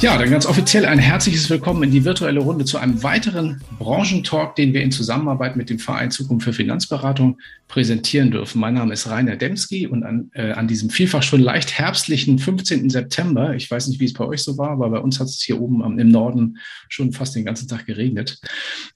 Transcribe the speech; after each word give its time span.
Ja, 0.00 0.16
dann 0.16 0.30
ganz 0.30 0.46
offiziell 0.46 0.86
ein 0.86 0.98
herzliches 0.98 1.50
Willkommen 1.50 1.82
in 1.82 1.90
die 1.90 2.06
virtuelle 2.06 2.40
Runde 2.40 2.64
zu 2.64 2.78
einem 2.78 3.02
weiteren 3.02 3.60
Branchentalk, 3.78 4.56
den 4.56 4.72
wir 4.72 4.80
in 4.80 4.92
Zusammenarbeit 4.92 5.56
mit 5.56 5.68
dem 5.68 5.78
Verein 5.78 6.10
Zukunft 6.10 6.44
für 6.44 6.54
Finanzberatung 6.54 7.36
präsentieren 7.68 8.30
dürfen. 8.30 8.60
Mein 8.60 8.72
Name 8.72 8.94
ist 8.94 9.10
Rainer 9.10 9.36
Demski 9.36 9.86
und 9.86 10.02
an, 10.02 10.30
äh, 10.32 10.52
an 10.52 10.68
diesem 10.68 10.88
vielfach 10.88 11.22
schon 11.22 11.42
leicht 11.42 11.78
herbstlichen 11.78 12.38
15. 12.38 12.88
September, 12.88 13.54
ich 13.54 13.70
weiß 13.70 13.88
nicht, 13.88 14.00
wie 14.00 14.06
es 14.06 14.14
bei 14.14 14.24
euch 14.24 14.42
so 14.42 14.56
war, 14.56 14.70
aber 14.70 14.88
bei 14.88 15.00
uns 15.00 15.20
hat 15.20 15.26
es 15.26 15.42
hier 15.42 15.60
oben 15.60 15.98
im 15.98 16.08
Norden 16.08 16.56
schon 16.88 17.12
fast 17.12 17.36
den 17.36 17.44
ganzen 17.44 17.68
Tag 17.68 17.84
geregnet, 17.84 18.40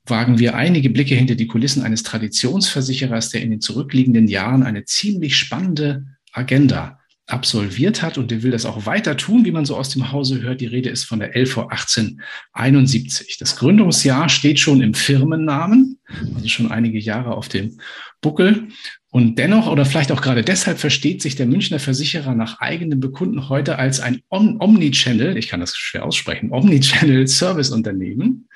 wagen 0.07 0.39
wir 0.39 0.55
einige 0.55 0.89
Blicke 0.89 1.15
hinter 1.15 1.35
die 1.35 1.49
Kulissen 1.49 1.83
eines 1.83 2.03
Traditionsversicherers, 2.03 3.29
der 3.29 3.43
in 3.43 3.51
den 3.51 3.61
zurückliegenden 3.61 4.27
Jahren 4.27 4.63
eine 4.63 4.87
ziemlich 4.87 5.37
spannende 5.37 6.07
Agenda 6.33 6.99
absolviert 7.27 8.03
hat 8.03 8.19
und 8.19 8.31
der 8.31 8.43
will 8.43 8.51
das 8.51 8.67
auch 8.67 8.85
weiter 8.85 9.17
tun, 9.17 9.45
wie 9.45 9.51
man 9.51 9.65
so 9.65 9.77
aus 9.77 9.89
dem 9.89 10.13
Hause 10.13 10.43
hört. 10.43 10.61
Die 10.61 10.67
Rede 10.67 10.91
ist 10.91 11.05
von 11.05 11.21
der 11.21 11.35
LV 11.35 11.69
1871. 11.69 13.39
Das 13.39 13.57
Gründungsjahr 13.57 14.29
steht 14.29 14.61
schon 14.61 14.83
im 14.83 14.93
Firmennamen, 14.93 15.99
also 16.35 16.49
schon 16.49 16.71
einige 16.71 16.99
Jahre 16.99 17.35
auf 17.35 17.49
dem 17.49 17.79
Buckel. 18.21 18.69
Und 19.11 19.39
dennoch 19.39 19.69
oder 19.69 19.87
vielleicht 19.87 20.13
auch 20.13 20.21
gerade 20.21 20.43
deshalb 20.43 20.79
versteht 20.79 21.23
sich 21.23 21.37
der 21.37 21.47
Münchner 21.47 21.79
Versicherer 21.79 22.35
nach 22.35 22.61
eigenem 22.61 23.01
Bekunden 23.01 23.49
heute 23.49 23.79
als 23.79 24.01
ein 24.01 24.21
Omnichannel, 24.29 25.37
ich 25.39 25.49
kann 25.49 25.61
das 25.61 25.77
schwer 25.77 26.05
aussprechen, 26.05 26.53
Omnichannel 26.53 27.27
Service 27.29 27.71
Unternehmen 27.71 28.49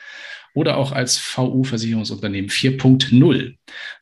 oder 0.59 0.77
auch 0.77 0.91
als 0.91 1.19
VU-Versicherungsunternehmen 1.19 2.51
4.0. 2.51 3.55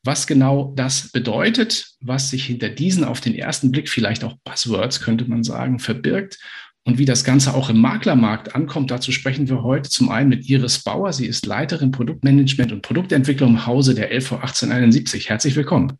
Was 0.05 0.27
genau 0.27 0.73
das 0.75 1.13
bedeutet, 1.13 1.91
was 2.01 2.31
sich 2.31 2.47
hinter 2.47 2.71
diesen 2.71 3.05
auf 3.05 3.21
den 3.21 3.35
ersten 3.35 3.71
Blick 3.71 3.91
vielleicht 3.91 4.25
auch 4.25 4.37
Buzzwords, 4.43 5.03
könnte 5.03 5.27
man 5.27 5.45
sagen, 5.45 5.79
verbirgt 5.79 6.39
und 6.85 6.97
wie 6.97 7.05
das 7.05 7.25
Ganze 7.25 7.53
auch 7.53 7.69
im 7.69 7.79
Maklermarkt 7.79 8.55
ankommt, 8.55 8.91
dazu 8.91 9.13
sprechen 9.13 9.51
wir 9.51 9.63
heute 9.65 9.91
zum 9.91 10.09
einen 10.09 10.31
mit 10.31 10.49
Iris 10.49 10.83
Bauer. 10.83 11.13
Sie 11.13 11.27
ist 11.27 11.45
Leiterin 11.45 11.91
Produktmanagement 11.91 12.73
und 12.73 12.81
Produktentwicklung 12.81 13.51
im 13.51 13.67
Hause 13.67 13.95
der 13.95 14.11
LV 14.11 14.33
1871. 14.33 15.29
Herzlich 15.29 15.57
willkommen. 15.57 15.99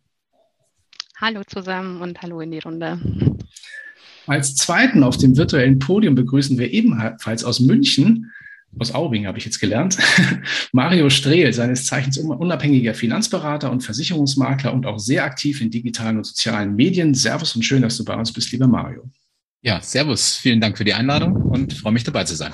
Hallo 1.21 1.43
zusammen 1.45 2.01
und 2.01 2.19
hallo 2.23 2.39
in 2.41 2.49
die 2.49 2.59
Runde. 2.59 2.99
Als 4.25 4.55
zweiten 4.55 5.03
auf 5.03 5.17
dem 5.17 5.37
virtuellen 5.37 5.77
Podium 5.77 6.15
begrüßen 6.15 6.57
wir 6.57 6.71
ebenfalls 6.71 7.43
aus 7.43 7.59
München 7.59 8.31
aus 8.79 8.93
Aubing 8.93 9.27
habe 9.27 9.37
ich 9.37 9.45
jetzt 9.45 9.59
gelernt, 9.59 9.97
Mario 10.71 11.09
Strehl, 11.09 11.53
seines 11.53 11.85
Zeichens 11.85 12.17
unabhängiger 12.17 12.93
Finanzberater 12.93 13.71
und 13.71 13.81
Versicherungsmakler 13.81 14.73
und 14.73 14.85
auch 14.85 14.99
sehr 14.99 15.23
aktiv 15.23 15.61
in 15.61 15.71
digitalen 15.71 16.17
und 16.17 16.25
sozialen 16.25 16.75
Medien. 16.75 17.13
Servus 17.13 17.55
und 17.55 17.63
schön, 17.63 17.81
dass 17.81 17.97
du 17.97 18.05
bei 18.05 18.15
uns 18.15 18.31
bist, 18.31 18.51
lieber 18.51 18.67
Mario. 18.67 19.03
Ja, 19.61 19.81
servus. 19.81 20.35
Vielen 20.35 20.61
Dank 20.61 20.77
für 20.77 20.85
die 20.85 20.93
Einladung 20.93 21.35
und 21.35 21.73
freue 21.73 21.93
mich 21.93 22.03
dabei 22.03 22.23
zu 22.23 22.35
sein. 22.35 22.53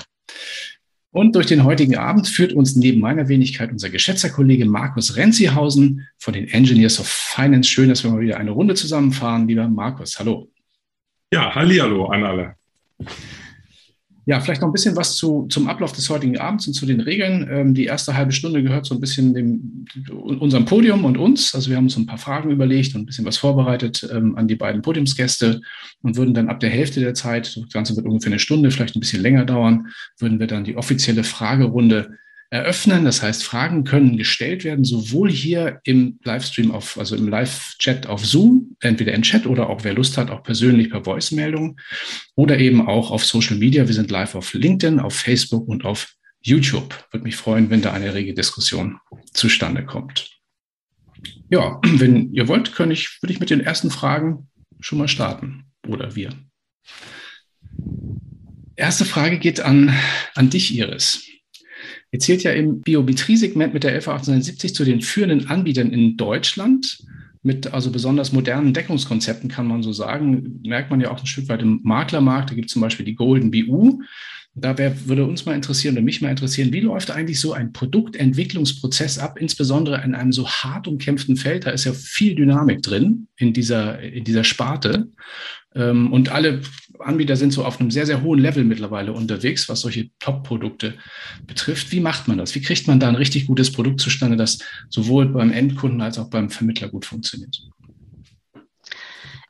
Und 1.10 1.36
durch 1.36 1.46
den 1.46 1.62
heutigen 1.62 1.96
Abend 1.96 2.26
führt 2.26 2.52
uns 2.52 2.74
neben 2.74 3.00
meiner 3.00 3.28
Wenigkeit 3.28 3.70
unser 3.70 3.88
geschätzter 3.88 4.30
Kollege 4.30 4.66
Markus 4.66 5.14
Renzihausen 5.16 6.08
von 6.18 6.34
den 6.34 6.48
Engineers 6.48 6.98
of 6.98 7.06
Finance. 7.06 7.70
Schön, 7.70 7.88
dass 7.88 8.02
wir 8.02 8.10
mal 8.10 8.20
wieder 8.20 8.36
eine 8.36 8.50
Runde 8.50 8.74
zusammenfahren. 8.74 9.46
Lieber 9.46 9.68
Markus, 9.68 10.18
hallo. 10.18 10.50
Ja, 11.32 11.54
halli, 11.54 11.76
hallo 11.76 12.06
an 12.06 12.24
alle. 12.24 12.56
Ja, 14.26 14.40
vielleicht 14.40 14.62
noch 14.62 14.68
ein 14.68 14.72
bisschen 14.72 14.96
was 14.96 15.16
zu, 15.16 15.46
zum 15.50 15.68
Ablauf 15.68 15.92
des 15.92 16.08
heutigen 16.08 16.38
Abends 16.38 16.66
und 16.66 16.72
zu 16.72 16.86
den 16.86 17.00
Regeln. 17.00 17.46
Ähm, 17.50 17.74
die 17.74 17.84
erste 17.84 18.16
halbe 18.16 18.32
Stunde 18.32 18.62
gehört 18.62 18.86
so 18.86 18.94
ein 18.94 19.00
bisschen 19.00 19.34
dem, 19.34 19.84
unserem 20.10 20.64
Podium 20.64 21.04
und 21.04 21.18
uns. 21.18 21.54
Also 21.54 21.68
wir 21.68 21.76
haben 21.76 21.84
uns 21.84 21.96
ein 21.96 22.06
paar 22.06 22.18
Fragen 22.18 22.50
überlegt 22.50 22.94
und 22.94 23.02
ein 23.02 23.06
bisschen 23.06 23.26
was 23.26 23.36
vorbereitet 23.36 24.08
ähm, 24.10 24.36
an 24.36 24.48
die 24.48 24.56
beiden 24.56 24.80
Podiumsgäste 24.80 25.60
und 26.02 26.16
würden 26.16 26.32
dann 26.32 26.48
ab 26.48 26.60
der 26.60 26.70
Hälfte 26.70 27.00
der 27.00 27.12
Zeit, 27.12 27.54
das 27.56 27.72
Ganze 27.72 27.96
wird 27.96 28.06
ungefähr 28.06 28.32
eine 28.32 28.38
Stunde, 28.38 28.70
vielleicht 28.70 28.96
ein 28.96 29.00
bisschen 29.00 29.22
länger 29.22 29.44
dauern, 29.44 29.88
würden 30.18 30.40
wir 30.40 30.46
dann 30.46 30.64
die 30.64 30.76
offizielle 30.76 31.24
Fragerunde 31.24 32.18
eröffnen. 32.54 33.04
Das 33.04 33.20
heißt, 33.20 33.42
Fragen 33.42 33.82
können 33.82 34.16
gestellt 34.16 34.62
werden, 34.62 34.84
sowohl 34.84 35.28
hier 35.28 35.80
im 35.82 36.20
Livestream 36.22 36.70
auf, 36.70 36.96
also 36.96 37.16
im 37.16 37.26
Live-Chat 37.26 38.06
auf 38.06 38.24
Zoom, 38.24 38.76
entweder 38.80 39.12
in 39.12 39.22
Chat 39.22 39.46
oder 39.46 39.68
auch 39.68 39.82
wer 39.82 39.92
Lust 39.92 40.16
hat, 40.16 40.30
auch 40.30 40.44
persönlich 40.44 40.90
per 40.90 41.02
Voice-Meldung 41.02 41.80
oder 42.36 42.58
eben 42.58 42.86
auch 42.86 43.10
auf 43.10 43.24
Social 43.24 43.56
Media. 43.56 43.88
Wir 43.88 43.94
sind 43.94 44.12
live 44.12 44.36
auf 44.36 44.54
LinkedIn, 44.54 45.00
auf 45.00 45.16
Facebook 45.16 45.66
und 45.66 45.84
auf 45.84 46.14
YouTube. 46.42 46.94
Würde 47.10 47.24
mich 47.24 47.34
freuen, 47.34 47.70
wenn 47.70 47.82
da 47.82 47.92
eine 47.92 48.14
rege 48.14 48.34
Diskussion 48.34 48.98
zustande 49.32 49.84
kommt. 49.84 50.30
Ja, 51.50 51.80
wenn 51.84 52.32
ihr 52.32 52.46
wollt, 52.46 52.72
kann 52.72 52.92
ich, 52.92 53.20
würde 53.20 53.32
ich 53.32 53.40
mit 53.40 53.50
den 53.50 53.60
ersten 53.60 53.90
Fragen 53.90 54.48
schon 54.78 54.98
mal 54.98 55.08
starten. 55.08 55.64
Oder 55.88 56.14
wir. 56.14 56.30
Erste 58.76 59.04
Frage 59.04 59.40
geht 59.40 59.58
an, 59.58 59.92
an 60.34 60.50
dich, 60.50 60.72
Iris. 60.76 61.33
Ihr 62.14 62.20
zählt 62.20 62.44
ja 62.44 62.52
im 62.52 62.80
Biometrie-Segment 62.80 63.74
mit 63.74 63.82
der 63.82 63.96
LV 63.96 64.06
1870 64.06 64.72
zu 64.72 64.84
den 64.84 65.00
führenden 65.00 65.48
Anbietern 65.48 65.90
in 65.90 66.16
Deutschland. 66.16 67.02
Mit 67.42 67.74
also 67.74 67.90
besonders 67.90 68.30
modernen 68.30 68.72
Deckungskonzepten 68.72 69.50
kann 69.50 69.66
man 69.66 69.82
so 69.82 69.92
sagen, 69.92 70.60
merkt 70.62 70.92
man 70.92 71.00
ja 71.00 71.10
auch 71.10 71.18
ein 71.18 71.26
Stück 71.26 71.48
weit 71.48 71.62
im 71.62 71.80
Maklermarkt. 71.82 72.50
Da 72.50 72.54
gibt 72.54 72.68
es 72.68 72.72
zum 72.72 72.82
Beispiel 72.82 73.04
die 73.04 73.16
Golden 73.16 73.50
BU. 73.50 74.00
Da 74.54 74.78
wär, 74.78 75.08
würde 75.08 75.26
uns 75.26 75.44
mal 75.44 75.56
interessieren 75.56 75.94
oder 75.96 76.04
mich 76.04 76.22
mal 76.22 76.30
interessieren, 76.30 76.72
wie 76.72 76.78
läuft 76.78 77.10
eigentlich 77.10 77.40
so 77.40 77.52
ein 77.52 77.72
Produktentwicklungsprozess 77.72 79.18
ab, 79.18 79.36
insbesondere 79.40 80.00
in 80.04 80.14
einem 80.14 80.30
so 80.30 80.48
hart 80.48 80.86
umkämpften 80.86 81.36
Feld? 81.36 81.66
Da 81.66 81.70
ist 81.70 81.82
ja 81.82 81.92
viel 81.94 82.36
Dynamik 82.36 82.80
drin 82.82 83.26
in 83.36 83.52
dieser, 83.52 84.00
in 84.00 84.22
dieser 84.22 84.44
Sparte. 84.44 85.08
Ähm, 85.74 86.12
und 86.12 86.28
alle 86.28 86.60
Anbieter 87.04 87.36
sind 87.36 87.52
so 87.52 87.64
auf 87.64 87.80
einem 87.80 87.90
sehr, 87.90 88.06
sehr 88.06 88.22
hohen 88.22 88.38
Level 88.38 88.64
mittlerweile 88.64 89.12
unterwegs, 89.12 89.68
was 89.68 89.80
solche 89.80 90.10
Top-Produkte 90.18 90.94
betrifft. 91.46 91.92
Wie 91.92 92.00
macht 92.00 92.28
man 92.28 92.38
das? 92.38 92.54
Wie 92.54 92.62
kriegt 92.62 92.86
man 92.86 93.00
da 93.00 93.08
ein 93.08 93.14
richtig 93.14 93.46
gutes 93.46 93.72
Produkt 93.72 94.00
zustande, 94.00 94.36
das 94.36 94.58
sowohl 94.88 95.26
beim 95.26 95.52
Endkunden 95.52 96.00
als 96.00 96.18
auch 96.18 96.30
beim 96.30 96.50
Vermittler 96.50 96.88
gut 96.88 97.04
funktioniert? 97.04 97.62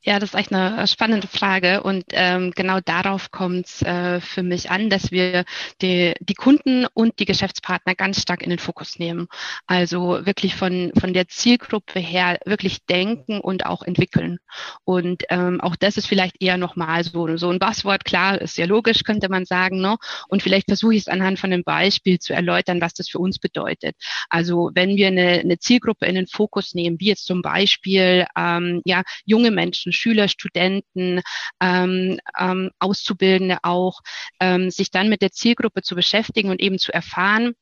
Ja, 0.06 0.18
das 0.18 0.30
ist 0.30 0.38
echt 0.38 0.52
eine 0.52 0.82
äh, 0.82 0.86
spannende 0.86 1.26
Frage 1.28 1.82
und 1.82 2.04
ähm, 2.10 2.50
genau 2.54 2.78
darauf 2.80 3.30
kommt 3.30 3.64
es 3.64 3.80
äh, 3.80 4.20
für 4.20 4.42
mich 4.42 4.70
an, 4.70 4.90
dass 4.90 5.10
wir 5.12 5.46
die, 5.80 6.12
die 6.20 6.34
Kunden 6.34 6.84
und 6.92 7.18
die 7.20 7.24
Geschäftspartner 7.24 7.94
ganz 7.94 8.20
stark 8.20 8.42
in 8.42 8.50
den 8.50 8.58
Fokus 8.58 8.98
nehmen. 8.98 9.28
Also 9.66 10.26
wirklich 10.26 10.56
von, 10.56 10.92
von 10.98 11.14
der 11.14 11.28
Zielgruppe 11.28 12.00
her 12.00 12.38
wirklich 12.44 12.84
denken 12.84 13.40
und 13.40 13.64
auch 13.64 13.82
entwickeln. 13.82 14.40
Und 14.84 15.22
ähm, 15.30 15.62
auch 15.62 15.74
das 15.74 15.96
ist 15.96 16.06
vielleicht 16.06 16.36
eher 16.38 16.58
nochmal 16.58 17.02
so, 17.02 17.38
so 17.38 17.48
ein 17.48 17.58
Buzzword, 17.58 18.04
klar, 18.04 18.38
ist 18.42 18.58
ja 18.58 18.66
logisch, 18.66 19.04
könnte 19.04 19.30
man 19.30 19.46
sagen. 19.46 19.80
Ne? 19.80 19.96
Und 20.28 20.42
vielleicht 20.42 20.66
versuche 20.68 20.96
ich 20.96 21.00
es 21.00 21.08
anhand 21.08 21.38
von 21.38 21.50
einem 21.50 21.64
Beispiel 21.64 22.18
zu 22.18 22.34
erläutern, 22.34 22.82
was 22.82 22.92
das 22.92 23.08
für 23.08 23.20
uns 23.20 23.38
bedeutet. 23.38 23.96
Also 24.28 24.70
wenn 24.74 24.96
wir 24.96 25.06
eine, 25.06 25.40
eine 25.40 25.58
Zielgruppe 25.58 26.04
in 26.04 26.14
den 26.14 26.26
Fokus 26.26 26.74
nehmen, 26.74 27.00
wie 27.00 27.06
jetzt 27.06 27.24
zum 27.24 27.40
Beispiel 27.40 28.26
ähm, 28.36 28.82
ja, 28.84 29.02
junge 29.24 29.50
Menschen, 29.50 29.93
Schüler, 29.94 30.28
Studenten, 30.28 31.20
ähm, 31.60 32.18
ähm, 32.38 32.70
Auszubildende 32.78 33.58
auch, 33.62 34.00
ähm, 34.40 34.70
sich 34.70 34.90
dann 34.90 35.08
mit 35.08 35.22
der 35.22 35.32
Zielgruppe 35.32 35.82
zu 35.82 35.94
beschäftigen 35.94 36.50
und 36.50 36.60
eben 36.60 36.78
zu 36.78 36.92
erfahren, 36.92 37.54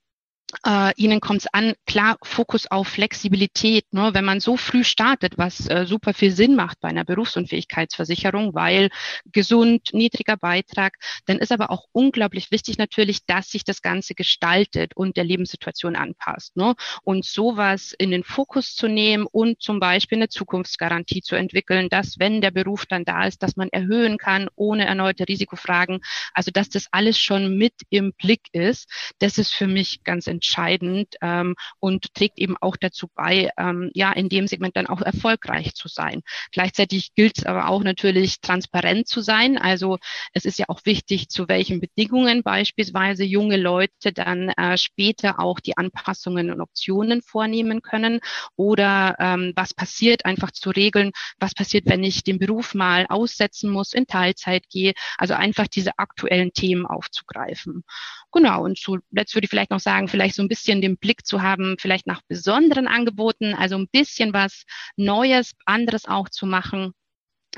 äh, 0.67 0.93
ihnen 0.97 1.21
kommt 1.21 1.41
es 1.41 1.47
an, 1.53 1.75
klar, 1.87 2.17
Fokus 2.23 2.71
auf 2.71 2.89
Flexibilität. 2.89 3.87
Ne? 3.93 4.11
Wenn 4.13 4.25
man 4.25 4.41
so 4.41 4.57
früh 4.57 4.85
startet, 4.85 5.39
was 5.39 5.69
äh, 5.69 5.87
super 5.87 6.15
viel 6.15 6.31
Sinn 6.31 6.57
macht 6.57 6.81
bei 6.81 6.89
einer 6.89 7.05
Berufsunfähigkeitsversicherung, 7.05 8.55
weil 8.55 8.91
gesund, 9.27 9.91
niedriger 9.93 10.37
Beitrag, 10.37 10.97
dann 11.27 11.39
ist 11.39 11.53
aber 11.53 11.71
auch 11.71 11.87
unglaublich 11.93 12.51
wichtig 12.51 12.79
natürlich, 12.79 13.25
dass 13.27 13.49
sich 13.49 13.65
das 13.65 13.83
Ganze 13.83 14.15
gestaltet 14.15 14.93
und 14.95 15.17
der 15.17 15.25
Lebenssituation 15.25 15.97
anpasst. 15.97 16.57
Ne? 16.57 16.75
Und 17.03 17.25
sowas 17.25 17.95
in 17.97 18.11
den 18.11 18.25
Fokus 18.25 18.75
zu 18.75 18.89
nehmen 18.89 19.27
und 19.31 19.61
zum 19.63 19.81
Beispiel 19.81 20.19
eine 20.19 20.29
Zukunftsgarantie 20.29 21.23
zu 21.23 21.35
entwickeln, 21.35 21.89
dass 21.89 22.19
wenn 22.19 22.41
der 22.41 22.51
Beruf 22.51 22.87
dann 22.87 23.05
da 23.05 23.27
ist, 23.27 23.43
dass 23.43 23.57
man 23.57 23.69
erhöhen 23.71 24.19
kann, 24.19 24.49
ohne 24.55 24.85
erneute 24.85 25.27
Risikofragen. 25.27 26.01
Also 26.35 26.51
dass 26.51 26.69
das 26.69 26.89
alles 26.91 27.19
schon 27.19 27.57
mit 27.57 27.75
im 27.91 28.13
Blick 28.13 28.43
ist, 28.53 28.89
das 29.19 29.39
ist 29.39 29.55
für 29.55 29.67
mich 29.67 30.05
ganz 30.05 30.27
entscheidend 30.33 31.15
ähm, 31.21 31.55
und 31.79 32.15
trägt 32.15 32.39
eben 32.39 32.57
auch 32.61 32.77
dazu 32.77 33.09
bei, 33.15 33.51
ähm, 33.59 33.91
ja, 33.95 34.13
in 34.13 34.29
dem 34.29 34.47
Segment 34.47 34.77
dann 34.77 34.87
auch 34.87 35.03
erfolgreich 35.03 35.75
zu 35.75 35.89
sein. 35.89 36.23
Gleichzeitig 36.51 37.15
gilt 37.15 37.39
es 37.39 37.47
aber 37.47 37.69
auch 37.69 37.85
natürlich 37.85 38.41
transparent 38.41 39.07
zu 39.07 39.21
sein. 39.21 39.59
Also 39.59 39.99
es 40.33 40.45
ist 40.45 40.59
ja 40.59 40.67
auch 40.69 40.81
wichtig, 40.85 41.29
zu 41.29 41.49
welchen 41.49 41.81
Bedingungen 41.81 42.43
beispielsweise 42.43 43.25
junge 43.25 43.57
Leute 43.57 44.13
dann 44.13 44.49
äh, 44.51 44.77
später 44.79 45.39
auch 45.39 45.61
die 45.61 45.77
Anpassungen 45.77 46.51
und 46.51 46.61
Optionen 46.61 47.23
vornehmen 47.23 47.83
können 47.83 48.21
oder 48.57 49.17
ähm, 49.19 49.53
was 49.55 49.75
passiert, 49.75 50.25
einfach 50.25 50.51
zu 50.51 50.71
regeln, 50.71 51.13
was 51.39 51.55
passiert, 51.55 51.85
wenn 51.87 52.03
ich 52.05 52.25
den 52.25 52.39
Beruf 52.39 52.75
mal 52.75 53.07
aussetzen 53.09 53.71
muss, 53.71 53.93
in 53.93 54.07
Teilzeit 54.07 54.69
gehe. 54.71 54.95
Also 55.19 55.35
einfach 55.35 55.69
diese 55.69 55.99
aktuellen 55.99 56.53
Themen 56.53 56.87
aufzugreifen. 56.87 57.85
Genau, 58.33 58.65
und 58.65 58.79
zuletzt 58.79 59.35
würde 59.35 59.45
ich 59.45 59.51
vielleicht 59.51 59.71
noch 59.71 59.81
sagen, 59.81 60.09
vielleicht 60.09 60.22
so 60.31 60.43
ein 60.43 60.49
bisschen 60.49 60.81
den 60.81 60.97
Blick 60.97 61.27
zu 61.27 61.43
haben, 61.43 61.77
vielleicht 61.79 62.07
nach 62.07 62.23
besonderen 62.29 62.87
Angeboten, 62.87 63.55
also 63.55 63.77
ein 63.77 63.89
bisschen 63.91 64.33
was 64.33 64.65
Neues, 64.97 65.53
anderes 65.67 66.07
auch 66.07 66.29
zu 66.29 66.47
machen 66.47 66.93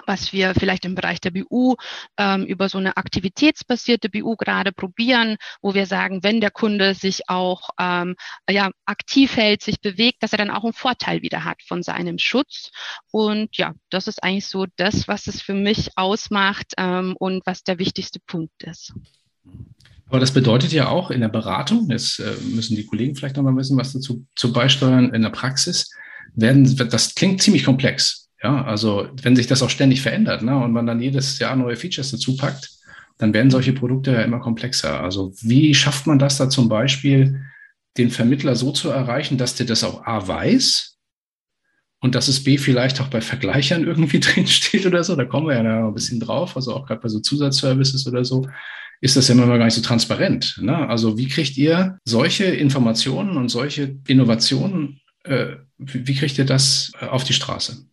was 0.07 0.33
wir 0.33 0.55
vielleicht 0.55 0.85
im 0.85 0.95
Bereich 0.95 1.21
der 1.21 1.31
BU 1.31 1.77
ähm, 2.17 2.45
über 2.45 2.69
so 2.69 2.79
eine 2.79 2.97
aktivitätsbasierte 2.97 4.09
BU 4.11 4.37
gerade 4.37 4.73
probieren, 4.73 5.37
wo 5.63 5.75
wir 5.75 5.87
sagen, 5.87 6.23
wenn 6.23 6.41
der 6.41 6.51
Kunde 6.51 6.95
sich 6.95 7.29
auch 7.29 7.71
ähm, 7.79 8.17
ja, 8.49 8.71
aktiv 8.85 9.37
hält, 9.37 9.63
sich 9.63 9.81
bewegt, 9.81 10.23
dass 10.23 10.33
er 10.33 10.39
dann 10.39 10.51
auch 10.51 10.65
einen 10.65 10.73
Vorteil 10.73 11.23
wieder 11.23 11.45
hat 11.45 11.63
von 11.63 11.83
seinem 11.83 12.19
Schutz. 12.19 12.71
Und 13.11 13.57
ja, 13.57 13.75
das 13.91 14.09
ist 14.09 14.23
eigentlich 14.23 14.47
so 14.47 14.67
das, 14.77 15.09
was 15.09 15.27
es 15.27 15.41
für 15.41 15.55
mich 15.55 15.91
ausmacht 15.97 16.75
ähm, 16.77 17.15
und 17.19 17.47
was 17.47 17.63
der 17.63 17.79
wichtigste 17.79 18.21
Punkt 18.21 18.63
ist. 18.63 18.93
Aber 20.09 20.21
das 20.21 20.33
bedeutet 20.33 20.73
ja 20.73 20.89
auch 20.89 21.11
in 21.11 21.21
der 21.21 21.29
Beratung, 21.29 21.89
jetzt 21.91 22.21
äh, 22.21 22.35
müssen 22.55 22.77
die 22.77 22.87
Kollegen 22.87 23.17
vielleicht 23.17 23.37
noch 23.37 23.43
mal 23.43 23.57
wissen, 23.57 23.77
was 23.77 23.93
dazu 23.93 24.25
zu 24.37 24.53
beisteuern, 24.53 25.15
in 25.15 25.23
der 25.23 25.31
Praxis 25.31 25.91
werden, 26.35 26.77
das 26.77 27.15
klingt 27.15 27.43
ziemlich 27.43 27.65
komplex. 27.65 28.29
Ja, 28.43 28.63
also 28.65 29.09
wenn 29.23 29.37
sich 29.37 29.47
das 29.47 29.63
auch 29.63 29.71
ständig 29.71 30.03
verändert 30.03 30.43
ne, 30.43 30.57
und 30.63 30.73
man 30.73 30.87
dann 30.87 31.01
jedes 31.01 31.39
Jahr 31.39 31.57
neue 31.57 31.77
Features 31.77 32.11
dazu 32.11 32.37
packt, 32.37 32.71
dann 33.17 33.33
werden 33.33 33.51
solche 33.51 33.73
Produkte 33.73 34.13
ja 34.13 34.21
immer 34.21 34.41
komplexer. 34.41 35.01
Also 35.01 35.33
wie 35.41 35.75
schafft 35.75 36.07
man 36.07 36.19
das 36.19 36.37
da 36.37 36.51
zum 36.51 36.69
Beispiel, 36.69 37.41
den 37.97 38.11
Vermittler 38.11 38.57
so 38.57 38.73
zu 38.73 38.91
erreichen, 38.91 39.39
dass 39.39 39.55
der 39.55 39.67
das 39.67 39.85
auch 39.85 40.05
A 40.05 40.27
weiß 40.27 40.99
und 42.01 42.15
dass 42.15 42.29
es 42.29 42.45
B 42.45 42.59
vielleicht 42.59 43.01
auch 43.01 43.09
bei 43.09 43.21
Vergleichern 43.21 43.85
irgendwie 43.87 44.21
drin 44.21 44.47
steht 44.47 44.85
oder 44.85 45.05
so. 45.05 45.17
Da 45.17 45.25
kommen 45.25 45.47
wir 45.47 45.55
ja 45.55 45.63
noch 45.63 45.89
ein 45.89 45.95
bisschen 45.95 46.21
drauf. 46.21 46.57
Also 46.57 46.75
auch 46.75 46.87
gerade 46.87 47.01
bei 47.01 47.09
so 47.09 47.21
Zusatzservices 47.21 48.07
oder 48.07 48.25
so 48.25 48.47
ist 49.01 49.17
das 49.17 49.29
ja 49.29 49.35
immer 49.35 49.47
gar 49.59 49.65
nicht 49.65 49.75
so 49.75 49.83
transparent. 49.83 50.59
Ne? 50.63 50.89
Also 50.89 51.19
wie 51.19 51.29
kriegt 51.29 51.57
ihr 51.57 51.99
solche 52.05 52.45
Informationen 52.45 53.37
und 53.37 53.49
solche 53.49 53.97
Innovationen, 54.07 55.01
äh, 55.25 55.57
wie 55.79 56.15
kriegt 56.15 56.39
ihr 56.39 56.47
das 56.47 56.93
äh, 57.01 57.07
auf 57.07 57.25
die 57.25 57.33
Straße? 57.33 57.87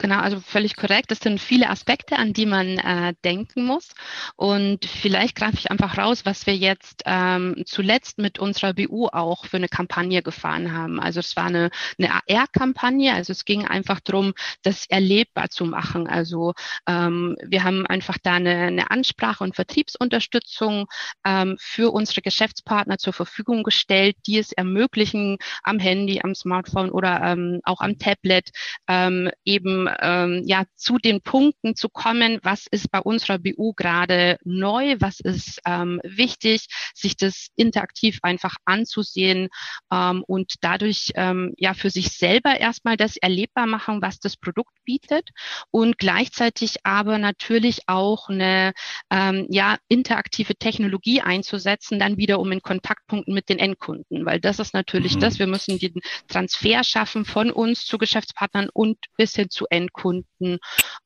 Genau, 0.00 0.18
also 0.20 0.38
völlig 0.38 0.76
korrekt. 0.76 1.10
Es 1.10 1.18
sind 1.18 1.40
viele 1.40 1.68
Aspekte, 1.70 2.16
an 2.16 2.32
die 2.32 2.46
man 2.46 2.78
äh, 2.78 3.14
denken 3.24 3.64
muss. 3.64 3.90
Und 4.36 4.84
vielleicht 4.84 5.34
greife 5.34 5.56
ich 5.58 5.72
einfach 5.72 5.98
raus, 5.98 6.24
was 6.24 6.46
wir 6.46 6.54
jetzt 6.56 7.02
ähm, 7.04 7.64
zuletzt 7.66 8.18
mit 8.18 8.38
unserer 8.38 8.74
BU 8.74 9.08
auch 9.08 9.44
für 9.44 9.56
eine 9.56 9.68
Kampagne 9.68 10.22
gefahren 10.22 10.72
haben. 10.72 11.00
Also 11.00 11.18
es 11.18 11.34
war 11.34 11.46
eine, 11.46 11.70
eine 11.98 12.12
AR-Kampagne. 12.12 13.12
Also 13.12 13.32
es 13.32 13.44
ging 13.44 13.66
einfach 13.66 13.98
darum, 13.98 14.34
das 14.62 14.86
erlebbar 14.86 15.50
zu 15.50 15.64
machen. 15.64 16.06
Also 16.06 16.54
ähm, 16.86 17.36
wir 17.44 17.64
haben 17.64 17.84
einfach 17.84 18.18
da 18.22 18.34
eine, 18.34 18.54
eine 18.54 18.90
Ansprache 18.92 19.42
und 19.42 19.56
Vertriebsunterstützung 19.56 20.86
ähm, 21.24 21.56
für 21.58 21.92
unsere 21.92 22.22
Geschäftspartner 22.22 22.98
zur 22.98 23.12
Verfügung 23.14 23.64
gestellt, 23.64 24.16
die 24.26 24.38
es 24.38 24.52
ermöglichen, 24.52 25.38
am 25.64 25.80
Handy, 25.80 26.20
am 26.22 26.36
Smartphone 26.36 26.90
oder 26.90 27.20
ähm, 27.22 27.60
auch 27.64 27.80
am 27.80 27.98
Tablet 27.98 28.50
ähm, 28.86 29.30
eben 29.44 29.87
ähm, 30.00 30.42
ja 30.46 30.64
zu 30.76 30.98
den 30.98 31.20
Punkten 31.20 31.74
zu 31.74 31.88
kommen, 31.88 32.38
was 32.42 32.66
ist 32.70 32.90
bei 32.90 33.00
unserer 33.00 33.38
BU 33.38 33.72
gerade 33.74 34.38
neu, 34.44 34.96
was 35.00 35.20
ist 35.20 35.60
ähm, 35.66 36.00
wichtig, 36.04 36.66
sich 36.94 37.16
das 37.16 37.48
interaktiv 37.56 38.18
einfach 38.22 38.56
anzusehen 38.64 39.48
ähm, 39.92 40.24
und 40.26 40.54
dadurch 40.60 41.12
ähm, 41.14 41.54
ja 41.56 41.74
für 41.74 41.90
sich 41.90 42.10
selber 42.10 42.58
erstmal 42.58 42.96
das 42.96 43.16
erlebbar 43.16 43.66
machen, 43.66 44.02
was 44.02 44.18
das 44.18 44.36
Produkt 44.36 44.72
bietet 44.84 45.30
und 45.70 45.98
gleichzeitig 45.98 46.76
aber 46.84 47.18
natürlich 47.18 47.88
auch 47.88 48.28
eine 48.28 48.72
ähm, 49.10 49.46
ja 49.50 49.76
interaktive 49.88 50.54
Technologie 50.56 51.20
einzusetzen, 51.20 51.98
dann 51.98 52.16
wieder 52.16 52.40
um 52.40 52.52
in 52.52 52.62
Kontaktpunkten 52.62 53.34
mit 53.34 53.48
den 53.48 53.58
Endkunden, 53.58 54.24
weil 54.24 54.40
das 54.40 54.58
ist 54.58 54.74
natürlich 54.74 55.16
mhm. 55.16 55.20
das. 55.20 55.38
Wir 55.38 55.46
müssen 55.46 55.78
den 55.78 56.00
Transfer 56.28 56.84
schaffen 56.84 57.24
von 57.24 57.50
uns 57.50 57.84
zu 57.84 57.98
Geschäftspartnern 57.98 58.68
und 58.72 58.98
bis 59.16 59.34
hin 59.34 59.50
zu 59.50 59.66
Endkunden. 59.70 59.77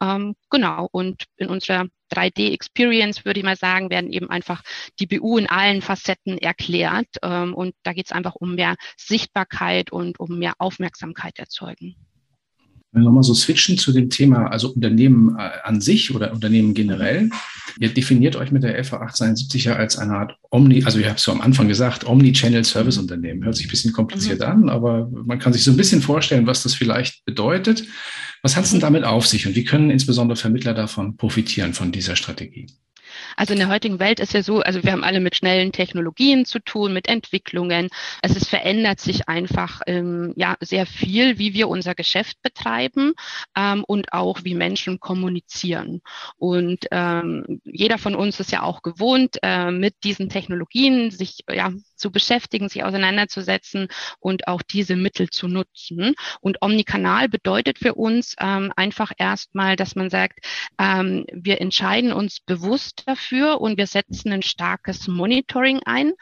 Ähm, 0.01 0.35
genau. 0.51 0.89
Und 0.91 1.25
in 1.37 1.49
unserer 1.49 1.87
3D-Experience, 2.13 3.25
würde 3.25 3.41
ich 3.41 3.45
mal 3.45 3.57
sagen, 3.57 3.91
werden 3.91 4.11
eben 4.13 4.31
einfach 4.31 4.63
die 5.01 5.07
BU 5.07 5.39
in 5.39 5.49
allen 5.49 5.83
Facetten 5.83 6.39
erklärt. 6.39 7.09
Ähm, 7.23 7.55
und 7.55 7.75
da 7.83 7.93
geht 7.93 8.07
es 8.07 8.13
einfach 8.13 8.35
um 8.35 8.55
mehr 8.55 8.77
Sichtbarkeit 8.97 9.93
und 9.93 10.19
um 10.21 10.39
mehr 10.39 10.55
Aufmerksamkeit 10.59 11.39
erzeugen. 11.39 11.97
Wenn 12.93 13.03
wir 13.03 13.07
nochmal 13.07 13.23
so 13.23 13.33
switchen 13.33 13.79
zu 13.79 13.91
dem 13.93 14.11
Thema, 14.11 14.49
also 14.49 14.71
Unternehmen 14.71 15.37
äh, 15.39 15.51
an 15.65 15.81
sich 15.81 16.15
oder 16.15 16.33
Unternehmen 16.33 16.75
generell. 16.75 17.31
Ihr 17.81 17.89
definiert 17.89 18.37
euch 18.37 18.53
mit 18.53 18.63
der 18.65 18.85
FA 18.85 18.99
871 18.99 19.65
ja 19.65 19.77
als 19.77 19.97
eine 19.97 20.15
Art 20.15 20.37
Omni, 20.51 20.85
also 20.85 20.99
ihr 20.99 21.09
habt 21.09 21.19
es 21.19 21.25
so 21.25 21.33
am 21.33 21.41
Anfang 21.41 21.69
gesagt, 21.69 22.07
Omni-Channel 22.07 22.65
Service 22.65 22.99
Unternehmen. 22.99 23.45
Hört 23.45 23.57
sich 23.57 23.67
ein 23.67 23.71
bisschen 23.71 23.95
kompliziert 23.95 24.41
mhm. 24.41 24.47
an, 24.47 24.69
aber 24.69 25.09
man 25.11 25.39
kann 25.39 25.55
sich 25.55 25.65
so 25.65 25.71
ein 25.71 25.77
bisschen 25.79 26.03
vorstellen, 26.03 26.47
was 26.47 26.63
das 26.63 26.75
vielleicht 26.75 27.25
bedeutet. 27.25 27.85
Was 28.43 28.57
hat 28.57 28.65
es 28.65 28.73
denn 28.73 28.81
damit 28.81 29.05
auf 29.05 29.27
sich 29.27 29.47
und 29.47 29.55
wie 29.55 29.65
können 29.65 29.91
insbesondere 29.91 30.37
Vermittler 30.37 30.75
davon 30.75 31.17
profitieren, 31.17 31.73
von 31.73 31.93
dieser 31.93 32.17
Strategie? 32.17 32.67
Also 33.37 33.53
in 33.53 33.59
der 33.59 33.69
heutigen 33.69 33.99
Welt 33.99 34.21
ist 34.21 34.35
ja 34.35 34.43
so, 34.43 34.61
also 34.61 34.83
wir 34.83 34.93
haben 34.93 35.05
alle 35.05 35.21
mit 35.21 35.37
schnellen 35.37 35.73
Technologien 35.73 36.45
zu 36.45 36.59
tun, 36.59 36.93
mit 36.93 37.09
Entwicklungen. 37.09 37.89
Es 38.23 38.37
ist, 38.37 38.49
verändert 38.49 39.01
sich 39.01 39.29
einfach 39.29 39.81
ähm, 39.87 40.33
ja 40.37 40.57
sehr 40.61 40.87
viel, 40.87 41.39
wie 41.39 41.55
wir 41.55 41.69
unser 41.69 41.95
Geschäft 41.95 42.41
betreiben 42.43 43.15
ähm, 43.57 43.85
und 43.85 44.13
auch 44.13 44.41
wie 44.45 44.55
Menschen 44.55 45.01
kommunizieren. 45.01 46.03
Und 46.37 46.87
ähm, 46.91 47.61
jeder 47.65 47.99
von 47.99 48.15
uns 48.15 48.41
ist 48.41 48.53
ja 48.53 48.63
auch 48.63 48.83
gewohnt, 48.83 49.39
äh, 49.43 49.71
mit 49.71 50.05
diesen 50.05 50.29
Technologien 50.29 51.11
sich 51.11 51.45
ja 51.51 51.73
zu 52.03 52.11
beschäftigen, 52.11 52.69
sich 52.69 52.85
auseinanderzusetzen 52.85 53.89
und 54.19 54.49
auch 54.49 54.61
diese 54.61 54.97
Mittel 54.97 55.31
zu 55.31 55.47
nutzen. 55.49 56.15
Und 56.41 56.59
Omnikanal 56.61 57.29
bedeutet 57.29 57.79
für 57.79 57.95
uns 57.95 58.35
ähm, 58.41 58.73
einfach 58.77 59.13
erstmal, 59.17 59.77
dass 59.77 59.95
man 59.95 60.11
sagt, 60.11 60.41
ähm, 60.79 61.25
wir 61.33 61.61
entscheiden 61.61 62.13
uns 62.13 62.41
bewusst 62.41 63.05
dafür 63.07 63.61
und 63.61 63.79
wir 63.79 63.87
setzen 63.87 64.33
ein 64.33 64.43
starkes 64.43 65.07
Monitoring 65.07 65.81
ein. 65.85 66.13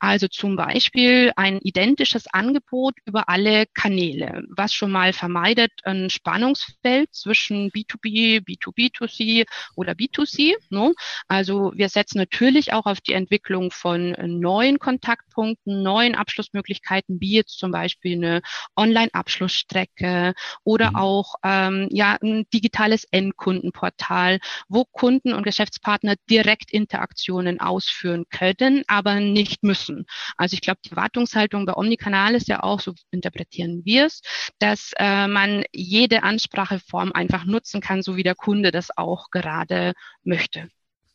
Also 0.00 0.26
zum 0.26 0.56
Beispiel 0.56 1.32
ein 1.36 1.58
identisches 1.58 2.26
Angebot 2.32 2.94
über 3.04 3.28
alle 3.28 3.66
Kanäle, 3.74 4.42
was 4.48 4.74
schon 4.74 4.90
mal 4.90 5.12
vermeidet 5.12 5.70
ein 5.84 6.10
Spannungsfeld 6.10 7.14
zwischen 7.14 7.70
B2B, 7.70 8.44
B2B2C 8.44 9.46
oder 9.76 9.92
B2C. 9.92 10.54
Ne? 10.70 10.92
Also 11.28 11.72
wir 11.76 11.88
setzen 11.88 12.18
natürlich 12.18 12.72
auch 12.72 12.86
auf 12.86 13.00
die 13.00 13.12
Entwicklung 13.12 13.70
von 13.70 14.16
neuen 14.18 14.80
Kontakten 14.80 15.27
Kontaktpunkten, 15.38 15.82
neuen 15.82 16.14
Abschlussmöglichkeiten, 16.14 17.20
wie 17.20 17.34
jetzt 17.34 17.58
zum 17.58 17.70
Beispiel 17.70 18.16
eine 18.16 18.42
Online-Abschlussstrecke 18.76 20.34
oder 20.64 20.90
mhm. 20.90 20.96
auch 20.96 21.34
ähm, 21.44 21.88
ja, 21.90 22.18
ein 22.20 22.46
digitales 22.52 23.04
Endkundenportal, 23.10 24.40
wo 24.68 24.84
Kunden 24.84 25.32
und 25.32 25.44
Geschäftspartner 25.44 26.16
direkt 26.28 26.72
Interaktionen 26.72 27.60
ausführen 27.60 28.24
können, 28.30 28.82
aber 28.88 29.20
nicht 29.20 29.62
müssen. 29.62 30.06
Also 30.36 30.54
ich 30.54 30.60
glaube, 30.60 30.80
die 30.84 30.96
Wartungshaltung 30.96 31.66
bei 31.66 31.74
Omnikanal 31.74 32.34
ist 32.34 32.48
ja 32.48 32.62
auch, 32.62 32.80
so 32.80 32.94
interpretieren 33.10 33.82
wir 33.84 34.06
es, 34.06 34.22
dass 34.58 34.92
äh, 34.98 35.28
man 35.28 35.64
jede 35.72 36.22
Anspracheform 36.22 37.12
einfach 37.12 37.44
nutzen 37.44 37.80
kann, 37.80 38.02
so 38.02 38.16
wie 38.16 38.22
der 38.22 38.34
Kunde 38.34 38.72
das 38.72 38.96
auch 38.96 39.30
gerade 39.30 39.92
möchte. 40.24 40.68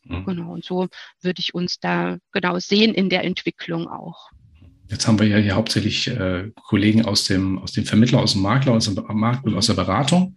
Mhm. 0.04 0.24
Genau, 0.24 0.52
und 0.52 0.64
so 0.64 0.88
würde 1.20 1.40
ich 1.40 1.54
uns 1.54 1.80
da 1.80 2.18
genau 2.32 2.58
sehen 2.58 2.94
in 2.94 3.08
der 3.08 3.24
Entwicklung 3.24 3.88
auch. 3.88 4.30
Jetzt 4.90 5.08
haben 5.08 5.18
wir 5.18 5.26
ja 5.26 5.38
hier 5.38 5.54
hauptsächlich 5.54 6.08
äh, 6.08 6.50
Kollegen 6.62 7.04
aus 7.04 7.24
dem, 7.24 7.58
aus 7.58 7.72
dem 7.72 7.86
Vermittler, 7.86 8.20
aus 8.20 8.32
dem 8.32 8.42
Makler, 8.42 8.72
aus 8.72 8.84
dem 8.84 9.02
Markt 9.16 9.46
und 9.46 9.54
aus 9.54 9.66
der 9.66 9.74
Beratung 9.74 10.36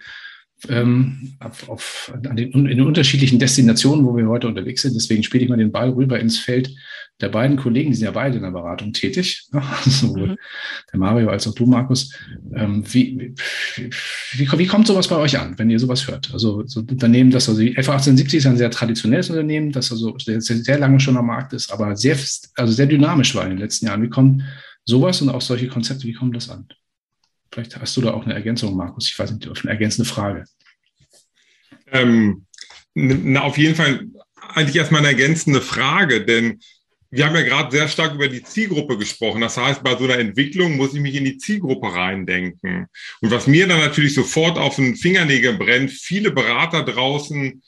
ähm, 0.69 1.35
auf, 1.39 1.69
auf, 1.69 2.13
an 2.23 2.35
den, 2.35 2.51
in 2.51 2.65
den 2.65 2.81
unterschiedlichen 2.81 3.39
Destinationen, 3.39 4.05
wo 4.05 4.15
wir 4.15 4.27
heute 4.27 4.47
unterwegs 4.47 4.81
sind. 4.81 4.95
Deswegen 4.95 5.23
spiele 5.23 5.43
ich 5.43 5.49
mal 5.49 5.57
den 5.57 5.71
Ball 5.71 5.89
rüber 5.89 6.19
ins 6.19 6.39
Feld 6.39 6.71
der 7.19 7.29
beiden 7.29 7.57
Kollegen, 7.57 7.89
die 7.89 7.95
sind 7.95 8.05
ja 8.05 8.11
beide 8.11 8.37
in 8.37 8.43
der 8.43 8.51
Beratung 8.51 8.93
tätig, 8.93 9.47
sowohl 9.85 10.27
mhm. 10.27 10.37
der 10.91 10.99
Mario 10.99 11.29
als 11.29 11.47
auch 11.47 11.55
du, 11.55 11.65
Markus. 11.65 12.13
Ähm, 12.53 12.83
wie, 12.93 13.33
wie, 13.75 13.89
wie, 14.33 14.51
wie, 14.59 14.67
kommt 14.67 14.85
sowas 14.85 15.07
bei 15.07 15.15
euch 15.15 15.39
an, 15.39 15.57
wenn 15.57 15.69
ihr 15.69 15.79
sowas 15.79 16.07
hört? 16.07 16.31
Also 16.31 16.63
so 16.67 16.81
ein 16.81 16.89
Unternehmen, 16.89 17.31
das 17.31 17.49
also 17.49 17.59
die 17.59 17.73
FA 17.73 17.93
1870 17.93 18.37
ist 18.37 18.45
ein 18.45 18.57
sehr 18.57 18.69
traditionelles 18.69 19.31
Unternehmen, 19.31 19.71
das 19.71 19.91
also 19.91 20.15
sehr, 20.19 20.41
sehr 20.41 20.77
lange 20.77 20.99
schon 20.99 21.17
am 21.17 21.25
Markt 21.25 21.53
ist, 21.53 21.71
aber 21.71 21.95
sehr, 21.95 22.17
also 22.55 22.73
sehr 22.73 22.85
dynamisch 22.85 23.33
war 23.33 23.45
in 23.45 23.51
den 23.51 23.59
letzten 23.59 23.87
Jahren. 23.87 24.03
Wie 24.03 24.09
kommt 24.09 24.43
sowas 24.85 25.19
und 25.21 25.29
auch 25.29 25.41
solche 25.41 25.67
Konzepte, 25.67 26.05
wie 26.05 26.13
kommt 26.13 26.35
das 26.35 26.49
an? 26.49 26.67
Vielleicht 27.57 27.75
hast 27.75 27.97
du 27.97 28.01
da 28.01 28.13
auch 28.13 28.23
eine 28.23 28.35
Ergänzung, 28.35 28.75
Markus. 28.75 29.09
Ich 29.09 29.17
weiß 29.17 29.31
nicht, 29.31 29.47
eine 29.47 29.71
ergänzende 29.71 30.07
Frage. 30.07 30.43
Ähm, 31.91 32.45
na, 32.93 33.41
auf 33.41 33.57
jeden 33.57 33.73
Fall 33.73 34.05
eigentlich 34.35 34.75
erstmal 34.75 34.99
eine 34.99 35.07
ergänzende 35.07 35.59
Frage, 35.59 36.23
denn 36.23 36.59
wir 37.09 37.25
haben 37.25 37.33
ja 37.33 37.41
gerade 37.41 37.75
sehr 37.75 37.87
stark 37.87 38.13
über 38.13 38.27
die 38.27 38.43
Zielgruppe 38.43 38.99
gesprochen. 38.99 39.41
Das 39.41 39.57
heißt, 39.57 39.81
bei 39.81 39.97
so 39.97 40.03
einer 40.03 40.19
Entwicklung 40.19 40.77
muss 40.77 40.93
ich 40.93 41.01
mich 41.01 41.15
in 41.15 41.25
die 41.25 41.39
Zielgruppe 41.39 41.91
reindenken. 41.91 42.85
Und 43.21 43.31
was 43.31 43.47
mir 43.47 43.67
dann 43.67 43.79
natürlich 43.79 44.13
sofort 44.13 44.59
auf 44.59 44.75
den 44.75 44.95
Fingernägel 44.95 45.57
brennt, 45.57 45.89
viele 45.89 46.29
Berater 46.29 46.83
draußen 46.83 47.63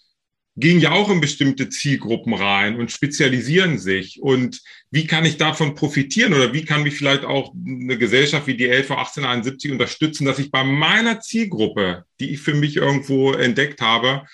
gehen 0.59 0.79
ja 0.79 0.91
auch 0.91 1.09
in 1.09 1.21
bestimmte 1.21 1.69
Zielgruppen 1.69 2.33
rein 2.33 2.75
und 2.77 2.91
spezialisieren 2.91 3.77
sich. 3.77 4.21
Und 4.21 4.61
wie 4.91 5.07
kann 5.07 5.25
ich 5.25 5.37
davon 5.37 5.75
profitieren 5.75 6.33
oder 6.33 6.53
wie 6.53 6.65
kann 6.65 6.83
mich 6.83 6.95
vielleicht 6.95 7.23
auch 7.23 7.53
eine 7.65 7.97
Gesellschaft 7.97 8.47
wie 8.47 8.57
die 8.57 8.67
LV 8.67 8.91
1871 8.91 9.71
unterstützen, 9.71 10.25
dass 10.25 10.39
ich 10.39 10.51
bei 10.51 10.63
meiner 10.63 11.21
Zielgruppe, 11.21 12.05
die 12.19 12.31
ich 12.31 12.39
für 12.39 12.53
mich 12.53 12.75
irgendwo 12.75 13.31
entdeckt 13.31 13.81
habe, 13.81 14.25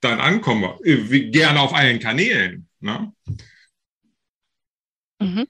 dann 0.00 0.20
ankomme? 0.20 0.76
Gerne 0.82 1.60
auf 1.60 1.74
allen 1.74 2.00
Kanälen. 2.00 2.68
Ne? 2.80 3.12
Mhm. 5.20 5.46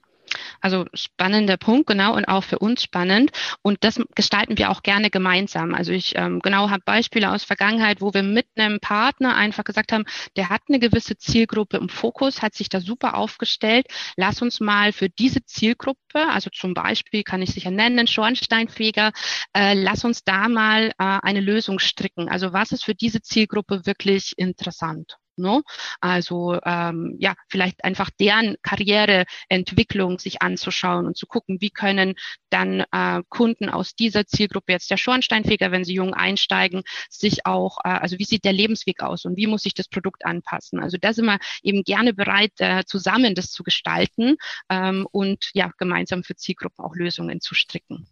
Also 0.61 0.85
spannender 0.93 1.57
Punkt, 1.57 1.87
genau, 1.87 2.15
und 2.15 2.25
auch 2.25 2.43
für 2.43 2.59
uns 2.59 2.83
spannend. 2.83 3.31
Und 3.61 3.83
das 3.83 3.99
gestalten 4.15 4.57
wir 4.57 4.69
auch 4.69 4.83
gerne 4.83 5.09
gemeinsam. 5.09 5.73
Also 5.73 5.91
ich 5.91 6.13
ähm, 6.15 6.39
genau 6.39 6.69
habe 6.69 6.81
Beispiele 6.85 7.31
aus 7.31 7.43
Vergangenheit, 7.43 8.01
wo 8.01 8.13
wir 8.13 8.23
mit 8.23 8.47
einem 8.55 8.79
Partner 8.79 9.35
einfach 9.35 9.63
gesagt 9.63 9.91
haben, 9.91 10.05
der 10.35 10.49
hat 10.49 10.61
eine 10.67 10.79
gewisse 10.79 11.17
Zielgruppe 11.17 11.77
im 11.77 11.89
Fokus, 11.89 12.41
hat 12.41 12.55
sich 12.55 12.69
da 12.69 12.81
super 12.81 13.15
aufgestellt. 13.15 13.87
Lass 14.15 14.41
uns 14.41 14.59
mal 14.59 14.93
für 14.93 15.09
diese 15.09 15.43
Zielgruppe, 15.45 16.27
also 16.29 16.49
zum 16.49 16.73
Beispiel 16.73 17.23
kann 17.23 17.41
ich 17.41 17.51
sicher 17.51 17.71
nennen, 17.71 18.07
Schornsteinfeger, 18.07 19.11
äh, 19.53 19.73
lass 19.73 20.03
uns 20.03 20.23
da 20.23 20.49
mal 20.49 20.89
äh, 20.89 20.93
eine 20.97 21.41
Lösung 21.41 21.79
stricken. 21.79 22.29
Also 22.29 22.53
was 22.53 22.71
ist 22.71 22.83
für 22.83 22.95
diese 22.95 23.21
Zielgruppe 23.21 23.85
wirklich 23.85 24.33
interessant? 24.37 25.17
Ne? 25.37 25.61
Also 26.01 26.59
ähm, 26.65 27.15
ja, 27.19 27.35
vielleicht 27.47 27.83
einfach 27.83 28.09
deren 28.19 28.55
Karriereentwicklung 28.61 30.19
sich 30.19 30.41
anzuschauen 30.41 31.05
und 31.05 31.17
zu 31.17 31.27
gucken, 31.27 31.57
wie 31.61 31.69
können 31.69 32.15
dann 32.49 32.83
äh, 32.91 33.21
Kunden 33.29 33.69
aus 33.69 33.95
dieser 33.95 34.25
Zielgruppe 34.25 34.71
jetzt 34.71 34.89
der 34.89 34.97
Schornsteinfeger, 34.97 35.71
wenn 35.71 35.83
sie 35.83 35.93
jung 35.93 36.13
einsteigen, 36.13 36.83
sich 37.09 37.45
auch, 37.45 37.77
äh, 37.83 37.89
also 37.89 38.17
wie 38.19 38.25
sieht 38.25 38.45
der 38.45 38.53
Lebensweg 38.53 39.03
aus 39.03 39.25
und 39.25 39.37
wie 39.37 39.47
muss 39.47 39.63
sich 39.63 39.73
das 39.73 39.87
Produkt 39.87 40.25
anpassen? 40.25 40.79
Also 40.79 40.97
da 40.99 41.13
sind 41.13 41.25
wir 41.25 41.39
eben 41.61 41.83
gerne 41.83 42.13
bereit, 42.13 42.53
äh, 42.57 42.83
zusammen 42.85 43.35
das 43.35 43.51
zu 43.51 43.63
gestalten 43.63 44.37
ähm, 44.69 45.07
und 45.11 45.49
ja, 45.53 45.71
gemeinsam 45.77 46.23
für 46.23 46.35
Zielgruppen 46.35 46.83
auch 46.83 46.95
Lösungen 46.95 47.41
zu 47.41 47.55
stricken. 47.55 48.07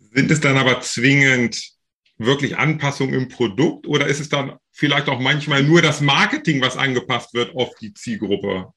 Sind 0.00 0.30
es 0.30 0.40
dann 0.40 0.56
aber 0.56 0.80
zwingend 0.80 1.76
wirklich 2.18 2.56
Anpassungen 2.56 3.14
im 3.14 3.28
Produkt 3.28 3.86
oder 3.86 4.06
ist 4.06 4.20
es 4.20 4.28
dann 4.28 4.56
vielleicht 4.76 5.08
auch 5.08 5.18
manchmal 5.18 5.62
nur 5.62 5.82
das 5.82 6.00
Marketing, 6.00 6.60
was 6.60 6.76
angepasst 6.76 7.34
wird 7.34 7.56
auf 7.56 7.74
die 7.80 7.94
Zielgruppe? 7.94 8.72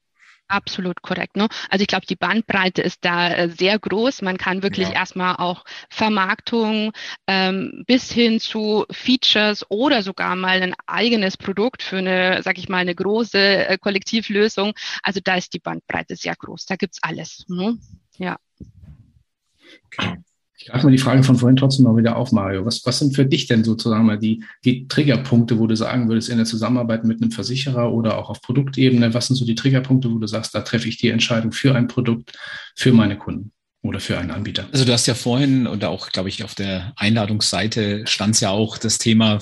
Absolut 0.48 1.04
korrekt. 1.04 1.36
Ne? 1.36 1.48
Also 1.70 1.84
ich 1.84 1.88
glaube, 1.88 2.08
die 2.08 2.16
Bandbreite 2.16 2.82
ist 2.82 3.06
da 3.06 3.32
äh, 3.32 3.50
sehr 3.50 3.78
groß. 3.78 4.24
Man 4.24 4.38
kann 4.40 4.64
wirklich 4.64 4.88
ja. 4.88 4.96
erstmal 4.96 5.36
auch 5.36 5.64
Vermarktung 5.92 6.92
ähm, 7.28 7.84
bis 7.86 8.12
hin 8.12 8.40
zu 8.40 8.86
Features 8.90 9.64
oder 9.70 10.02
sogar 10.02 10.36
mal 10.36 10.60
ein 10.60 10.74
eigenes 10.88 11.38
Produkt 11.38 11.84
für 11.84 12.00
eine, 12.00 12.42
sag 12.42 12.58
ich 12.58 12.68
mal, 12.68 12.80
eine 12.80 12.96
große 12.96 13.38
äh, 13.68 13.78
Kollektivlösung. 13.78 14.74
Also 15.04 15.20
da 15.24 15.36
ist 15.36 15.54
die 15.54 15.60
Bandbreite 15.60 16.16
sehr 16.16 16.36
groß. 16.36 16.66
Da 16.66 16.78
gibt's 16.78 16.98
alles. 17.04 17.46
Ne? 17.48 17.78
Ja. 18.18 18.38
Okay. 19.86 20.18
Ich 20.60 20.66
greife 20.68 20.86
mal 20.86 20.92
die 20.92 20.98
Frage 20.98 21.24
von 21.24 21.38
vorhin 21.38 21.56
trotzdem 21.56 21.86
mal 21.86 21.96
wieder 21.96 22.18
auf, 22.18 22.34
Mario. 22.34 22.66
Was, 22.66 22.86
was 22.86 23.00
sind 23.00 23.16
für 23.16 23.26
dich 23.26 23.48
denn 23.48 23.64
sozusagen 23.64 24.06
mal 24.06 24.20
die, 24.20 24.44
die 24.66 24.88
Triggerpunkte, 24.90 25.58
wo 25.58 25.68
du 25.68 25.76
sagen 25.76 26.10
würdest, 26.10 26.28
in 26.28 26.36
der 26.36 26.46
Zusammenarbeit 26.46 27.06
mit 27.06 27.22
einem 27.22 27.32
Versicherer 27.32 27.94
oder 27.94 28.18
auch 28.18 28.30
auf 28.30 28.42
Produktebene, 28.42 29.14
was 29.14 29.28
sind 29.28 29.38
so 29.38 29.46
die 29.46 29.56
Triggerpunkte, 29.56 30.12
wo 30.12 30.18
du 30.18 30.28
sagst, 30.28 30.54
da 30.54 30.62
treffe 30.62 30.90
ich 30.90 30.98
die 30.98 31.10
Entscheidung 31.10 31.54
für 31.54 31.76
ein 31.76 31.88
Produkt, 31.88 32.38
für 32.76 32.92
meine 32.92 33.18
Kunden? 33.18 33.52
oder 33.82 34.02
für 34.02 34.18
einen 34.18 34.32
Anbieter. 34.32 34.68
Also 34.74 34.84
du 34.84 34.92
hast 34.92 35.08
ja 35.08 35.14
vorhin 35.14 35.66
und 35.66 35.86
auch, 35.86 36.10
glaube 36.10 36.28
ich, 36.28 36.44
auf 36.44 36.54
der 36.54 36.92
Einladungsseite 36.98 38.06
stand 38.08 38.36
es 38.36 38.42
ja 38.42 38.50
auch 38.50 38.78
das 38.78 38.98
Thema 38.98 39.40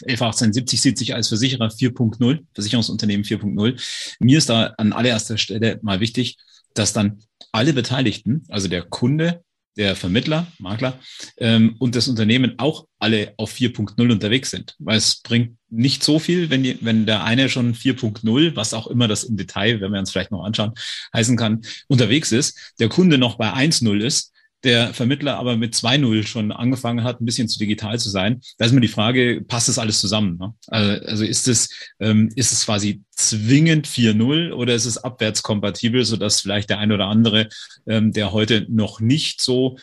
111870 0.00 0.80
sieht 0.80 0.98
sich 0.98 1.14
als 1.14 1.28
Versicherer 1.28 1.68
4.0, 1.68 2.40
Versicherungsunternehmen 2.54 3.24
4.0. 3.24 4.16
Mir 4.20 4.38
ist 4.38 4.48
da 4.48 4.74
an 4.78 4.92
allererster 4.92 5.38
Stelle 5.38 5.78
mal 5.82 6.00
wichtig, 6.00 6.36
dass 6.74 6.92
dann 6.92 7.20
alle 7.52 7.72
Beteiligten, 7.72 8.44
also 8.48 8.68
der 8.68 8.82
Kunde, 8.82 9.44
der 9.76 9.96
Vermittler, 9.96 10.46
Makler 10.58 10.98
ähm, 11.38 11.76
und 11.78 11.96
das 11.96 12.08
Unternehmen 12.08 12.54
auch 12.58 12.86
alle 12.98 13.34
auf 13.36 13.52
4.0 13.52 14.12
unterwegs 14.12 14.50
sind. 14.50 14.76
Weil 14.78 14.98
es 14.98 15.20
bringt 15.20 15.56
nicht 15.68 16.02
so 16.04 16.18
viel, 16.18 16.50
wenn, 16.50 16.62
die, 16.62 16.78
wenn 16.80 17.06
der 17.06 17.24
eine 17.24 17.48
schon 17.48 17.74
4.0, 17.74 18.56
was 18.56 18.74
auch 18.74 18.86
immer 18.86 19.08
das 19.08 19.24
im 19.24 19.36
Detail, 19.36 19.80
wenn 19.80 19.92
wir 19.92 19.98
uns 19.98 20.12
vielleicht 20.12 20.30
noch 20.30 20.44
anschauen, 20.44 20.72
heißen 21.12 21.36
kann, 21.36 21.62
unterwegs 21.88 22.32
ist, 22.32 22.74
der 22.78 22.88
Kunde 22.88 23.18
noch 23.18 23.36
bei 23.36 23.52
1.0 23.52 24.04
ist 24.04 24.33
der 24.64 24.94
Vermittler 24.94 25.36
aber 25.36 25.56
mit 25.56 25.74
2.0 25.74 26.26
schon 26.26 26.52
angefangen 26.52 27.04
hat, 27.04 27.20
ein 27.20 27.24
bisschen 27.24 27.48
zu 27.48 27.58
digital 27.58 27.98
zu 27.98 28.10
sein. 28.10 28.40
Da 28.58 28.64
ist 28.64 28.72
mir 28.72 28.80
die 28.80 28.88
Frage, 28.88 29.42
passt 29.46 29.68
das 29.68 29.78
alles 29.78 30.00
zusammen? 30.00 30.38
Ne? 30.38 30.54
Also, 30.68 31.06
also 31.06 31.24
ist 31.24 31.48
es, 31.48 31.70
ähm, 32.00 32.30
ist 32.34 32.52
es 32.52 32.64
quasi 32.64 33.02
zwingend 33.10 33.86
4.0 33.86 34.52
oder 34.52 34.74
ist 34.74 34.86
es 34.86 34.98
abwärtskompatibel, 34.98 36.04
sodass 36.04 36.40
vielleicht 36.40 36.70
der 36.70 36.78
ein 36.78 36.92
oder 36.92 37.06
andere, 37.06 37.48
ähm, 37.86 38.12
der 38.12 38.32
heute 38.32 38.66
noch 38.68 39.00
nicht 39.00 39.40
so 39.40 39.78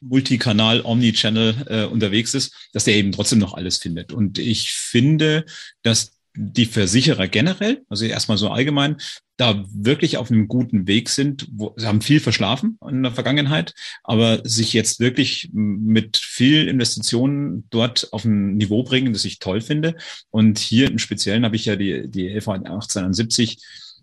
Multikanal, 0.00 0.82
Omnichannel 0.82 1.54
äh, 1.68 1.84
unterwegs 1.84 2.34
ist, 2.34 2.54
dass 2.72 2.84
der 2.84 2.94
eben 2.94 3.12
trotzdem 3.12 3.38
noch 3.38 3.54
alles 3.54 3.78
findet. 3.78 4.12
Und 4.12 4.38
ich 4.38 4.72
finde, 4.72 5.44
dass 5.82 6.18
die 6.34 6.66
Versicherer 6.66 7.28
generell, 7.28 7.84
also 7.88 8.04
erstmal 8.04 8.38
so 8.38 8.50
allgemein, 8.50 8.96
da 9.36 9.64
wirklich 9.72 10.16
auf 10.16 10.30
einem 10.30 10.48
guten 10.48 10.86
Weg 10.86 11.08
sind. 11.08 11.46
Wo, 11.50 11.74
sie 11.76 11.86
haben 11.86 12.00
viel 12.00 12.20
verschlafen 12.20 12.78
in 12.88 13.02
der 13.02 13.12
Vergangenheit, 13.12 13.74
aber 14.04 14.40
sich 14.44 14.72
jetzt 14.72 15.00
wirklich 15.00 15.50
mit 15.52 16.16
viel 16.16 16.68
Investitionen 16.68 17.66
dort 17.70 18.12
auf 18.12 18.24
ein 18.24 18.56
Niveau 18.56 18.82
bringen, 18.82 19.12
das 19.12 19.24
ich 19.24 19.40
toll 19.40 19.60
finde. 19.60 19.96
Und 20.30 20.58
hier 20.58 20.90
im 20.90 20.98
Speziellen 20.98 21.44
habe 21.44 21.56
ich 21.56 21.64
ja 21.64 21.76
die, 21.76 22.08
die 22.08 22.28
LV 22.28 22.48
1871 22.48 23.58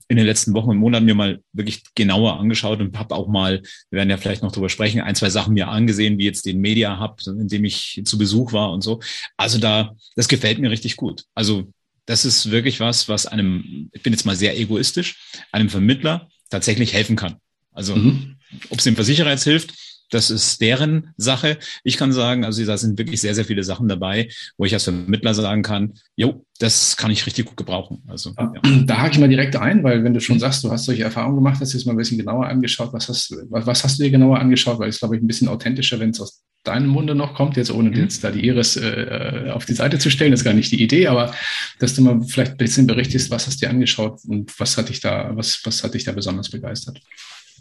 in 0.09 0.17
den 0.17 0.25
letzten 0.25 0.53
Wochen 0.55 0.71
und 0.71 0.77
Monaten 0.77 1.05
mir 1.05 1.13
mal 1.13 1.43
wirklich 1.53 1.83
genauer 1.93 2.39
angeschaut 2.39 2.81
und 2.81 2.97
habe 2.97 3.15
auch 3.15 3.27
mal, 3.27 3.61
wir 3.91 3.97
werden 3.97 4.09
ja 4.09 4.17
vielleicht 4.17 4.41
noch 4.41 4.51
drüber 4.51 4.67
sprechen, 4.67 5.01
ein, 5.01 5.13
zwei 5.13 5.29
Sachen 5.29 5.53
mir 5.53 5.67
angesehen, 5.67 6.17
wie 6.17 6.25
jetzt 6.25 6.47
den 6.47 6.59
Media 6.59 6.99
Hub, 6.99 7.21
in 7.27 7.47
dem 7.47 7.63
ich 7.63 8.01
zu 8.05 8.17
Besuch 8.17 8.51
war 8.51 8.71
und 8.71 8.81
so. 8.81 8.99
Also 9.37 9.59
da, 9.59 9.95
das 10.15 10.27
gefällt 10.27 10.57
mir 10.57 10.71
richtig 10.71 10.97
gut. 10.97 11.25
Also 11.35 11.71
das 12.09 12.25
ist 12.25 12.49
wirklich 12.49 12.79
was, 12.79 13.07
was 13.07 13.27
einem, 13.27 13.91
ich 13.93 14.01
bin 14.01 14.11
jetzt 14.13 14.25
mal 14.25 14.35
sehr 14.35 14.59
egoistisch, 14.59 15.29
einem 15.51 15.69
Vermittler 15.69 16.27
tatsächlich 16.49 16.91
helfen 16.91 17.15
kann. 17.15 17.35
Also 17.71 17.95
mhm. 17.95 18.37
ob 18.71 18.79
es 18.79 18.83
dem 18.83 18.95
Versicherer 18.95 19.29
jetzt 19.29 19.43
hilft, 19.43 19.75
das 20.09 20.31
ist 20.31 20.59
deren 20.59 21.13
Sache. 21.17 21.59
Ich 21.83 21.97
kann 21.97 22.11
sagen, 22.11 22.45
also 22.45 22.65
da 22.65 22.77
sind 22.77 22.97
wirklich 22.97 23.21
sehr, 23.21 23.35
sehr 23.35 23.45
viele 23.45 23.63
Sachen 23.63 23.87
dabei, 23.87 24.27
wo 24.57 24.65
ich 24.65 24.73
als 24.73 24.85
Vermittler 24.85 25.35
sagen 25.35 25.61
kann, 25.61 25.93
jo, 26.15 26.43
das 26.57 26.97
kann 26.97 27.11
ich 27.11 27.27
richtig 27.27 27.45
gut 27.45 27.57
gebrauchen. 27.57 28.01
Also, 28.07 28.33
ja. 28.35 28.53
Da 28.87 28.97
hake 28.97 29.13
ich 29.13 29.19
mal 29.19 29.29
direkt 29.29 29.55
ein, 29.55 29.83
weil 29.83 30.03
wenn 30.03 30.15
du 30.15 30.19
schon 30.19 30.39
sagst, 30.39 30.63
du 30.63 30.71
hast 30.71 30.85
solche 30.85 31.03
Erfahrungen 31.03 31.35
gemacht, 31.35 31.61
hast 31.61 31.73
du 31.73 31.77
jetzt 31.77 31.85
mal 31.85 31.93
ein 31.93 31.97
bisschen 31.97 32.17
genauer 32.17 32.47
angeschaut. 32.47 32.91
Was 32.91 33.07
hast, 33.07 33.35
was, 33.51 33.67
was 33.67 33.83
hast 33.83 33.99
du 33.99 34.03
dir 34.03 34.09
genauer 34.09 34.39
angeschaut? 34.39 34.79
Weil 34.79 34.89
es, 34.89 34.97
glaube 34.97 35.15
ich, 35.15 35.21
ein 35.21 35.27
bisschen 35.27 35.47
authentischer, 35.47 35.99
wenn 35.99 36.09
es 36.09 36.19
aus 36.19 36.41
deinem 36.63 36.87
Munde 36.87 37.15
noch 37.15 37.33
kommt, 37.33 37.57
jetzt 37.57 37.71
ohne 37.71 37.89
mhm. 37.89 37.97
jetzt 37.97 38.23
da 38.23 38.31
die 38.31 38.45
Iris 38.45 38.75
äh, 38.75 39.49
auf 39.51 39.65
die 39.65 39.73
Seite 39.73 39.97
zu 39.97 40.09
stellen, 40.09 40.33
ist 40.33 40.43
gar 40.43 40.53
nicht 40.53 40.71
die 40.71 40.81
Idee, 40.81 41.07
aber 41.07 41.33
dass 41.79 41.95
du 41.95 42.01
mal 42.01 42.21
vielleicht 42.21 42.51
ein 42.51 42.57
bisschen 42.57 42.87
berichtest, 42.87 43.31
was 43.31 43.47
hast 43.47 43.61
du 43.61 43.65
dir 43.65 43.71
angeschaut 43.71 44.19
und 44.27 44.57
was 44.59 44.77
hat 44.77 44.89
dich 44.89 44.99
da, 44.99 45.31
was, 45.35 45.61
was 45.65 45.83
hat 45.83 45.93
dich 45.93 46.03
da 46.03 46.11
besonders 46.11 46.49
begeistert? 46.49 47.01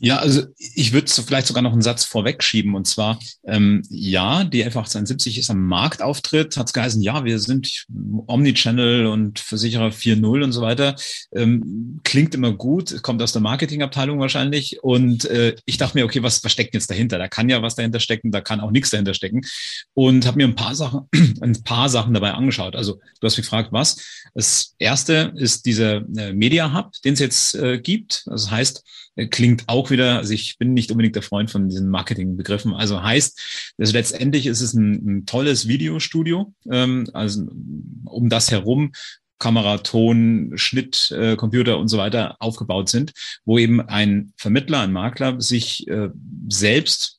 Ja, 0.00 0.18
also 0.18 0.42
ich 0.58 0.92
würde 0.92 1.10
vielleicht 1.10 1.46
sogar 1.46 1.62
noch 1.62 1.72
einen 1.72 1.82
Satz 1.82 2.04
vorwegschieben 2.04 2.74
und 2.74 2.86
zwar, 2.86 3.18
ähm, 3.46 3.82
ja, 3.88 4.44
die 4.44 4.64
F1870 4.64 5.38
ist 5.38 5.50
am 5.50 5.64
Marktauftritt, 5.64 6.56
hat 6.56 6.68
es 6.68 6.72
geheißen, 6.72 7.02
ja, 7.02 7.24
wir 7.24 7.38
sind 7.38 7.86
Omnichannel 8.26 9.06
und 9.06 9.38
Versicherer 9.40 9.88
4.0 9.88 10.44
und 10.44 10.52
so 10.52 10.62
weiter. 10.62 10.94
Ähm, 11.32 12.00
klingt 12.04 12.34
immer 12.34 12.52
gut, 12.52 13.02
kommt 13.02 13.22
aus 13.22 13.32
der 13.32 13.42
Marketingabteilung 13.42 14.20
wahrscheinlich 14.20 14.82
und 14.82 15.24
äh, 15.26 15.56
ich 15.64 15.78
dachte 15.78 15.96
mir, 15.96 16.04
okay, 16.04 16.22
was, 16.22 16.42
was 16.44 16.52
steckt 16.52 16.74
jetzt 16.74 16.90
dahinter? 16.90 17.18
Da 17.18 17.28
kann 17.28 17.48
ja 17.48 17.62
was 17.62 17.74
dahinter 17.74 18.00
stecken, 18.00 18.30
da 18.30 18.40
kann 18.40 18.60
auch 18.60 18.70
nichts 18.70 18.90
dahinter 18.90 19.14
stecken 19.14 19.42
und 19.94 20.26
habe 20.26 20.36
mir 20.36 20.46
ein 20.46 20.54
paar 20.54 20.74
Sachen, 20.74 21.08
ein 21.40 21.62
paar 21.64 21.88
Sachen 21.88 22.14
dabei 22.14 22.32
angeschaut. 22.32 22.76
Also 22.76 23.00
du 23.20 23.26
hast 23.26 23.36
mich 23.36 23.46
gefragt, 23.46 23.72
was? 23.72 23.96
Das 24.34 24.74
erste 24.78 25.32
ist 25.36 25.66
dieser 25.66 25.96
äh, 26.16 26.32
Media 26.32 26.72
Hub, 26.72 26.92
den 27.04 27.14
es 27.14 27.20
jetzt 27.20 27.54
äh, 27.54 27.78
gibt. 27.78 28.22
Das 28.26 28.50
heißt, 28.50 28.84
klingt 29.26 29.64
auch 29.66 29.90
wieder, 29.90 30.18
also 30.18 30.32
ich 30.32 30.58
bin 30.58 30.74
nicht 30.74 30.90
unbedingt 30.90 31.16
der 31.16 31.22
Freund 31.22 31.50
von 31.50 31.68
diesen 31.68 31.88
Marketingbegriffen. 31.90 32.74
Also 32.74 33.02
heißt, 33.02 33.74
dass 33.78 33.92
letztendlich 33.92 34.46
ist 34.46 34.60
es 34.60 34.74
ein, 34.74 34.92
ein 34.92 35.26
tolles 35.26 35.68
Videostudio, 35.68 36.54
ähm, 36.70 37.08
also 37.12 37.46
um 38.04 38.28
das 38.28 38.50
herum 38.50 38.92
Kamera, 39.38 39.78
Ton, 39.78 40.52
Schnitt, 40.56 41.12
äh, 41.12 41.36
Computer 41.36 41.78
und 41.78 41.88
so 41.88 41.98
weiter 41.98 42.36
aufgebaut 42.40 42.88
sind, 42.88 43.12
wo 43.44 43.58
eben 43.58 43.80
ein 43.80 44.32
Vermittler, 44.36 44.80
ein 44.80 44.92
Makler 44.92 45.40
sich 45.40 45.86
äh, 45.88 46.08
selbst 46.48 47.18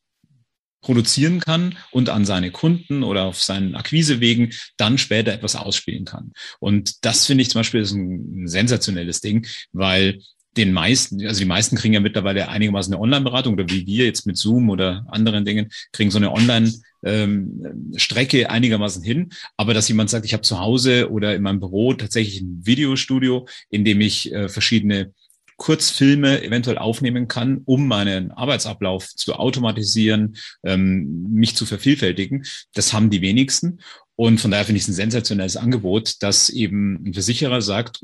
produzieren 0.82 1.40
kann 1.40 1.78
und 1.92 2.10
an 2.10 2.26
seine 2.26 2.52
Kunden 2.52 3.04
oder 3.04 3.24
auf 3.26 3.42
seinen 3.42 3.76
Akquisewegen 3.76 4.54
dann 4.78 4.98
später 4.98 5.34
etwas 5.34 5.56
ausspielen 5.56 6.06
kann. 6.06 6.32
Und 6.60 7.04
das 7.06 7.26
finde 7.26 7.42
ich 7.42 7.50
zum 7.50 7.60
Beispiel 7.60 7.82
ist 7.82 7.92
ein, 7.92 8.44
ein 8.44 8.48
sensationelles 8.48 9.22
Ding, 9.22 9.46
weil 9.72 10.20
den 10.58 10.74
meisten, 10.74 11.26
also 11.26 11.40
die 11.40 11.46
meisten 11.46 11.76
kriegen 11.76 11.94
ja 11.94 12.00
mittlerweile 12.00 12.50
einigermaßen 12.50 12.94
eine 12.94 13.02
Online-Beratung 13.02 13.54
oder 13.54 13.70
wie 13.70 13.86
wir 13.86 14.06
jetzt 14.06 14.26
mit 14.26 14.38
Zoom 14.38 14.70
oder 14.70 15.06
anderen 15.10 15.46
Dingen, 15.46 15.70
kriegen 15.92 16.12
so 16.12 16.18
eine 16.18 16.32
Online-Strecke 16.32 18.40
ähm, 18.40 18.48
einigermaßen 18.48 19.04
hin. 19.04 19.30
Aber 19.58 19.74
dass 19.74 19.88
jemand 19.88 20.10
sagt, 20.10 20.26
ich 20.26 20.34
habe 20.34 20.42
zu 20.42 20.60
Hause 20.60 21.12
oder 21.12 21.36
in 21.36 21.44
meinem 21.44 21.60
Büro 21.60 21.94
tatsächlich 21.94 22.42
ein 22.42 22.66
Videostudio, 22.66 23.48
in 23.70 23.86
dem 23.86 24.02
ich 24.02 24.34
äh, 24.34 24.50
verschiedene 24.50 25.14
Kurzfilme 25.60 26.42
eventuell 26.42 26.78
aufnehmen 26.78 27.28
kann, 27.28 27.62
um 27.66 27.88
meinen 27.88 28.32
Arbeitsablauf 28.32 29.10
zu 29.10 29.36
automatisieren, 29.36 30.38
ähm, 30.64 31.28
mich 31.32 31.56
zu 31.56 31.66
vervielfältigen. 31.66 32.46
Das 32.74 32.94
haben 32.94 33.10
die 33.10 33.22
wenigsten. 33.22 33.82
Und 34.16 34.42
von 34.42 34.52
daher 34.52 34.66
finde 34.66 34.78
ich 34.78 34.84
es 34.84 34.90
ein 34.90 34.94
sensationelles 34.94 35.58
Angebot, 35.58 36.16
dass 36.22 36.50
eben 36.50 37.04
ein 37.06 37.14
Versicherer 37.14 37.62
sagt, 37.62 38.04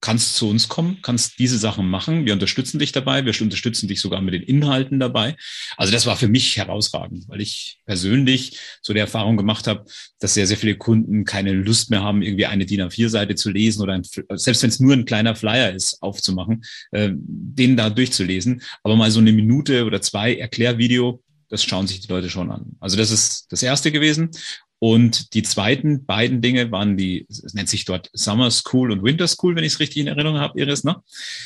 kannst 0.00 0.36
zu 0.36 0.48
uns 0.48 0.68
kommen, 0.68 0.98
kannst 1.02 1.38
diese 1.38 1.58
Sachen 1.58 1.88
machen. 1.88 2.24
Wir 2.24 2.32
unterstützen 2.32 2.78
dich 2.78 2.92
dabei. 2.92 3.24
Wir 3.24 3.34
unterstützen 3.40 3.88
dich 3.88 4.00
sogar 4.00 4.20
mit 4.20 4.34
den 4.34 4.42
Inhalten 4.42 5.00
dabei. 5.00 5.36
Also 5.76 5.92
das 5.92 6.06
war 6.06 6.16
für 6.16 6.28
mich 6.28 6.56
herausragend, 6.56 7.28
weil 7.28 7.40
ich 7.40 7.80
persönlich 7.84 8.58
so 8.80 8.92
die 8.92 9.00
Erfahrung 9.00 9.36
gemacht 9.36 9.66
habe, 9.66 9.84
dass 10.20 10.34
sehr, 10.34 10.46
sehr 10.46 10.56
viele 10.56 10.76
Kunden 10.76 11.24
keine 11.24 11.52
Lust 11.52 11.90
mehr 11.90 12.02
haben, 12.02 12.22
irgendwie 12.22 12.46
eine 12.46 12.64
DIN 12.64 12.82
A4-Seite 12.82 13.34
zu 13.34 13.50
lesen 13.50 13.82
oder 13.82 13.94
ein, 13.94 14.02
selbst 14.34 14.62
wenn 14.62 14.70
es 14.70 14.80
nur 14.80 14.92
ein 14.92 15.04
kleiner 15.04 15.34
Flyer 15.34 15.72
ist, 15.72 16.00
aufzumachen, 16.00 16.64
äh, 16.92 17.10
den 17.12 17.76
da 17.76 17.90
durchzulesen. 17.90 18.62
Aber 18.84 18.96
mal 18.96 19.10
so 19.10 19.20
eine 19.20 19.32
Minute 19.32 19.84
oder 19.84 20.00
zwei 20.00 20.36
Erklärvideo, 20.36 21.22
das 21.48 21.64
schauen 21.64 21.86
sich 21.86 22.00
die 22.00 22.08
Leute 22.08 22.30
schon 22.30 22.50
an. 22.50 22.76
Also 22.78 22.96
das 22.96 23.10
ist 23.10 23.46
das 23.50 23.62
erste 23.62 23.90
gewesen. 23.90 24.30
Und 24.80 25.34
die 25.34 25.42
zweiten 25.42 26.06
beiden 26.06 26.40
Dinge 26.40 26.70
waren 26.70 26.96
die, 26.96 27.26
es 27.28 27.54
nennt 27.54 27.68
sich 27.68 27.84
dort 27.84 28.10
Summer 28.12 28.50
School 28.50 28.92
und 28.92 29.02
Winter 29.02 29.26
School, 29.26 29.56
wenn 29.56 29.64
ich 29.64 29.74
es 29.74 29.80
richtig 29.80 29.98
in 29.98 30.06
Erinnerung 30.06 30.38
habe, 30.38 30.58
Iris, 30.60 30.84
ne? 30.84 30.96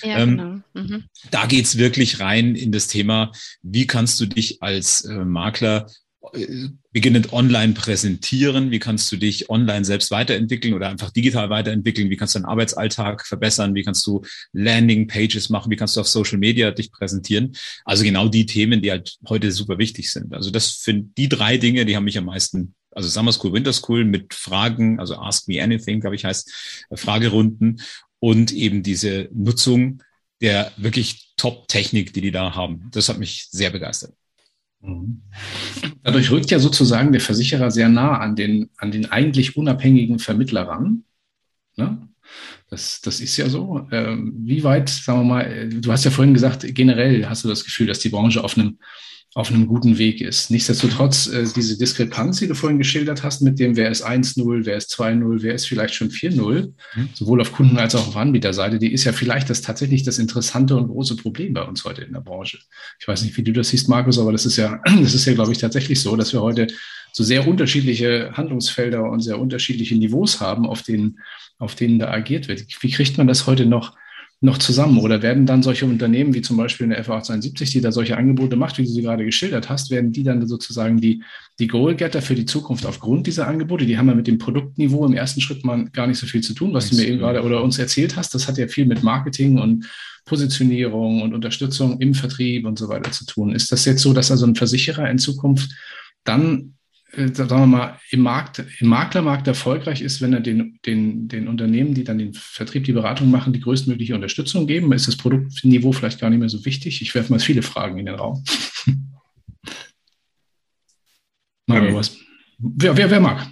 Ja, 0.02 0.18
ähm, 0.18 0.30
genau. 0.74 0.86
Mhm. 0.86 1.04
Da 1.30 1.46
geht's 1.46 1.78
wirklich 1.78 2.20
rein 2.20 2.54
in 2.54 2.72
das 2.72 2.88
Thema, 2.88 3.32
wie 3.62 3.86
kannst 3.86 4.20
du 4.20 4.26
dich 4.26 4.62
als 4.62 5.04
äh, 5.04 5.24
Makler 5.24 5.86
äh, 6.34 6.68
beginnend 6.92 7.32
online 7.32 7.72
präsentieren, 7.72 8.70
wie 8.70 8.78
kannst 8.78 9.10
du 9.10 9.16
dich 9.16 9.48
online 9.48 9.86
selbst 9.86 10.10
weiterentwickeln 10.10 10.74
oder 10.74 10.90
einfach 10.90 11.10
digital 11.10 11.48
weiterentwickeln, 11.48 12.10
wie 12.10 12.16
kannst 12.16 12.34
du 12.34 12.38
deinen 12.38 12.50
Arbeitsalltag 12.50 13.26
verbessern, 13.26 13.74
wie 13.74 13.82
kannst 13.82 14.06
du 14.06 14.20
Landing-Pages 14.52 15.48
machen, 15.48 15.70
wie 15.70 15.76
kannst 15.76 15.96
du 15.96 16.02
auf 16.02 16.08
Social 16.08 16.36
Media 16.36 16.70
dich 16.70 16.92
präsentieren. 16.92 17.56
Also 17.86 18.04
genau 18.04 18.28
die 18.28 18.44
Themen, 18.44 18.82
die 18.82 18.90
halt 18.90 19.16
heute 19.26 19.50
super 19.52 19.78
wichtig 19.78 20.12
sind. 20.12 20.34
Also 20.34 20.50
das 20.50 20.82
sind 20.82 21.16
die 21.16 21.30
drei 21.30 21.56
Dinge, 21.56 21.86
die 21.86 21.96
haben 21.96 22.04
mich 22.04 22.18
am 22.18 22.26
meisten 22.26 22.74
also 22.94 23.08
Summer 23.08 23.32
School, 23.32 23.52
Winter 23.52 23.72
School 23.72 24.04
mit 24.04 24.34
Fragen, 24.34 25.00
also 25.00 25.16
Ask 25.16 25.48
Me 25.48 25.62
Anything, 25.62 26.00
glaube 26.00 26.16
ich, 26.16 26.24
heißt 26.24 26.86
äh, 26.90 26.96
Fragerunden 26.96 27.80
und 28.18 28.52
eben 28.52 28.82
diese 28.82 29.28
Nutzung 29.32 30.02
der 30.40 30.72
wirklich 30.76 31.32
Top-Technik, 31.36 32.12
die 32.12 32.20
die 32.20 32.32
da 32.32 32.54
haben. 32.54 32.88
Das 32.90 33.08
hat 33.08 33.18
mich 33.18 33.46
sehr 33.50 33.70
begeistert. 33.70 34.12
Mhm. 34.80 35.22
Dadurch 36.02 36.30
rückt 36.30 36.50
ja 36.50 36.58
sozusagen 36.58 37.12
der 37.12 37.20
Versicherer 37.20 37.70
sehr 37.70 37.88
nah 37.88 38.18
an 38.18 38.34
den, 38.34 38.70
an 38.76 38.90
den 38.90 39.06
eigentlich 39.06 39.56
unabhängigen 39.56 40.18
Vermittler 40.18 40.62
ran. 40.62 41.04
Ne? 41.76 42.08
Das, 42.68 43.00
das 43.00 43.20
ist 43.20 43.36
ja 43.36 43.48
so. 43.48 43.86
Ähm, 43.92 44.34
wie 44.38 44.64
weit, 44.64 44.88
sagen 44.88 45.20
wir 45.20 45.24
mal, 45.24 45.42
äh, 45.42 45.68
du 45.68 45.92
hast 45.92 46.04
ja 46.04 46.10
vorhin 46.10 46.34
gesagt, 46.34 46.66
generell 46.74 47.26
hast 47.28 47.44
du 47.44 47.48
das 47.48 47.64
Gefühl, 47.64 47.86
dass 47.86 48.00
die 48.00 48.08
Branche 48.08 48.42
auf 48.42 48.58
einem 48.58 48.78
auf 49.34 49.50
einem 49.50 49.66
guten 49.66 49.96
Weg 49.96 50.20
ist. 50.20 50.50
Nichtsdestotrotz, 50.50 51.26
äh, 51.26 51.46
diese 51.56 51.78
Diskrepanz, 51.78 52.40
die 52.40 52.48
du 52.48 52.54
vorhin 52.54 52.78
geschildert 52.78 53.22
hast, 53.22 53.40
mit 53.40 53.58
dem, 53.58 53.76
wer 53.76 53.90
ist 53.90 54.04
1-0, 54.04 54.66
wer 54.66 54.76
ist 54.76 54.90
2-0, 54.90 55.42
wer 55.42 55.54
ist 55.54 55.66
vielleicht 55.66 55.94
schon 55.94 56.10
4-0, 56.10 56.72
mhm. 56.94 57.08
sowohl 57.14 57.40
auf 57.40 57.52
Kunden- 57.52 57.78
als 57.78 57.94
auch 57.94 58.08
auf 58.08 58.16
Anbieterseite, 58.16 58.78
die 58.78 58.92
ist 58.92 59.04
ja 59.04 59.12
vielleicht 59.12 59.48
das 59.48 59.62
tatsächlich 59.62 60.02
das 60.02 60.18
interessante 60.18 60.76
und 60.76 60.88
große 60.88 61.16
Problem 61.16 61.54
bei 61.54 61.62
uns 61.62 61.84
heute 61.84 62.02
in 62.02 62.12
der 62.12 62.20
Branche. 62.20 62.58
Ich 63.00 63.08
weiß 63.08 63.22
nicht, 63.22 63.34
wie 63.38 63.42
du 63.42 63.52
das 63.52 63.70
siehst, 63.70 63.88
Markus, 63.88 64.18
aber 64.18 64.32
das 64.32 64.44
ist 64.44 64.58
ja, 64.58 64.80
das 65.00 65.14
ist 65.14 65.24
ja, 65.24 65.32
glaube 65.32 65.52
ich, 65.52 65.58
tatsächlich 65.58 66.00
so, 66.00 66.14
dass 66.14 66.34
wir 66.34 66.42
heute 66.42 66.66
so 67.12 67.24
sehr 67.24 67.46
unterschiedliche 67.46 68.32
Handlungsfelder 68.34 69.02
und 69.04 69.20
sehr 69.20 69.38
unterschiedliche 69.38 69.96
Niveaus 69.96 70.40
haben, 70.40 70.66
auf 70.66 70.82
denen, 70.82 71.18
auf 71.58 71.74
denen 71.74 71.98
da 71.98 72.10
agiert 72.10 72.48
wird. 72.48 72.66
Wie 72.80 72.90
kriegt 72.90 73.16
man 73.16 73.26
das 73.26 73.46
heute 73.46 73.64
noch 73.64 73.96
noch 74.42 74.58
zusammen? 74.58 74.98
Oder 74.98 75.22
werden 75.22 75.46
dann 75.46 75.62
solche 75.62 75.86
Unternehmen 75.86 76.34
wie 76.34 76.42
zum 76.42 76.56
Beispiel 76.56 76.86
eine 76.86 76.96
FA 76.96 77.14
1870, 77.14 77.70
die 77.70 77.80
da 77.80 77.92
solche 77.92 78.16
Angebote 78.16 78.56
macht, 78.56 78.76
wie 78.76 78.82
du 78.82 78.88
sie 78.88 79.02
gerade 79.02 79.24
geschildert 79.24 79.70
hast, 79.70 79.90
werden 79.90 80.12
die 80.12 80.24
dann 80.24 80.46
sozusagen 80.46 81.00
die, 81.00 81.22
die 81.60 81.68
Goal-Getter 81.68 82.20
für 82.20 82.34
die 82.34 82.44
Zukunft 82.44 82.84
aufgrund 82.84 83.28
dieser 83.28 83.46
Angebote? 83.46 83.86
Die 83.86 83.96
haben 83.96 84.08
ja 84.08 84.14
mit 84.14 84.26
dem 84.26 84.38
Produktniveau 84.38 85.06
im 85.06 85.14
ersten 85.14 85.40
Schritt 85.40 85.64
mal 85.64 85.88
gar 85.90 86.08
nicht 86.08 86.18
so 86.18 86.26
viel 86.26 86.42
zu 86.42 86.54
tun, 86.54 86.74
was 86.74 86.90
du 86.90 86.96
mir 86.96 87.06
eben 87.06 87.18
gerade 87.18 87.42
oder 87.42 87.62
uns 87.62 87.78
erzählt 87.78 88.16
hast. 88.16 88.34
Das 88.34 88.48
hat 88.48 88.58
ja 88.58 88.66
viel 88.66 88.84
mit 88.84 89.04
Marketing 89.04 89.58
und 89.58 89.86
Positionierung 90.24 91.22
und 91.22 91.34
Unterstützung 91.34 92.00
im 92.00 92.14
Vertrieb 92.14 92.66
und 92.66 92.78
so 92.78 92.88
weiter 92.88 93.12
zu 93.12 93.24
tun. 93.24 93.54
Ist 93.54 93.70
das 93.70 93.84
jetzt 93.84 94.02
so, 94.02 94.12
dass 94.12 94.30
also 94.30 94.44
ein 94.44 94.56
Versicherer 94.56 95.08
in 95.08 95.18
Zukunft 95.18 95.70
dann 96.24 96.74
sagen 97.14 97.50
wir 97.50 97.66
mal, 97.66 98.00
im 98.10 98.20
Markt, 98.20 98.64
im 98.78 98.88
Maklermarkt 98.88 99.46
erfolgreich 99.46 100.00
ist, 100.00 100.22
wenn 100.22 100.32
er 100.32 100.40
den, 100.40 100.78
den, 100.86 101.28
den 101.28 101.46
Unternehmen, 101.46 101.92
die 101.94 102.04
dann 102.04 102.18
den 102.18 102.32
Vertrieb, 102.32 102.84
die 102.84 102.92
Beratung 102.92 103.30
machen, 103.30 103.52
die 103.52 103.60
größtmögliche 103.60 104.14
Unterstützung 104.14 104.66
geben, 104.66 104.92
ist 104.92 105.08
das 105.08 105.16
Produktniveau 105.16 105.92
vielleicht 105.92 106.20
gar 106.20 106.30
nicht 106.30 106.38
mehr 106.38 106.48
so 106.48 106.64
wichtig. 106.64 107.02
Ich 107.02 107.14
werfe 107.14 107.32
mal 107.32 107.38
viele 107.38 107.62
Fragen 107.62 107.98
in 107.98 108.06
den 108.06 108.14
Raum. 108.14 108.42
Mario, 111.66 111.90
ähm, 111.90 111.94
was? 111.94 112.16
Wer, 112.58 112.96
wer, 112.96 113.10
wer 113.10 113.20
mag? 113.20 113.46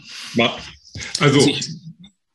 Also, 1.20 1.38
also 1.38 1.50
ich, 1.50 1.68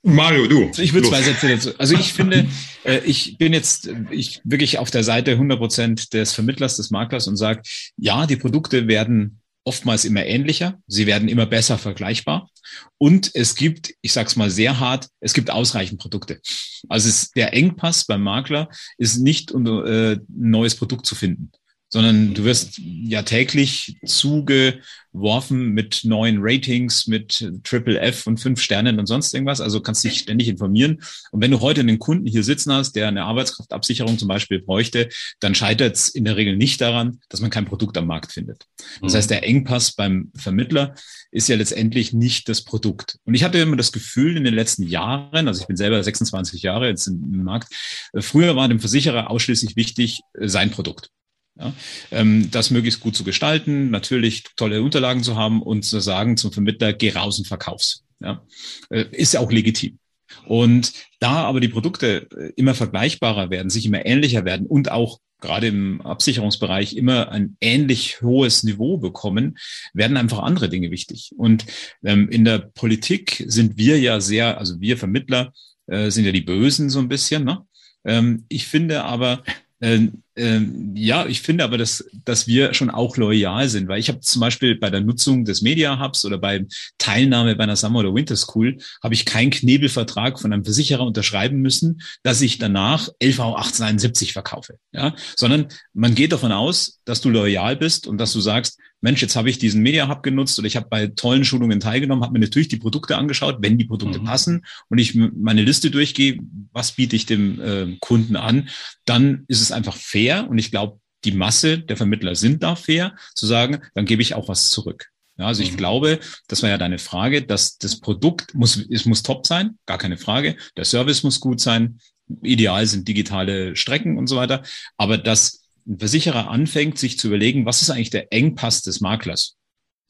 Mario, 0.04 0.46
du. 0.48 0.68
Also 0.68 0.84
ich 0.84 0.94
würde 0.94 1.08
zwei 1.10 1.24
Sätze 1.24 1.48
dazu. 1.48 1.72
Also 1.80 1.96
ich 1.96 2.14
finde, 2.14 2.46
äh, 2.84 3.00
ich 3.06 3.38
bin 3.40 3.54
jetzt 3.54 3.90
ich 4.12 4.42
wirklich 4.44 4.78
auf 4.78 4.92
der 4.92 5.04
Seite 5.04 5.32
100 5.32 5.58
Prozent 5.58 6.14
des 6.14 6.34
Vermittlers, 6.34 6.78
des 6.78 6.92
Maklers 6.92 7.28
und 7.28 7.38
sage, 7.38 7.64
ja, 7.98 8.28
die 8.28 8.36
Produkte 8.36 8.88
werden 8.88 9.42
oftmals 9.66 10.06
immer 10.06 10.26
ähnlicher, 10.26 10.80
sie 10.88 11.08
werden 11.08 11.28
immer 11.28 11.46
besser 11.46 11.78
vergleichbar. 11.78 12.50
Und 12.98 13.32
es 13.34 13.56
gibt, 13.56 13.94
ich 14.02 14.14
sage 14.14 14.28
es 14.28 14.36
mal 14.36 14.50
sehr 14.50 14.80
hart, 14.80 15.10
es 15.20 15.34
gibt 15.34 15.50
ausreichend 15.52 16.00
Produkte. 16.00 16.40
Also 16.88 17.10
es, 17.10 17.32
der 17.32 17.54
Engpass 17.54 18.06
beim 18.06 18.22
Makler 18.22 18.70
ist 18.98 19.18
nicht, 19.18 19.52
um 19.52 19.66
äh, 19.66 20.14
ein 20.14 20.26
neues 20.28 20.76
Produkt 20.76 21.06
zu 21.06 21.16
finden 21.16 21.52
sondern 21.96 22.34
du 22.34 22.44
wirst 22.44 22.82
ja 23.06 23.22
täglich 23.22 23.96
zugeworfen 24.06 25.70
mit 25.70 26.02
neuen 26.04 26.40
Ratings, 26.42 27.08
mit 27.08 27.50
Triple 27.64 27.98
F 28.02 28.28
und 28.28 28.38
fünf 28.38 28.60
Sternen 28.60 29.00
und 29.00 29.06
sonst 29.06 29.34
irgendwas. 29.34 29.62
Also 29.62 29.80
kannst 29.80 30.04
dich 30.04 30.20
ständig 30.20 30.50
informieren. 30.50 31.02
Und 31.32 31.42
wenn 31.42 31.52
du 31.52 31.62
heute 31.62 31.80
einen 31.80 31.98
Kunden 31.98 32.28
hier 32.28 32.44
sitzen 32.44 32.74
hast, 32.74 32.98
der 32.98 33.08
eine 33.08 33.24
Arbeitskraftabsicherung 33.24 34.18
zum 34.18 34.28
Beispiel 34.28 34.62
bräuchte, 34.62 35.08
dann 35.40 35.56
scheitert 35.56 35.96
es 35.96 36.10
in 36.10 36.26
der 36.26 36.36
Regel 36.36 36.58
nicht 36.58 36.82
daran, 36.82 37.22
dass 37.30 37.40
man 37.40 37.50
kein 37.50 37.64
Produkt 37.64 37.98
am 37.98 38.08
Markt 38.08 38.34
findet. 38.34 38.66
Das 39.02 39.14
mhm. 39.14 39.16
heißt, 39.16 39.30
der 39.30 39.46
Engpass 39.46 39.94
beim 39.94 40.34
Vermittler 40.36 40.96
ist 41.32 41.48
ja 41.48 41.56
letztendlich 41.56 42.12
nicht 42.12 42.50
das 42.50 42.66
Produkt. 42.66 43.20
Und 43.24 43.36
ich 43.36 43.46
hatte 43.46 43.60
immer 43.60 43.78
das 43.78 43.94
Gefühl 43.94 44.36
in 44.36 44.44
den 44.44 44.54
letzten 44.54 44.84
Jahren, 44.84 45.48
also 45.48 45.62
ich 45.62 45.68
bin 45.68 45.78
selber 45.78 46.04
26 46.04 46.62
Jahre 46.62 46.90
jetzt 46.90 47.08
im 47.08 47.42
Markt, 47.46 47.74
äh, 48.12 48.22
früher 48.22 48.58
war 48.58 48.68
dem 48.68 48.82
Versicherer 48.82 49.30
ausschließlich 49.30 49.78
wichtig 49.78 50.20
äh, 50.34 50.50
sein 50.50 50.72
Produkt. 50.72 51.10
Ja, 51.58 51.74
ähm, 52.12 52.50
das 52.52 52.70
möglichst 52.70 53.00
gut 53.00 53.16
zu 53.16 53.24
gestalten, 53.24 53.90
natürlich 53.90 54.44
tolle 54.58 54.82
Unterlagen 54.82 55.24
zu 55.24 55.38
haben 55.38 55.62
und 55.62 55.84
zu 55.84 56.02
sagen 56.02 56.36
zum 56.36 56.52
Vermittler, 56.52 56.92
geh 56.92 57.12
raus 57.12 57.40
und 57.40 57.48
verkauf's. 57.48 58.04
Ja, 58.20 58.44
äh, 58.90 59.06
ist 59.12 59.34
ja 59.34 59.40
auch 59.40 59.52
legitim. 59.52 60.00
Und 60.48 60.92
da 61.20 61.46
aber 61.46 61.60
die 61.60 61.70
Produkte 61.70 62.28
äh, 62.36 62.52
immer 62.58 62.76
vergleichbarer 62.76 63.50
werden, 63.50 63.70
sich 63.70 63.86
immer 63.86 64.06
ähnlicher 64.06 64.44
werden 64.44 64.68
und 64.68 64.92
auch 64.92 65.20
gerade 65.42 65.68
im 65.68 66.02
Absicherungsbereich 66.02 66.96
immer 66.96 67.30
ein 67.32 67.56
ähnlich 67.62 68.22
hohes 68.22 68.64
Niveau 68.64 68.98
bekommen, 68.98 69.58
werden 69.94 70.18
einfach 70.18 70.40
andere 70.40 70.70
Dinge 70.70 70.92
wichtig. 70.92 71.34
Und 71.38 71.66
ähm, 72.04 72.30
in 72.30 72.46
der 72.46 72.60
Politik 72.60 73.44
sind 73.48 73.78
wir 73.78 74.00
ja 74.00 74.20
sehr, 74.22 74.58
also 74.58 74.80
wir 74.80 74.98
Vermittler 74.98 75.54
äh, 75.88 76.10
sind 76.10 76.26
ja 76.26 76.32
die 76.32 76.42
Bösen 76.42 76.90
so 76.90 77.00
ein 77.00 77.10
bisschen. 77.10 77.44
Ne? 77.44 77.62
Ähm, 78.06 78.46
ich 78.50 78.68
finde 78.68 79.04
aber, 79.04 79.44
ähm, 79.82 80.24
ähm, 80.38 80.92
ja, 80.96 81.26
ich 81.26 81.42
finde 81.42 81.64
aber, 81.64 81.78
dass, 81.78 82.06
dass 82.26 82.46
wir 82.46 82.74
schon 82.74 82.90
auch 82.90 83.16
loyal 83.16 83.70
sind, 83.70 83.88
weil 83.88 84.00
ich 84.00 84.10
habe 84.10 84.20
zum 84.20 84.42
Beispiel 84.42 84.76
bei 84.76 84.90
der 84.90 85.02
Nutzung 85.02 85.46
des 85.46 85.62
Media 85.62 86.00
Hubs 86.00 86.26
oder 86.26 86.38
bei 86.38 86.66
Teilnahme 86.98 87.56
bei 87.56 87.64
einer 87.64 87.78
Summer 87.78 88.00
oder 88.00 88.14
Winter 88.14 88.36
School 88.36 88.78
habe 89.02 89.14
ich 89.14 89.26
keinen 89.26 89.50
Knebelvertrag 89.50 90.40
von 90.40 90.52
einem 90.52 90.66
Versicherer 90.66 91.06
unterschreiben 91.06 91.62
müssen, 91.62 92.02
dass 92.24 92.42
ich 92.42 92.58
danach 92.58 93.08
LV 93.24 93.40
1871 93.40 94.34
verkaufe, 94.34 94.78
ja, 94.92 95.16
sondern 95.38 95.68
man 95.94 96.16
geht 96.16 96.34
davon 96.34 96.52
aus, 96.52 97.00
dass 97.06 97.22
du 97.22 97.30
loyal 97.30 97.78
bist 97.78 98.06
und 98.06 98.18
dass 98.18 98.34
du 98.34 98.42
sagst, 98.42 98.78
Mensch, 99.06 99.22
jetzt 99.22 99.36
habe 99.36 99.52
ich 99.52 99.60
diesen 99.60 99.84
Media 99.84 100.08
Hub 100.10 100.24
genutzt 100.24 100.58
oder 100.58 100.68
ich 100.68 100.76
habe 100.76 100.88
bei 100.90 101.06
tollen 101.08 101.46
Schulungen 101.46 101.80
teilgenommen, 101.80 102.24
habe 102.24 102.34
mir 102.34 102.40
natürlich 102.40 102.70
die 102.70 102.78
Produkte 102.78 103.18
angeschaut, 103.18 103.58
wenn 103.60 103.78
die 103.78 103.86
Produkte 103.86 104.20
mhm. 104.20 104.24
passen 104.24 104.66
und 104.90 104.98
ich 104.98 105.14
meine 105.14 105.62
Liste 105.62 105.92
durchgehe, 105.92 106.40
was 106.72 106.94
biete 106.94 107.16
ich 107.16 107.28
dem 107.28 107.62
äh, 107.62 107.98
Kunden 108.00 108.36
an, 108.36 108.68
dann 109.06 109.46
ist 109.48 109.62
es 109.62 109.72
einfach 109.72 109.96
fair 109.96 110.25
fair 110.26 110.50
und 110.50 110.58
ich 110.58 110.72
glaube, 110.72 111.00
die 111.24 111.32
Masse 111.32 111.80
der 111.80 111.98
Vermittler 111.98 112.36
sind 112.36 112.64
da 112.64 112.76
fair, 112.76 113.16
zu 113.34 113.46
sagen, 113.46 113.80
dann 113.94 114.06
gebe 114.06 114.22
ich 114.22 114.36
auch 114.36 114.48
was 114.48 114.70
zurück. 114.70 115.08
Ja, 115.38 115.48
also 115.48 115.64
ich 115.64 115.74
mhm. 115.74 115.78
glaube, 115.78 116.20
das 116.48 116.64
war 116.64 116.70
ja 116.70 116.78
deine 116.78 116.98
Frage, 116.98 117.42
dass 117.42 117.78
das 117.78 118.00
Produkt 118.00 118.54
muss, 118.54 118.78
es 118.90 119.06
muss 119.06 119.24
top 119.24 119.46
sein, 119.46 119.78
gar 119.86 119.98
keine 119.98 120.18
Frage. 120.18 120.56
Der 120.78 120.86
Service 120.86 121.24
muss 121.24 121.40
gut 121.40 121.60
sein. 121.60 122.00
Ideal 122.42 122.86
sind 122.86 123.08
digitale 123.08 123.76
Strecken 123.76 124.18
und 124.18 124.28
so 124.28 124.38
weiter. 124.38 124.64
Aber 124.98 125.18
dass 125.18 125.66
ein 125.86 126.00
Versicherer 126.00 126.50
anfängt, 126.50 126.98
sich 126.98 127.20
zu 127.20 127.28
überlegen, 127.28 127.66
was 127.66 127.82
ist 127.82 127.90
eigentlich 127.90 128.12
der 128.12 128.32
Engpass 128.32 128.82
des 128.82 129.02
Maklers? 129.02 129.58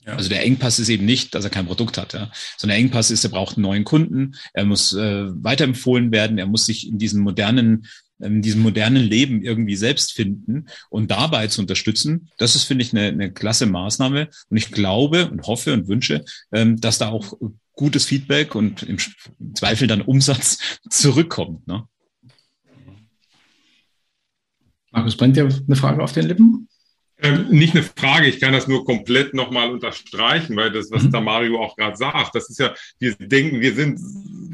Ja. 0.05 0.13
Also 0.13 0.29
der 0.29 0.43
Engpass 0.43 0.77
ist 0.77 0.89
eben 0.89 1.05
nicht, 1.05 1.33
dass 1.33 1.43
er 1.43 1.49
kein 1.49 1.65
Produkt 1.65 1.97
hat, 1.97 2.13
ja. 2.13 2.31
sondern 2.57 2.75
der 2.75 2.85
Engpass 2.85 3.09
ist, 3.09 3.23
er 3.23 3.31
braucht 3.31 3.57
einen 3.57 3.63
neuen 3.63 3.83
Kunden, 3.83 4.35
er 4.53 4.65
muss 4.65 4.93
äh, 4.93 5.25
weiterempfohlen 5.43 6.11
werden, 6.11 6.37
er 6.37 6.45
muss 6.45 6.67
sich 6.67 6.87
in 6.87 6.99
diesen 6.99 7.21
modernen 7.21 7.87
in 8.19 8.41
diesem 8.41 8.61
modernen 8.61 9.03
Leben 9.03 9.41
irgendwie 9.41 9.75
selbst 9.75 10.13
finden 10.13 10.67
und 10.89 11.11
dabei 11.11 11.47
zu 11.47 11.61
unterstützen, 11.61 12.29
das 12.37 12.55
ist, 12.55 12.63
finde 12.63 12.83
ich, 12.83 12.93
eine, 12.93 13.07
eine 13.07 13.31
klasse 13.31 13.65
Maßnahme. 13.65 14.29
Und 14.49 14.57
ich 14.57 14.71
glaube 14.71 15.29
und 15.29 15.47
hoffe 15.47 15.73
und 15.73 15.87
wünsche, 15.87 16.23
ähm, 16.51 16.79
dass 16.79 16.97
da 16.97 17.09
auch 17.09 17.33
gutes 17.73 18.05
Feedback 18.05 18.55
und 18.55 18.83
im 18.83 18.97
Zweifel 19.53 19.87
dann 19.87 20.01
Umsatz 20.01 20.57
zurückkommt. 20.89 21.67
Ne? 21.67 21.83
Markus, 24.91 25.17
brennt 25.17 25.35
dir 25.35 25.43
eine 25.43 25.75
Frage 25.75 26.01
auf 26.01 26.13
den 26.13 26.25
Lippen? 26.25 26.64
Ähm, 27.25 27.47
nicht 27.49 27.75
eine 27.75 27.83
Frage, 27.83 28.27
ich 28.27 28.39
kann 28.39 28.53
das 28.53 28.67
nur 28.67 28.85
komplett 28.85 29.33
nochmal 29.33 29.71
unterstreichen, 29.71 30.55
weil 30.55 30.71
das, 30.71 30.91
was 30.91 31.03
mhm. 31.03 31.11
da 31.11 31.21
Mario 31.21 31.59
auch 31.59 31.75
gerade 31.75 31.97
sagt, 31.97 32.35
das 32.35 32.49
ist 32.49 32.59
ja, 32.59 32.73
wir 32.99 33.15
denken, 33.15 33.61
wir 33.61 33.73
sind 33.73 33.99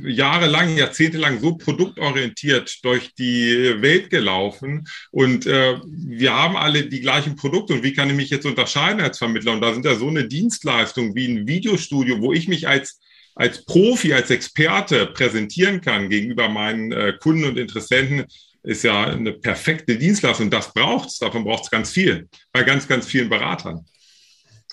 jahrelang, 0.04 0.78
jahrzehntelang 0.78 1.40
so 1.40 1.56
produktorientiert 1.56 2.80
durch 2.84 3.14
die 3.16 3.76
Welt 3.82 4.10
gelaufen 4.10 4.88
und 5.12 5.46
äh, 5.46 5.80
wir 5.86 6.34
haben 6.34 6.56
alle 6.56 6.86
die 6.86 7.02
gleichen 7.02 7.36
Produkte 7.36 7.74
und 7.74 7.84
wie 7.84 7.94
kann 7.94 8.10
ich 8.10 8.16
mich 8.16 8.30
jetzt 8.30 8.46
unterscheiden 8.46 9.02
als 9.02 9.18
Vermittler? 9.18 9.52
Und 9.54 9.62
da 9.62 9.74
sind 9.74 9.86
ja 9.86 9.96
so 9.96 10.08
eine 10.08 10.28
Dienstleistung 10.28 11.14
wie 11.16 11.28
ein 11.28 11.48
Videostudio, 11.48 12.22
wo 12.22 12.34
ich 12.34 12.48
mich 12.48 12.68
als 12.68 13.00
als 13.34 13.64
Profi, 13.64 14.14
als 14.14 14.30
Experte 14.30 15.06
präsentieren 15.08 15.80
kann 15.80 16.10
gegenüber 16.10 16.50
meinen 16.50 16.92
äh, 16.92 17.14
Kunden 17.18 17.46
und 17.46 17.58
Interessenten, 17.58 18.26
ist 18.64 18.84
ja 18.84 19.06
eine 19.06 19.34
perfekte 19.34 19.98
Dienstleistung. 19.98 20.50
Das 20.50 20.74
braucht 20.74 21.10
es, 21.10 21.18
davon 21.18 21.44
braucht 21.44 21.64
es 21.64 21.72
ganz 21.72 21.92
viel, 21.92 22.28
bei 22.52 22.64
ganz, 22.64 22.88
ganz 22.88 23.06
vielen 23.08 23.30
Beratern. 23.30 23.86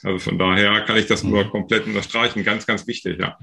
Also 0.02 0.18
von 0.18 0.38
daher 0.38 0.82
kann 0.82 0.96
ich 0.96 1.06
das 1.06 1.22
nur 1.22 1.44
mhm. 1.44 1.50
komplett 1.50 1.86
unterstreichen. 1.86 2.44
Ganz, 2.44 2.66
ganz 2.66 2.86
wichtig, 2.86 3.18
ja. 3.18 3.36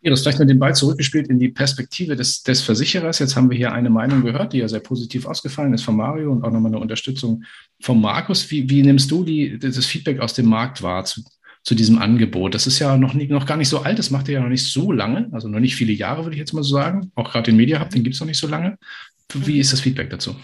Iris, 0.00 0.22
vielleicht 0.22 0.38
noch 0.38 0.46
den 0.46 0.60
Ball 0.60 0.74
zurückgespielt 0.74 1.28
in 1.28 1.40
die 1.40 1.48
Perspektive 1.48 2.14
des, 2.14 2.42
des 2.42 2.60
Versicherers. 2.60 3.18
Jetzt 3.18 3.34
haben 3.34 3.50
wir 3.50 3.56
hier 3.56 3.72
eine 3.72 3.90
Meinung 3.90 4.22
gehört, 4.22 4.52
die 4.52 4.58
ja 4.58 4.68
sehr 4.68 4.80
positiv 4.80 5.26
ausgefallen 5.26 5.74
ist 5.74 5.82
von 5.82 5.96
Mario 5.96 6.30
und 6.30 6.44
auch 6.44 6.52
nochmal 6.52 6.70
eine 6.70 6.80
Unterstützung 6.80 7.42
von 7.80 8.00
Markus. 8.00 8.48
Wie, 8.50 8.68
wie 8.70 8.82
nimmst 8.82 9.10
du 9.10 9.24
die, 9.24 9.58
das 9.58 9.86
Feedback 9.86 10.20
aus 10.20 10.34
dem 10.34 10.46
Markt 10.46 10.82
wahr 10.82 11.04
zu, 11.04 11.22
zu 11.68 11.74
diesem 11.74 11.98
Angebot. 11.98 12.54
Das 12.54 12.66
ist 12.66 12.78
ja 12.78 12.96
noch, 12.96 13.12
nie, 13.12 13.26
noch 13.26 13.44
gar 13.44 13.58
nicht 13.58 13.68
so 13.68 13.80
alt, 13.80 13.98
das 13.98 14.10
macht 14.10 14.26
ihr 14.28 14.34
ja 14.34 14.40
noch 14.40 14.48
nicht 14.48 14.64
so 14.64 14.90
lange, 14.90 15.28
also 15.32 15.48
noch 15.48 15.60
nicht 15.60 15.76
viele 15.76 15.92
Jahre, 15.92 16.24
würde 16.24 16.34
ich 16.34 16.40
jetzt 16.40 16.54
mal 16.54 16.62
so 16.62 16.74
sagen. 16.74 17.12
Auch 17.14 17.30
gerade 17.30 17.50
den 17.50 17.58
Media 17.58 17.78
Hub, 17.78 17.90
den 17.90 18.02
gibt 18.02 18.14
es 18.14 18.20
noch 18.20 18.26
nicht 18.26 18.38
so 18.38 18.48
lange. 18.48 18.78
Wie 19.34 19.58
ist 19.58 19.74
das 19.74 19.82
Feedback 19.82 20.08
dazu? 20.08 20.34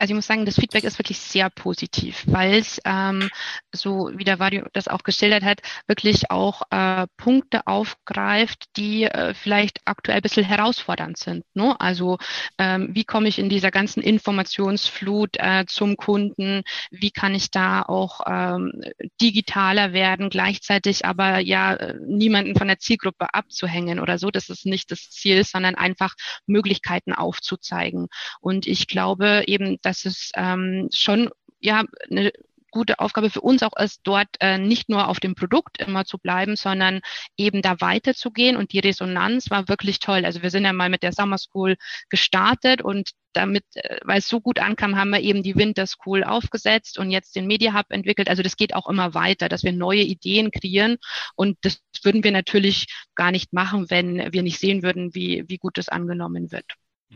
Also 0.00 0.12
ich 0.12 0.16
muss 0.16 0.26
sagen, 0.26 0.46
das 0.46 0.54
Feedback 0.54 0.84
ist 0.84 0.98
wirklich 0.98 1.18
sehr 1.18 1.50
positiv, 1.50 2.22
weil 2.26 2.54
es, 2.54 2.80
ähm, 2.86 3.28
so 3.70 4.10
wie 4.14 4.24
der 4.24 4.38
Vario 4.38 4.64
das 4.72 4.88
auch 4.88 5.02
geschildert 5.02 5.44
hat, 5.44 5.60
wirklich 5.86 6.30
auch 6.30 6.62
äh, 6.70 7.06
Punkte 7.18 7.66
aufgreift, 7.66 8.64
die 8.78 9.04
äh, 9.04 9.34
vielleicht 9.34 9.80
aktuell 9.84 10.16
ein 10.16 10.22
bisschen 10.22 10.46
herausfordernd 10.46 11.18
sind. 11.18 11.44
Ne? 11.52 11.78
Also 11.78 12.16
ähm, 12.56 12.88
wie 12.94 13.04
komme 13.04 13.28
ich 13.28 13.38
in 13.38 13.50
dieser 13.50 13.70
ganzen 13.70 14.02
Informationsflut 14.02 15.36
äh, 15.36 15.66
zum 15.66 15.96
Kunden? 15.96 16.62
Wie 16.90 17.10
kann 17.10 17.34
ich 17.34 17.50
da 17.50 17.82
auch 17.82 18.22
ähm, 18.26 18.72
digitaler 19.20 19.92
werden, 19.92 20.30
gleichzeitig 20.30 21.04
aber 21.04 21.40
ja 21.40 21.74
äh, 21.74 21.98
niemanden 22.06 22.56
von 22.56 22.68
der 22.68 22.78
Zielgruppe 22.78 23.34
abzuhängen 23.34 24.00
oder 24.00 24.16
so. 24.16 24.30
Das 24.30 24.48
ist 24.48 24.64
nicht 24.64 24.90
das 24.90 25.10
Ziel, 25.10 25.44
sondern 25.44 25.74
einfach 25.74 26.14
Möglichkeiten 26.46 27.12
aufzuzeigen. 27.12 28.08
Und 28.40 28.66
ich 28.66 28.86
glaube 28.86 29.42
eben, 29.46 29.76
dass 29.82 29.89
dass 29.90 30.04
es 30.04 30.30
ähm, 30.36 30.88
schon 30.92 31.30
ja 31.60 31.82
eine 32.08 32.30
gute 32.70 33.00
Aufgabe 33.00 33.30
für 33.30 33.40
uns 33.40 33.64
auch 33.64 33.76
ist, 33.76 34.02
dort 34.04 34.28
äh, 34.38 34.56
nicht 34.56 34.88
nur 34.88 35.08
auf 35.08 35.18
dem 35.18 35.34
Produkt 35.34 35.80
immer 35.80 36.04
zu 36.04 36.18
bleiben, 36.18 36.54
sondern 36.54 37.00
eben 37.36 37.62
da 37.62 37.80
weiterzugehen. 37.80 38.56
Und 38.56 38.72
die 38.72 38.78
Resonanz 38.78 39.50
war 39.50 39.68
wirklich 39.68 39.98
toll. 39.98 40.24
Also 40.24 40.42
wir 40.42 40.50
sind 40.50 40.64
ja 40.64 40.72
mal 40.72 40.88
mit 40.88 41.02
der 41.02 41.12
Summer 41.12 41.38
School 41.38 41.76
gestartet 42.08 42.80
und 42.80 43.10
damit, 43.32 43.64
äh, 43.74 43.98
weil 44.04 44.18
es 44.18 44.28
so 44.28 44.40
gut 44.40 44.60
ankam, 44.60 44.96
haben 44.96 45.10
wir 45.10 45.20
eben 45.20 45.42
die 45.42 45.56
Winter 45.56 45.86
School 45.88 46.22
aufgesetzt 46.22 46.96
und 46.96 47.10
jetzt 47.10 47.34
den 47.34 47.48
Media 47.48 47.74
Hub 47.74 47.86
entwickelt. 47.88 48.28
Also 48.28 48.44
das 48.44 48.56
geht 48.56 48.74
auch 48.74 48.88
immer 48.88 49.14
weiter, 49.14 49.48
dass 49.48 49.64
wir 49.64 49.72
neue 49.72 50.02
Ideen 50.02 50.52
kreieren. 50.52 50.98
Und 51.34 51.58
das 51.62 51.82
würden 52.04 52.22
wir 52.22 52.30
natürlich 52.30 52.86
gar 53.16 53.32
nicht 53.32 53.52
machen, 53.52 53.90
wenn 53.90 54.32
wir 54.32 54.44
nicht 54.44 54.60
sehen 54.60 54.84
würden, 54.84 55.12
wie, 55.12 55.44
wie 55.48 55.58
gut 55.58 55.76
das 55.76 55.88
angenommen 55.88 56.52
wird. 56.52 56.66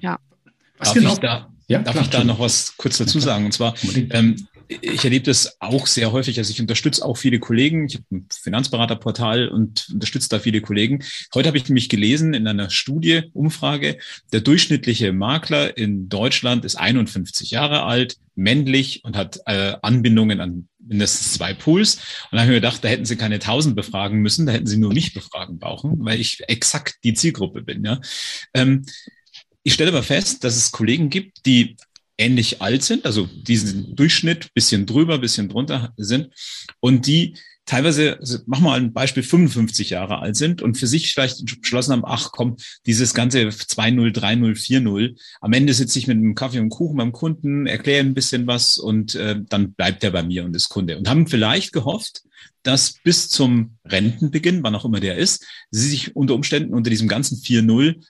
Ja. 0.00 0.18
Was 0.78 0.92
darf 0.92 1.20
genau? 1.20 1.53
Ja, 1.68 1.82
darf 1.82 1.94
klar, 1.94 2.04
ich 2.04 2.10
da 2.10 2.24
noch 2.24 2.40
was 2.40 2.76
kurz 2.76 2.98
dazu 2.98 3.18
ja, 3.18 3.24
sagen? 3.24 3.46
Und 3.46 3.52
zwar, 3.52 3.74
ähm, 4.10 4.36
ich 4.68 5.04
erlebe 5.04 5.24
das 5.24 5.60
auch 5.60 5.86
sehr 5.86 6.12
häufig. 6.12 6.38
Also 6.38 6.50
ich 6.50 6.60
unterstütze 6.60 7.04
auch 7.04 7.16
viele 7.16 7.38
Kollegen. 7.38 7.86
Ich 7.86 7.96
habe 7.96 8.04
ein 8.12 8.26
Finanzberaterportal 8.30 9.48
und 9.48 9.88
unterstütze 9.92 10.28
da 10.28 10.38
viele 10.38 10.60
Kollegen. 10.60 11.04
Heute 11.34 11.48
habe 11.48 11.58
ich 11.58 11.68
nämlich 11.68 11.88
gelesen 11.88 12.34
in 12.34 12.46
einer 12.46 12.70
Studie, 12.70 13.24
Umfrage, 13.32 13.98
der 14.32 14.40
durchschnittliche 14.40 15.12
Makler 15.12 15.76
in 15.76 16.08
Deutschland 16.08 16.64
ist 16.64 16.76
51 16.76 17.50
Jahre 17.50 17.82
alt, 17.82 18.16
männlich 18.34 19.04
und 19.04 19.16
hat 19.16 19.40
äh, 19.46 19.76
Anbindungen 19.82 20.40
an 20.40 20.68
mindestens 20.78 21.34
zwei 21.34 21.54
Pools. 21.54 21.96
Und 22.30 22.32
da 22.32 22.38
habe 22.38 22.46
ich 22.46 22.54
mir 22.54 22.60
gedacht, 22.60 22.84
da 22.84 22.88
hätten 22.88 23.04
sie 23.04 23.16
keine 23.16 23.36
1000 23.36 23.76
befragen 23.76 24.20
müssen, 24.20 24.46
da 24.46 24.52
hätten 24.52 24.66
sie 24.66 24.76
nur 24.76 24.92
mich 24.92 25.14
befragen 25.14 25.58
brauchen, 25.58 26.04
weil 26.04 26.20
ich 26.20 26.42
exakt 26.48 26.96
die 27.04 27.14
Zielgruppe 27.14 27.62
bin. 27.62 27.84
Ja. 27.84 28.00
Ähm, 28.54 28.84
ich 29.64 29.74
stelle 29.74 29.90
aber 29.90 30.02
fest, 30.02 30.44
dass 30.44 30.56
es 30.56 30.70
Kollegen 30.70 31.10
gibt, 31.10 31.44
die 31.46 31.76
ähnlich 32.16 32.62
alt 32.62 32.84
sind, 32.84 33.06
also 33.06 33.26
diesen 33.26 33.96
Durchschnitt 33.96 34.54
bisschen 34.54 34.86
drüber, 34.86 35.18
bisschen 35.18 35.48
drunter 35.48 35.92
sind 35.96 36.30
und 36.80 37.06
die 37.06 37.34
teilweise, 37.66 38.18
also 38.18 38.38
machen 38.46 38.64
wir 38.64 38.70
mal 38.70 38.80
ein 38.80 38.92
Beispiel, 38.92 39.22
55 39.22 39.90
Jahre 39.90 40.18
alt 40.18 40.36
sind 40.36 40.62
und 40.62 40.76
für 40.76 40.86
sich 40.86 41.12
vielleicht 41.12 41.44
beschlossen 41.60 41.92
haben, 41.92 42.04
ach 42.04 42.30
komm, 42.32 42.56
dieses 42.86 43.14
ganze 43.14 43.48
2-0, 43.48 44.14
3-0, 44.14 44.54
4-0, 44.54 45.18
am 45.40 45.52
Ende 45.52 45.72
sitze 45.72 45.98
ich 45.98 46.06
mit 46.06 46.18
einem 46.18 46.34
Kaffee 46.34 46.60
und 46.60 46.68
Kuchen 46.68 46.96
beim 46.96 47.12
Kunden, 47.12 47.66
erkläre 47.66 48.00
ein 48.00 48.14
bisschen 48.14 48.46
was 48.46 48.78
und 48.78 49.14
äh, 49.14 49.40
dann 49.48 49.72
bleibt 49.72 50.04
er 50.04 50.10
bei 50.10 50.22
mir 50.22 50.44
und 50.44 50.54
ist 50.54 50.68
Kunde. 50.68 50.98
Und 50.98 51.08
haben 51.08 51.26
vielleicht 51.26 51.72
gehofft, 51.72 52.22
dass 52.62 52.94
bis 53.02 53.28
zum 53.28 53.76
Rentenbeginn, 53.84 54.62
wann 54.62 54.74
auch 54.74 54.84
immer 54.84 55.00
der 55.00 55.16
ist, 55.16 55.44
sie 55.70 55.88
sich 55.88 56.16
unter 56.16 56.34
Umständen 56.34 56.74
unter 56.74 56.90
diesem 56.90 57.08
ganzen 57.08 57.38
4-0 57.38 58.04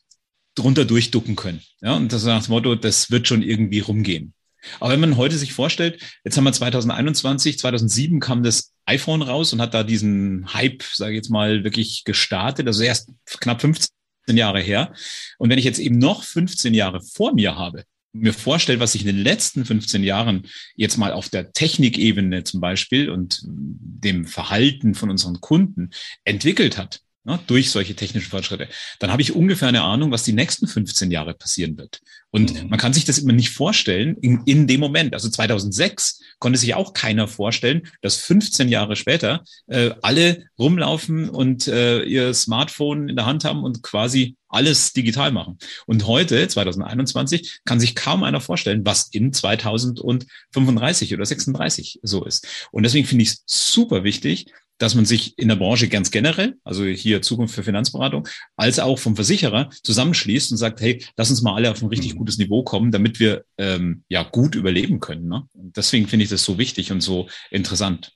drunter 0.55 0.85
durchducken 0.85 1.37
können. 1.37 1.61
Ja, 1.81 1.95
und 1.95 2.13
das 2.13 2.23
ist 2.23 2.27
nach 2.27 2.45
dem 2.45 2.53
Motto, 2.53 2.75
das 2.75 3.11
wird 3.11 3.29
schon 3.29 3.43
irgendwie 3.43 3.81
rumgehen. 3.81 4.35
Aber 4.81 4.93
wenn 4.93 5.01
man 5.01 5.17
heute 5.17 5.37
sich 5.37 5.53
vorstellt, 5.53 6.01
jetzt 6.25 6.37
haben 6.37 6.45
wir 6.45 6.53
2021, 6.53 7.59
2007 7.59 8.21
kam 8.21 8.43
das 8.43 8.73
iPhone 8.87 9.23
raus 9.23 9.53
und 9.53 9.61
hat 9.61 9.75
da 9.75 9.83
diesen 9.83 10.53
Hype, 10.55 10.83
sage 10.83 11.13
ich 11.13 11.17
jetzt 11.17 11.31
mal, 11.31 11.65
wirklich 11.65 12.05
gestartet. 12.05 12.67
Also 12.67 12.83
erst 12.83 13.11
knapp 13.41 13.61
15 13.61 13.91
Jahre 14.29 14.61
her. 14.61 14.95
Und 15.39 15.51
wenn 15.51 15.59
ich 15.59 15.65
jetzt 15.65 15.79
eben 15.79 15.99
noch 15.99 16.25
15 16.25 16.75
Jahre 16.75 17.01
vor 17.03 17.35
mir 17.35 17.57
habe, 17.57 17.85
mir 18.15 18.33
vorstelle, 18.33 18.81
was 18.81 18.93
sich 18.93 19.03
in 19.03 19.09
den 19.09 19.23
letzten 19.23 19.65
15 19.65 20.05
Jahren 20.05 20.47
jetzt 20.77 20.97
mal 20.97 21.13
auf 21.13 21.29
der 21.29 21.53
Technikebene 21.53 22.45
zum 22.45 22.61
Beispiel 22.61 23.11
und 23.11 23.43
dem 23.45 24.25
Verhalten 24.25 24.95
von 24.95 25.11
unseren 25.11 25.41
Kunden 25.41 25.91
entwickelt 26.25 26.79
hat, 26.79 27.01
ne, 27.25 27.39
durch 27.47 27.71
solche 27.71 27.95
technischen 27.95 28.31
Fortschritte, 28.31 28.69
dann 28.99 29.11
habe 29.11 29.23
ich 29.23 29.35
ungefähr 29.35 29.69
eine 29.69 29.83
Ahnung, 29.83 30.11
was 30.11 30.25
die 30.25 30.33
nächsten 30.33 30.67
15 30.67 31.11
Jahre 31.11 31.35
passieren 31.35 31.77
wird. 31.77 32.01
Und 32.31 32.63
mhm. 32.63 32.69
man 32.69 32.79
kann 32.79 32.93
sich 32.93 33.05
das 33.05 33.19
immer 33.19 33.33
nicht 33.33 33.51
vorstellen 33.51 34.17
in, 34.21 34.43
in 34.45 34.67
dem 34.67 34.81
Moment. 34.81 35.15
Also 35.15 35.29
2006 35.29 36.21
konnte 36.39 36.59
sich 36.59 36.75
auch 36.75 36.93
keiner 36.93 37.29
vorstellen, 37.29 37.87
dass 38.03 38.17
15 38.17 38.69
Jahre 38.69 38.97
später 38.97 39.45
äh, 39.69 39.91
alle 40.03 40.45
rumlaufen 40.59 41.29
und 41.29 41.69
äh, 41.69 42.03
ihr 42.03 42.35
Smartphone 42.35 43.09
in 43.09 43.17
der 43.17 43.27
Hand 43.27 43.45
haben 43.45 43.63
und 43.63 43.83
quasi 43.83 44.37
alles 44.49 44.93
digital 44.93 45.33
machen. 45.33 45.59
Und 45.87 46.07
heute, 46.07 46.47
2021, 46.47 47.61
kann 47.65 47.81
sich 47.81 47.95
kaum 47.95 48.23
einer 48.23 48.41
vorstellen, 48.41 48.85
was 48.85 49.09
in 49.09 49.33
2035 49.33 51.15
oder 51.15 51.27
36 51.27 52.01
so 52.03 52.25
ist. 52.25 52.47
Und 52.71 52.85
deswegen 52.85 53.07
finde 53.07 53.23
ich 53.23 53.31
es 53.31 53.43
super 53.47 54.05
wichtig, 54.05 54.47
dass 54.79 54.95
man 54.95 55.05
sich 55.05 55.39
in 55.39 55.49
der 55.49 55.57
Branche 55.57 55.89
ganz 55.89 56.11
generell, 56.11 56.57
also 56.65 56.85
hier 56.85 57.23
Zukunft 57.23 57.55
für 57.55 57.63
Finanzberatung, 57.63 58.29
als 58.57 58.79
auch 58.79 58.99
vom 58.99 59.15
Versicherer 59.15 59.71
zusammenschließt 59.83 60.51
und 60.51 60.59
sagt, 60.59 60.81
hey, 60.81 61.05
lass 61.17 61.31
uns 61.31 61.43
mal 61.43 61.55
alle 61.55 61.71
auf 61.71 61.81
ein 61.81 61.89
richtig 61.89 62.15
mhm. 62.15 62.19
gutes 62.19 62.39
Niveau 62.39 62.63
kommen, 62.63 62.91
damit 62.91 63.21
wir 63.21 63.45
ähm, 63.59 64.03
ja 64.09 64.23
gut 64.23 64.55
überleben 64.55 65.01
können. 65.01 65.29
Ne? 65.29 65.43
Und 65.53 65.77
deswegen 65.77 66.09
finde 66.09 66.25
ich 66.25 66.31
das 66.31 66.45
so 66.45 66.59
wichtig 66.59 66.91
und 66.91 67.01
so 67.01 67.29
interessant. 67.51 68.13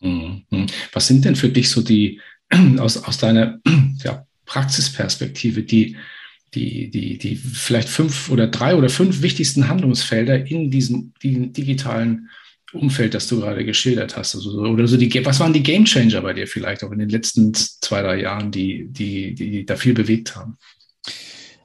Mhm. 0.00 0.44
Was 0.92 1.06
sind 1.06 1.24
denn 1.24 1.36
für 1.36 1.48
dich 1.48 1.70
so 1.70 1.82
die 1.82 2.20
aus, 2.78 2.98
aus 2.98 3.18
deiner 3.18 3.58
ja, 4.04 4.26
Praxisperspektive 4.44 5.62
die 5.62 5.96
die, 6.54 6.90
die, 6.90 7.18
die 7.18 7.36
vielleicht 7.36 7.88
fünf 7.88 8.30
oder 8.30 8.46
drei 8.46 8.76
oder 8.76 8.88
fünf 8.88 9.20
wichtigsten 9.20 9.68
Handlungsfelder 9.68 10.46
in 10.46 10.70
diesem 10.70 11.12
die 11.22 11.52
digitalen 11.52 12.30
Umfeld, 12.72 13.14
das 13.14 13.28
du 13.28 13.40
gerade 13.40 13.64
geschildert 13.64 14.16
hast? 14.16 14.34
Also, 14.34 14.50
oder 14.60 14.86
so 14.86 14.96
die, 14.96 15.24
was 15.24 15.40
waren 15.40 15.52
die 15.52 15.62
Game 15.62 15.84
Changer 15.84 16.20
bei 16.20 16.32
dir 16.32 16.46
vielleicht 16.46 16.82
auch 16.84 16.92
in 16.92 16.98
den 16.98 17.08
letzten 17.08 17.54
zwei, 17.54 18.02
drei 18.02 18.20
Jahren, 18.20 18.50
die, 18.50 18.88
die, 18.88 19.34
die 19.34 19.64
da 19.64 19.76
viel 19.76 19.94
bewegt 19.94 20.36
haben? 20.36 20.58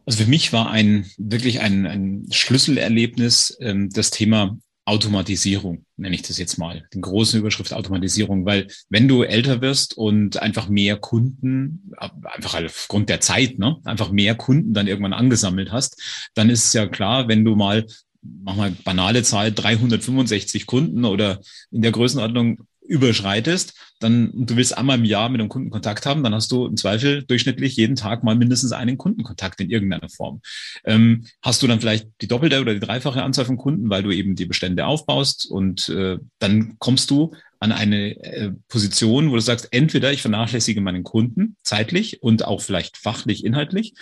Also 0.05 0.23
für 0.23 0.29
mich 0.29 0.51
war 0.51 0.71
ein 0.71 1.05
wirklich 1.17 1.61
ein, 1.61 1.85
ein 1.85 2.25
Schlüsselerlebnis 2.31 3.57
ähm, 3.61 3.89
das 3.89 4.09
Thema 4.09 4.57
Automatisierung, 4.85 5.85
nenne 5.95 6.15
ich 6.15 6.23
das 6.23 6.39
jetzt 6.39 6.57
mal, 6.57 6.87
den 6.93 7.01
großen 7.01 7.39
Überschrift 7.39 7.71
Automatisierung, 7.71 8.45
weil 8.45 8.67
wenn 8.89 9.07
du 9.07 9.21
älter 9.21 9.61
wirst 9.61 9.95
und 9.95 10.41
einfach 10.41 10.69
mehr 10.69 10.97
Kunden, 10.97 11.93
einfach 12.23 12.61
aufgrund 12.61 13.07
der 13.07 13.21
Zeit, 13.21 13.59
ne, 13.59 13.77
einfach 13.85 14.11
mehr 14.11 14.33
Kunden 14.33 14.73
dann 14.73 14.87
irgendwann 14.87 15.13
angesammelt 15.13 15.71
hast, 15.71 16.29
dann 16.33 16.49
ist 16.49 16.65
es 16.65 16.73
ja 16.73 16.87
klar, 16.87 17.27
wenn 17.27 17.45
du 17.45 17.55
mal 17.55 17.85
mach 18.21 18.55
mal 18.55 18.71
banale 18.83 19.23
Zahl, 19.23 19.51
365 19.51 20.65
Kunden 20.65 21.05
oder 21.05 21.39
in 21.71 21.81
der 21.81 21.91
Größenordnung 21.91 22.59
überschreitest, 22.91 23.73
dann 23.99 24.31
du 24.33 24.55
willst 24.57 24.77
einmal 24.77 24.97
im 24.97 25.05
Jahr 25.05 25.29
mit 25.29 25.39
einem 25.39 25.49
Kunden 25.49 25.69
Kontakt 25.69 26.05
haben, 26.05 26.23
dann 26.23 26.33
hast 26.33 26.51
du 26.51 26.65
im 26.65 26.75
Zweifel 26.75 27.23
durchschnittlich 27.23 27.75
jeden 27.77 27.95
Tag 27.95 28.23
mal 28.23 28.35
mindestens 28.35 28.73
einen 28.73 28.97
Kundenkontakt 28.97 29.61
in 29.61 29.69
irgendeiner 29.69 30.09
Form. 30.09 30.41
Ähm, 30.83 31.25
hast 31.41 31.61
du 31.61 31.67
dann 31.67 31.79
vielleicht 31.79 32.09
die 32.21 32.27
doppelte 32.27 32.59
oder 32.59 32.73
die 32.73 32.79
dreifache 32.79 33.23
Anzahl 33.23 33.45
von 33.45 33.57
Kunden, 33.57 33.89
weil 33.89 34.03
du 34.03 34.11
eben 34.11 34.35
die 34.35 34.45
Bestände 34.45 34.85
aufbaust 34.85 35.49
und 35.49 35.89
äh, 35.89 36.17
dann 36.39 36.75
kommst 36.79 37.11
du 37.11 37.33
an 37.61 37.71
eine 37.71 38.15
äh, 38.23 38.51
Position, 38.67 39.29
wo 39.29 39.35
du 39.35 39.41
sagst, 39.41 39.67
entweder 39.71 40.11
ich 40.11 40.21
vernachlässige 40.21 40.81
meinen 40.81 41.03
Kunden 41.03 41.55
zeitlich 41.61 42.23
und 42.23 42.43
auch 42.43 42.61
vielleicht 42.61 42.97
fachlich, 42.97 43.45
inhaltlich, 43.45 43.93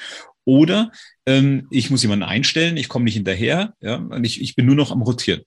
oder 0.46 0.92
ähm, 1.26 1.68
ich 1.72 1.90
muss 1.90 2.02
jemanden 2.02 2.24
einstellen, 2.24 2.78
ich 2.78 2.90
komme 2.90 3.06
nicht 3.06 3.16
hinterher, 3.16 3.74
ja, 3.82 3.96
und 3.96 4.24
ich, 4.24 4.42
ich 4.42 4.56
bin 4.56 4.66
nur 4.66 4.76
noch 4.76 4.92
am 4.92 5.02
Rotieren. 5.02 5.42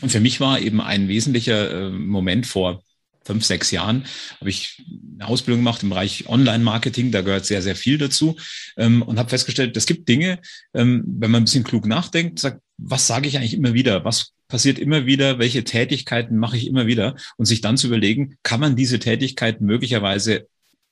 Und 0.00 0.10
für 0.10 0.20
mich 0.20 0.40
war 0.40 0.60
eben 0.60 0.80
ein 0.80 1.08
wesentlicher 1.08 1.86
äh, 1.86 1.90
Moment 1.90 2.46
vor 2.46 2.82
fünf, 3.28 3.44
sechs 3.44 3.70
Jahren 3.70 4.06
habe 4.40 4.48
ich 4.48 4.82
eine 5.14 5.28
Ausbildung 5.28 5.60
gemacht 5.60 5.82
im 5.82 5.90
Bereich 5.90 6.28
Online-Marketing, 6.28 7.12
da 7.12 7.20
gehört 7.20 7.44
sehr, 7.44 7.60
sehr 7.60 7.76
viel 7.76 7.98
dazu 7.98 8.36
ähm, 8.78 9.02
und 9.02 9.18
habe 9.18 9.28
festgestellt, 9.28 9.76
es 9.76 9.84
gibt 9.84 10.08
Dinge, 10.08 10.40
ähm, 10.72 11.04
wenn 11.06 11.30
man 11.30 11.42
ein 11.42 11.44
bisschen 11.44 11.64
klug 11.64 11.86
nachdenkt, 11.86 12.38
sagt, 12.38 12.62
was 12.78 13.06
sage 13.06 13.28
ich 13.28 13.36
eigentlich 13.36 13.54
immer 13.54 13.74
wieder, 13.74 14.04
was 14.04 14.32
passiert 14.48 14.78
immer 14.78 15.04
wieder, 15.04 15.38
welche 15.38 15.62
Tätigkeiten 15.62 16.38
mache 16.38 16.56
ich 16.56 16.66
immer 16.66 16.86
wieder? 16.86 17.16
Und 17.36 17.44
sich 17.44 17.60
dann 17.60 17.76
zu 17.76 17.88
überlegen, 17.88 18.38
kann 18.42 18.60
man 18.60 18.76
diese 18.76 18.98
Tätigkeit 18.98 19.60
möglicherweise 19.60 20.48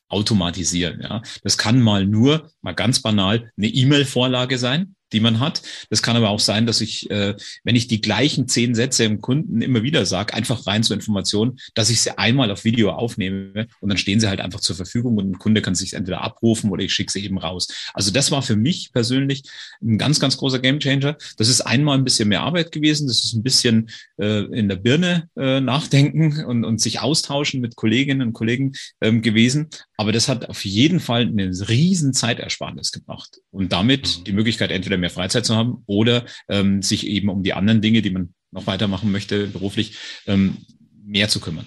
automatisieren. 0.08 1.00
Ja, 1.02 1.22
das 1.42 1.58
kann 1.58 1.80
mal 1.80 2.06
nur, 2.06 2.50
mal 2.60 2.74
ganz 2.74 3.00
banal, 3.00 3.50
eine 3.56 3.68
E-Mail-Vorlage 3.68 4.58
sein 4.58 4.95
die 5.12 5.20
man 5.20 5.40
hat. 5.40 5.62
Das 5.90 6.02
kann 6.02 6.16
aber 6.16 6.30
auch 6.30 6.40
sein, 6.40 6.66
dass 6.66 6.80
ich, 6.80 7.10
äh, 7.10 7.34
wenn 7.64 7.76
ich 7.76 7.88
die 7.88 8.00
gleichen 8.00 8.48
zehn 8.48 8.74
Sätze 8.74 9.04
im 9.04 9.20
Kunden 9.20 9.62
immer 9.62 9.82
wieder 9.82 10.06
sage, 10.06 10.34
einfach 10.34 10.66
rein 10.66 10.82
zur 10.82 10.96
Information, 10.96 11.58
dass 11.74 11.90
ich 11.90 12.00
sie 12.00 12.18
einmal 12.18 12.50
auf 12.50 12.64
Video 12.64 12.90
aufnehme 12.90 13.68
und 13.80 13.88
dann 13.88 13.98
stehen 13.98 14.20
sie 14.20 14.28
halt 14.28 14.40
einfach 14.40 14.60
zur 14.60 14.76
Verfügung 14.76 15.16
und 15.16 15.30
ein 15.30 15.38
Kunde 15.38 15.62
kann 15.62 15.74
sich 15.74 15.94
entweder 15.94 16.22
abrufen 16.22 16.70
oder 16.70 16.82
ich 16.82 16.92
schicke 16.92 17.12
sie 17.12 17.24
eben 17.24 17.38
raus. 17.38 17.68
Also 17.94 18.10
das 18.10 18.30
war 18.30 18.42
für 18.42 18.56
mich 18.56 18.92
persönlich 18.92 19.42
ein 19.82 19.98
ganz, 19.98 20.20
ganz 20.20 20.36
großer 20.36 20.58
Gamechanger. 20.58 21.16
Das 21.36 21.48
ist 21.48 21.60
einmal 21.60 21.96
ein 21.96 22.04
bisschen 22.04 22.28
mehr 22.28 22.42
Arbeit 22.42 22.72
gewesen. 22.72 23.06
Das 23.06 23.24
ist 23.24 23.34
ein 23.34 23.42
bisschen 23.42 23.90
äh, 24.18 24.44
in 24.46 24.68
der 24.68 24.76
Birne 24.76 25.28
äh, 25.36 25.60
nachdenken 25.60 26.44
und, 26.44 26.64
und 26.64 26.80
sich 26.80 27.00
austauschen 27.00 27.60
mit 27.60 27.76
Kolleginnen 27.76 28.28
und 28.28 28.32
Kollegen 28.32 28.72
ähm, 29.00 29.22
gewesen. 29.22 29.68
Aber 29.96 30.12
das 30.12 30.28
hat 30.28 30.48
auf 30.48 30.64
jeden 30.64 31.00
Fall 31.00 31.22
eine 31.22 31.50
riesen 31.68 32.12
Zeitersparnis 32.12 32.92
gebracht 32.92 33.40
und 33.50 33.72
damit 33.72 34.18
mhm. 34.18 34.24
die 34.24 34.32
Möglichkeit 34.32 34.70
entweder 34.70 34.95
entweder 34.96 34.98
mehr 34.98 35.11
Freizeit 35.11 35.46
zu 35.46 35.54
haben 35.54 35.82
oder 35.87 36.24
ähm, 36.48 36.82
sich 36.82 37.06
eben 37.06 37.28
um 37.28 37.42
die 37.42 37.52
anderen 37.52 37.80
Dinge, 37.80 38.02
die 38.02 38.11
man 38.11 38.35
noch 38.50 38.66
weitermachen 38.66 39.12
möchte, 39.12 39.46
beruflich, 39.46 39.96
ähm, 40.26 40.59
mehr 41.04 41.28
zu 41.28 41.40
kümmern. 41.40 41.66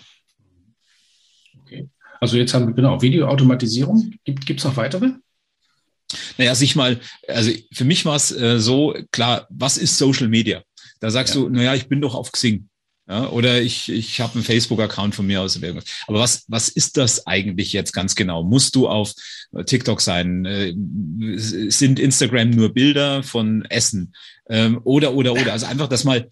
Okay. 1.62 1.90
Also 2.20 2.38
jetzt 2.38 2.54
haben 2.54 2.68
wir 2.68 2.74
genau 2.74 3.02
Videoautomatisierung. 3.02 4.14
Gibt 4.26 4.60
es 4.60 4.66
noch 4.66 4.76
weitere? 4.76 5.12
Naja, 6.38 6.56
sich 6.56 6.76
mal, 6.76 7.00
also 7.28 7.52
für 7.72 7.86
mich 7.86 8.06
war 8.06 8.16
es 8.16 8.32
äh, 8.32 8.60
so, 8.60 8.96
klar, 9.12 9.48
was 9.50 9.78
ist 9.78 9.98
Social 9.98 10.28
Media? 10.28 10.64
Da 11.00 11.12
sagst 11.12 11.36
ja. 11.36 11.42
du, 11.42 11.50
naja, 11.50 11.76
ich 11.76 11.88
bin 11.88 12.02
doch 12.02 12.16
auf 12.16 12.32
Xing. 12.32 12.68
Ja, 13.10 13.28
oder 13.30 13.60
ich, 13.60 13.90
ich 13.92 14.22
habe 14.22 14.36
einen 14.36 14.44
Facebook-Account 14.44 15.16
von 15.16 15.26
mir 15.26 15.42
aus. 15.42 15.58
Aber 15.58 16.20
was, 16.20 16.44
was 16.48 16.70
ist 16.70 16.96
das 16.96 17.26
eigentlich 17.26 17.74
jetzt 17.74 17.92
ganz 17.92 18.14
genau? 18.14 18.44
Musst 18.44 18.76
du 18.76 18.88
auf 18.88 19.14
TikTok 19.66 20.00
sein? 20.00 20.46
Äh, 20.46 20.76
sind 20.76 22.00
Instagram 22.00 22.52
nur 22.52 22.72
Bilder 22.72 23.24
von 23.24 23.66
Essen? 23.66 24.14
Ähm, 24.48 24.80
oder, 24.84 25.16
oder, 25.16 25.34
oder. 25.34 25.54
Also 25.54 25.66
einfach, 25.66 25.88
dass 25.88 26.04
mal 26.04 26.30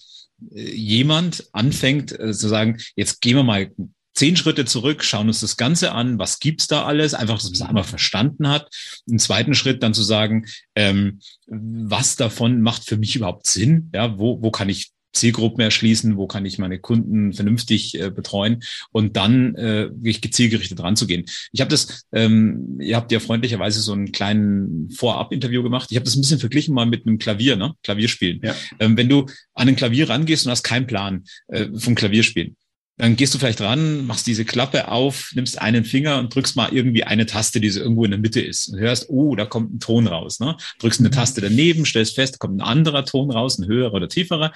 äh, 0.53 0.71
jemand 0.71 1.49
anfängt 1.51 2.11
äh, 2.11 2.31
zu 2.31 2.47
sagen, 2.47 2.77
jetzt 2.95 3.21
gehen 3.21 3.37
wir 3.37 3.43
mal 3.43 3.71
zehn 4.13 4.35
Schritte 4.35 4.65
zurück, 4.65 5.03
schauen 5.03 5.29
uns 5.29 5.39
das 5.39 5.57
Ganze 5.57 5.93
an, 5.93 6.19
was 6.19 6.39
gibt's 6.39 6.67
da 6.67 6.85
alles, 6.85 7.15
einfach, 7.15 7.35
dass 7.35 7.45
man 7.45 7.53
es 7.53 7.61
einmal 7.61 7.83
verstanden 7.85 8.49
hat. 8.49 8.69
Im 9.07 9.17
zweiten 9.17 9.55
Schritt 9.55 9.81
dann 9.81 9.95
zu 9.95 10.03
sagen, 10.03 10.45
ähm, 10.75 11.21
was 11.47 12.17
davon 12.17 12.61
macht 12.61 12.85
für 12.85 12.97
mich 12.97 13.15
überhaupt 13.15 13.47
Sinn? 13.47 13.89
Ja, 13.95 14.19
wo, 14.19 14.43
wo 14.43 14.51
kann 14.51 14.69
ich 14.69 14.91
Zielgruppen 15.17 15.61
erschließen, 15.61 16.17
wo 16.17 16.27
kann 16.27 16.45
ich 16.45 16.57
meine 16.57 16.79
Kunden 16.79 17.33
vernünftig 17.33 17.99
äh, 17.99 18.09
betreuen 18.09 18.63
und 18.91 19.17
dann 19.17 19.55
äh, 19.55 19.89
wirklich 19.91 20.21
gezielgerichtet 20.21 20.81
ranzugehen. 20.81 21.25
Ich 21.51 21.61
habe 21.61 21.69
das, 21.69 22.05
ähm, 22.13 22.79
ihr 22.79 22.95
habt 22.95 23.11
ja 23.11 23.19
freundlicherweise 23.19 23.81
so 23.81 23.93
einen 23.93 24.11
kleinen 24.11 24.89
Vorab-Interview 24.91 25.63
gemacht. 25.63 25.89
Ich 25.91 25.97
habe 25.97 26.05
das 26.05 26.15
ein 26.15 26.21
bisschen 26.21 26.39
verglichen 26.39 26.73
mal 26.73 26.85
mit 26.85 27.05
einem 27.05 27.17
Klavier, 27.17 27.55
ne? 27.55 27.73
Klavierspielen. 27.83 28.41
Ja. 28.43 28.55
Ähm, 28.79 28.97
wenn 28.97 29.09
du 29.09 29.25
an 29.53 29.67
ein 29.67 29.75
Klavier 29.75 30.09
rangehst 30.09 30.45
und 30.45 30.51
hast 30.51 30.63
keinen 30.63 30.87
Plan 30.87 31.23
äh, 31.47 31.67
vom 31.75 31.95
Klavierspielen, 31.95 32.55
dann 32.97 33.15
gehst 33.15 33.33
du 33.33 33.37
vielleicht 33.37 33.61
ran, 33.61 34.05
machst 34.07 34.25
diese 34.25 34.43
Klappe 34.43 34.87
auf, 34.87 35.31
nimmst 35.35 35.61
einen 35.61 35.85
Finger 35.85 36.17
und 36.17 36.33
drückst 36.33 36.55
mal 36.55 36.73
irgendwie 36.73 37.03
eine 37.03 37.27
Taste, 37.27 37.59
die 37.61 37.69
so 37.69 37.79
irgendwo 37.79 38.05
in 38.05 38.11
der 38.11 38.19
Mitte 38.19 38.41
ist. 38.41 38.69
Und 38.69 38.79
hörst, 38.79 39.09
oh, 39.09 39.35
da 39.35 39.45
kommt 39.45 39.75
ein 39.75 39.79
Ton 39.79 40.07
raus. 40.07 40.39
Ne? 40.39 40.57
Drückst 40.79 40.99
eine 40.99 41.09
mhm. 41.09 41.13
Taste 41.13 41.41
daneben, 41.41 41.85
stellst 41.85 42.15
fest, 42.15 42.39
kommt 42.39 42.57
ein 42.57 42.61
anderer 42.61 43.05
Ton 43.05 43.29
raus, 43.29 43.59
ein 43.59 43.67
höherer 43.67 43.93
oder 43.93 44.09
tieferer. 44.09 44.51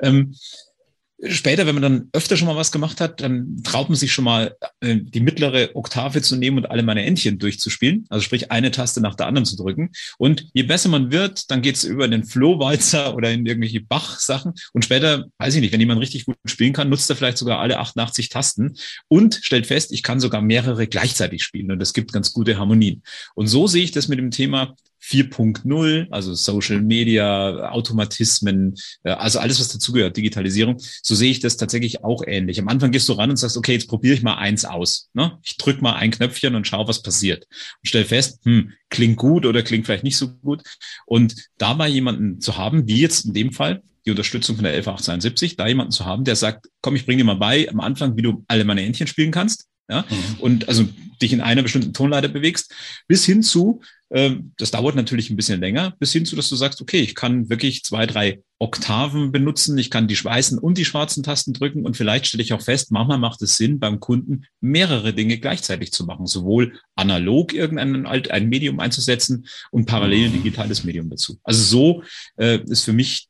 Ähm, 0.00 0.36
Später, 1.28 1.66
wenn 1.66 1.74
man 1.74 1.82
dann 1.82 2.08
öfter 2.12 2.36
schon 2.36 2.48
mal 2.48 2.56
was 2.56 2.72
gemacht 2.72 3.00
hat, 3.00 3.20
dann 3.20 3.62
traut 3.62 3.90
man 3.90 3.96
sich 3.96 4.10
schon 4.10 4.24
mal, 4.24 4.56
äh, 4.80 4.96
die 4.96 5.20
mittlere 5.20 5.70
Oktave 5.74 6.22
zu 6.22 6.36
nehmen 6.36 6.58
und 6.58 6.70
alle 6.70 6.82
meine 6.82 7.04
Entchen 7.04 7.38
durchzuspielen. 7.38 8.06
Also 8.08 8.22
sprich, 8.22 8.50
eine 8.50 8.70
Taste 8.70 9.02
nach 9.02 9.14
der 9.16 9.26
anderen 9.26 9.44
zu 9.44 9.56
drücken. 9.56 9.90
Und 10.16 10.46
je 10.54 10.62
besser 10.62 10.88
man 10.88 11.12
wird, 11.12 11.50
dann 11.50 11.60
geht's 11.60 11.84
über 11.84 12.08
den 12.08 12.24
Flohwalzer 12.24 13.14
oder 13.14 13.30
in 13.30 13.44
irgendwelche 13.44 13.82
Bach-Sachen. 13.82 14.54
Und 14.72 14.84
später, 14.84 15.26
weiß 15.38 15.54
ich 15.54 15.60
nicht, 15.60 15.72
wenn 15.72 15.80
jemand 15.80 16.00
richtig 16.00 16.24
gut 16.24 16.36
spielen 16.46 16.72
kann, 16.72 16.88
nutzt 16.88 17.10
er 17.10 17.16
vielleicht 17.16 17.38
sogar 17.38 17.58
alle 17.58 17.78
88 17.78 18.30
Tasten 18.30 18.76
und 19.08 19.40
stellt 19.42 19.66
fest, 19.66 19.92
ich 19.92 20.02
kann 20.02 20.20
sogar 20.20 20.40
mehrere 20.40 20.86
gleichzeitig 20.86 21.42
spielen. 21.42 21.70
Und 21.70 21.80
das 21.80 21.92
gibt 21.92 22.12
ganz 22.12 22.32
gute 22.32 22.56
Harmonien. 22.56 23.02
Und 23.34 23.46
so 23.46 23.66
sehe 23.66 23.84
ich 23.84 23.90
das 23.90 24.08
mit 24.08 24.18
dem 24.18 24.30
Thema 24.30 24.74
4.0, 25.02 26.08
also 26.10 26.34
Social 26.34 26.80
Media, 26.80 27.70
Automatismen, 27.70 28.74
äh, 29.02 29.10
also 29.10 29.38
alles, 29.38 29.60
was 29.60 29.68
dazugehört, 29.68 30.16
Digitalisierung, 30.16 30.76
so 30.78 31.14
sehe 31.14 31.30
ich 31.30 31.40
das 31.40 31.56
tatsächlich 31.56 32.04
auch 32.04 32.22
ähnlich. 32.26 32.58
Am 32.60 32.68
Anfang 32.68 32.92
gehst 32.92 33.08
du 33.08 33.14
ran 33.14 33.30
und 33.30 33.36
sagst, 33.36 33.56
okay, 33.56 33.72
jetzt 33.72 33.88
probiere 33.88 34.14
ich 34.14 34.22
mal 34.22 34.36
eins 34.36 34.64
aus. 34.64 35.08
Ne? 35.14 35.38
Ich 35.42 35.56
drücke 35.56 35.82
mal 35.82 35.94
ein 35.94 36.10
Knöpfchen 36.10 36.54
und 36.54 36.66
schau, 36.66 36.86
was 36.86 37.02
passiert. 37.02 37.44
Und 37.44 37.88
stell 37.88 38.04
fest, 38.04 38.40
hm, 38.44 38.72
klingt 38.90 39.16
gut 39.16 39.46
oder 39.46 39.62
klingt 39.62 39.86
vielleicht 39.86 40.04
nicht 40.04 40.16
so 40.16 40.28
gut. 40.28 40.62
Und 41.06 41.34
dabei 41.58 41.88
jemanden 41.88 42.40
zu 42.40 42.56
haben, 42.56 42.86
wie 42.86 43.00
jetzt 43.00 43.24
in 43.24 43.34
dem 43.34 43.52
Fall, 43.52 43.82
die 44.06 44.10
Unterstützung 44.10 44.56
von 44.56 44.64
der 44.64 44.74
11871, 44.74 45.56
da 45.56 45.66
jemanden 45.66 45.92
zu 45.92 46.06
haben, 46.06 46.24
der 46.24 46.36
sagt, 46.36 46.68
komm, 46.80 46.96
ich 46.96 47.04
bringe 47.04 47.18
dir 47.18 47.24
mal 47.24 47.34
bei 47.34 47.68
am 47.68 47.80
Anfang, 47.80 48.16
wie 48.16 48.22
du 48.22 48.44
alle 48.48 48.64
meine 48.64 48.82
Entchen 48.82 49.06
spielen 49.06 49.30
kannst. 49.30 49.66
Ja? 49.88 50.04
Mhm. 50.08 50.40
Und 50.40 50.68
also 50.68 50.88
dich 51.20 51.32
in 51.32 51.40
einer 51.40 51.62
bestimmten 51.62 51.92
Tonleiter 51.92 52.28
bewegst, 52.28 52.74
bis 53.06 53.24
hin 53.24 53.42
zu, 53.42 53.82
das 54.10 54.72
dauert 54.72 54.96
natürlich 54.96 55.30
ein 55.30 55.36
bisschen 55.36 55.60
länger, 55.60 55.94
bis 56.00 56.12
hin 56.12 56.26
zu, 56.26 56.34
dass 56.34 56.48
du 56.48 56.56
sagst, 56.56 56.82
okay, 56.82 56.98
ich 56.98 57.14
kann 57.14 57.48
wirklich 57.48 57.84
zwei, 57.84 58.06
drei 58.06 58.42
Oktaven 58.58 59.30
benutzen, 59.30 59.78
ich 59.78 59.88
kann 59.88 60.08
die 60.08 60.22
weißen 60.22 60.58
und 60.58 60.78
die 60.78 60.84
schwarzen 60.84 61.22
Tasten 61.22 61.52
drücken 61.52 61.86
und 61.86 61.96
vielleicht 61.96 62.26
stelle 62.26 62.42
ich 62.42 62.52
auch 62.52 62.60
fest, 62.60 62.90
manchmal 62.90 63.18
macht 63.18 63.40
es 63.42 63.56
Sinn, 63.56 63.78
beim 63.78 64.00
Kunden 64.00 64.46
mehrere 64.60 65.14
Dinge 65.14 65.38
gleichzeitig 65.38 65.92
zu 65.92 66.04
machen, 66.04 66.26
sowohl 66.26 66.80
analog 66.96 67.54
irgendein 67.54 68.04
ein 68.06 68.48
Medium 68.48 68.80
einzusetzen 68.80 69.46
und 69.70 69.86
parallel 69.86 70.26
ein 70.26 70.32
digitales 70.32 70.82
Medium 70.82 71.08
dazu. 71.08 71.38
Also 71.44 71.62
so 71.62 72.02
äh, 72.36 72.58
ist 72.64 72.84
für 72.84 72.92
mich 72.92 73.28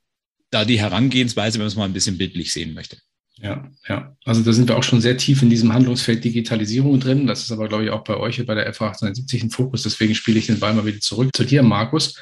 da 0.49 0.65
die 0.65 0.81
Herangehensweise, 0.81 1.59
wenn 1.59 1.65
man 1.65 1.69
es 1.69 1.77
mal 1.77 1.85
ein 1.85 1.93
bisschen 1.93 2.17
bildlich 2.17 2.55
sehen 2.55 2.73
möchte. 2.73 2.97
Ja, 3.43 3.71
ja. 3.89 4.15
Also 4.25 4.43
da 4.43 4.53
sind 4.53 4.69
wir 4.69 4.77
auch 4.77 4.83
schon 4.83 5.01
sehr 5.01 5.17
tief 5.17 5.43
in 5.43 5.49
diesem 5.49 5.73
Handlungsfeld 5.73 6.23
Digitalisierung 6.23 7.01
drin. 7.01 7.27
Das 7.27 7.43
ist 7.43 7.53
aber, 7.53 7.69
glaube 7.69 7.85
ich, 7.85 7.91
auch 7.91 8.05
bei 8.05 8.17
euch 8.17 8.45
bei 8.45 8.55
der 8.55 8.73
FA 8.75 8.89
1870 8.89 9.45
ein 9.45 9.51
Fokus. 9.51 9.83
Deswegen 9.83 10.15
spiele 10.15 10.39
ich 10.39 10.47
den 10.47 10.61
Ball 10.61 10.75
mal 10.75 10.85
wieder 10.85 11.01
zurück 11.01 11.31
zu 11.35 11.45
dir, 11.45 11.63
Markus. 11.63 12.21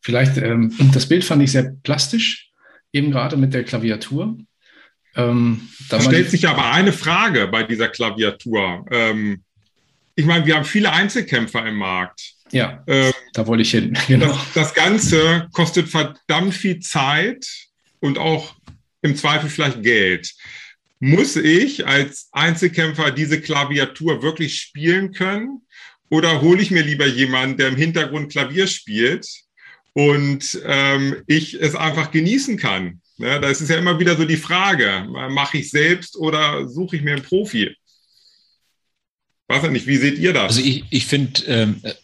Vielleicht, 0.00 0.36
ähm, 0.38 0.72
das 0.92 1.06
Bild 1.06 1.24
fand 1.24 1.42
ich 1.42 1.52
sehr 1.52 1.74
plastisch, 1.82 2.50
eben 2.92 3.10
gerade 3.10 3.36
mit 3.36 3.54
der 3.54 3.64
Klaviatur. 3.64 4.38
Ähm, 5.14 5.68
da, 5.88 5.98
da 5.98 6.02
stellt 6.02 6.30
sich 6.30 6.48
aber 6.48 6.72
eine 6.72 6.92
Frage 6.92 7.46
bei 7.48 7.62
dieser 7.62 7.88
Klaviatur. 7.88 8.84
Ähm, 8.90 9.42
ich 10.14 10.26
meine, 10.26 10.44
wir 10.44 10.56
haben 10.56 10.64
viele 10.64 10.92
Einzelkämpfer 10.92 11.64
im 11.66 11.76
Markt. 11.76 12.34
Ja, 12.50 12.82
ähm, 12.86 13.12
da 13.32 13.46
wollte 13.46 13.62
ich 13.62 13.70
hin. 13.70 13.96
Genau. 14.08 14.26
Das, 14.26 14.52
das 14.54 14.74
Ganze 14.74 15.48
kostet 15.52 15.88
verdammt 15.88 16.54
viel 16.54 16.80
Zeit 16.80 17.46
und 18.00 18.18
auch 18.18 18.57
im 19.02 19.16
Zweifel 19.16 19.50
vielleicht 19.50 19.82
Geld. 19.82 20.32
Muss 21.00 21.36
ich 21.36 21.86
als 21.86 22.28
Einzelkämpfer 22.32 23.10
diese 23.10 23.40
Klaviatur 23.40 24.22
wirklich 24.22 24.60
spielen 24.60 25.12
können? 25.12 25.62
Oder 26.10 26.40
hole 26.40 26.60
ich 26.60 26.70
mir 26.70 26.82
lieber 26.82 27.06
jemanden, 27.06 27.58
der 27.58 27.68
im 27.68 27.76
Hintergrund 27.76 28.32
Klavier 28.32 28.66
spielt 28.66 29.28
und 29.92 30.60
ähm, 30.64 31.22
ich 31.26 31.54
es 31.54 31.74
einfach 31.74 32.10
genießen 32.10 32.56
kann. 32.56 33.00
Ja, 33.18 33.38
das 33.38 33.60
ist 33.60 33.68
ja 33.68 33.76
immer 33.76 33.98
wieder 33.98 34.16
so 34.16 34.24
die 34.24 34.36
Frage, 34.36 35.06
mache 35.30 35.58
ich 35.58 35.70
selbst 35.70 36.16
oder 36.16 36.68
suche 36.68 36.96
ich 36.96 37.02
mir 37.02 37.14
einen 37.14 37.22
Profi? 37.22 37.76
Weiß 39.48 39.62
ja 39.62 39.70
nicht, 39.70 39.86
wie 39.86 39.96
seht 39.96 40.18
ihr 40.18 40.32
das? 40.32 40.56
Also 40.56 40.60
ich, 40.60 40.84
ich 40.90 41.06
finde 41.06 41.42
ähm, 41.46 41.80
äh, 41.82 41.94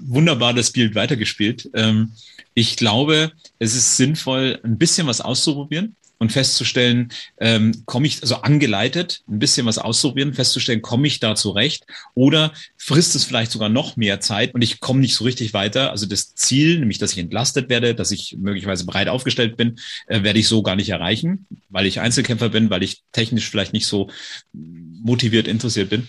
wunderbar 0.00 0.52
das 0.52 0.72
Bild 0.72 0.94
weitergespielt. 0.94 1.70
Ähm, 1.74 2.12
ich 2.54 2.76
glaube, 2.76 3.32
es 3.58 3.74
ist 3.74 3.96
sinnvoll, 3.96 4.58
ein 4.62 4.78
bisschen 4.78 5.06
was 5.06 5.20
auszuprobieren 5.20 5.96
und 6.22 6.30
festzustellen, 6.30 7.08
ähm, 7.40 7.82
komme 7.84 8.06
ich, 8.06 8.22
also 8.22 8.36
angeleitet, 8.36 9.22
ein 9.28 9.40
bisschen 9.40 9.66
was 9.66 9.78
auszuprobieren, 9.78 10.34
festzustellen, 10.34 10.80
komme 10.80 11.08
ich 11.08 11.18
da 11.18 11.34
zurecht 11.34 11.84
oder 12.14 12.52
frisst 12.76 13.16
es 13.16 13.24
vielleicht 13.24 13.50
sogar 13.50 13.68
noch 13.68 13.96
mehr 13.96 14.20
Zeit 14.20 14.54
und 14.54 14.62
ich 14.62 14.78
komme 14.78 15.00
nicht 15.00 15.16
so 15.16 15.24
richtig 15.24 15.52
weiter. 15.52 15.90
Also 15.90 16.06
das 16.06 16.36
Ziel, 16.36 16.78
nämlich 16.78 16.98
dass 16.98 17.10
ich 17.10 17.18
entlastet 17.18 17.68
werde, 17.68 17.96
dass 17.96 18.12
ich 18.12 18.36
möglicherweise 18.38 18.86
breit 18.86 19.08
aufgestellt 19.08 19.56
bin, 19.56 19.80
äh, 20.06 20.22
werde 20.22 20.38
ich 20.38 20.46
so 20.46 20.62
gar 20.62 20.76
nicht 20.76 20.90
erreichen, 20.90 21.44
weil 21.70 21.86
ich 21.86 21.98
Einzelkämpfer 21.98 22.50
bin, 22.50 22.70
weil 22.70 22.84
ich 22.84 23.02
technisch 23.10 23.50
vielleicht 23.50 23.72
nicht 23.72 23.86
so 23.86 24.08
motiviert, 24.52 25.48
interessiert 25.48 25.90
bin. 25.90 26.08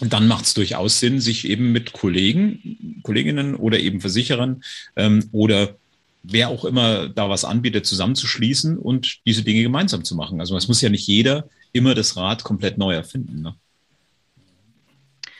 Und 0.00 0.14
dann 0.14 0.26
macht 0.26 0.46
es 0.46 0.54
durchaus 0.54 1.00
Sinn, 1.00 1.20
sich 1.20 1.46
eben 1.46 1.70
mit 1.70 1.92
Kollegen, 1.92 3.02
Kolleginnen 3.02 3.54
oder 3.56 3.78
eben 3.78 4.00
Versicherern 4.00 4.62
ähm, 4.96 5.28
oder 5.32 5.76
wer 6.22 6.48
auch 6.48 6.64
immer 6.64 7.08
da 7.08 7.28
was 7.28 7.44
anbietet, 7.44 7.86
zusammenzuschließen 7.86 8.78
und 8.78 9.18
diese 9.26 9.42
Dinge 9.42 9.62
gemeinsam 9.62 10.04
zu 10.04 10.14
machen. 10.14 10.40
Also 10.40 10.56
es 10.56 10.68
muss 10.68 10.80
ja 10.80 10.90
nicht 10.90 11.06
jeder 11.06 11.48
immer 11.72 11.94
das 11.94 12.16
Rad 12.16 12.44
komplett 12.44 12.78
neu 12.78 12.94
erfinden. 12.94 13.42
Ne? 13.42 13.54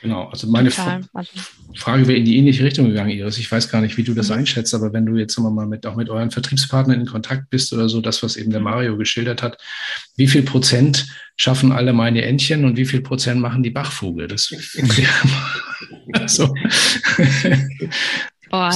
Genau, 0.01 0.25
also 0.29 0.47
meine 0.47 0.71
Fra 0.71 0.99
Frage 1.75 2.07
wäre 2.07 2.17
in 2.17 2.25
die 2.25 2.35
ähnliche 2.37 2.63
Richtung 2.63 2.87
gegangen, 2.87 3.11
Iris. 3.11 3.37
Ich 3.37 3.51
weiß 3.51 3.69
gar 3.69 3.81
nicht, 3.81 3.97
wie 3.97 4.03
du 4.03 4.15
das 4.15 4.29
mhm. 4.29 4.37
einschätzt, 4.37 4.73
aber 4.73 4.91
wenn 4.93 5.05
du 5.05 5.15
jetzt 5.15 5.37
mal 5.37 5.67
mit, 5.67 5.85
auch 5.85 5.95
mit 5.95 6.09
euren 6.09 6.31
Vertriebspartnern 6.31 7.01
in 7.01 7.05
Kontakt 7.05 7.51
bist 7.51 7.71
oder 7.71 7.87
so, 7.87 8.01
das, 8.01 8.23
was 8.23 8.35
eben 8.35 8.49
der 8.49 8.61
mhm. 8.61 8.65
Mario 8.65 8.97
geschildert 8.97 9.43
hat, 9.43 9.61
wie 10.15 10.27
viel 10.27 10.41
Prozent 10.41 11.07
schaffen 11.35 11.71
alle 11.71 11.93
meine 11.93 12.23
Entchen 12.23 12.65
und 12.65 12.77
wie 12.77 12.85
viel 12.85 13.01
Prozent 13.01 13.39
machen 13.41 13.61
die 13.61 13.69
Bachvogel? 13.69 14.27
Das 14.27 14.45
so. 16.25 16.53
Oh, 18.53 18.69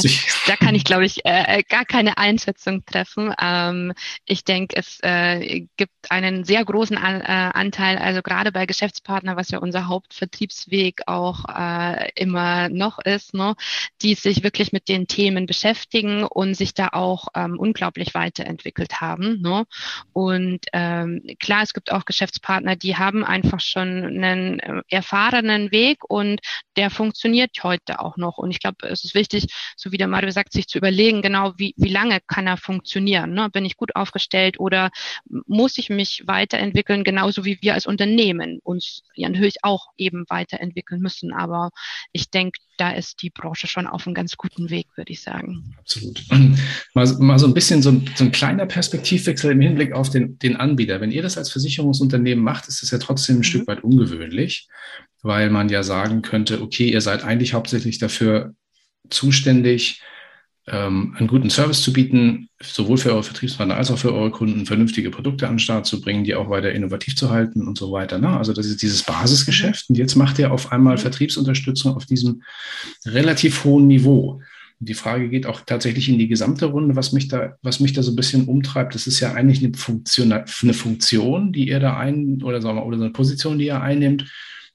da 0.47 0.55
kann 0.55 0.73
ich, 0.73 0.83
glaube 0.85 1.05
ich, 1.05 1.25
äh, 1.25 1.59
äh, 1.59 1.63
gar 1.63 1.85
keine 1.85 2.17
Einschätzung 2.17 2.85
treffen. 2.85 3.33
Ähm, 3.41 3.93
ich 4.25 4.45
denke, 4.45 4.77
es 4.77 4.99
äh, 5.01 5.67
gibt 5.75 5.91
einen 6.09 6.45
sehr 6.45 6.63
großen 6.63 6.97
An 6.97 7.21
äh, 7.21 7.25
Anteil, 7.25 7.97
also 7.97 8.21
gerade 8.21 8.51
bei 8.51 8.65
Geschäftspartner, 8.65 9.35
was 9.35 9.49
ja 9.49 9.59
unser 9.59 9.88
Hauptvertriebsweg 9.88 11.01
auch 11.07 11.45
äh, 11.49 12.09
immer 12.15 12.69
noch 12.69 12.99
ist, 12.99 13.33
ne, 13.33 13.55
die 14.01 14.13
sich 14.15 14.43
wirklich 14.43 14.71
mit 14.71 14.88
den 14.88 15.07
Themen 15.07 15.45
beschäftigen 15.45 16.23
und 16.23 16.53
sich 16.55 16.73
da 16.73 16.89
auch 16.93 17.27
ähm, 17.35 17.59
unglaublich 17.59 18.13
weiterentwickelt 18.13 19.01
haben. 19.01 19.41
Ne? 19.41 19.65
Und 20.13 20.65
ähm, 20.71 21.21
klar, 21.39 21.63
es 21.63 21.73
gibt 21.73 21.91
auch 21.91 22.05
Geschäftspartner, 22.05 22.75
die 22.77 22.95
haben 22.95 23.25
einfach 23.25 23.59
schon 23.59 24.05
einen 24.05 24.59
äh, 24.59 24.81
erfahrenen 24.89 25.71
Weg 25.71 25.99
und 26.07 26.39
der 26.77 26.89
funktioniert 26.89 27.51
heute 27.63 27.99
auch 27.99 28.15
noch. 28.15 28.38
Und 28.38 28.51
ich 28.51 28.59
glaube, 28.59 28.88
es 28.88 29.03
ist 29.03 29.15
wichtig, 29.15 29.47
so 29.75 29.91
wie 29.91 29.97
der 29.97 30.08
Mario 30.08 30.32
sagt, 30.32 30.54
sich 30.54 30.67
zu 30.67 30.78
überlegen, 30.78 31.21
genau 31.21 31.54
wie, 31.58 31.73
wie 31.78 31.89
lange 31.89 32.19
kann 32.28 32.47
er 32.47 32.58
funktionieren. 32.58 33.34
Ne? 33.34 33.49
Bin 33.49 33.65
ich 33.65 33.78
gut 33.78 33.95
aufgestellt 33.95 34.60
oder 34.60 34.89
muss 35.47 35.78
ich 35.78 35.89
mich 35.89 36.23
weiterentwickeln, 36.25 37.04
genauso 37.04 37.45
wie 37.45 37.58
wir 37.62 37.73
als 37.73 37.86
Unternehmen 37.86 38.60
uns 38.63 39.04
ja 39.15 39.30
natürlich 39.30 39.58
auch 39.63 39.88
eben 39.97 40.25
weiterentwickeln 40.30 41.01
müssen. 41.01 41.34
Aber 41.34 41.71
ich 42.12 42.30
denke, 42.30 42.60
da 42.78 42.91
ist 42.91 43.21
die 43.21 43.30
Branche 43.30 43.67
schon 43.67 43.88
auf 43.88 44.06
einem 44.06 44.13
ganz 44.13 44.38
guten 44.38 44.69
Weg, 44.69 44.88
würde 44.95 45.12
ich 45.12 45.21
sagen. 45.21 45.75
Absolut. 45.80 46.23
Mal, 46.93 47.08
mal 47.19 47.39
so 47.39 47.47
ein 47.47 47.54
bisschen 47.54 47.82
so 47.82 47.89
ein, 47.89 48.10
so 48.15 48.23
ein, 48.23 48.32
kleiner 48.32 48.65
Perspektivwechsel 48.65 49.51
im 49.51 49.62
Hinblick 49.62 49.93
auf 49.93 50.10
den, 50.10 50.38
den 50.39 50.56
Anbieter. 50.56 51.01
Wenn 51.01 51.12
ihr 51.12 51.21
das 51.21 51.38
als 51.38 51.51
Versicherungsunternehmen 51.51 52.43
macht, 52.43 52.67
ist 52.67 52.82
das 52.82 52.91
ja 52.91 52.97
trotzdem 52.97 53.38
ein 53.38 53.39
mhm. 53.39 53.43
Stück 53.43 53.67
weit 53.67 53.84
ungewöhnlich, 53.84 54.67
weil 55.21 55.49
man 55.49 55.69
ja 55.69 55.84
sagen 55.84 56.21
könnte, 56.21 56.62
okay, 56.62 56.89
ihr 56.89 57.01
seid 57.01 57.23
eigentlich 57.23 57.54
hauptsächlich 57.54 57.99
dafür 57.99 58.56
zuständig, 59.09 60.01
ähm, 60.67 61.15
einen 61.17 61.27
guten 61.27 61.49
Service 61.49 61.81
zu 61.81 61.93
bieten, 61.93 62.49
sowohl 62.61 62.97
für 62.97 63.11
eure 63.11 63.23
Vertriebspartner 63.23 63.75
als 63.77 63.91
auch 63.91 63.99
für 63.99 64.13
eure 64.13 64.31
Kunden, 64.31 64.65
vernünftige 64.65 65.11
Produkte 65.11 65.47
an 65.47 65.53
den 65.53 65.59
Start 65.59 65.85
zu 65.85 66.01
bringen, 66.01 66.23
die 66.23 66.33
auch 66.33 66.49
weiter 66.49 66.71
innovativ 66.71 67.15
zu 67.15 67.29
halten 67.29 67.67
und 67.67 67.77
so 67.77 67.91
weiter. 67.91 68.17
Ne? 68.17 68.35
Also 68.35 68.51
das 68.51 68.65
ist 68.65 68.81
dieses 68.81 69.03
Basisgeschäft. 69.03 69.85
Und 69.89 69.97
jetzt 69.97 70.15
macht 70.15 70.39
ihr 70.39 70.51
auf 70.51 70.71
einmal 70.71 70.97
Vertriebsunterstützung 70.97 71.95
auf 71.95 72.05
diesem 72.05 72.41
relativ 73.05 73.63
hohen 73.63 73.87
Niveau. 73.87 74.41
Und 74.79 74.89
die 74.89 74.95
Frage 74.95 75.29
geht 75.29 75.45
auch 75.45 75.61
tatsächlich 75.61 76.09
in 76.09 76.17
die 76.17 76.27
gesamte 76.27 76.65
Runde, 76.65 76.95
was 76.95 77.11
mich 77.11 77.27
da, 77.27 77.55
was 77.61 77.79
mich 77.79 77.93
da 77.93 78.01
so 78.01 78.11
ein 78.11 78.15
bisschen 78.15 78.45
umtreibt. 78.45 78.95
Das 78.95 79.05
ist 79.07 79.19
ja 79.19 79.33
eigentlich 79.33 79.63
eine 79.63 79.77
Funktion, 79.77 80.33
eine 80.33 80.73
Funktion, 80.73 81.53
die 81.53 81.69
ihr 81.69 81.79
da 81.79 81.95
ein, 81.97 82.41
oder 82.43 82.61
sagen 82.61 82.77
wir, 82.77 82.85
oder 82.85 82.97
so 82.97 83.03
eine 83.03 83.13
Position, 83.13 83.59
die 83.59 83.67
ihr 83.67 83.81
einnimmt, 83.81 84.25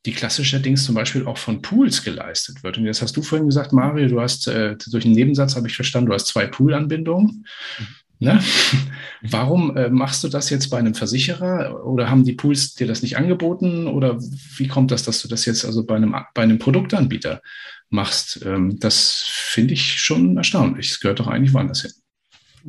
die 0.06 0.12
klassischerweise 0.12 0.82
zum 0.82 0.94
Beispiel 0.94 1.26
auch 1.26 1.38
von 1.38 1.60
Pools 1.60 2.02
geleistet 2.02 2.62
wird. 2.62 2.78
Und 2.78 2.86
jetzt 2.86 3.02
hast 3.02 3.16
du 3.16 3.22
vorhin 3.22 3.46
gesagt, 3.46 3.72
Mario, 3.72 4.08
du 4.08 4.20
hast 4.20 4.48
äh, 4.48 4.76
durch 4.90 5.04
einen 5.04 5.14
Nebensatz 5.14 5.56
habe 5.56 5.68
ich 5.68 5.76
verstanden, 5.76 6.08
du 6.08 6.14
hast 6.14 6.26
zwei 6.26 6.46
Pool-Anbindungen. 6.46 7.46
Mhm. 7.78 7.86
Ne? 8.22 8.38
Warum 9.22 9.76
äh, 9.76 9.88
machst 9.88 10.22
du 10.22 10.28
das 10.28 10.50
jetzt 10.50 10.68
bei 10.68 10.78
einem 10.78 10.94
Versicherer 10.94 11.84
oder 11.86 12.10
haben 12.10 12.24
die 12.24 12.34
Pools 12.34 12.74
dir 12.74 12.86
das 12.86 13.02
nicht 13.02 13.16
angeboten 13.16 13.86
oder 13.86 14.18
wie 14.56 14.68
kommt 14.68 14.90
das, 14.90 15.02
dass 15.02 15.22
du 15.22 15.28
das 15.28 15.46
jetzt 15.46 15.64
also 15.64 15.84
bei 15.84 15.96
einem, 15.96 16.14
bei 16.34 16.42
einem 16.42 16.58
Produktanbieter 16.58 17.40
machst? 17.88 18.40
Ähm, 18.44 18.78
das 18.78 19.26
finde 19.26 19.74
ich 19.74 20.00
schon 20.00 20.36
erstaunlich. 20.36 20.90
Es 20.90 21.00
gehört 21.00 21.20
doch 21.20 21.28
eigentlich 21.28 21.54
woanders 21.54 21.82
hin. 21.82 21.92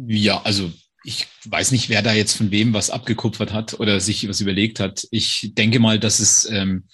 Ja, 0.08 0.41
also 0.44 0.72
ich 1.04 1.28
weiß 1.46 1.72
nicht, 1.72 1.90
wer 1.90 2.02
da 2.02 2.14
jetzt 2.14 2.38
von 2.38 2.52
wem 2.52 2.74
was 2.74 2.92
abgekupfert 2.92 3.54
hat 3.54 3.80
oder 3.80 4.00
sich 4.00 4.28
was 4.30 4.42
überlegt 4.42 4.80
hat. 4.80 5.08
Ich 5.10 5.52
denke 5.56 5.80
mal, 5.80 6.00
dass 6.00 6.20
es, 6.20 6.48
ähm, 6.50 6.86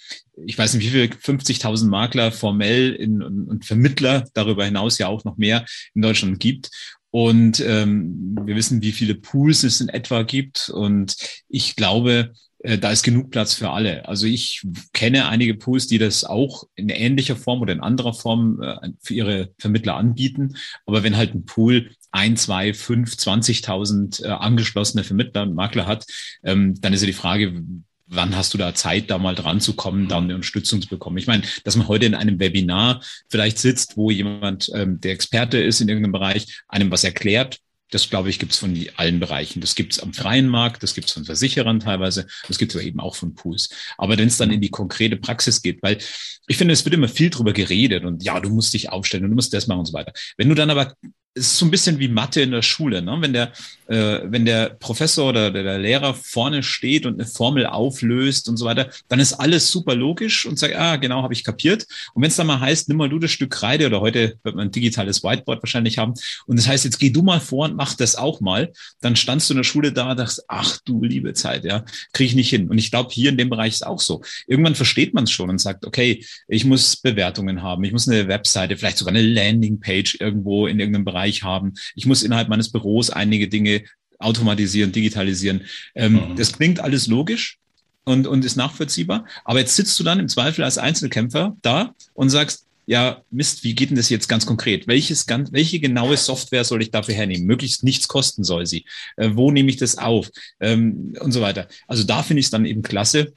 ich 0.46 0.56
weiß 0.56 0.74
nicht, 0.74 0.86
wie 0.86 0.90
viele 0.90 1.06
50.000 1.06 1.88
Makler 1.88 2.32
formell 2.32 2.94
in, 2.94 3.22
und 3.22 3.66
Vermittler 3.66 4.24
darüber 4.32 4.64
hinaus 4.64 4.98
ja 4.98 5.08
auch 5.08 5.24
noch 5.24 5.36
mehr 5.36 5.66
in 5.94 6.02
Deutschland 6.02 6.40
gibt. 6.40 6.70
Und 7.10 7.60
ähm, 7.60 8.36
wir 8.44 8.54
wissen, 8.56 8.82
wie 8.82 8.92
viele 8.92 9.14
Pools 9.14 9.62
es 9.62 9.80
in 9.80 9.88
etwa 9.88 10.22
gibt. 10.22 10.68
Und 10.68 11.16
ich 11.48 11.74
glaube, 11.74 12.32
äh, 12.60 12.78
da 12.78 12.90
ist 12.90 13.02
genug 13.02 13.30
Platz 13.30 13.54
für 13.54 13.70
alle. 13.70 14.06
Also 14.08 14.26
ich 14.26 14.62
kenne 14.92 15.28
einige 15.28 15.54
Pools, 15.54 15.86
die 15.86 15.98
das 15.98 16.24
auch 16.24 16.64
in 16.74 16.88
ähnlicher 16.88 17.36
Form 17.36 17.62
oder 17.62 17.72
in 17.72 17.80
anderer 17.80 18.14
Form 18.14 18.60
äh, 18.62 18.90
für 19.00 19.14
ihre 19.14 19.50
Vermittler 19.58 19.96
anbieten. 19.96 20.56
Aber 20.86 21.02
wenn 21.02 21.16
halt 21.16 21.34
ein 21.34 21.44
Pool 21.44 21.90
ein, 22.10 22.36
zwei, 22.36 22.74
fünf, 22.74 23.14
20.000 23.14 24.24
äh, 24.24 24.28
angeschlossene 24.28 25.04
Vermittler 25.04 25.42
und 25.42 25.54
Makler 25.54 25.86
hat, 25.86 26.06
ähm, 26.44 26.74
dann 26.80 26.92
ist 26.92 27.02
ja 27.02 27.06
die 27.06 27.12
Frage, 27.12 27.62
wann 28.08 28.36
hast 28.36 28.54
du 28.54 28.58
da 28.58 28.74
Zeit, 28.74 29.10
da 29.10 29.18
mal 29.18 29.34
dran 29.34 29.60
zu 29.60 29.74
kommen, 29.74 30.08
da 30.08 30.18
eine 30.18 30.34
Unterstützung 30.34 30.82
zu 30.82 30.88
bekommen? 30.88 31.18
Ich 31.18 31.26
meine, 31.26 31.42
dass 31.64 31.76
man 31.76 31.88
heute 31.88 32.06
in 32.06 32.14
einem 32.14 32.40
Webinar 32.40 33.02
vielleicht 33.28 33.58
sitzt, 33.58 33.96
wo 33.96 34.10
jemand, 34.10 34.70
ähm, 34.74 35.00
der 35.00 35.12
Experte 35.12 35.58
ist 35.58 35.80
in 35.80 35.88
irgendeinem 35.88 36.12
Bereich, 36.12 36.62
einem 36.68 36.90
was 36.90 37.04
erklärt, 37.04 37.58
das, 37.90 38.10
glaube 38.10 38.28
ich, 38.28 38.38
gibt 38.38 38.52
es 38.52 38.58
von 38.58 38.78
allen 38.96 39.18
Bereichen. 39.18 39.60
Das 39.60 39.74
gibt 39.74 39.94
es 39.94 40.00
am 40.00 40.12
freien 40.12 40.46
Markt, 40.46 40.82
das 40.82 40.94
gibt 40.94 41.08
es 41.08 41.14
von 41.14 41.24
Versicherern 41.24 41.80
teilweise, 41.80 42.26
das 42.46 42.58
gibt 42.58 42.74
es 42.74 42.82
eben 42.82 43.00
auch 43.00 43.16
von 43.16 43.34
Pools. 43.34 43.70
Aber 43.96 44.18
wenn 44.18 44.28
es 44.28 44.36
dann 44.36 44.50
in 44.50 44.60
die 44.60 44.70
konkrete 44.70 45.16
Praxis 45.16 45.62
geht, 45.62 45.82
weil 45.82 45.98
ich 46.46 46.56
finde, 46.56 46.74
es 46.74 46.84
wird 46.84 46.94
immer 46.94 47.08
viel 47.08 47.30
drüber 47.30 47.52
geredet 47.52 48.04
und 48.04 48.22
ja, 48.22 48.40
du 48.40 48.50
musst 48.50 48.74
dich 48.74 48.90
aufstellen 48.90 49.24
und 49.24 49.30
du 49.30 49.36
musst 49.36 49.54
das 49.54 49.66
machen 49.66 49.80
und 49.80 49.86
so 49.86 49.92
weiter. 49.94 50.12
Wenn 50.36 50.48
du 50.48 50.54
dann 50.54 50.70
aber 50.70 50.94
es 51.38 51.52
ist 51.52 51.58
so 51.58 51.66
ein 51.66 51.70
bisschen 51.70 51.98
wie 51.98 52.08
Mathe 52.08 52.40
in 52.40 52.50
der 52.50 52.62
Schule. 52.62 53.00
Ne? 53.02 53.16
Wenn, 53.20 53.32
der, 53.32 53.52
äh, 53.86 54.20
wenn 54.24 54.44
der 54.44 54.70
Professor 54.70 55.28
oder 55.28 55.50
der, 55.50 55.62
der, 55.62 55.78
Lehrer 55.78 56.14
vorne 56.14 56.62
steht 56.62 57.06
und 57.06 57.14
eine 57.14 57.26
Formel 57.26 57.66
auflöst 57.66 58.48
und 58.48 58.56
so 58.56 58.64
weiter, 58.64 58.90
dann 59.08 59.20
ist 59.20 59.34
alles 59.34 59.70
super 59.70 59.94
logisch 59.94 60.46
und 60.46 60.58
sagt, 60.58 60.74
ah, 60.74 60.96
genau, 60.96 61.22
habe 61.22 61.32
ich 61.32 61.44
kapiert. 61.44 61.86
Und 62.14 62.22
wenn 62.22 62.28
es 62.28 62.36
dann 62.36 62.46
mal 62.46 62.60
heißt, 62.60 62.88
nimm 62.88 62.98
mal 62.98 63.08
du 63.08 63.18
das 63.18 63.30
Stück 63.30 63.50
Kreide 63.50 63.86
oder 63.86 64.00
heute 64.00 64.38
wird 64.42 64.56
man 64.56 64.68
ein 64.68 64.72
digitales 64.72 65.22
Whiteboard 65.22 65.62
wahrscheinlich 65.62 65.98
haben 65.98 66.14
und 66.46 66.58
das 66.58 66.66
heißt, 66.66 66.84
jetzt 66.84 66.98
geh 66.98 67.10
du 67.10 67.22
mal 67.22 67.40
vor 67.40 67.66
und 67.66 67.76
mach 67.76 67.94
das 67.94 68.16
auch 68.16 68.40
mal, 68.40 68.72
dann 69.00 69.16
standst 69.16 69.48
du 69.48 69.54
in 69.54 69.58
der 69.58 69.64
Schule 69.64 69.92
da 69.92 70.10
und 70.10 70.18
dachtest, 70.18 70.44
ach 70.48 70.78
du 70.84 71.02
liebe 71.02 71.32
Zeit, 71.34 71.64
ja, 71.64 71.84
kriege 72.12 72.28
ich 72.28 72.34
nicht 72.34 72.50
hin. 72.50 72.68
Und 72.68 72.78
ich 72.78 72.90
glaube, 72.90 73.10
hier 73.12 73.30
in 73.30 73.36
dem 73.36 73.48
Bereich 73.48 73.74
ist 73.74 73.86
auch 73.86 74.00
so. 74.00 74.22
Irgendwann 74.46 74.74
versteht 74.74 75.14
man 75.14 75.24
es 75.24 75.30
schon 75.30 75.50
und 75.50 75.58
sagt, 75.58 75.86
okay, 75.86 76.24
ich 76.48 76.64
muss 76.64 76.96
Bewertungen 76.96 77.62
haben, 77.62 77.84
ich 77.84 77.92
muss 77.92 78.08
eine 78.08 78.28
Webseite, 78.28 78.76
vielleicht 78.76 78.98
sogar 78.98 79.14
eine 79.14 79.22
Landingpage 79.22 80.16
irgendwo 80.20 80.66
in 80.66 80.80
irgendeinem 80.80 81.04
Bereich 81.04 81.17
Bereich 81.18 81.42
haben. 81.42 81.74
Ich 81.96 82.06
muss 82.06 82.22
innerhalb 82.22 82.48
meines 82.48 82.70
Büros 82.70 83.10
einige 83.10 83.48
Dinge 83.48 83.82
automatisieren, 84.18 84.92
digitalisieren. 84.92 85.62
Ähm, 85.94 86.12
mhm. 86.12 86.36
Das 86.36 86.52
klingt 86.52 86.80
alles 86.80 87.06
logisch 87.06 87.58
und, 88.04 88.26
und 88.26 88.44
ist 88.44 88.56
nachvollziehbar. 88.56 89.26
Aber 89.44 89.58
jetzt 89.58 89.76
sitzt 89.76 89.98
du 89.98 90.04
dann 90.04 90.20
im 90.20 90.28
Zweifel 90.28 90.64
als 90.64 90.78
Einzelkämpfer 90.78 91.56
da 91.62 91.94
und 92.14 92.30
sagst, 92.30 92.66
ja, 92.86 93.20
Mist, 93.30 93.64
wie 93.64 93.74
geht 93.74 93.90
denn 93.90 93.98
das 93.98 94.08
jetzt 94.08 94.28
ganz 94.28 94.46
konkret? 94.46 94.86
Welches 94.86 95.26
ganz, 95.26 95.52
welche 95.52 95.78
genaue 95.78 96.16
Software 96.16 96.64
soll 96.64 96.80
ich 96.80 96.90
dafür 96.90 97.14
hernehmen? 97.14 97.46
Möglichst 97.46 97.84
nichts 97.84 98.08
kosten 98.08 98.44
soll 98.44 98.64
sie. 98.64 98.86
Äh, 99.16 99.30
wo 99.34 99.50
nehme 99.50 99.68
ich 99.68 99.76
das 99.76 99.98
auf? 99.98 100.30
Ähm, 100.58 101.14
und 101.20 101.32
so 101.32 101.40
weiter. 101.42 101.68
Also 101.86 102.04
da 102.04 102.22
finde 102.22 102.40
ich 102.40 102.46
es 102.46 102.50
dann 102.50 102.64
eben 102.64 102.82
klasse, 102.82 103.34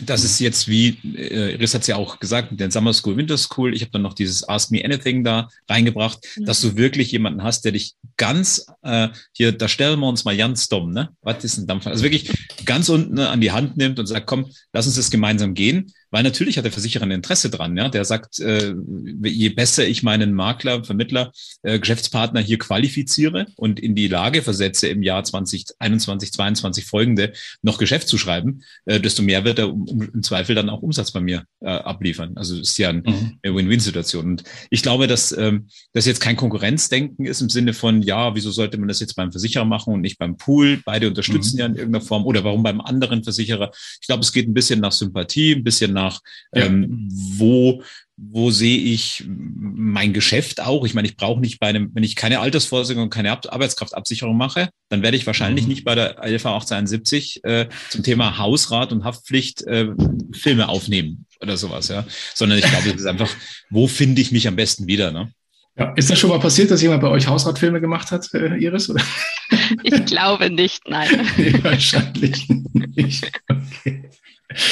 das 0.00 0.24
ist 0.24 0.38
jetzt 0.40 0.68
wie, 0.68 0.98
äh, 1.16 1.54
Iris 1.54 1.74
hat 1.74 1.82
es 1.82 1.86
ja 1.86 1.96
auch 1.96 2.20
gesagt, 2.20 2.50
mit 2.50 2.60
den 2.60 2.70
Summer 2.70 2.92
School, 2.92 3.16
Winter 3.16 3.36
School. 3.36 3.74
Ich 3.74 3.82
habe 3.82 3.90
dann 3.92 4.02
noch 4.02 4.14
dieses 4.14 4.48
Ask 4.48 4.70
Me 4.70 4.84
Anything 4.84 5.24
da 5.24 5.48
reingebracht, 5.68 6.18
mhm. 6.36 6.44
dass 6.44 6.60
du 6.60 6.76
wirklich 6.76 7.12
jemanden 7.12 7.42
hast, 7.42 7.64
der 7.64 7.72
dich 7.72 7.94
ganz, 8.16 8.66
äh, 8.82 9.08
hier, 9.32 9.52
da 9.52 9.68
stellen 9.68 10.00
wir 10.00 10.08
uns 10.08 10.24
mal 10.24 10.36
ganz 10.36 10.68
dumm, 10.68 10.92
ne? 10.92 11.10
Was 11.22 11.44
ist 11.44 11.58
ein 11.58 11.66
Dampfer? 11.66 11.90
Also 11.90 12.02
wirklich 12.02 12.30
ganz 12.64 12.88
unten 12.88 13.14
ne, 13.14 13.28
an 13.28 13.40
die 13.40 13.52
Hand 13.52 13.76
nimmt 13.76 13.98
und 13.98 14.06
sagt, 14.06 14.26
komm, 14.26 14.46
lass 14.72 14.86
uns 14.86 14.96
das 14.96 15.10
gemeinsam 15.10 15.54
gehen. 15.54 15.92
Weil 16.10 16.22
natürlich 16.22 16.56
hat 16.56 16.64
der 16.64 16.72
Versicherer 16.72 17.04
ein 17.04 17.10
Interesse 17.10 17.50
dran, 17.50 17.76
ja. 17.76 17.88
Der 17.88 18.04
sagt, 18.04 18.38
äh, 18.40 18.74
je 19.22 19.50
besser 19.50 19.86
ich 19.86 20.02
meinen 20.02 20.32
Makler, 20.32 20.84
Vermittler, 20.84 21.32
äh, 21.62 21.78
Geschäftspartner 21.78 22.40
hier 22.40 22.58
qualifiziere 22.58 23.46
und 23.56 23.78
in 23.80 23.94
die 23.94 24.08
Lage 24.08 24.42
versetze, 24.42 24.88
im 24.88 25.02
Jahr 25.02 25.24
2021, 25.24 26.32
22 26.32 26.84
folgende 26.86 27.32
noch 27.62 27.78
Geschäft 27.78 28.08
zu 28.08 28.18
schreiben, 28.18 28.62
äh, 28.86 29.00
desto 29.00 29.22
mehr 29.22 29.44
wird 29.44 29.58
er 29.58 29.72
um, 29.72 29.82
um, 29.88 30.02
im 30.02 30.22
Zweifel 30.22 30.54
dann 30.54 30.70
auch 30.70 30.82
Umsatz 30.82 31.10
bei 31.10 31.20
mir 31.20 31.44
äh, 31.60 31.68
abliefern. 31.68 32.32
Also 32.36 32.58
ist 32.58 32.78
ja 32.78 32.92
mhm. 32.92 33.38
eine 33.42 33.54
Win-Win-Situation. 33.54 34.24
Und 34.24 34.44
ich 34.70 34.82
glaube, 34.82 35.06
dass 35.06 35.32
ähm, 35.32 35.68
das 35.92 36.06
jetzt 36.06 36.20
kein 36.20 36.36
Konkurrenzdenken 36.36 37.26
ist 37.26 37.40
im 37.40 37.48
Sinne 37.48 37.74
von, 37.74 38.02
ja, 38.02 38.34
wieso 38.34 38.50
sollte 38.50 38.78
man 38.78 38.88
das 38.88 39.00
jetzt 39.00 39.14
beim 39.14 39.32
Versicherer 39.32 39.64
machen 39.64 39.92
und 39.92 40.00
nicht 40.00 40.18
beim 40.18 40.36
Pool? 40.36 40.80
Beide 40.84 41.08
unterstützen 41.08 41.56
mhm. 41.56 41.60
ja 41.60 41.66
in 41.66 41.74
irgendeiner 41.74 42.04
Form. 42.04 42.24
Oder 42.24 42.44
warum 42.44 42.62
beim 42.62 42.80
anderen 42.80 43.22
Versicherer? 43.22 43.70
Ich 44.00 44.06
glaube, 44.06 44.22
es 44.22 44.32
geht 44.32 44.48
ein 44.48 44.54
bisschen 44.54 44.80
nach 44.80 44.92
Sympathie, 44.92 45.54
ein 45.54 45.64
bisschen 45.64 45.92
nach, 46.00 46.20
ja. 46.52 46.64
ähm, 46.64 47.08
wo 47.10 47.82
wo 48.20 48.50
sehe 48.50 48.78
ich 48.78 49.24
mein 49.28 50.12
Geschäft 50.12 50.60
auch? 50.60 50.84
Ich 50.84 50.92
meine, 50.92 51.06
ich 51.06 51.16
brauche 51.16 51.40
nicht 51.40 51.60
bei 51.60 51.68
einem, 51.68 51.90
wenn 51.94 52.02
ich 52.02 52.16
keine 52.16 52.40
Altersvorsorge 52.40 53.00
und 53.00 53.10
keine 53.10 53.30
Arbeitskraftabsicherung 53.30 54.36
mache, 54.36 54.70
dann 54.88 55.02
werde 55.02 55.16
ich 55.16 55.26
wahrscheinlich 55.26 55.66
mhm. 55.66 55.70
nicht 55.70 55.84
bei 55.84 55.94
der 55.94 56.16
LV 56.18 56.46
1871 56.46 57.44
äh, 57.44 57.68
zum 57.90 58.02
Thema 58.02 58.36
Hausrat 58.36 58.90
und 58.90 59.04
Haftpflicht 59.04 59.62
äh, 59.68 59.90
Filme 60.32 60.68
aufnehmen 60.68 61.26
oder 61.40 61.56
sowas, 61.56 61.88
ja. 61.88 62.04
Sondern 62.34 62.58
ich 62.58 62.64
glaube, 62.64 62.88
es 62.88 62.96
ist 62.96 63.06
einfach, 63.06 63.30
wo 63.70 63.86
finde 63.86 64.20
ich 64.20 64.32
mich 64.32 64.48
am 64.48 64.56
besten 64.56 64.88
wieder, 64.88 65.12
ne? 65.12 65.30
Ja. 65.76 65.92
Ist 65.92 66.10
das 66.10 66.18
schon 66.18 66.30
mal 66.30 66.40
passiert, 66.40 66.72
dass 66.72 66.82
jemand 66.82 67.02
bei 67.02 67.08
euch 67.08 67.28
Hausratfilme 67.28 67.80
gemacht 67.80 68.10
hat, 68.10 68.28
äh, 68.34 68.56
Iris? 68.56 68.90
Oder? 68.90 69.04
Ich 69.84 70.06
glaube 70.06 70.50
nicht, 70.50 70.88
nein. 70.88 71.08
wahrscheinlich 71.62 72.48
nicht. 72.96 73.30
Okay. 73.48 74.10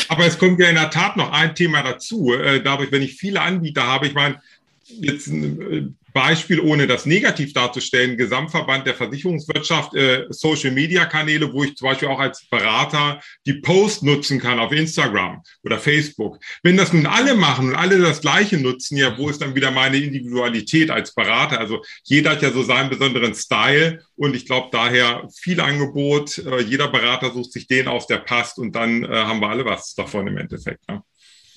Aber 0.09 0.25
es 0.25 0.39
kommt 0.39 0.59
ja 0.59 0.69
in 0.69 0.77
der 0.77 0.91
Tat 0.91 1.17
noch 1.17 1.33
ein 1.33 1.55
Thema 1.55 1.83
dazu. 1.83 2.33
Äh, 2.33 2.63
dadurch, 2.63 2.91
wenn 2.93 3.03
ich 3.03 3.17
viele 3.17 3.41
Anbieter 3.41 3.87
habe, 3.87 4.07
ich 4.07 4.15
meine, 4.15 4.41
jetzt 4.89 5.27
ein 5.27 5.61
äh, 5.61 5.89
Beispiel, 6.13 6.61
ohne 6.61 6.87
das 6.87 7.05
negativ 7.05 7.53
darzustellen, 7.53 8.17
Gesamtverband 8.17 8.87
der 8.87 8.95
Versicherungswirtschaft, 8.95 9.95
äh, 9.95 10.25
Social-Media-Kanäle, 10.31 11.53
wo 11.53 11.65
ich 11.65 11.77
zum 11.77 11.89
Beispiel 11.89 12.09
auch 12.09 12.19
als 12.19 12.47
Berater 12.49 13.21
die 13.45 13.61
Post 13.61 14.03
nutzen 14.03 14.41
kann 14.41 14.59
auf 14.59 14.73
Instagram 14.73 15.43
oder 15.63 15.79
Facebook. 15.79 16.39
Wenn 16.63 16.79
das 16.79 16.95
nun 16.95 17.05
alle 17.05 17.35
machen 17.35 17.69
und 17.69 17.75
alle 17.75 17.99
das 17.99 18.23
Gleiche 18.23 18.57
nutzen, 18.57 18.97
ja, 18.97 19.19
wo 19.19 19.29
ist 19.29 19.43
dann 19.43 19.55
wieder 19.55 19.71
meine 19.71 19.99
Individualität 19.99 20.91
als 20.91 21.13
Berater? 21.15 21.61
Also 21.61 21.83
jeder 22.05 22.31
hat 22.31 22.43
ja 22.43 22.51
so 22.51 22.63
seinen 22.63 22.89
besonderen 22.89 23.35
Style 23.35 24.03
und 24.15 24.35
ich 24.35 24.47
glaube 24.47 24.69
daher 24.73 25.29
viel 25.39 25.61
Angebot. 25.61 26.39
Äh, 26.39 26.63
jeder 26.63 26.89
Berater 26.89 27.33
sucht 27.33 27.53
sich 27.53 27.67
den 27.67 27.89
aus, 27.89 28.07
der 28.07 28.19
passt 28.19 28.59
und 28.59 28.75
dann 28.75 29.05
äh, 29.05 29.09
haben 29.09 29.41
wir 29.41 29.49
alle 29.49 29.67
was 29.67 29.95
davon 29.95 30.27
im 30.29 30.39
Endeffekt. 30.39 30.89
Ne? 30.89 31.03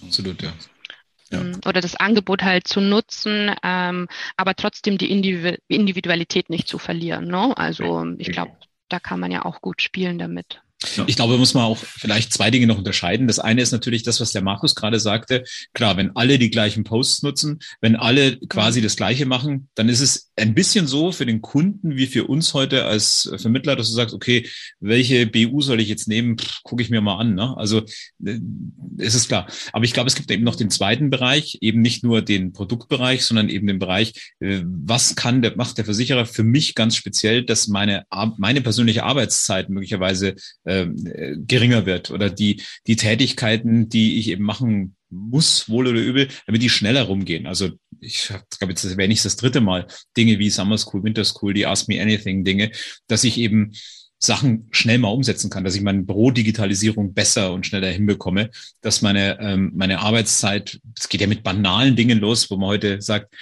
Absolut, 0.02 0.42
ja 0.42 0.54
ja. 1.32 1.40
Ähm, 1.42 1.60
oder 1.66 1.82
das 1.82 1.96
Angebot 1.96 2.44
halt 2.44 2.68
zu 2.68 2.82
nutzen, 2.82 3.54
ähm, 3.64 4.08
aber 4.38 4.56
trotzdem 4.56 4.98
die 4.98 5.12
Individualität 5.12 6.50
nicht 6.50 6.68
zu 6.68 6.78
verlieren. 6.78 7.28
Ne? 7.28 7.56
Also 7.58 8.06
ich 8.18 8.32
glaube, 8.32 8.54
da 8.90 9.00
kann 9.00 9.20
man 9.20 9.32
ja 9.32 9.46
auch 9.46 9.62
gut 9.62 9.82
spielen 9.82 10.18
damit. 10.18 10.62
Ich 11.08 11.18
glaube, 11.18 11.38
muss 11.38 11.54
man 11.54 11.66
auch 11.66 11.78
vielleicht 11.78 12.32
zwei 12.32 12.52
Dinge 12.52 12.66
noch 12.66 12.78
unterscheiden. 12.78 13.28
Das 13.28 13.38
eine 13.38 13.62
ist 13.62 13.72
natürlich 13.72 14.04
das, 14.04 14.22
was 14.22 14.32
der 14.32 14.42
Markus 14.42 14.76
gerade 14.76 15.00
sagte. 15.02 15.44
Klar, 15.74 15.98
wenn 15.98 16.16
alle 16.16 16.40
die 16.40 16.50
gleichen 16.50 16.86
Posts 16.86 17.24
nutzen, 17.24 17.60
wenn 17.82 17.98
alle 17.98 18.38
quasi 18.48 18.82
das 18.82 18.96
Gleiche 18.96 19.26
machen, 19.26 19.68
dann 19.76 19.90
ist 19.90 20.00
es 20.00 20.32
ein 20.38 20.54
bisschen 20.54 20.88
so 20.88 21.12
für 21.12 21.26
den 21.26 21.42
Kunden 21.42 21.98
wie 21.98 22.08
für 22.08 22.28
uns 22.28 22.54
heute 22.54 22.86
als 22.86 23.30
Vermittler, 23.38 23.76
dass 23.76 23.90
du 23.90 23.94
sagst, 23.94 24.16
okay, 24.16 24.48
welche 24.80 25.28
BU 25.28 25.60
soll 25.62 25.82
ich 25.82 25.90
jetzt 25.90 26.08
nehmen? 26.08 26.38
Gucke 26.64 26.82
ich 26.82 26.90
mir 26.90 27.02
mal 27.02 27.18
an. 27.18 27.36
Ne? 27.36 27.58
Also 27.58 27.80
äh, 28.26 28.40
es 28.98 29.16
ist 29.16 29.28
klar. 29.28 29.48
Aber 29.74 29.84
ich 29.84 29.94
glaube, 29.94 30.08
es 30.08 30.16
gibt 30.16 30.32
eben 30.32 30.46
noch 30.46 30.56
den 30.56 30.70
zweiten 30.70 31.10
Bereich, 31.10 31.58
eben 31.60 31.82
nicht 31.82 32.06
nur 32.06 32.22
den 32.22 32.54
Produktbereich, 32.54 33.26
sondern 33.26 33.50
eben 33.50 33.68
den 33.68 33.80
Bereich, 33.80 34.34
äh, 34.40 34.62
was 34.64 35.16
kann 35.18 35.42
der, 35.42 35.58
macht 35.58 35.78
der 35.78 35.86
Versicherer 35.86 36.26
für 36.26 36.44
mich 36.44 36.74
ganz 36.74 36.96
speziell, 36.96 37.44
dass 37.44 37.68
meine, 37.68 38.06
meine 38.38 38.62
persönliche 38.62 39.04
Arbeitszeit 39.04 39.70
möglicherweise 39.70 40.36
äh, 40.70 41.36
geringer 41.38 41.86
wird 41.86 42.12
oder 42.12 42.30
die, 42.30 42.62
die 42.88 42.96
Tätigkeiten, 42.96 43.90
die 43.90 44.20
ich 44.20 44.30
eben 44.30 44.44
machen 44.44 44.96
muss, 45.10 45.70
wohl 45.70 45.88
oder 45.88 46.00
übel, 46.00 46.28
damit 46.46 46.62
die 46.62 46.70
schneller 46.70 47.04
rumgehen. 47.04 47.48
Also 47.48 47.72
ich 48.00 48.28
glaube, 48.60 48.74
jetzt 48.74 48.98
wäre 48.98 49.08
nicht 49.08 49.26
das 49.26 49.36
dritte 49.36 49.62
Mal 49.62 49.88
Dinge 50.16 50.40
wie 50.40 50.50
Summer 50.50 50.78
School, 50.78 51.04
Winter 51.04 51.26
School, 51.26 51.54
die 51.54 51.66
Ask 51.66 51.88
Me 51.88 52.02
Anything 52.02 52.44
Dinge, 52.44 52.72
dass 53.08 53.24
ich 53.24 53.38
eben 53.38 53.72
Sachen 54.20 54.68
schnell 54.72 54.98
mal 54.98 55.10
umsetzen 55.10 55.50
kann, 55.50 55.64
dass 55.64 55.76
ich 55.76 55.82
meine 55.82 56.04
Bürodigitalisierung 56.04 57.14
besser 57.14 57.54
und 57.54 57.66
schneller 57.66 57.88
hinbekomme, 57.88 58.50
dass 58.82 59.02
meine, 59.02 59.40
ähm, 59.40 59.72
meine 59.76 60.00
Arbeitszeit, 60.00 60.80
es 60.98 61.08
geht 61.08 61.22
ja 61.22 61.28
mit 61.28 61.42
banalen 61.42 61.96
Dingen 61.96 62.20
los, 62.20 62.52
wo 62.52 62.58
man 62.58 62.68
heute 62.68 63.02
sagt, 63.02 63.34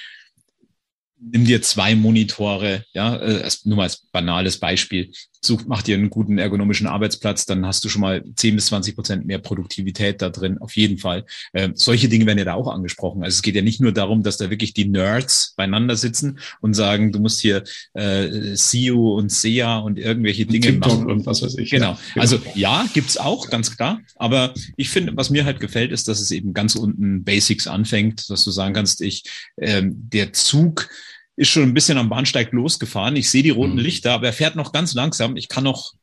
nimm 1.19 1.45
dir 1.45 1.63
zwei 1.63 1.95
Monitore, 1.95 2.86
ja, 2.93 3.15
äh, 3.17 3.49
nur 3.63 3.78
mal 3.78 3.84
als 3.84 4.05
banales 4.11 4.59
Beispiel. 4.59 5.11
Such, 5.41 5.63
mach 5.67 5.81
dir 5.81 5.95
einen 5.95 6.09
guten 6.09 6.38
ergonomischen 6.38 6.88
Arbeitsplatz, 6.88 7.45
dann 7.45 7.65
hast 7.65 7.83
du 7.85 7.89
schon 7.89 8.01
mal 8.01 8.23
10 8.35 8.55
bis 8.55 8.67
20 8.67 8.95
Prozent 8.95 9.25
mehr 9.25 9.39
Produktivität 9.39 10.21
da 10.21 10.29
drin, 10.29 10.57
auf 10.59 10.75
jeden 10.75 10.97
Fall. 10.97 11.25
Ähm, 11.53 11.73
solche 11.75 12.09
Dinge 12.09 12.25
werden 12.25 12.39
ja 12.39 12.45
da 12.45 12.53
auch 12.53 12.67
angesprochen. 12.67 13.23
Also 13.23 13.35
es 13.35 13.41
geht 13.41 13.55
ja 13.55 13.61
nicht 13.61 13.79
nur 13.79 13.91
darum, 13.91 14.23
dass 14.23 14.38
da 14.38 14.49
wirklich 14.49 14.73
die 14.73 14.88
Nerds 14.88 15.53
beieinander 15.55 15.95
sitzen 15.95 16.39
und 16.61 16.73
sagen, 16.73 17.11
du 17.11 17.19
musst 17.19 17.39
hier 17.39 17.63
äh, 17.93 18.55
SEO 18.55 19.17
und 19.17 19.31
SEA 19.31 19.77
und 19.77 19.99
irgendwelche 19.99 20.45
Dinge 20.45 20.67
TikTok 20.67 20.99
machen. 20.99 21.11
und 21.11 21.25
was 21.25 21.41
weiß 21.41 21.57
ich. 21.57 21.69
Genau. 21.69 21.97
genau. 22.13 22.21
Also 22.21 22.39
ja, 22.55 22.85
gibt's 22.93 23.17
auch, 23.17 23.49
ganz 23.49 23.75
klar. 23.75 24.01
Aber 24.15 24.53
ich 24.75 24.89
finde, 24.89 25.15
was 25.15 25.29
mir 25.29 25.45
halt 25.45 25.59
gefällt, 25.59 25.91
ist, 25.91 26.07
dass 26.07 26.19
es 26.19 26.31
eben 26.31 26.53
ganz 26.53 26.75
unten 26.75 27.23
Basics 27.23 27.67
anfängt, 27.67 28.29
dass 28.29 28.43
du 28.43 28.51
sagen 28.51 28.73
kannst, 28.73 29.01
ich, 29.01 29.23
ähm, 29.59 29.93
der 30.09 30.33
Zug, 30.33 30.89
ist 31.38 31.49
schon 31.49 31.63
ein 31.63 31.73
bisschen 31.73 31.97
am 31.97 32.09
Bahnsteig 32.09 32.51
losgefahren. 32.51 33.15
Ich 33.15 33.29
sehe 33.29 33.43
die 33.43 33.51
roten 33.51 33.73
mhm. 33.73 33.79
Lichter, 33.79 34.11
aber 34.11 34.27
er 34.27 34.33
fährt 34.33 34.55
noch 34.55 34.73
ganz 34.73 34.93
langsam. 34.93 35.38
Ich 35.38 35.47
kann 35.47 35.63
noch 35.63 35.93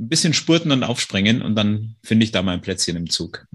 ein 0.00 0.08
bisschen 0.08 0.32
spurten 0.32 0.72
und 0.72 0.82
aufspringen 0.82 1.42
und 1.42 1.54
dann 1.56 1.96
finde 2.02 2.24
ich 2.24 2.32
da 2.32 2.42
mein 2.42 2.60
Plätzchen 2.60 2.96
im 2.96 3.10
Zug. 3.10 3.46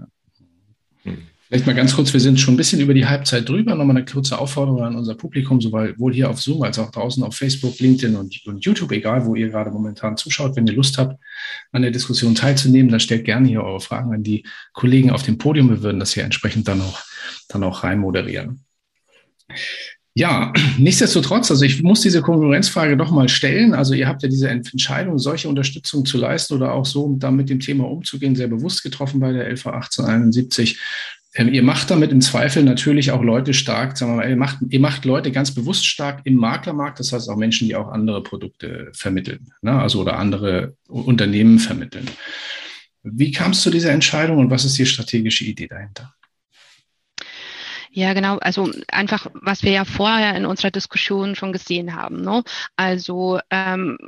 Mhm. 1.04 1.26
Vielleicht 1.50 1.66
mal 1.66 1.74
ganz 1.74 1.96
kurz, 1.96 2.12
wir 2.12 2.20
sind 2.20 2.38
schon 2.38 2.54
ein 2.54 2.56
bisschen 2.56 2.80
über 2.80 2.94
die 2.94 3.06
Halbzeit 3.06 3.48
drüber. 3.48 3.74
Nochmal 3.74 3.96
eine 3.96 4.04
kurze 4.04 4.38
Aufforderung 4.38 4.84
an 4.84 4.94
unser 4.94 5.16
Publikum, 5.16 5.60
sowohl 5.60 6.14
hier 6.14 6.30
auf 6.30 6.40
Zoom 6.40 6.62
als 6.62 6.78
auch 6.78 6.92
draußen 6.92 7.24
auf 7.24 7.34
Facebook, 7.34 7.76
LinkedIn 7.80 8.14
und, 8.14 8.46
und 8.46 8.64
YouTube, 8.64 8.92
egal 8.92 9.26
wo 9.26 9.34
ihr 9.34 9.48
gerade 9.48 9.72
momentan 9.72 10.16
zuschaut. 10.16 10.54
Wenn 10.54 10.68
ihr 10.68 10.74
Lust 10.74 10.96
habt, 10.96 11.20
an 11.72 11.82
der 11.82 11.90
Diskussion 11.90 12.36
teilzunehmen, 12.36 12.88
dann 12.88 13.00
stellt 13.00 13.24
gerne 13.24 13.48
hier 13.48 13.64
eure 13.64 13.80
Fragen 13.80 14.14
an 14.14 14.22
die 14.22 14.46
Kollegen 14.72 15.10
auf 15.10 15.24
dem 15.24 15.38
Podium. 15.38 15.70
Wir 15.70 15.82
würden 15.82 15.98
das 15.98 16.14
hier 16.14 16.22
entsprechend 16.22 16.68
dann 16.68 16.82
auch, 16.82 17.00
dann 17.48 17.64
auch 17.64 17.82
rein 17.82 17.98
moderieren. 17.98 18.64
Ja, 20.14 20.52
nichtsdestotrotz, 20.78 21.50
also 21.50 21.64
ich 21.64 21.82
muss 21.82 22.00
diese 22.00 22.22
Konkurrenzfrage 22.22 22.96
doch 22.96 23.10
mal 23.10 23.28
stellen. 23.28 23.74
Also 23.74 23.94
ihr 23.94 24.08
habt 24.08 24.22
ja 24.22 24.28
diese 24.28 24.48
Entscheidung, 24.48 25.18
solche 25.18 25.48
Unterstützung 25.48 26.04
zu 26.04 26.18
leisten 26.18 26.54
oder 26.54 26.72
auch 26.72 26.86
so, 26.86 27.14
da 27.18 27.30
mit 27.30 27.48
dem 27.48 27.60
Thema 27.60 27.88
umzugehen, 27.88 28.36
sehr 28.36 28.48
bewusst 28.48 28.82
getroffen 28.82 29.20
bei 29.20 29.32
der 29.32 29.48
LV 29.48 29.66
1871. 29.66 30.78
Ähm, 31.34 31.54
ihr 31.54 31.62
macht 31.62 31.90
damit 31.90 32.10
im 32.10 32.20
Zweifel 32.20 32.64
natürlich 32.64 33.12
auch 33.12 33.22
Leute 33.22 33.54
stark, 33.54 33.96
sagen 33.96 34.12
wir 34.12 34.16
mal, 34.16 34.28
ihr 34.28 34.36
macht, 34.36 34.58
ihr 34.68 34.80
macht 34.80 35.04
Leute 35.04 35.30
ganz 35.30 35.52
bewusst 35.54 35.86
stark 35.86 36.22
im 36.24 36.34
Maklermarkt, 36.34 36.98
das 36.98 37.12
heißt 37.12 37.28
auch 37.28 37.36
Menschen, 37.36 37.68
die 37.68 37.76
auch 37.76 37.88
andere 37.88 38.20
Produkte 38.22 38.90
vermitteln, 38.94 39.52
ne? 39.62 39.80
also 39.80 40.00
oder 40.00 40.18
andere 40.18 40.74
Unternehmen 40.88 41.60
vermitteln. 41.60 42.06
Wie 43.04 43.30
kam 43.30 43.52
es 43.52 43.62
zu 43.62 43.70
dieser 43.70 43.92
Entscheidung 43.92 44.38
und 44.38 44.50
was 44.50 44.64
ist 44.64 44.76
die 44.76 44.86
strategische 44.86 45.44
Idee 45.44 45.68
dahinter? 45.68 46.12
Ja, 47.92 48.12
genau. 48.14 48.38
Also 48.38 48.70
einfach, 48.88 49.26
was 49.34 49.64
wir 49.64 49.72
ja 49.72 49.84
vorher 49.84 50.36
in 50.36 50.46
unserer 50.46 50.70
Diskussion 50.70 51.34
schon 51.34 51.52
gesehen 51.52 51.96
haben. 51.96 52.22
Ne? 52.22 52.44
Also 52.76 53.40
ähm, 53.50 53.98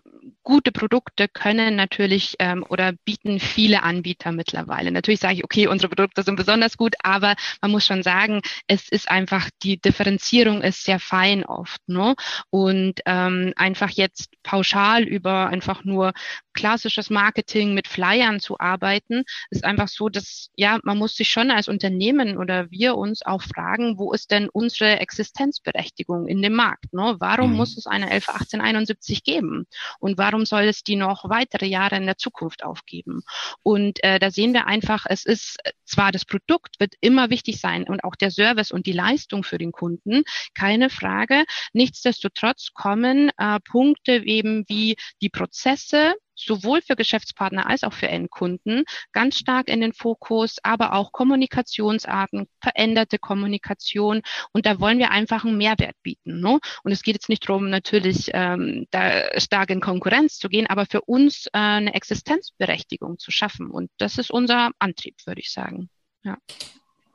gute 0.42 0.72
Produkte 0.72 1.28
können 1.28 1.76
natürlich 1.76 2.36
ähm, 2.38 2.64
oder 2.68 2.92
bieten 3.04 3.40
viele 3.40 3.82
Anbieter 3.82 4.32
mittlerweile. 4.32 4.90
Natürlich 4.90 5.20
sage 5.20 5.34
ich, 5.34 5.44
okay, 5.44 5.66
unsere 5.66 5.88
Produkte 5.88 6.22
sind 6.22 6.36
besonders 6.36 6.76
gut, 6.76 6.94
aber 7.02 7.34
man 7.60 7.70
muss 7.70 7.86
schon 7.86 8.02
sagen, 8.02 8.42
es 8.66 8.88
ist 8.88 9.10
einfach, 9.10 9.48
die 9.62 9.80
Differenzierung 9.80 10.62
ist 10.62 10.84
sehr 10.84 10.98
fein 10.98 11.44
oft. 11.44 11.80
Ne? 11.86 12.14
Und 12.50 13.00
ähm, 13.06 13.52
einfach 13.56 13.90
jetzt 13.90 14.30
pauschal 14.42 15.04
über 15.04 15.48
einfach 15.48 15.84
nur 15.84 16.12
klassisches 16.54 17.10
Marketing 17.10 17.74
mit 17.74 17.88
Flyern 17.88 18.40
zu 18.40 18.58
arbeiten, 18.58 19.24
ist 19.50 19.64
einfach 19.64 19.88
so, 19.88 20.08
dass 20.08 20.50
ja, 20.54 20.78
man 20.82 20.98
muss 20.98 21.16
sich 21.16 21.30
schon 21.30 21.50
als 21.50 21.68
Unternehmen 21.68 22.36
oder 22.36 22.70
wir 22.70 22.96
uns 22.96 23.24
auch 23.24 23.42
fragen, 23.42 23.98
wo 23.98 24.12
ist 24.12 24.30
denn 24.30 24.48
unsere 24.48 25.00
Existenzberechtigung 25.00 26.28
in 26.28 26.42
dem 26.42 26.54
Markt? 26.54 26.92
Ne? 26.92 27.16
Warum 27.18 27.52
mhm. 27.52 27.56
muss 27.56 27.76
es 27.76 27.86
eine 27.86 28.10
11 28.10 28.28
1871 28.28 29.24
geben? 29.24 29.66
Und 29.98 30.11
warum 30.18 30.44
soll 30.46 30.64
es 30.64 30.82
die 30.82 30.96
noch 30.96 31.28
weitere 31.28 31.66
Jahre 31.66 31.96
in 31.96 32.06
der 32.06 32.16
Zukunft 32.16 32.64
aufgeben? 32.64 33.22
Und 33.62 34.02
äh, 34.04 34.18
da 34.18 34.30
sehen 34.30 34.52
wir 34.52 34.66
einfach, 34.66 35.04
es 35.08 35.24
ist 35.24 35.58
zwar 35.84 36.12
das 36.12 36.24
Produkt 36.24 36.80
wird 36.80 36.94
immer 37.00 37.30
wichtig 37.30 37.60
sein 37.60 37.84
und 37.84 38.04
auch 38.04 38.16
der 38.16 38.30
Service 38.30 38.70
und 38.70 38.86
die 38.86 38.92
Leistung 38.92 39.44
für 39.44 39.58
den 39.58 39.72
Kunden, 39.72 40.22
keine 40.54 40.90
Frage. 40.90 41.44
Nichtsdestotrotz 41.72 42.72
kommen 42.74 43.30
äh, 43.36 43.58
Punkte 43.60 44.24
eben 44.24 44.64
wie 44.68 44.96
die 45.20 45.28
Prozesse, 45.28 46.14
sowohl 46.44 46.82
für 46.82 46.96
Geschäftspartner 46.96 47.66
als 47.66 47.84
auch 47.84 47.92
für 47.92 48.08
Endkunden 48.08 48.84
ganz 49.12 49.38
stark 49.38 49.68
in 49.68 49.80
den 49.80 49.92
Fokus, 49.92 50.56
aber 50.62 50.94
auch 50.94 51.12
Kommunikationsarten, 51.12 52.46
veränderte 52.60 53.18
Kommunikation. 53.18 54.22
Und 54.52 54.66
da 54.66 54.80
wollen 54.80 54.98
wir 54.98 55.10
einfach 55.10 55.44
einen 55.44 55.56
Mehrwert 55.56 55.96
bieten. 56.02 56.40
Ne? 56.40 56.58
Und 56.82 56.92
es 56.92 57.02
geht 57.02 57.14
jetzt 57.14 57.28
nicht 57.28 57.48
darum, 57.48 57.70
natürlich 57.70 58.30
ähm, 58.32 58.86
da 58.90 59.38
stark 59.38 59.70
in 59.70 59.80
Konkurrenz 59.80 60.38
zu 60.38 60.48
gehen, 60.48 60.66
aber 60.66 60.86
für 60.86 61.02
uns 61.02 61.46
äh, 61.46 61.58
eine 61.58 61.94
Existenzberechtigung 61.94 63.18
zu 63.18 63.30
schaffen. 63.30 63.70
Und 63.70 63.90
das 63.98 64.18
ist 64.18 64.30
unser 64.30 64.70
Antrieb, 64.78 65.16
würde 65.26 65.40
ich 65.40 65.52
sagen. 65.52 65.88
Ja. 66.24 66.38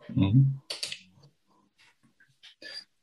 Mhm 0.10 0.62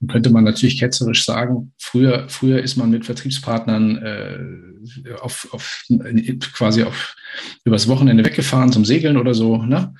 könnte 0.08 0.30
man 0.30 0.44
natürlich 0.44 0.78
ketzerisch 0.78 1.24
sagen, 1.24 1.72
früher, 1.94 2.28
früher 2.28 2.60
ist 2.60 2.74
man 2.74 2.90
mit 2.90 3.04
Vertriebspartnern 3.04 3.96
äh, 3.98 5.12
auf, 5.20 5.46
auf, 5.52 5.84
quasi 6.52 6.82
auf 6.82 7.14
übers 7.62 7.86
Wochenende 7.86 8.24
weggefahren 8.24 8.72
zum 8.72 8.84
Segeln 8.84 9.16
oder 9.16 9.32
so. 9.32 9.58
Ne? 9.58 9.94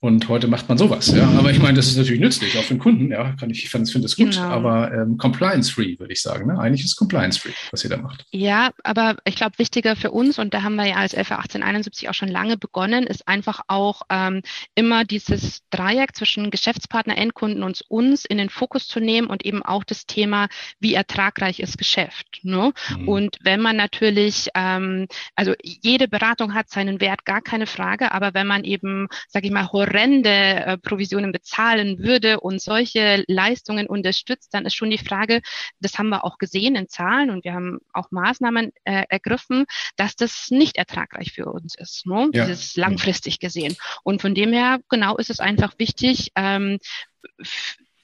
Und 0.00 0.28
heute 0.28 0.46
macht 0.46 0.68
man 0.68 0.78
sowas, 0.78 1.12
ja. 1.12 1.28
Aber 1.36 1.50
ich 1.50 1.58
meine, 1.58 1.74
das 1.74 1.88
ist 1.88 1.96
natürlich 1.96 2.20
nützlich, 2.20 2.56
auch 2.56 2.62
für 2.62 2.74
den 2.74 2.78
Kunden, 2.78 3.10
ja. 3.10 3.32
Kann 3.32 3.50
ich, 3.50 3.64
ich 3.64 3.70
finde 3.70 3.84
es 3.84 4.16
gut, 4.16 4.30
genau. 4.30 4.42
aber 4.42 4.92
ähm, 4.92 5.18
compliance-free, 5.18 5.98
würde 5.98 6.12
ich 6.12 6.22
sagen. 6.22 6.46
Ne? 6.46 6.56
Eigentlich 6.56 6.84
ist 6.84 6.94
compliance-free, 6.94 7.50
was 7.72 7.82
ihr 7.82 7.90
da 7.90 7.96
macht. 7.96 8.24
Ja, 8.30 8.70
aber 8.84 9.16
ich 9.24 9.34
glaube, 9.34 9.58
wichtiger 9.58 9.96
für 9.96 10.12
uns, 10.12 10.38
und 10.38 10.54
da 10.54 10.62
haben 10.62 10.76
wir 10.76 10.86
ja 10.86 10.96
als 10.96 11.14
LV 11.14 11.32
1871 11.32 12.08
auch 12.08 12.14
schon 12.14 12.28
lange 12.28 12.56
begonnen, 12.56 13.08
ist 13.08 13.26
einfach 13.26 13.62
auch 13.66 14.02
ähm, 14.08 14.42
immer 14.76 15.04
dieses 15.04 15.62
Dreieck 15.70 16.14
zwischen 16.14 16.50
Geschäftspartner, 16.50 17.18
Endkunden 17.18 17.64
und 17.64 17.82
uns 17.88 18.24
in 18.24 18.38
den 18.38 18.50
Fokus 18.50 18.86
zu 18.86 19.00
nehmen 19.00 19.26
und 19.26 19.44
eben 19.44 19.64
auch 19.64 19.82
das 19.82 20.06
Thema, 20.06 20.46
wie 20.78 20.94
ertragreich 20.94 21.58
ist 21.58 21.76
Geschäft. 21.76 22.38
Ne? 22.44 22.72
Mhm. 22.96 23.08
Und 23.08 23.38
wenn 23.42 23.60
man 23.60 23.74
natürlich, 23.74 24.48
ähm, 24.54 25.08
also 25.34 25.54
jede 25.64 26.06
Beratung 26.06 26.54
hat 26.54 26.70
seinen 26.70 27.00
Wert, 27.00 27.24
gar 27.24 27.42
keine 27.42 27.66
Frage, 27.66 28.12
aber 28.12 28.32
wenn 28.32 28.46
man 28.46 28.62
eben, 28.62 29.08
sage 29.26 29.46
ich 29.46 29.52
mal, 29.52 29.64
horrende 29.88 30.30
äh, 30.30 30.78
Provisionen 30.78 31.32
bezahlen 31.32 31.98
würde 31.98 32.40
und 32.40 32.60
solche 32.60 33.24
Leistungen 33.26 33.86
unterstützt, 33.86 34.52
dann 34.52 34.66
ist 34.66 34.74
schon 34.74 34.90
die 34.90 34.98
Frage, 34.98 35.40
das 35.80 35.98
haben 35.98 36.08
wir 36.08 36.24
auch 36.24 36.38
gesehen 36.38 36.76
in 36.76 36.88
Zahlen 36.88 37.30
und 37.30 37.44
wir 37.44 37.54
haben 37.54 37.78
auch 37.92 38.10
Maßnahmen 38.10 38.72
äh, 38.84 39.04
ergriffen, 39.08 39.66
dass 39.96 40.16
das 40.16 40.48
nicht 40.50 40.76
ertragreich 40.76 41.32
für 41.32 41.46
uns 41.46 41.74
ist, 41.74 42.06
ne? 42.06 42.30
Ja. 42.32 42.46
dieses 42.46 42.76
langfristig 42.76 43.38
gesehen. 43.40 43.76
Und 44.02 44.20
von 44.20 44.34
dem 44.34 44.52
her, 44.52 44.80
genau, 44.88 45.16
ist 45.16 45.30
es 45.30 45.40
einfach 45.40 45.78
wichtig, 45.78 46.32
ähm, 46.36 46.78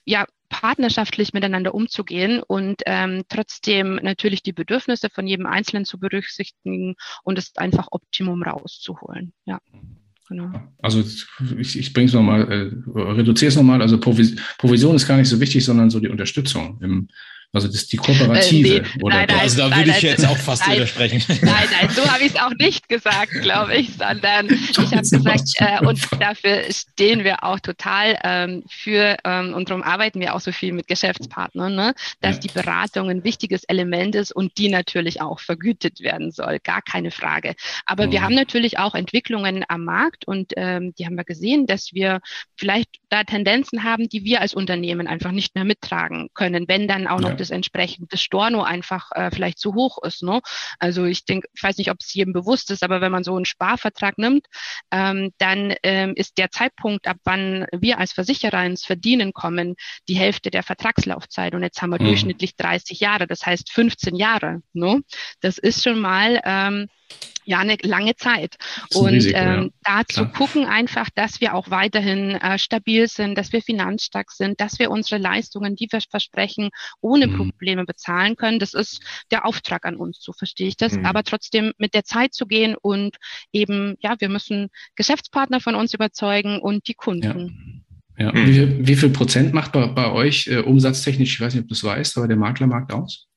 ja, 0.05 0.26
partnerschaftlich 0.49 1.32
miteinander 1.32 1.74
umzugehen 1.74 2.43
und 2.43 2.82
ähm, 2.87 3.24
trotzdem 3.28 3.97
natürlich 3.97 4.43
die 4.43 4.53
Bedürfnisse 4.53 5.11
von 5.11 5.26
jedem 5.26 5.47
Einzelnen 5.47 5.85
zu 5.85 5.99
berücksichtigen 5.99 6.95
und 7.24 7.39
das 7.39 7.57
einfach 7.57 7.89
Optimum 7.91 8.43
rauszuholen. 8.43 9.32
Ja. 9.47 9.59
Genau. 10.29 10.51
Also 10.81 11.03
ich, 11.59 11.79
ich 11.79 11.93
bringe 11.93 12.09
es 12.09 12.14
nochmal, 12.14 12.51
äh, 12.51 12.70
reduziere 12.99 13.51
es 13.51 13.57
nochmal. 13.57 13.83
Also 13.83 13.99
Provision 13.99 14.97
ist 14.97 15.07
gar 15.07 15.18
nicht 15.18 15.29
so 15.29 15.41
wichtig, 15.41 15.64
sondern 15.64 15.91
so 15.91 16.01
die 16.01 16.09
Unterstützung 16.09 16.79
im, 16.81 17.09
also 17.55 17.69
das 17.69 17.77
ist 17.77 17.93
die 17.93 17.97
Kooperative. 17.97 18.77
Äh, 18.77 18.81
nee, 18.81 19.03
oder 19.03 19.17
nein, 19.17 19.27
nein, 19.29 19.39
also 19.39 19.59
da 19.59 19.77
würde 19.77 19.91
ich 19.91 20.03
jetzt 20.03 20.27
auch 20.27 20.37
fast 20.37 20.67
nein, 20.67 20.77
widersprechen. 20.77 21.23
Nein, 21.43 21.69
nein, 21.71 21.89
so 21.91 22.05
habe 22.11 22.25
ich 22.25 22.35
es 22.35 22.37
auch 22.37 22.51
nicht 22.59 22.89
gesagt, 22.89 23.31
glaube 23.43 23.77
ich, 23.77 23.91
sondern 23.97 24.49
ich 24.51 24.79
habe 24.79 25.03
gesagt, 25.03 25.51
äh, 25.59 25.87
und 25.87 26.01
dafür 26.21 26.63
stehen 26.71 27.23
wir 27.23 27.45
auch 27.45 27.61
total 27.61 28.19
ähm, 28.25 28.65
für, 28.69 29.17
ähm, 29.25 29.55
und 29.55 29.71
darum 29.71 29.85
arbeiten 29.85 30.21
wir 30.21 30.35
auch 30.35 30.41
so 30.41 30.51
viel 30.51 30.73
mit 30.73 30.89
Geschäftspartnern, 30.89 31.75
ne, 31.75 31.95
dass 32.21 32.37
ja. 32.37 32.41
die 32.41 32.49
Beratung 32.49 33.09
ein 33.09 33.23
wichtiges 33.23 33.63
Element 33.65 34.17
ist 34.17 34.33
und 34.33 34.59
die 34.59 34.69
natürlich 34.69 35.21
auch 35.21 35.39
vergütet 35.39 36.01
werden 36.01 36.33
soll, 36.33 36.59
gar 36.59 36.83
keine 36.83 37.13
Frage. 37.13 37.55
Aber 37.87 38.09
mhm. 38.09 38.13
wir 38.13 38.23
haben 38.23 38.35
natürlich 38.35 38.79
auch 38.79 38.97
Entwicklungen 38.97 39.65
am 39.69 39.85
Markt 39.85 40.27
und 40.27 40.53
ähm, 40.57 40.93
die 40.99 41.07
haben 41.07 41.17
wir 41.17 41.25
gesehen, 41.25 41.67
dass 41.67 41.93
wir 41.93 42.21
vielleicht 42.57 42.91
da 43.11 43.23
Tendenzen 43.23 43.85
haben, 43.85 44.09
die 44.09 44.25
wir 44.25 44.41
als 44.41 44.55
Unternehmen 44.55 45.07
einfach 45.07 45.31
nicht 45.31 45.55
mehr 45.55 45.65
mittragen 45.65 46.31
können, 46.35 46.67
wenn 46.67 46.89
dann 46.89 47.07
auch 47.07 47.21
noch 47.21 47.31
ja 47.31 47.43
das 47.43 47.43
entsprechende 47.51 48.16
Storno 48.16 48.62
einfach 48.62 49.11
äh, 49.12 49.30
vielleicht 49.32 49.59
zu 49.59 49.74
hoch 49.74 49.99
ist. 50.03 50.22
Ne? 50.22 50.40
Also 50.78 51.05
ich 51.05 51.24
denke, 51.24 51.49
ich 51.55 51.62
weiß 51.62 51.78
nicht, 51.78 51.90
ob 51.90 51.99
es 52.01 52.12
jedem 52.14 52.32
bewusst 52.32 52.70
ist, 52.70 52.82
aber 52.82 53.01
wenn 53.01 53.12
man 53.12 53.24
so 53.24 53.36
einen 53.36 53.45
Sparvertrag 53.45 54.18
nimmt, 54.18 54.47
ähm, 54.90 55.32
dann 55.38 55.74
ähm, 55.82 56.14
ist 56.16 56.38
der 56.38 56.51
Zeitpunkt, 56.51 57.07
ab 57.07 57.18
wann 57.24 57.66
wir 57.72 57.99
als 57.99 58.12
Versicherer 58.12 58.64
ins 58.64 58.84
Verdienen 58.84 59.32
kommen, 59.32 59.74
die 60.09 60.16
Hälfte 60.16 60.51
der 60.51 60.62
Vertragslaufzeit. 60.62 61.55
Und 61.55 61.62
jetzt 61.62 61.80
haben 61.82 61.90
wir 61.90 62.01
mhm. 62.01 62.07
durchschnittlich 62.07 62.57
30 62.57 63.01
Jahre, 63.01 63.26
das 63.26 63.45
heißt 63.45 63.72
15 63.72 64.16
Jahre. 64.16 64.62
Ne? 64.72 65.03
Das 65.40 65.59
ist 65.59 65.82
schon 65.82 66.01
mal 66.01 66.40
ähm, 66.45 66.88
ja 67.45 67.59
eine 67.59 67.76
lange 67.82 68.16
Zeit. 68.16 68.57
Und 68.95 69.09
Risiko, 69.09 69.38
ähm, 69.38 69.72
ja. 69.86 70.01
da 70.01 70.07
zu 70.07 70.26
gucken 70.28 70.66
einfach, 70.66 71.09
dass 71.14 71.40
wir 71.40 71.55
auch 71.55 71.70
weiterhin 71.70 72.32
äh, 72.32 72.59
stabil 72.59 73.09
sind, 73.09 73.36
dass 73.36 73.53
wir 73.53 73.62
finanzstark 73.62 74.30
sind, 74.32 74.61
dass 74.61 74.78
wir 74.78 74.90
unsere 74.90 75.20
Leistungen, 75.20 75.76
die 75.76 75.88
wir 75.90 76.01
versprechen, 76.01 76.70
ohne 77.01 77.26
mhm. 77.26 77.36
Probleme 77.36 77.84
bezahlen 77.84 78.36
können. 78.36 78.59
Das 78.59 78.74
ist 78.74 79.01
der 79.30 79.47
Auftrag 79.47 79.84
an 79.86 79.97
uns, 79.97 80.18
so 80.20 80.32
verstehe 80.32 80.68
ich 80.68 80.76
das. 80.76 80.95
Mhm. 80.95 81.07
Aber 81.07 81.22
trotzdem 81.22 81.72
mit 81.78 81.95
der 81.95 82.05
Zeit 82.05 82.34
zu 82.34 82.47
gehen 82.47 82.74
und 82.80 83.16
eben, 83.53 83.97
ja, 84.01 84.16
wir 84.18 84.28
müssen 84.28 84.68
Geschäftspartner 84.97 85.61
von 85.61 85.74
uns 85.74 85.95
überzeugen 85.95 86.61
und 86.61 86.88
die 86.88 86.95
Kunden. 86.95 87.84
Ja. 88.18 88.26
ja. 88.26 88.47
Wie, 88.47 88.53
viel, 88.53 88.86
wie 88.86 88.97
viel 88.97 89.11
Prozent 89.11 89.53
macht 89.55 89.72
bei, 89.72 89.86
bei 89.86 90.11
euch 90.11 90.47
äh, 90.49 90.59
umsatztechnisch, 90.59 91.34
ich 91.34 91.40
weiß 91.40 91.55
nicht, 91.55 91.62
ob 91.62 91.68
du 91.68 91.74
es 91.74 91.84
weißt, 91.84 92.16
aber 92.16 92.28
der 92.28 92.36
Maklermarkt 92.36 92.92
aus? 92.92 93.28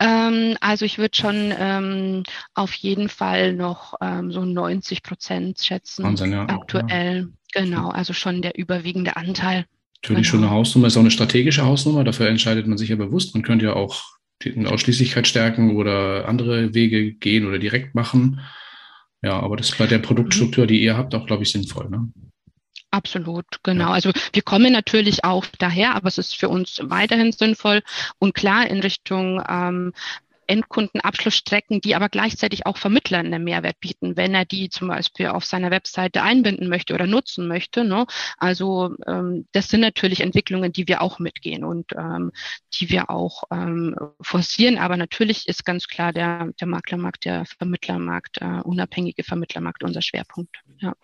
Ähm, 0.00 0.56
also 0.60 0.84
ich 0.84 0.98
würde 0.98 1.16
schon 1.16 1.52
ähm, 1.56 2.22
auf 2.54 2.72
jeden 2.74 3.08
Fall 3.08 3.52
noch 3.52 3.94
ähm, 4.00 4.32
so 4.32 4.44
90 4.44 5.02
Prozent 5.02 5.58
schätzen. 5.60 6.04
Wahnsinn, 6.04 6.32
ja. 6.32 6.46
Aktuell, 6.46 7.28
ja. 7.54 7.62
genau, 7.62 7.88
also 7.88 8.12
schon 8.12 8.42
der 8.42 8.58
überwiegende 8.58 9.16
Anteil. 9.16 9.66
Natürlich 10.02 10.30
genau. 10.30 10.30
schon 10.30 10.44
eine 10.44 10.50
Hausnummer, 10.50 10.86
ist 10.88 10.96
auch 10.96 11.00
eine 11.00 11.10
strategische 11.10 11.64
Hausnummer, 11.64 12.04
dafür 12.04 12.28
entscheidet 12.28 12.66
man 12.66 12.78
sich 12.78 12.90
ja 12.90 12.96
bewusst. 12.96 13.34
Man 13.34 13.42
könnte 13.42 13.66
ja 13.66 13.72
auch 13.74 14.02
die 14.42 14.66
Ausschließlichkeit 14.66 15.26
stärken 15.26 15.76
oder 15.76 16.28
andere 16.28 16.74
Wege 16.74 17.14
gehen 17.14 17.46
oder 17.46 17.58
direkt 17.58 17.94
machen. 17.94 18.40
Ja, 19.22 19.40
aber 19.40 19.56
das 19.56 19.70
ist 19.70 19.78
bei 19.78 19.86
der 19.86 19.98
Produktstruktur, 20.00 20.66
die 20.66 20.82
ihr 20.82 20.98
habt, 20.98 21.14
auch, 21.14 21.26
glaube 21.26 21.44
ich, 21.44 21.52
sinnvoll. 21.52 21.88
Ne? 21.88 22.12
Absolut, 22.94 23.46
genau. 23.64 23.90
Also 23.90 24.12
wir 24.32 24.42
kommen 24.42 24.72
natürlich 24.72 25.24
auch 25.24 25.46
daher, 25.58 25.96
aber 25.96 26.06
es 26.06 26.16
ist 26.16 26.36
für 26.36 26.48
uns 26.48 26.78
weiterhin 26.80 27.32
sinnvoll 27.32 27.82
und 28.20 28.34
klar 28.34 28.68
in 28.68 28.78
Richtung 28.78 29.42
ähm, 29.48 29.92
Endkundenabschlussstrecken, 30.46 31.80
die 31.80 31.96
aber 31.96 32.08
gleichzeitig 32.08 32.66
auch 32.66 32.76
Vermittlern 32.76 33.26
einen 33.26 33.42
Mehrwert 33.42 33.80
bieten, 33.80 34.16
wenn 34.16 34.32
er 34.32 34.44
die 34.44 34.68
zum 34.68 34.86
Beispiel 34.86 35.26
auf 35.26 35.44
seiner 35.44 35.72
Webseite 35.72 36.22
einbinden 36.22 36.68
möchte 36.68 36.94
oder 36.94 37.08
nutzen 37.08 37.48
möchte. 37.48 37.82
Ne? 37.82 38.06
Also 38.38 38.94
ähm, 39.08 39.48
das 39.50 39.66
sind 39.70 39.80
natürlich 39.80 40.20
Entwicklungen, 40.20 40.72
die 40.72 40.86
wir 40.86 41.02
auch 41.02 41.18
mitgehen 41.18 41.64
und 41.64 41.94
ähm, 41.96 42.30
die 42.74 42.90
wir 42.90 43.10
auch 43.10 43.42
ähm, 43.50 43.96
forcieren. 44.20 44.78
Aber 44.78 44.96
natürlich 44.96 45.48
ist 45.48 45.64
ganz 45.64 45.88
klar 45.88 46.12
der, 46.12 46.52
der 46.60 46.68
Maklermarkt, 46.68 47.24
der 47.24 47.44
Vermittlermarkt, 47.44 48.38
äh, 48.40 48.60
unabhängige 48.62 49.24
Vermittlermarkt 49.24 49.82
unser 49.82 50.00
Schwerpunkt. 50.00 50.60
Ja. 50.78 50.94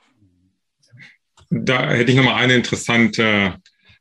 Da 1.51 1.91
hätte 1.91 2.13
ich 2.13 2.17
nochmal 2.17 2.43
eine 2.43 2.55
interessante 2.55 3.57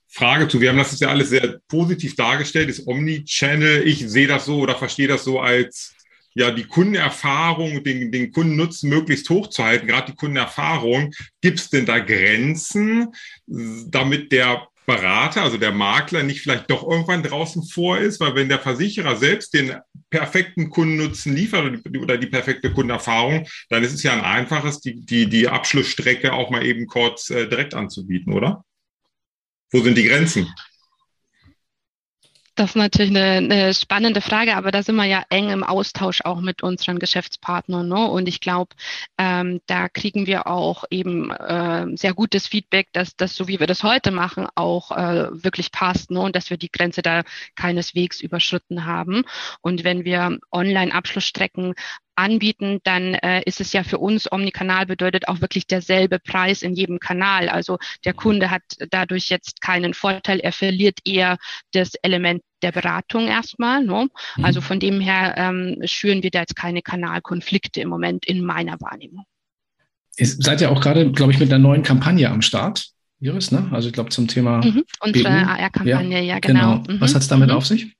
Frage 0.07 0.47
zu. 0.47 0.61
Wir 0.61 0.69
haben 0.69 0.77
das 0.77 0.99
ja 0.99 1.09
alles 1.09 1.29
sehr 1.29 1.59
positiv 1.67 2.15
dargestellt, 2.15 2.69
das 2.69 2.85
Omni-Channel. 2.85 3.87
Ich 3.87 4.07
sehe 4.07 4.27
das 4.27 4.45
so 4.45 4.59
oder 4.59 4.75
verstehe 4.75 5.07
das 5.07 5.23
so 5.23 5.39
als 5.39 5.95
ja 6.35 6.51
die 6.51 6.65
Kundenerfahrung, 6.65 7.83
den, 7.83 8.11
den 8.11 8.31
Kundennutzen 8.31 8.89
möglichst 8.89 9.29
hochzuhalten, 9.29 9.87
gerade 9.87 10.11
die 10.11 10.17
Kundenerfahrung. 10.17 11.11
Gibt 11.41 11.59
es 11.59 11.69
denn 11.69 11.85
da 11.85 11.99
Grenzen, 11.99 13.07
damit 13.47 14.31
der 14.31 14.68
Berater, 14.89 15.43
also 15.43 15.57
der 15.57 15.71
Makler, 15.71 16.23
nicht 16.23 16.41
vielleicht 16.41 16.71
doch 16.71 16.81
irgendwann 16.81 17.21
draußen 17.21 17.63
vor 17.63 17.99
ist, 17.99 18.19
weil 18.19 18.33
wenn 18.33 18.49
der 18.49 18.57
Versicherer 18.57 19.15
selbst 19.15 19.53
den 19.53 19.75
perfekten 20.09 20.71
Kundennutzen 20.71 21.35
liefert 21.35 21.85
oder 21.95 22.17
die, 22.17 22.25
perfekte 22.25 22.73
Kundenerfahrung, 22.73 23.47
dann 23.69 23.83
ist 23.83 23.93
es 23.93 24.01
ja 24.01 24.13
ein 24.13 24.21
einfaches, 24.21 24.81
die, 24.81 25.05
die, 25.05 25.29
die 25.29 25.47
Abschlussstrecke 25.47 26.33
auch 26.33 26.49
mal 26.49 26.65
eben 26.65 26.87
kurz 26.87 27.29
äh, 27.29 27.47
direkt 27.47 27.75
anzubieten, 27.75 28.33
oder? 28.33 28.65
Wo 29.71 29.79
sind 29.81 29.95
die 29.95 30.05
Grenzen? 30.05 30.51
Das 32.59 32.71
ist 32.71 32.75
natürlich 32.75 33.15
eine, 33.15 33.37
eine, 33.37 33.73
spannende 33.73 34.19
Frage, 34.19 34.57
aber 34.57 34.71
da 34.71 34.83
sind 34.83 34.97
wir 34.97 35.05
ja 35.05 35.23
eng 35.29 35.49
im 35.49 35.63
Austausch 35.63 36.19
auch 36.25 36.41
mit 36.41 36.61
unseren 36.61 36.99
Geschäftspartnern. 36.99 37.87
Ne? 37.87 38.05
Und 38.09 38.27
ich 38.27 38.41
glaube, 38.41 38.75
ähm, 39.17 39.61
da 39.65 39.87
kriegen 39.87 40.27
wir 40.27 40.45
auch 40.45 40.83
eben 40.89 41.31
äh, 41.31 41.85
sehr 41.95 42.13
gutes 42.13 42.47
Feedback, 42.47 42.89
dass 42.91 43.15
das, 43.15 43.33
so 43.33 43.47
wie 43.47 43.61
wir 43.61 43.67
das 43.67 43.83
heute 43.83 44.11
machen, 44.11 44.45
auch 44.55 44.91
äh, 44.91 45.29
wirklich 45.31 45.71
passt 45.71 46.11
ne? 46.11 46.19
und 46.19 46.35
dass 46.35 46.49
wir 46.49 46.57
die 46.57 46.69
Grenze 46.69 47.01
da 47.01 47.23
keineswegs 47.55 48.19
überschritten 48.19 48.83
haben. 48.83 49.23
Und 49.61 49.85
wenn 49.85 50.03
wir 50.03 50.37
Online-Abschlussstrecken 50.51 51.75
anbieten, 52.19 52.79
dann 52.83 53.15
äh, 53.15 53.41
ist 53.45 53.61
es 53.61 53.73
ja 53.73 53.83
für 53.83 53.97
uns 53.97 54.31
Omnikanal 54.31 54.85
bedeutet 54.85 55.27
auch 55.27 55.41
wirklich 55.41 55.67
derselbe 55.67 56.19
Preis 56.19 56.61
in 56.61 56.73
jedem 56.75 56.99
Kanal. 56.99 57.49
Also 57.49 57.77
der 58.05 58.13
Kunde 58.13 58.51
hat 58.51 58.61
dadurch 58.91 59.29
jetzt 59.29 59.61
keinen 59.61 59.93
Vorteil, 59.93 60.39
er 60.39 60.51
verliert 60.51 60.99
eher 61.05 61.37
das 61.71 61.95
Element 62.01 62.43
der 62.61 62.71
Beratung 62.71 63.27
erstmal. 63.27 63.83
Ne? 63.83 64.09
Mhm. 64.37 64.45
Also 64.45 64.61
von 64.61 64.79
dem 64.79 64.99
her 64.99 65.35
ähm, 65.37 65.77
schüren 65.85 66.23
wir 66.23 66.31
da 66.31 66.41
jetzt 66.41 66.55
keine 66.55 66.81
Kanalkonflikte 66.81 67.81
im 67.81 67.89
Moment 67.89 68.25
in 68.25 68.43
meiner 68.43 68.79
Wahrnehmung. 68.79 69.25
Ihr 70.17 70.27
seid 70.27 70.59
ja 70.59 70.69
auch 70.69 70.81
gerade, 70.81 71.11
glaube 71.11 71.31
ich, 71.31 71.39
mit 71.39 71.49
einer 71.49 71.59
neuen 71.59 71.83
Kampagne 71.83 72.29
am 72.29 72.41
Start, 72.41 72.89
Iris, 73.21 73.51
ne? 73.51 73.69
Also 73.71 73.87
ich 73.87 73.93
glaube 73.93 74.09
zum 74.09 74.27
Thema 74.27 74.63
mhm, 74.63 74.83
unsere 74.99 75.29
AR-Kampagne, 75.29 76.17
ja, 76.17 76.35
ja, 76.35 76.39
genau. 76.39 76.81
genau. 76.81 76.99
Was 76.99 77.15
hat 77.15 77.21
es 77.21 77.29
damit 77.29 77.49
mhm. 77.49 77.55
auf 77.55 77.65
sich? 77.65 77.95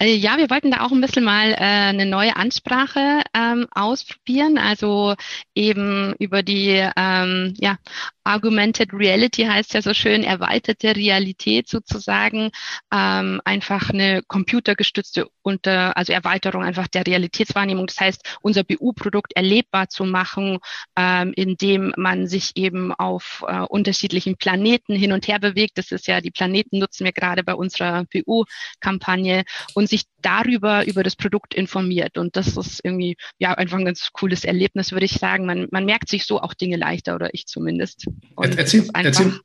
Äh, 0.00 0.14
ja, 0.16 0.36
wir 0.38 0.50
wollten 0.50 0.70
da 0.70 0.80
auch 0.84 0.92
ein 0.92 1.00
bisschen 1.00 1.24
mal 1.24 1.52
äh, 1.52 1.56
eine 1.56 2.06
neue 2.06 2.36
Ansprache 2.36 3.22
ähm, 3.34 3.66
ausprobieren, 3.70 4.58
also 4.58 5.14
eben 5.54 6.14
über 6.18 6.42
die 6.42 6.84
ähm, 6.96 7.54
ja, 7.58 7.78
Augmented 8.24 8.92
Reality 8.92 9.44
heißt 9.44 9.74
ja 9.74 9.82
so 9.82 9.94
schön, 9.94 10.24
erweiterte 10.24 10.96
Realität 10.96 11.68
sozusagen, 11.68 12.50
ähm, 12.92 13.40
einfach 13.44 13.90
eine 13.90 14.22
computergestützte 14.26 15.28
unter, 15.44 15.96
also 15.96 16.12
Erweiterung 16.12 16.62
einfach 16.62 16.88
der 16.88 17.06
Realitätswahrnehmung. 17.06 17.86
Das 17.86 18.00
heißt, 18.00 18.38
unser 18.40 18.64
BU-Produkt 18.64 19.36
erlebbar 19.36 19.88
zu 19.88 20.04
machen, 20.04 20.58
ähm, 20.96 21.32
indem 21.36 21.92
man 21.96 22.26
sich 22.26 22.52
eben 22.54 22.92
auf 22.92 23.44
äh, 23.46 23.60
unterschiedlichen 23.60 24.36
Planeten 24.36 24.94
hin 24.94 25.12
und 25.12 25.28
her 25.28 25.38
bewegt. 25.38 25.78
Das 25.78 25.92
ist 25.92 26.06
ja, 26.06 26.20
die 26.20 26.30
Planeten 26.30 26.78
nutzen 26.78 27.04
wir 27.04 27.12
gerade 27.12 27.44
bei 27.44 27.54
unserer 27.54 28.04
BU-Kampagne 28.04 29.44
und 29.74 29.88
sich 29.88 30.04
darüber, 30.22 30.86
über 30.86 31.02
das 31.02 31.16
Produkt 31.16 31.54
informiert. 31.54 32.16
Und 32.16 32.36
das 32.36 32.56
ist 32.56 32.80
irgendwie, 32.82 33.16
ja, 33.38 33.52
einfach 33.52 33.78
ein 33.78 33.84
ganz 33.84 34.08
cooles 34.12 34.44
Erlebnis, 34.44 34.92
würde 34.92 35.06
ich 35.06 35.12
sagen. 35.12 35.44
Man, 35.44 35.68
man 35.70 35.84
merkt 35.84 36.08
sich 36.08 36.24
so 36.24 36.40
auch 36.40 36.54
Dinge 36.54 36.76
leichter 36.76 37.14
oder 37.14 37.34
ich 37.34 37.46
zumindest. 37.46 38.06
Und 38.34 38.56
erzähl, 38.56 38.88
erzähl, 38.94 39.40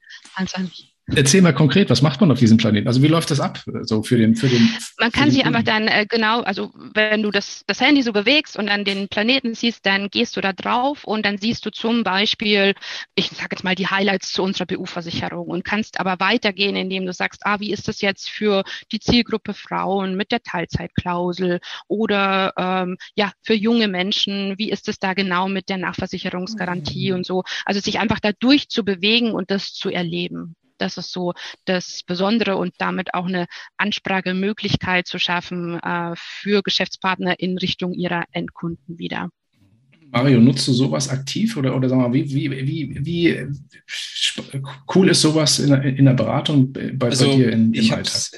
Erzähl 1.15 1.41
mal 1.41 1.53
konkret, 1.53 1.89
was 1.89 2.01
macht 2.01 2.21
man 2.21 2.31
auf 2.31 2.39
diesem 2.39 2.57
Planeten? 2.57 2.87
Also 2.87 3.01
wie 3.01 3.07
läuft 3.07 3.31
das 3.31 3.39
ab? 3.39 3.63
So 3.81 4.03
für 4.03 4.17
den, 4.17 4.35
für 4.35 4.47
den. 4.47 4.69
Man 4.99 5.11
kann 5.11 5.31
sich 5.31 5.45
einfach 5.45 5.63
dann 5.63 5.87
äh, 5.87 6.05
genau, 6.07 6.41
also 6.41 6.71
wenn 6.93 7.23
du 7.23 7.31
das, 7.31 7.63
das 7.67 7.81
Handy 7.81 8.01
so 8.01 8.13
bewegst 8.13 8.57
und 8.57 8.67
dann 8.67 8.85
den 8.85 9.07
Planeten 9.07 9.55
siehst, 9.55 9.85
dann 9.85 10.09
gehst 10.09 10.37
du 10.37 10.41
da 10.41 10.53
drauf 10.53 11.03
und 11.03 11.25
dann 11.25 11.37
siehst 11.37 11.65
du 11.65 11.71
zum 11.71 12.03
Beispiel, 12.03 12.73
ich 13.15 13.29
sage 13.29 13.49
jetzt 13.51 13.63
mal 13.63 13.75
die 13.75 13.87
Highlights 13.87 14.33
zu 14.33 14.43
unserer 14.43 14.65
BU-Versicherung 14.65 15.47
und 15.47 15.63
kannst 15.63 15.99
aber 15.99 16.19
weitergehen, 16.19 16.75
indem 16.75 17.05
du 17.05 17.13
sagst, 17.13 17.45
ah, 17.45 17.59
wie 17.59 17.71
ist 17.71 17.87
das 17.87 18.01
jetzt 18.01 18.29
für 18.29 18.63
die 18.91 18.99
Zielgruppe 18.99 19.53
Frauen 19.53 20.15
mit 20.15 20.31
der 20.31 20.41
Teilzeitklausel 20.41 21.59
oder 21.87 22.53
ähm, 22.57 22.97
ja 23.15 23.31
für 23.43 23.53
junge 23.53 23.87
Menschen, 23.87 24.55
wie 24.57 24.71
ist 24.71 24.87
es 24.87 24.99
da 24.99 25.13
genau 25.13 25.47
mit 25.47 25.69
der 25.69 25.77
Nachversicherungsgarantie 25.77 27.11
mhm. 27.11 27.17
und 27.17 27.25
so. 27.25 27.43
Also 27.65 27.79
sich 27.79 27.99
einfach 27.99 28.19
da 28.19 28.31
durchzubewegen 28.31 29.31
und 29.31 29.51
das 29.51 29.73
zu 29.73 29.89
erleben. 29.89 30.55
Das 30.79 30.97
ist 30.97 31.11
so 31.11 31.33
das 31.65 32.03
Besondere 32.03 32.55
und 32.57 32.73
damit 32.79 33.13
auch 33.13 33.25
eine 33.25 33.47
Ansprachemöglichkeit 33.77 35.07
zu 35.07 35.19
schaffen 35.19 35.79
äh, 35.79 36.13
für 36.15 36.63
Geschäftspartner 36.63 37.39
in 37.39 37.57
Richtung 37.57 37.93
ihrer 37.93 38.23
Endkunden 38.31 38.97
wieder. 38.97 39.29
Mario, 40.11 40.39
nutzt 40.39 40.67
du 40.67 40.73
sowas 40.73 41.09
aktiv 41.09 41.55
oder, 41.57 41.75
oder 41.75 41.87
sag 41.87 41.97
mal, 41.97 42.13
wie, 42.13 42.29
wie, 42.33 42.51
wie, 42.51 42.97
wie 43.05 43.47
cool 44.95 45.09
ist 45.09 45.21
sowas 45.21 45.59
in, 45.59 45.73
in 45.73 46.05
der 46.05 46.13
Beratung 46.13 46.71
bei, 46.71 47.07
also, 47.07 47.29
bei 47.29 47.35
dir 47.35 47.51
in, 47.51 47.73
im 47.73 47.93
Alltag? 47.93 48.31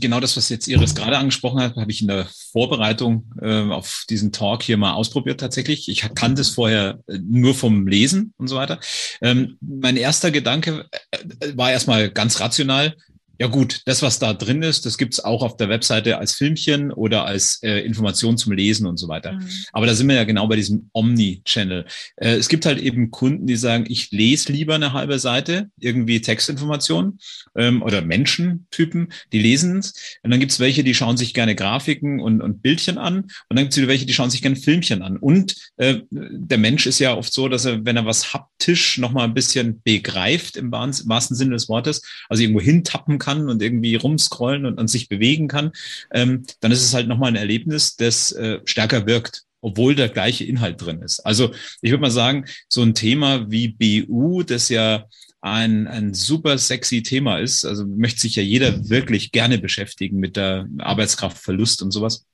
Genau 0.00 0.20
das, 0.20 0.36
was 0.36 0.48
jetzt 0.48 0.68
Iris 0.68 0.94
gerade 0.94 1.18
angesprochen 1.18 1.60
hat, 1.60 1.76
habe 1.76 1.90
ich 1.90 2.00
in 2.00 2.08
der 2.08 2.26
Vorbereitung 2.52 3.32
äh, 3.40 3.62
auf 3.62 4.04
diesen 4.08 4.32
Talk 4.32 4.62
hier 4.62 4.76
mal 4.76 4.92
ausprobiert 4.92 5.40
tatsächlich. 5.40 5.88
Ich 5.88 6.08
kannte 6.14 6.42
es 6.42 6.50
vorher 6.50 7.00
äh, 7.06 7.18
nur 7.18 7.54
vom 7.54 7.86
Lesen 7.86 8.32
und 8.36 8.48
so 8.48 8.56
weiter. 8.56 8.78
Ähm, 9.20 9.56
mein 9.60 9.96
erster 9.96 10.30
Gedanke 10.30 10.86
äh, 11.10 11.18
war 11.56 11.70
erstmal 11.70 12.10
ganz 12.10 12.40
rational, 12.40 12.94
ja 13.38 13.48
gut, 13.48 13.82
das, 13.84 14.02
was 14.02 14.18
da 14.18 14.32
drin 14.32 14.62
ist, 14.62 14.86
das 14.86 14.96
gibt's 14.96 15.20
auch 15.20 15.42
auf 15.42 15.56
der 15.56 15.68
Webseite 15.68 16.18
als 16.18 16.34
Filmchen 16.34 16.90
oder 16.90 17.26
als 17.26 17.62
äh, 17.62 17.80
Information 17.80 18.38
zum 18.38 18.52
Lesen 18.52 18.86
und 18.86 18.96
so 18.96 19.08
weiter. 19.08 19.32
Mhm. 19.32 19.48
Aber 19.72 19.86
da 19.86 19.94
sind 19.94 20.08
wir 20.08 20.16
ja 20.16 20.24
genau 20.24 20.46
bei 20.46 20.56
diesem 20.56 20.88
Omni-Channel. 20.92 21.84
Äh, 22.16 22.36
es 22.36 22.48
gibt 22.48 22.64
halt 22.64 22.78
eben 22.78 23.10
Kunden, 23.10 23.46
die 23.46 23.56
sagen, 23.56 23.84
ich 23.88 24.10
lese 24.10 24.52
lieber 24.52 24.74
eine 24.74 24.92
halbe 24.92 25.18
Seite, 25.18 25.70
irgendwie 25.78 26.20
Textinformationen 26.20 27.18
ähm, 27.56 27.82
oder 27.82 28.02
Menschentypen, 28.02 29.12
die 29.32 29.38
lesen 29.38 29.78
es. 29.78 30.18
Und 30.22 30.30
dann 30.30 30.40
gibt's 30.40 30.58
welche, 30.58 30.82
die 30.82 30.94
schauen 30.94 31.16
sich 31.16 31.34
gerne 31.34 31.54
Grafiken 31.54 32.20
und, 32.20 32.40
und 32.40 32.62
Bildchen 32.62 32.96
an. 32.96 33.24
Und 33.24 33.56
dann 33.56 33.64
gibt's 33.64 33.76
wieder 33.76 33.88
welche, 33.88 34.06
die 34.06 34.14
schauen 34.14 34.30
sich 34.30 34.40
gerne 34.40 34.56
Filmchen 34.56 35.02
an. 35.02 35.18
Und 35.18 35.56
äh, 35.76 36.00
der 36.10 36.58
Mensch 36.58 36.86
ist 36.86 37.00
ja 37.00 37.14
oft 37.14 37.32
so, 37.32 37.48
dass 37.48 37.66
er, 37.66 37.84
wenn 37.84 37.96
er 37.96 38.06
was 38.06 38.32
haptisch 38.32 38.96
nochmal 38.98 39.24
ein 39.24 39.34
bisschen 39.34 39.82
begreift, 39.82 40.56
im 40.56 40.72
wahrsten 40.72 41.36
Sinne 41.36 41.52
des 41.52 41.68
Wortes, 41.68 42.02
also 42.28 42.42
irgendwo 42.42 42.60
hintappen 42.60 43.18
kann, 43.18 43.25
kann 43.26 43.48
und 43.48 43.60
irgendwie 43.60 43.96
rumscrollen 43.96 44.66
und, 44.66 44.78
und 44.78 44.88
sich 44.88 45.08
bewegen 45.08 45.48
kann, 45.48 45.72
ähm, 46.12 46.44
dann 46.60 46.70
ist 46.70 46.84
es 46.84 46.94
halt 46.94 47.08
nochmal 47.08 47.30
ein 47.32 47.36
Erlebnis, 47.36 47.96
das 47.96 48.32
äh, 48.32 48.60
stärker 48.64 49.06
wirkt 49.06 49.42
obwohl 49.62 49.96
der 49.96 50.10
gleiche 50.10 50.44
Inhalt 50.44 50.80
drin 50.80 51.02
ist. 51.02 51.18
Also 51.20 51.52
ich 51.82 51.90
würde 51.90 52.02
mal 52.02 52.10
sagen, 52.10 52.44
so 52.68 52.82
ein 52.82 52.94
Thema 52.94 53.50
wie 53.50 53.66
BU, 53.66 54.44
das 54.44 54.68
ja 54.68 55.06
ein, 55.40 55.88
ein 55.88 56.14
super 56.14 56.56
sexy 56.56 57.02
Thema 57.02 57.38
ist, 57.38 57.64
also 57.64 57.84
möchte 57.84 58.20
sich 58.20 58.36
ja 58.36 58.44
jeder 58.44 58.88
wirklich 58.88 59.32
gerne 59.32 59.58
beschäftigen 59.58 60.20
mit 60.20 60.36
der 60.36 60.68
Arbeitskraftverlust 60.78 61.82
und 61.82 61.90
sowas 61.90 62.26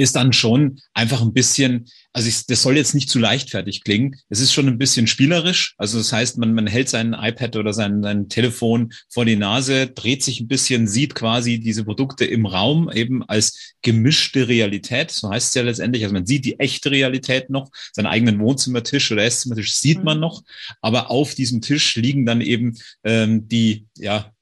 ist 0.00 0.16
dann 0.16 0.32
schon 0.32 0.80
einfach 0.94 1.20
ein 1.20 1.32
bisschen, 1.32 1.86
also 2.12 2.28
ich, 2.28 2.46
das 2.46 2.62
soll 2.62 2.76
jetzt 2.76 2.94
nicht 2.94 3.10
zu 3.10 3.18
leichtfertig 3.18 3.84
klingen. 3.84 4.16
Es 4.28 4.40
ist 4.40 4.52
schon 4.52 4.66
ein 4.66 4.78
bisschen 4.78 5.06
spielerisch. 5.06 5.74
Also 5.78 5.98
das 5.98 6.12
heißt, 6.12 6.38
man, 6.38 6.54
man 6.54 6.66
hält 6.66 6.88
sein 6.88 7.14
iPad 7.18 7.56
oder 7.56 7.72
sein, 7.72 8.02
sein 8.02 8.28
Telefon 8.28 8.92
vor 9.08 9.24
die 9.24 9.36
Nase, 9.36 9.86
dreht 9.88 10.24
sich 10.24 10.40
ein 10.40 10.48
bisschen, 10.48 10.88
sieht 10.88 11.14
quasi 11.14 11.60
diese 11.60 11.84
Produkte 11.84 12.24
im 12.24 12.46
Raum 12.46 12.90
eben 12.92 13.22
als 13.28 13.74
gemischte 13.82 14.48
Realität. 14.48 15.10
So 15.10 15.30
heißt 15.30 15.48
es 15.48 15.54
ja 15.54 15.62
letztendlich. 15.62 16.02
Also 16.02 16.14
man 16.14 16.26
sieht 16.26 16.44
die 16.44 16.58
echte 16.58 16.90
Realität 16.90 17.50
noch, 17.50 17.70
seinen 17.92 18.06
eigenen 18.06 18.40
Wohnzimmertisch 18.40 19.12
oder 19.12 19.24
Esszimmertisch 19.24 19.74
sieht 19.74 20.02
man 20.02 20.16
mhm. 20.16 20.22
noch, 20.22 20.42
aber 20.80 21.10
auf 21.10 21.34
diesem 21.34 21.60
Tisch 21.60 21.94
liegen 21.96 22.26
dann 22.26 22.40
eben 22.40 22.76
ähm, 23.04 23.48
die, 23.48 23.86
ja, 23.96 24.32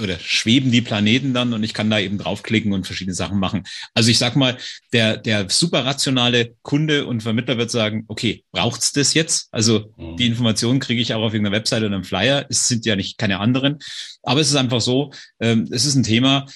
oder 0.00 0.18
schweben 0.18 0.70
die 0.70 0.80
Planeten 0.80 1.34
dann 1.34 1.52
und 1.52 1.62
ich 1.62 1.74
kann 1.74 1.90
da 1.90 1.98
eben 1.98 2.18
draufklicken 2.18 2.72
und 2.72 2.86
verschiedene 2.86 3.14
Sachen 3.14 3.38
machen. 3.38 3.64
Also 3.94 4.10
ich 4.10 4.18
sag 4.18 4.36
mal, 4.36 4.56
der, 4.92 5.16
der 5.16 5.48
super 5.50 5.84
rationale 5.84 6.54
Kunde 6.62 7.06
und 7.06 7.22
Vermittler 7.22 7.58
wird 7.58 7.70
sagen, 7.70 8.04
okay, 8.08 8.44
braucht's 8.52 8.92
das 8.92 9.14
jetzt? 9.14 9.48
Also 9.52 9.92
mhm. 9.96 10.16
die 10.16 10.26
Informationen 10.26 10.80
kriege 10.80 11.02
ich 11.02 11.14
auch 11.14 11.22
auf 11.22 11.34
irgendeiner 11.34 11.56
Webseite 11.56 11.86
oder 11.86 11.96
einem 11.96 12.04
Flyer. 12.04 12.46
Es 12.48 12.68
sind 12.68 12.86
ja 12.86 12.96
nicht 12.96 13.18
keine 13.18 13.40
anderen. 13.40 13.78
Aber 14.22 14.40
es 14.40 14.48
ist 14.48 14.56
einfach 14.56 14.80
so, 14.80 15.12
ähm, 15.40 15.68
es 15.70 15.84
ist 15.84 15.94
ein 15.94 16.04
Thema, 16.04 16.46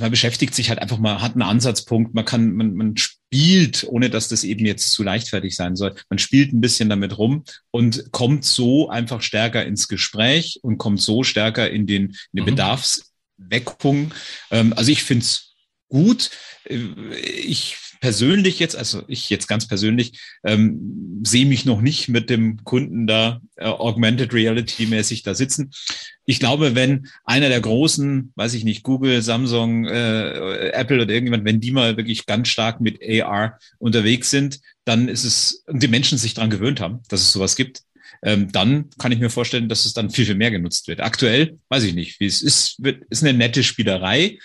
man 0.00 0.10
beschäftigt 0.10 0.54
sich 0.54 0.68
halt 0.68 0.80
einfach 0.80 0.98
mal, 0.98 1.22
hat 1.22 1.32
einen 1.32 1.42
Ansatzpunkt, 1.42 2.14
man 2.14 2.24
kann, 2.24 2.52
man, 2.52 2.74
man 2.74 2.94
spielt, 3.32 3.84
ohne 3.88 4.10
dass 4.10 4.28
das 4.28 4.44
eben 4.44 4.66
jetzt 4.66 4.92
zu 4.92 5.02
leichtfertig 5.02 5.56
sein 5.56 5.74
soll. 5.74 5.94
Man 6.10 6.18
spielt 6.18 6.52
ein 6.52 6.60
bisschen 6.60 6.90
damit 6.90 7.16
rum 7.16 7.44
und 7.70 8.12
kommt 8.12 8.44
so 8.44 8.90
einfach 8.90 9.22
stärker 9.22 9.64
ins 9.64 9.88
Gespräch 9.88 10.60
und 10.62 10.76
kommt 10.76 11.00
so 11.00 11.22
stärker 11.22 11.70
in 11.70 11.86
den, 11.86 12.08
in 12.08 12.16
den 12.34 12.42
mhm. 12.42 12.50
Bedarfsweckpunkt. 12.50 14.14
Ähm, 14.50 14.74
also 14.74 14.92
ich 14.92 15.02
finde 15.02 15.24
es 15.24 15.54
gut. 15.88 16.30
Äh, 16.64 16.76
ich 17.14 17.76
persönlich 18.02 18.58
jetzt, 18.58 18.74
also 18.74 19.04
ich 19.06 19.30
jetzt 19.30 19.46
ganz 19.46 19.68
persönlich, 19.68 20.18
ähm, 20.44 21.22
sehe 21.24 21.46
mich 21.46 21.64
noch 21.64 21.80
nicht 21.80 22.08
mit 22.08 22.30
dem 22.30 22.64
Kunden 22.64 23.06
da 23.06 23.40
äh, 23.54 23.64
Augmented 23.64 24.34
Reality 24.34 24.86
mäßig 24.86 25.22
da 25.22 25.36
sitzen. 25.36 25.70
Ich 26.26 26.40
glaube, 26.40 26.74
wenn 26.74 27.06
einer 27.24 27.48
der 27.48 27.60
großen, 27.60 28.32
weiß 28.34 28.54
ich 28.54 28.64
nicht, 28.64 28.82
Google, 28.82 29.22
Samsung, 29.22 29.86
äh, 29.86 30.70
Apple 30.70 31.00
oder 31.00 31.12
irgendjemand, 31.12 31.44
wenn 31.44 31.60
die 31.60 31.70
mal 31.70 31.96
wirklich 31.96 32.26
ganz 32.26 32.48
stark 32.48 32.80
mit 32.80 33.00
AR 33.00 33.60
unterwegs 33.78 34.30
sind, 34.30 34.58
dann 34.84 35.06
ist 35.06 35.22
es, 35.22 35.62
und 35.68 35.80
die 35.80 35.88
Menschen 35.88 36.18
sich 36.18 36.34
daran 36.34 36.50
gewöhnt 36.50 36.80
haben, 36.80 37.02
dass 37.08 37.20
es 37.20 37.30
sowas 37.30 37.54
gibt, 37.54 37.82
ähm, 38.24 38.50
dann 38.50 38.90
kann 38.98 39.12
ich 39.12 39.20
mir 39.20 39.30
vorstellen, 39.30 39.68
dass 39.68 39.84
es 39.84 39.94
dann 39.94 40.10
viel, 40.10 40.26
viel 40.26 40.34
mehr 40.34 40.50
genutzt 40.50 40.88
wird. 40.88 41.00
Aktuell 41.00 41.60
weiß 41.68 41.84
ich 41.84 41.94
nicht, 41.94 42.18
wie 42.18 42.26
es 42.26 42.42
ist, 42.42 42.82
wird, 42.82 43.04
ist 43.10 43.22
eine 43.22 43.38
nette 43.38 43.62
Spielerei, 43.62 44.38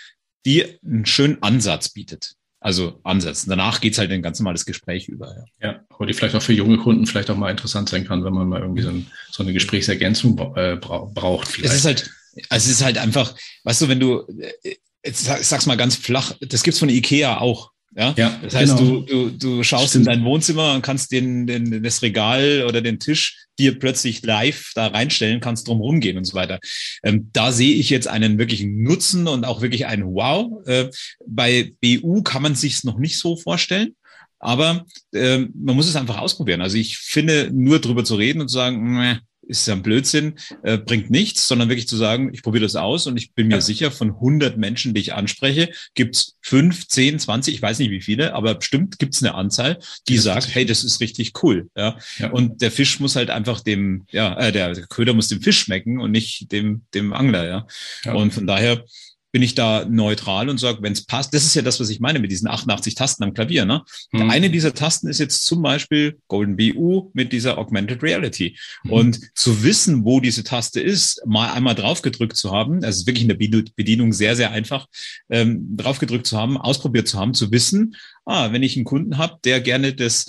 die 0.46 0.64
einen 0.84 1.06
schönen 1.06 1.42
Ansatz 1.42 1.88
bietet. 1.88 2.37
Also 2.60 2.98
ansetzen. 3.04 3.50
Danach 3.50 3.80
geht's 3.80 3.98
halt 3.98 4.10
in 4.10 4.16
ein 4.16 4.22
ganz 4.22 4.40
normales 4.40 4.66
Gespräch 4.66 5.08
über. 5.08 5.46
Ja. 5.60 5.68
ja, 5.68 5.80
aber 5.90 6.06
die 6.06 6.12
vielleicht 6.12 6.34
auch 6.34 6.42
für 6.42 6.52
junge 6.52 6.78
Kunden 6.78 7.06
vielleicht 7.06 7.30
auch 7.30 7.36
mal 7.36 7.50
interessant 7.50 7.88
sein 7.88 8.04
kann, 8.04 8.24
wenn 8.24 8.32
man 8.32 8.48
mal 8.48 8.60
irgendwie 8.60 8.82
so, 8.82 8.88
ein, 8.88 9.06
so 9.30 9.42
eine 9.42 9.52
Gesprächsergänzung 9.52 10.36
äh, 10.56 10.76
braucht. 10.76 11.48
Vielleicht. 11.48 11.72
Es 11.72 11.78
ist 11.80 11.84
halt, 11.84 12.10
Also 12.48 12.70
es 12.70 12.76
ist 12.76 12.84
halt 12.84 12.98
einfach, 12.98 13.34
weißt 13.64 13.82
du, 13.82 13.88
wenn 13.88 14.00
du, 14.00 14.26
äh, 14.62 14.76
jetzt 15.04 15.24
sag's 15.24 15.66
mal 15.66 15.76
ganz 15.76 15.96
flach, 15.96 16.32
das 16.40 16.62
gibt's 16.62 16.80
von 16.80 16.88
Ikea 16.88 17.38
auch. 17.38 17.72
Ja, 17.98 18.14
ja 18.16 18.38
das 18.42 18.54
heißt, 18.54 18.78
genau. 18.78 19.00
du, 19.00 19.30
du, 19.30 19.30
du 19.30 19.62
schaust 19.64 19.90
Stimmt. 19.90 20.06
in 20.06 20.12
dein 20.12 20.24
Wohnzimmer 20.24 20.74
und 20.74 20.82
kannst 20.82 21.10
den, 21.10 21.48
den, 21.48 21.82
das 21.82 22.00
Regal 22.00 22.64
oder 22.68 22.80
den 22.80 23.00
Tisch 23.00 23.46
dir 23.58 23.76
plötzlich 23.76 24.22
live 24.22 24.70
da 24.76 24.86
reinstellen, 24.86 25.40
kannst 25.40 25.66
drum 25.66 25.80
rumgehen 25.80 26.16
und 26.16 26.24
so 26.24 26.34
weiter. 26.34 26.60
Ähm, 27.02 27.28
da 27.32 27.50
sehe 27.50 27.74
ich 27.74 27.90
jetzt 27.90 28.06
einen 28.06 28.38
wirklichen 28.38 28.84
Nutzen 28.84 29.26
und 29.26 29.44
auch 29.44 29.62
wirklich 29.62 29.86
ein 29.86 30.04
Wow. 30.04 30.64
Äh, 30.66 30.90
bei 31.26 31.72
BU 31.82 32.22
kann 32.22 32.42
man 32.42 32.54
sich's 32.54 32.84
noch 32.84 32.98
nicht 32.98 33.18
so 33.18 33.36
vorstellen. 33.36 33.96
Aber 34.38 34.86
äh, 35.12 35.38
man 35.38 35.74
muss 35.74 35.88
es 35.88 35.96
einfach 35.96 36.18
ausprobieren. 36.18 36.60
Also 36.60 36.76
ich 36.76 36.98
finde, 36.98 37.50
nur 37.52 37.80
drüber 37.80 38.04
zu 38.04 38.14
reden 38.14 38.40
und 38.40 38.48
zu 38.48 38.54
sagen, 38.54 39.20
ist 39.48 39.66
ja 39.66 39.74
ein 39.74 39.82
Blödsinn, 39.82 40.34
äh, 40.62 40.78
bringt 40.78 41.10
nichts, 41.10 41.48
sondern 41.48 41.68
wirklich 41.68 41.88
zu 41.88 41.96
sagen, 41.96 42.30
ich 42.32 42.42
probiere 42.42 42.64
das 42.64 42.76
aus 42.76 43.06
und 43.06 43.16
ich 43.16 43.32
bin 43.32 43.48
mir 43.48 43.54
ja. 43.54 43.60
sicher, 43.60 43.90
von 43.90 44.10
100 44.10 44.56
Menschen, 44.56 44.94
die 44.94 45.00
ich 45.00 45.14
anspreche, 45.14 45.70
gibt's 45.94 46.36
fünf, 46.40 46.86
zehn, 46.86 47.18
zwanzig, 47.18 47.54
ich 47.54 47.62
weiß 47.62 47.78
nicht 47.78 47.90
wie 47.90 48.00
viele, 48.00 48.34
aber 48.34 48.54
bestimmt 48.54 48.98
gibt's 48.98 49.22
eine 49.22 49.34
Anzahl, 49.34 49.78
die 50.08 50.18
sagt, 50.18 50.54
hey, 50.54 50.66
das 50.66 50.84
ist 50.84 51.00
richtig 51.00 51.42
cool. 51.42 51.68
Ja? 51.76 51.96
ja? 52.18 52.30
Und 52.30 52.60
der 52.62 52.70
Fisch 52.70 53.00
muss 53.00 53.16
halt 53.16 53.30
einfach 53.30 53.60
dem, 53.60 54.04
ja, 54.10 54.38
äh, 54.38 54.52
der 54.52 54.74
Köder 54.86 55.14
muss 55.14 55.28
dem 55.28 55.42
Fisch 55.42 55.60
schmecken 55.60 55.98
und 56.00 56.10
nicht 56.10 56.52
dem, 56.52 56.82
dem 56.94 57.12
Angler. 57.12 57.66
Ja. 58.04 58.12
Und 58.12 58.32
von 58.32 58.46
daher 58.46 58.84
bin 59.30 59.42
ich 59.42 59.54
da 59.54 59.84
neutral 59.84 60.48
und 60.48 60.58
sage, 60.58 60.82
wenn 60.82 60.92
es 60.92 61.04
passt, 61.04 61.34
das 61.34 61.44
ist 61.44 61.54
ja 61.54 61.62
das, 61.62 61.80
was 61.80 61.90
ich 61.90 62.00
meine 62.00 62.18
mit 62.18 62.30
diesen 62.30 62.48
88 62.48 62.94
Tasten 62.94 63.24
am 63.24 63.34
Klavier. 63.34 63.64
Ne? 63.64 63.82
Mhm. 64.12 64.30
Eine 64.30 64.50
dieser 64.50 64.74
Tasten 64.74 65.08
ist 65.08 65.18
jetzt 65.18 65.44
zum 65.44 65.62
Beispiel 65.62 66.18
Golden 66.28 66.56
BU 66.56 67.10
mit 67.12 67.32
dieser 67.32 67.58
Augmented 67.58 68.02
Reality. 68.02 68.56
Mhm. 68.84 68.90
Und 68.90 69.20
zu 69.34 69.62
wissen, 69.62 70.04
wo 70.04 70.20
diese 70.20 70.44
Taste 70.44 70.80
ist, 70.80 71.22
mal 71.26 71.52
einmal 71.52 71.74
draufgedrückt 71.74 72.36
zu 72.36 72.52
haben, 72.52 72.82
also 72.82 73.06
wirklich 73.06 73.22
in 73.22 73.28
der 73.28 73.62
Bedienung 73.76 74.12
sehr, 74.12 74.34
sehr 74.34 74.50
einfach, 74.50 74.86
ähm, 75.28 75.76
draufgedrückt 75.76 76.26
zu 76.26 76.38
haben, 76.38 76.56
ausprobiert 76.56 77.08
zu 77.08 77.18
haben, 77.18 77.34
zu 77.34 77.52
wissen, 77.52 77.96
ah, 78.24 78.52
wenn 78.52 78.62
ich 78.62 78.76
einen 78.76 78.84
Kunden 78.84 79.18
habe, 79.18 79.38
der 79.44 79.60
gerne 79.60 79.94
das 79.94 80.26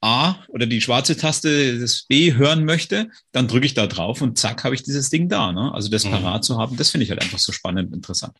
A 0.00 0.36
oder 0.48 0.66
die 0.66 0.80
schwarze 0.80 1.16
Taste 1.16 1.78
des 1.78 2.06
B 2.06 2.34
hören 2.34 2.64
möchte, 2.64 3.08
dann 3.32 3.48
drücke 3.48 3.66
ich 3.66 3.74
da 3.74 3.86
drauf 3.86 4.22
und 4.22 4.38
zack, 4.38 4.64
habe 4.64 4.74
ich 4.74 4.82
dieses 4.82 5.10
Ding 5.10 5.28
da. 5.28 5.52
Ne? 5.52 5.72
Also 5.74 5.90
das 5.90 6.04
mhm. 6.04 6.10
parat 6.10 6.44
zu 6.44 6.58
haben, 6.58 6.76
das 6.76 6.90
finde 6.90 7.04
ich 7.04 7.10
halt 7.10 7.22
einfach 7.22 7.38
so 7.38 7.52
spannend 7.52 7.88
und 7.88 7.94
interessant. 7.94 8.36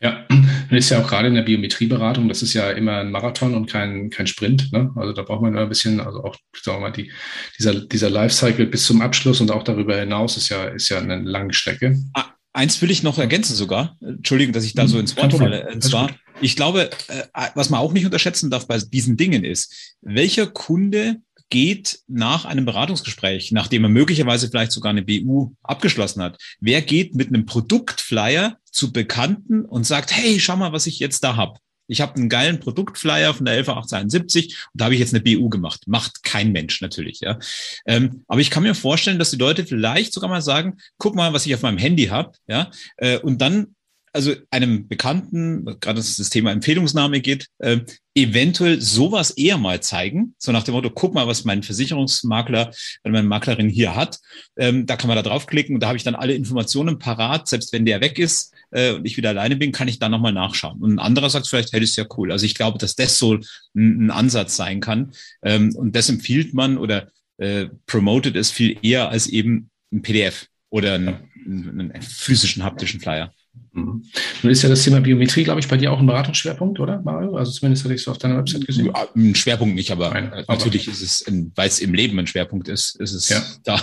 Ja, 0.00 0.26
das 0.70 0.78
ist 0.78 0.90
ja 0.90 1.00
auch 1.00 1.08
gerade 1.08 1.28
in 1.28 1.34
der 1.34 1.42
Biometrieberatung, 1.42 2.28
das 2.28 2.42
ist 2.42 2.52
ja 2.52 2.70
immer 2.70 2.98
ein 2.98 3.10
Marathon 3.10 3.54
und 3.54 3.66
kein, 3.66 4.10
kein 4.10 4.26
Sprint. 4.26 4.72
Ne? 4.72 4.90
Also 4.96 5.12
da 5.12 5.22
braucht 5.22 5.42
man 5.42 5.52
immer 5.52 5.62
ein 5.62 5.68
bisschen, 5.68 6.00
also 6.00 6.24
auch, 6.24 6.36
sagen 6.60 6.78
wir 6.78 6.88
mal, 6.88 6.92
die, 6.92 7.12
dieser, 7.58 7.74
dieser 7.74 8.10
Lifecycle 8.10 8.66
bis 8.66 8.84
zum 8.84 9.00
Abschluss 9.00 9.40
und 9.40 9.50
auch 9.50 9.62
darüber 9.62 9.96
hinaus 9.96 10.36
ist 10.36 10.48
ja, 10.48 10.64
ist 10.64 10.88
ja 10.88 10.98
eine 10.98 11.20
lange 11.20 11.52
Strecke. 11.52 11.96
Ah, 12.14 12.26
eins 12.52 12.82
will 12.82 12.90
ich 12.90 13.02
noch 13.02 13.18
ergänzen 13.18 13.54
sogar. 13.54 13.96
Entschuldigung, 14.00 14.52
dass 14.52 14.64
ich 14.64 14.74
da 14.74 14.88
so 14.88 14.98
ins 14.98 15.16
Wort 15.16 15.32
falle. 15.32 15.68
Und 15.72 15.82
zwar, 15.82 16.10
ich 16.40 16.56
glaube, 16.56 16.90
äh, 17.08 17.24
was 17.54 17.70
man 17.70 17.80
auch 17.80 17.92
nicht 17.92 18.04
unterschätzen 18.04 18.50
darf 18.50 18.66
bei 18.66 18.78
diesen 18.78 19.16
Dingen 19.16 19.44
ist, 19.44 19.96
welcher 20.02 20.46
Kunde 20.46 21.16
geht 21.50 22.00
nach 22.08 22.44
einem 22.44 22.64
Beratungsgespräch, 22.64 23.52
nachdem 23.52 23.84
er 23.84 23.90
möglicherweise 23.90 24.48
vielleicht 24.48 24.72
sogar 24.72 24.90
eine 24.90 25.02
BU 25.02 25.52
abgeschlossen 25.62 26.22
hat, 26.22 26.38
wer 26.60 26.82
geht 26.82 27.14
mit 27.14 27.28
einem 27.28 27.46
Produktflyer 27.46 28.56
zu 28.70 28.92
Bekannten 28.92 29.64
und 29.64 29.86
sagt, 29.86 30.10
hey, 30.12 30.40
schau 30.40 30.56
mal, 30.56 30.72
was 30.72 30.86
ich 30.86 30.98
jetzt 30.98 31.22
da 31.22 31.36
hab. 31.36 31.58
Ich 31.86 32.00
habe 32.00 32.16
einen 32.16 32.30
geilen 32.30 32.60
Produktflyer 32.60 33.34
von 33.34 33.44
der 33.44 33.54
11871 33.54 34.56
und 34.72 34.80
da 34.80 34.86
habe 34.86 34.94
ich 34.94 35.00
jetzt 35.00 35.14
eine 35.14 35.22
BU 35.22 35.50
gemacht. 35.50 35.82
Macht 35.86 36.22
kein 36.22 36.50
Mensch 36.50 36.80
natürlich, 36.80 37.20
ja. 37.20 37.38
Ähm, 37.86 38.24
aber 38.26 38.40
ich 38.40 38.50
kann 38.50 38.62
mir 38.62 38.74
vorstellen, 38.74 39.18
dass 39.18 39.30
die 39.30 39.36
Leute 39.36 39.66
vielleicht 39.66 40.14
sogar 40.14 40.30
mal 40.30 40.40
sagen, 40.40 40.78
guck 40.96 41.14
mal, 41.14 41.34
was 41.34 41.44
ich 41.44 41.54
auf 41.54 41.62
meinem 41.62 41.78
Handy 41.78 42.06
habe, 42.06 42.32
ja, 42.46 42.70
äh, 42.96 43.18
und 43.18 43.42
dann 43.42 43.74
also 44.14 44.32
einem 44.50 44.86
Bekannten, 44.86 45.64
gerade 45.80 45.96
dass 45.96 46.16
das 46.16 46.30
Thema 46.30 46.52
Empfehlungsnahme 46.52 47.20
geht, 47.20 47.48
äh, 47.58 47.80
eventuell 48.14 48.80
sowas 48.80 49.32
eher 49.32 49.58
mal 49.58 49.82
zeigen. 49.82 50.36
So 50.38 50.52
nach 50.52 50.62
dem 50.62 50.74
Motto, 50.74 50.88
guck 50.90 51.14
mal, 51.14 51.26
was 51.26 51.44
mein 51.44 51.64
Versicherungsmakler, 51.64 52.72
wenn 53.02 53.12
meine 53.12 53.26
Maklerin 53.26 53.68
hier 53.68 53.96
hat. 53.96 54.20
Ähm, 54.56 54.86
da 54.86 54.96
kann 54.96 55.08
man 55.08 55.16
da 55.16 55.22
draufklicken 55.22 55.74
und 55.74 55.80
da 55.80 55.88
habe 55.88 55.96
ich 55.96 56.04
dann 56.04 56.14
alle 56.14 56.34
Informationen 56.34 57.00
parat, 57.00 57.48
selbst 57.48 57.72
wenn 57.72 57.84
der 57.84 58.00
weg 58.00 58.20
ist 58.20 58.54
äh, 58.70 58.92
und 58.92 59.04
ich 59.04 59.16
wieder 59.16 59.30
alleine 59.30 59.56
bin, 59.56 59.72
kann 59.72 59.88
ich 59.88 59.98
da 59.98 60.08
nochmal 60.08 60.32
nachschauen. 60.32 60.80
Und 60.80 60.94
ein 60.94 60.98
anderer 61.00 61.28
sagt 61.28 61.48
vielleicht, 61.48 61.72
hey, 61.72 61.80
das 61.80 61.90
ist 61.90 61.96
ja 61.96 62.06
cool. 62.16 62.30
Also 62.30 62.46
ich 62.46 62.54
glaube, 62.54 62.78
dass 62.78 62.94
das 62.94 63.18
so 63.18 63.34
ein, 63.74 64.06
ein 64.06 64.10
Ansatz 64.12 64.54
sein 64.54 64.80
kann. 64.80 65.12
Ähm, 65.42 65.74
und 65.74 65.96
das 65.96 66.08
empfiehlt 66.08 66.54
man 66.54 66.78
oder 66.78 67.08
äh, 67.38 67.66
promotet 67.86 68.36
es 68.36 68.52
viel 68.52 68.78
eher 68.82 69.08
als 69.08 69.26
eben 69.26 69.70
ein 69.92 70.02
PDF 70.02 70.46
oder 70.70 70.94
einen, 70.94 71.18
einen 71.46 72.00
physischen 72.00 72.62
haptischen 72.62 73.00
Flyer. 73.00 73.32
Mhm. 73.72 74.04
Nun 74.42 74.52
ist 74.52 74.62
ja 74.62 74.68
das 74.68 74.84
Thema 74.84 75.00
Biometrie, 75.00 75.44
glaube 75.44 75.60
ich, 75.60 75.68
bei 75.68 75.76
dir 75.76 75.92
auch 75.92 75.98
ein 75.98 76.06
Beratungsschwerpunkt, 76.06 76.78
oder, 76.78 77.02
Mario? 77.02 77.36
Also 77.36 77.52
zumindest 77.52 77.84
hatte 77.84 77.94
ich 77.94 78.02
es 78.02 78.08
auf 78.08 78.18
deiner 78.18 78.38
Website 78.38 78.66
gesehen. 78.66 78.92
Ein 78.94 79.34
Schwerpunkt 79.34 79.74
nicht, 79.74 79.90
aber 79.90 80.10
Nein, 80.10 80.44
natürlich 80.46 80.88
aber. 80.88 80.92
ist 80.92 81.02
es, 81.02 81.24
weil 81.54 81.68
es 81.68 81.80
im 81.80 81.92
Leben 81.92 82.18
ein 82.18 82.26
Schwerpunkt 82.26 82.68
ist, 82.68 83.00
ist 83.00 83.12
es 83.12 83.28
ja. 83.28 83.42
da. 83.64 83.80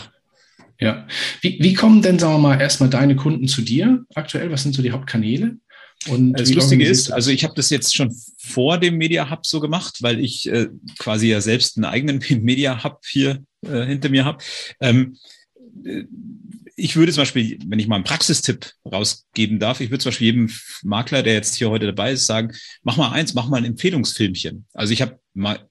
Ja. 0.79 1.07
Wie, 1.41 1.59
wie 1.61 1.73
kommen 1.73 2.01
denn, 2.01 2.17
sagen 2.17 2.33
wir 2.33 2.39
mal, 2.39 2.59
erstmal 2.59 2.89
deine 2.89 3.15
Kunden 3.15 3.47
zu 3.47 3.61
dir 3.61 4.03
aktuell? 4.15 4.49
Was 4.51 4.63
sind 4.63 4.73
so 4.73 4.81
die 4.81 4.91
Hauptkanäle? 4.91 5.57
Und 6.07 6.33
das 6.33 6.51
Lustige 6.51 6.83
ist, 6.83 7.11
also 7.11 7.29
ich 7.29 7.43
habe 7.43 7.53
das 7.55 7.69
jetzt 7.69 7.95
schon 7.95 8.15
vor 8.39 8.79
dem 8.79 8.97
Media 8.97 9.29
Hub 9.29 9.45
so 9.45 9.59
gemacht, 9.59 10.01
weil 10.01 10.19
ich 10.19 10.49
äh, 10.49 10.67
quasi 10.97 11.27
ja 11.27 11.41
selbst 11.41 11.77
einen 11.77 11.85
eigenen 11.85 12.23
Media 12.41 12.83
Hub 12.83 13.01
hier 13.05 13.43
äh, 13.63 13.85
hinter 13.85 14.09
mir 14.09 14.25
habe. 14.25 14.43
Ähm, 14.79 15.17
äh, 15.85 16.05
ich 16.75 16.95
würde 16.95 17.11
zum 17.11 17.21
Beispiel, 17.21 17.59
wenn 17.65 17.79
ich 17.79 17.87
mal 17.87 17.95
einen 17.95 18.03
Praxistipp 18.03 18.71
rausgeben 18.85 19.59
darf, 19.59 19.81
ich 19.81 19.89
würde 19.89 20.03
zum 20.03 20.09
Beispiel 20.09 20.27
jedem 20.27 20.51
Makler, 20.83 21.23
der 21.23 21.33
jetzt 21.33 21.55
hier 21.55 21.69
heute 21.69 21.87
dabei 21.87 22.13
ist, 22.13 22.25
sagen, 22.25 22.53
mach 22.83 22.97
mal 22.97 23.11
eins, 23.11 23.33
mach 23.33 23.47
mal 23.47 23.57
ein 23.57 23.65
Empfehlungsfilmchen. 23.65 24.65
Also 24.73 24.93
ich 24.93 25.01
habe 25.01 25.19
mal 25.33 25.67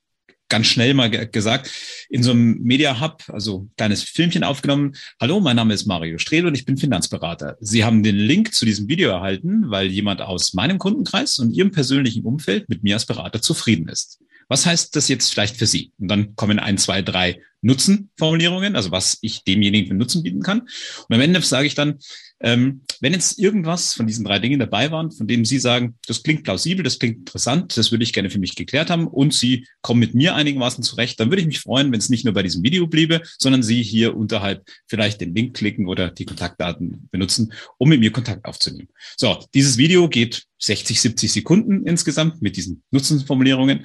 ganz 0.51 0.67
schnell 0.67 0.95
mal 0.95 1.09
gesagt, 1.09 1.71
in 2.11 2.23
so 2.23 2.33
einem 2.33 2.59
Media 2.61 3.01
Hub, 3.01 3.23
also 3.29 3.69
kleines 3.77 4.03
Filmchen 4.03 4.45
aufgenommen. 4.45 4.97
Hallo, 5.21 5.41
mein 5.41 5.57
Name 5.57 5.73
ist 5.73 5.87
Mario 5.87 6.19
Strehl 6.19 6.47
und 6.47 6.55
ich 6.55 6.67
bin 6.67 6.77
Finanzberater. 6.77 7.57
Sie 7.61 7.85
haben 7.85 8.03
den 8.03 8.17
Link 8.17 8.53
zu 8.53 8.67
diesem 8.67 8.89
Video 8.89 9.11
erhalten, 9.11 9.71
weil 9.71 9.87
jemand 9.87 10.21
aus 10.21 10.53
meinem 10.53 10.79
Kundenkreis 10.79 11.39
und 11.39 11.53
Ihrem 11.53 11.71
persönlichen 11.71 12.25
Umfeld 12.25 12.69
mit 12.69 12.83
mir 12.83 12.95
als 12.95 13.07
Berater 13.07 13.41
zufrieden 13.41 13.89
ist. 13.89 14.21
Was 14.51 14.67
heißt 14.67 14.97
das 14.97 15.09
jetzt 15.09 15.33
vielleicht 15.33 15.57
für 15.57 15.67
Sie? 15.67 15.93
Und 15.99 16.09
dann 16.09 16.35
kommen 16.35 16.59
ein, 16.59 16.77
zwei, 16.77 17.03
drei 17.03 17.41
Nutzenformulierungen, 17.63 18.75
also 18.75 18.91
was 18.91 19.19
ich 19.23 19.45
demjenigen 19.45 19.87
für 19.87 19.95
Nutzen 19.95 20.25
bieten 20.25 20.43
kann. 20.43 20.63
Und 21.09 21.15
am 21.15 21.21
Ende 21.21 21.41
sage 21.41 21.69
ich 21.69 21.77
dann, 21.77 22.01
ähm, 22.43 22.83
wenn 23.01 23.13
jetzt 23.13 23.39
irgendwas 23.39 23.95
von 23.95 24.07
diesen 24.07 24.25
drei 24.25 24.39
Dingen 24.39 24.59
dabei 24.59 24.91
waren, 24.91 25.11
von 25.11 25.27
denen 25.27 25.45
Sie 25.45 25.59
sagen, 25.59 25.97
das 26.07 26.23
klingt 26.23 26.45
plausibel, 26.45 26.83
das 26.83 26.99
klingt 26.99 27.19
interessant, 27.19 27.77
das 27.77 27.91
würde 27.91 28.05
ich 28.05 28.13
gerne 28.13 28.31
für 28.31 28.39
mich 28.39 28.57
geklärt 28.57 28.91
haben 28.91 29.07
und 29.07 29.35
Sie 29.35 29.67
kommen 29.83 30.01
mit 30.01 30.15
mir 30.15 30.35
einigermaßen 30.35 30.83
zurecht, 30.83 31.21
dann 31.21 31.31
würde 31.31 31.43
ich 31.43 31.47
mich 31.47 31.61
freuen, 31.61 31.93
wenn 31.93 31.99
es 31.99 32.09
nicht 32.09 32.25
nur 32.25 32.35
bei 32.35 32.43
diesem 32.43 32.63
Video 32.63 32.87
bliebe, 32.87 33.23
sondern 33.39 33.63
Sie 33.63 33.83
hier 33.83 34.17
unterhalb 34.17 34.69
vielleicht 34.87 35.21
den 35.21 35.35
Link 35.35 35.55
klicken 35.57 35.87
oder 35.87 36.11
die 36.11 36.25
Kontaktdaten 36.25 37.09
benutzen, 37.11 37.53
um 37.79 37.89
mit 37.89 38.01
mir 38.01 38.11
Kontakt 38.11 38.45
aufzunehmen. 38.45 38.89
So, 39.17 39.45
dieses 39.55 39.77
Video 39.77 40.09
geht 40.09 40.45
60, 40.59 41.01
70 41.01 41.33
Sekunden 41.33 41.87
insgesamt 41.87 42.43
mit 42.43 42.57
diesen 42.57 42.83
Nutzenformulierungen 42.91 43.81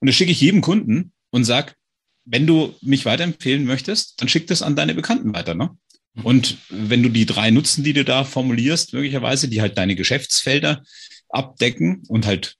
und 0.00 0.06
das 0.06 0.14
schicke 0.14 0.32
ich 0.32 0.40
jedem 0.40 0.60
Kunden 0.60 1.12
und 1.30 1.44
sage, 1.44 1.72
wenn 2.26 2.46
du 2.46 2.74
mich 2.82 3.04
weiterempfehlen 3.04 3.64
möchtest, 3.64 4.20
dann 4.20 4.28
schick 4.28 4.48
das 4.48 4.62
an 4.62 4.76
deine 4.76 4.94
Bekannten 4.94 5.32
weiter. 5.32 5.54
Ne? 5.54 5.70
Und 6.22 6.58
wenn 6.70 7.02
du 7.02 7.08
die 7.08 7.26
drei 7.26 7.50
Nutzen, 7.50 7.84
die 7.84 7.92
du 7.92 8.04
da 8.04 8.24
formulierst, 8.24 8.92
möglicherweise, 8.92 9.48
die 9.48 9.60
halt 9.60 9.76
deine 9.76 9.94
Geschäftsfelder 9.94 10.82
abdecken 11.28 12.02
und 12.08 12.26
halt 12.26 12.56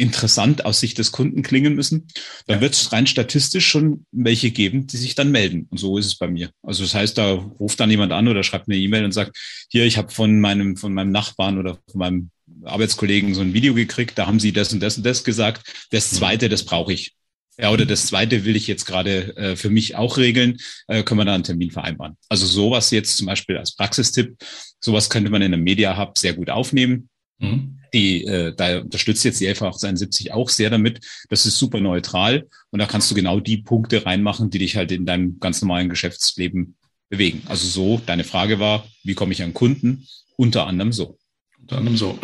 interessant 0.00 0.64
aus 0.64 0.80
Sicht 0.80 0.96
des 0.96 1.12
Kunden 1.12 1.42
klingen 1.42 1.74
müssen, 1.74 2.06
dann 2.46 2.56
ja. 2.56 2.60
wird 2.62 2.72
es 2.72 2.90
rein 2.90 3.06
statistisch 3.06 3.68
schon 3.68 4.06
welche 4.12 4.50
geben, 4.50 4.86
die 4.86 4.96
sich 4.96 5.14
dann 5.14 5.30
melden. 5.30 5.66
Und 5.70 5.78
so 5.78 5.98
ist 5.98 6.06
es 6.06 6.14
bei 6.14 6.26
mir. 6.26 6.50
Also 6.62 6.82
das 6.82 6.94
heißt, 6.94 7.18
da 7.18 7.32
ruft 7.32 7.78
dann 7.80 7.90
jemand 7.90 8.12
an 8.12 8.26
oder 8.26 8.42
schreibt 8.42 8.68
eine 8.68 8.78
E-Mail 8.78 9.04
und 9.04 9.12
sagt, 9.12 9.36
hier, 9.68 9.84
ich 9.84 9.98
habe 9.98 10.10
von 10.10 10.40
meinem, 10.40 10.76
von 10.78 10.94
meinem 10.94 11.12
Nachbarn 11.12 11.58
oder 11.58 11.78
von 11.90 11.98
meinem 11.98 12.30
Arbeitskollegen 12.64 13.34
so 13.34 13.42
ein 13.42 13.52
Video 13.52 13.74
gekriegt, 13.74 14.18
da 14.18 14.26
haben 14.26 14.40
sie 14.40 14.52
das 14.52 14.72
und 14.72 14.80
das 14.80 14.96
und 14.96 15.04
das 15.04 15.22
gesagt. 15.22 15.86
Das 15.90 16.10
zweite, 16.10 16.48
das 16.48 16.64
brauche 16.64 16.94
ich. 16.94 17.14
Ja, 17.58 17.70
oder 17.70 17.84
das 17.84 18.06
zweite 18.06 18.44
will 18.44 18.56
ich 18.56 18.66
jetzt 18.66 18.86
gerade 18.86 19.36
äh, 19.36 19.56
für 19.56 19.70
mich 19.70 19.94
auch 19.96 20.16
regeln, 20.16 20.58
äh, 20.88 21.02
können 21.02 21.20
wir 21.20 21.24
da 21.24 21.34
einen 21.34 21.44
Termin 21.44 21.70
vereinbaren. 21.70 22.16
Also 22.28 22.46
sowas 22.46 22.90
jetzt 22.90 23.16
zum 23.16 23.26
Beispiel 23.26 23.56
als 23.58 23.74
Praxistipp, 23.74 24.36
sowas 24.80 25.10
könnte 25.10 25.30
man 25.30 25.42
in 25.42 25.52
einem 25.52 25.62
Media 25.62 25.98
Hub 25.98 26.16
sehr 26.16 26.32
gut 26.32 26.48
aufnehmen. 26.48 27.10
Mhm. 27.38 27.78
Die, 27.92 28.24
äh, 28.24 28.54
da 28.54 28.80
unterstützt 28.80 29.24
jetzt 29.24 29.40
die 29.40 29.48
1171 29.48 30.32
auch 30.32 30.48
sehr 30.48 30.70
damit. 30.70 31.04
Das 31.28 31.44
ist 31.44 31.58
super 31.58 31.80
neutral 31.80 32.48
und 32.70 32.78
da 32.78 32.86
kannst 32.86 33.10
du 33.10 33.14
genau 33.14 33.40
die 33.40 33.58
Punkte 33.58 34.06
reinmachen, 34.06 34.50
die 34.50 34.58
dich 34.58 34.76
halt 34.76 34.92
in 34.92 35.04
deinem 35.04 35.38
ganz 35.40 35.60
normalen 35.60 35.88
Geschäftsleben 35.88 36.76
bewegen. 37.10 37.42
Also 37.46 37.66
so, 37.66 38.00
deine 38.06 38.24
Frage 38.24 38.60
war, 38.60 38.86
wie 39.02 39.14
komme 39.14 39.32
ich 39.32 39.42
an 39.42 39.52
Kunden? 39.52 40.06
Unter 40.36 40.66
anderem 40.66 40.92
so 40.92 41.18
unter 41.70 41.78
anderem 41.78 41.96
so. 41.96 42.18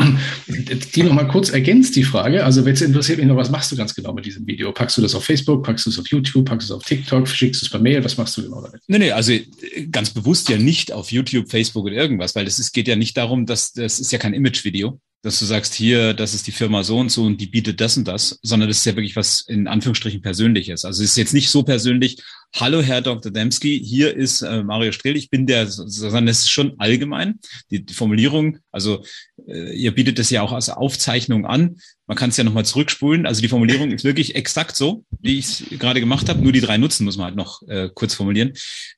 Die 0.94 1.02
noch 1.02 1.12
mal 1.12 1.28
kurz 1.28 1.50
ergänzt 1.50 1.96
die 1.96 2.02
Frage. 2.02 2.44
Also 2.44 2.66
jetzt 2.66 2.82
interessiert 2.82 3.18
mich 3.18 3.26
noch, 3.26 3.36
was 3.36 3.50
machst 3.50 3.70
du 3.72 3.76
ganz 3.76 3.94
genau 3.94 4.12
mit 4.12 4.26
diesem 4.26 4.46
Video? 4.46 4.72
Packst 4.72 4.96
du 4.98 5.02
das 5.02 5.14
auf 5.14 5.24
Facebook, 5.24 5.64
packst 5.64 5.86
du 5.86 5.90
es 5.90 5.98
auf 5.98 6.08
YouTube, 6.08 6.46
packst 6.46 6.68
du 6.68 6.74
es 6.74 6.76
auf 6.76 6.84
TikTok, 6.84 7.28
schickst 7.28 7.62
du 7.62 7.66
es 7.66 7.70
per 7.70 7.80
Mail? 7.80 8.04
Was 8.04 8.16
machst 8.16 8.36
du 8.36 8.42
genau 8.42 8.60
damit? 8.60 8.82
Nee, 8.88 8.98
nee, 8.98 9.10
also 9.12 9.32
ganz 9.90 10.10
bewusst 10.10 10.48
ja 10.48 10.58
nicht 10.58 10.92
auf 10.92 11.12
YouTube, 11.12 11.50
Facebook 11.50 11.84
oder 11.86 11.94
irgendwas, 11.94 12.34
weil 12.34 12.46
es 12.46 12.72
geht 12.72 12.88
ja 12.88 12.96
nicht 12.96 13.16
darum, 13.16 13.46
dass 13.46 13.72
das 13.72 14.00
ist 14.00 14.12
ja 14.12 14.18
kein 14.18 14.34
Image-Video 14.34 15.00
dass 15.22 15.40
du 15.40 15.44
sagst, 15.44 15.74
hier, 15.74 16.14
das 16.14 16.34
ist 16.34 16.46
die 16.46 16.52
Firma 16.52 16.84
so 16.84 16.98
und 16.98 17.10
so 17.10 17.24
und 17.24 17.40
die 17.40 17.48
bietet 17.48 17.80
das 17.80 17.96
und 17.96 18.06
das, 18.06 18.38
sondern 18.42 18.68
das 18.68 18.78
ist 18.78 18.84
ja 18.84 18.94
wirklich 18.94 19.16
was 19.16 19.40
in 19.48 19.66
Anführungsstrichen 19.66 20.22
Persönliches. 20.22 20.84
Also 20.84 21.02
es 21.02 21.10
ist 21.10 21.16
jetzt 21.16 21.34
nicht 21.34 21.50
so 21.50 21.64
persönlich, 21.64 22.22
hallo 22.54 22.82
Herr 22.82 23.02
Dr. 23.02 23.32
Dembski, 23.32 23.78
hier 23.84 24.16
ist 24.16 24.42
äh, 24.42 24.62
Mario 24.62 24.92
Strehl, 24.92 25.16
ich 25.16 25.30
bin 25.30 25.46
der, 25.46 25.66
sondern 25.66 26.28
es 26.28 26.40
ist 26.40 26.50
schon 26.50 26.74
allgemein, 26.78 27.38
die, 27.70 27.84
die 27.84 27.94
Formulierung, 27.94 28.58
also 28.72 29.04
äh, 29.46 29.74
ihr 29.76 29.94
bietet 29.94 30.18
das 30.18 30.30
ja 30.30 30.42
auch 30.42 30.52
als 30.52 30.70
Aufzeichnung 30.70 31.46
an, 31.46 31.76
man 32.06 32.16
kann 32.16 32.30
es 32.30 32.36
ja 32.36 32.44
nochmal 32.44 32.64
zurückspulen, 32.64 33.26
also 33.26 33.42
die 33.42 33.48
Formulierung 33.48 33.90
ist 33.90 34.04
wirklich 34.04 34.34
exakt 34.34 34.76
so, 34.76 35.04
wie 35.20 35.38
ich 35.38 35.46
es 35.46 35.78
gerade 35.78 36.00
gemacht 36.00 36.28
habe, 36.28 36.42
nur 36.42 36.52
die 36.52 36.60
drei 36.60 36.78
Nutzen 36.78 37.04
muss 37.04 37.16
man 37.16 37.26
halt 37.26 37.36
noch 37.36 37.62
äh, 37.68 37.90
kurz 37.94 38.14
formulieren. 38.14 38.52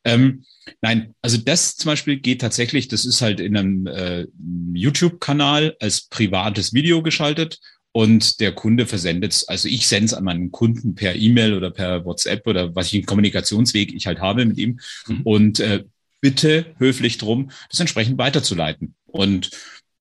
Ähm, 0.05 0.45
Nein, 0.81 1.15
also 1.23 1.39
das 1.39 1.77
zum 1.77 1.91
Beispiel 1.91 2.19
geht 2.19 2.41
tatsächlich, 2.41 2.89
das 2.89 3.05
ist 3.05 3.23
halt 3.23 3.41
in 3.41 3.57
einem 3.57 3.87
äh, 3.87 4.27
YouTube-Kanal 4.75 5.77
als 5.81 6.03
privates 6.09 6.73
Video 6.73 7.03
geschaltet 7.03 7.59
und 7.99 8.39
der 8.39 8.53
Kunde 8.53 8.87
versendet 8.87 9.33
es, 9.33 9.49
also 9.49 9.67
ich 9.67 9.89
sende 9.89 10.05
es 10.05 10.15
an 10.15 10.23
meinen 10.23 10.53
Kunden 10.53 10.95
per 10.95 11.17
E-Mail 11.17 11.55
oder 11.55 11.73
per 11.73 12.05
WhatsApp 12.05 12.47
oder 12.47 12.77
was 12.77 12.87
ich 12.87 12.95
einen 12.95 13.07
Kommunikationsweg 13.07 13.93
ich 13.93 14.07
halt 14.07 14.21
habe 14.21 14.47
mit 14.47 14.57
ihm 14.57 14.79
mhm. 15.09 15.23
und 15.23 15.59
äh, 15.59 15.83
bitte 16.21 16.77
höflich 16.79 17.19
drum, 17.19 17.51
das 17.69 17.81
entsprechend 17.81 18.17
weiterzuleiten. 18.17 18.95
Und 19.07 19.51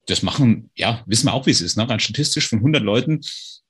das 0.06 0.22
machen, 0.22 0.70
ja, 0.76 1.04
wissen 1.08 1.26
wir 1.26 1.34
auch, 1.34 1.48
wie 1.48 1.52
es 1.52 1.62
ist. 1.62 1.76
Ne? 1.76 1.90
Rein 1.90 2.00
statistisch 2.00 2.48
von 2.48 2.60
100 2.60 2.84
Leuten 2.84 3.22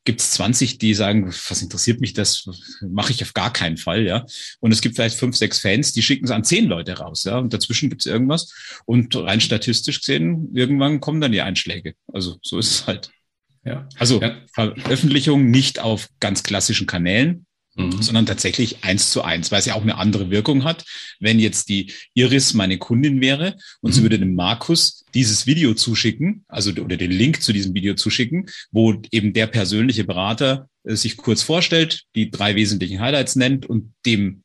gibt 0.03 0.19
es 0.19 0.31
20, 0.31 0.77
die 0.77 0.93
sagen, 0.93 1.27
was 1.27 1.61
interessiert 1.61 2.01
mich 2.01 2.11
das, 2.11 2.49
mache 2.81 3.13
ich 3.13 3.23
auf 3.23 3.33
gar 3.33 3.53
keinen 3.53 3.77
Fall, 3.77 4.05
ja. 4.05 4.25
Und 4.59 4.73
es 4.73 4.81
gibt 4.81 4.97
vielleicht 4.97 5.17
fünf, 5.17 5.37
sechs 5.37 5.59
Fans, 5.59 5.93
die 5.93 6.01
schicken 6.01 6.25
es 6.25 6.31
an 6.31 6.43
zehn 6.43 6.65
Leute 6.65 6.97
raus, 6.97 7.23
ja. 7.23 7.37
Und 7.37 7.53
dazwischen 7.53 7.89
gibt 7.89 8.01
es 8.01 8.11
irgendwas. 8.11 8.53
Und 8.85 9.15
rein 9.15 9.39
statistisch 9.39 9.99
gesehen, 9.99 10.49
irgendwann 10.53 10.99
kommen 10.99 11.21
dann 11.21 11.31
die 11.31 11.41
Einschläge. 11.41 11.93
Also 12.11 12.39
so 12.41 12.59
ist 12.59 12.71
es 12.71 12.87
halt. 12.87 13.09
Ja. 13.67 13.89
Also 13.97 14.21
ja. 14.21 14.37
Veröffentlichung 14.53 15.49
nicht 15.49 15.79
auf 15.79 16.07
ganz 16.19 16.43
klassischen 16.43 16.87
Kanälen, 16.87 17.47
Mhm. 17.77 18.01
sondern 18.01 18.25
tatsächlich 18.25 18.83
eins 18.83 19.11
zu 19.11 19.21
eins, 19.21 19.51
weil 19.51 19.59
es 19.59 19.67
ja 19.67 19.75
auch 19.75 19.83
eine 19.83 19.97
andere 19.97 20.31
Wirkung 20.31 20.63
hat. 20.63 20.83
Wenn 21.19 21.39
jetzt 21.39 21.69
die 21.69 21.91
Iris 22.15 22.53
meine 22.55 22.79
Kundin 22.79 23.21
wäre 23.21 23.55
und 23.81 23.91
mhm. 23.91 23.93
sie 23.93 24.01
würde 24.01 24.19
dem 24.19 24.33
Markus 24.33 25.05
dieses 25.13 25.45
Video 25.45 25.75
zuschicken, 25.75 26.43
also 26.47 26.71
oder 26.71 26.97
den 26.97 27.11
Link 27.11 27.43
zu 27.43 27.53
diesem 27.53 27.75
Video 27.75 27.93
zuschicken, 27.93 28.47
wo 28.71 28.99
eben 29.11 29.33
der 29.33 29.47
persönliche 29.47 30.05
Berater 30.05 30.69
äh, 30.83 30.95
sich 30.95 31.17
kurz 31.17 31.43
vorstellt, 31.43 32.03
die 32.15 32.31
drei 32.31 32.55
wesentlichen 32.55 32.99
Highlights 32.99 33.35
nennt 33.35 33.67
und 33.67 33.93
dem 34.05 34.43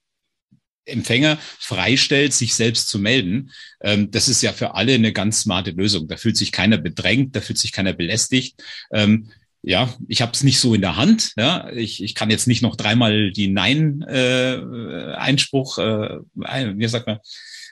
Empfänger 0.85 1.39
freistellt, 1.59 2.33
sich 2.33 2.55
selbst 2.55 2.89
zu 2.89 2.99
melden. 2.99 3.51
Ähm, 3.81 4.11
das 4.11 4.29
ist 4.29 4.43
ja 4.43 4.53
für 4.53 4.75
alle 4.75 4.95
eine 4.95 5.13
ganz 5.13 5.43
smarte 5.43 5.71
Lösung. 5.71 6.09
Da 6.09 6.17
fühlt 6.17 6.37
sich 6.37 6.51
keiner 6.53 6.79
bedrängt, 6.79 7.37
da 7.37 7.41
fühlt 7.41 7.59
sich 7.59 7.71
keiner 7.73 7.93
belästigt. 7.93 8.61
Ähm, 8.93 9.29
ja, 9.63 9.95
ich 10.09 10.23
habe 10.23 10.33
es 10.33 10.43
nicht 10.43 10.59
so 10.59 10.75
in 10.75 10.81
der 10.81 10.97
Hand. 10.97 11.35
Ja, 11.37 11.71
ich, 11.71 12.03
ich 12.03 12.17
kann 12.17 12.31
jetzt 12.31 12.49
nicht 12.49 12.63
noch 12.63 12.75
dreimal 12.75 13.31
die 13.31 13.47
Nein-Einspruch, 13.49 15.79
äh, 15.79 16.17
äh, 16.43 16.75
wie 16.77 16.89
sagt 16.89 17.07
man, 17.07 17.19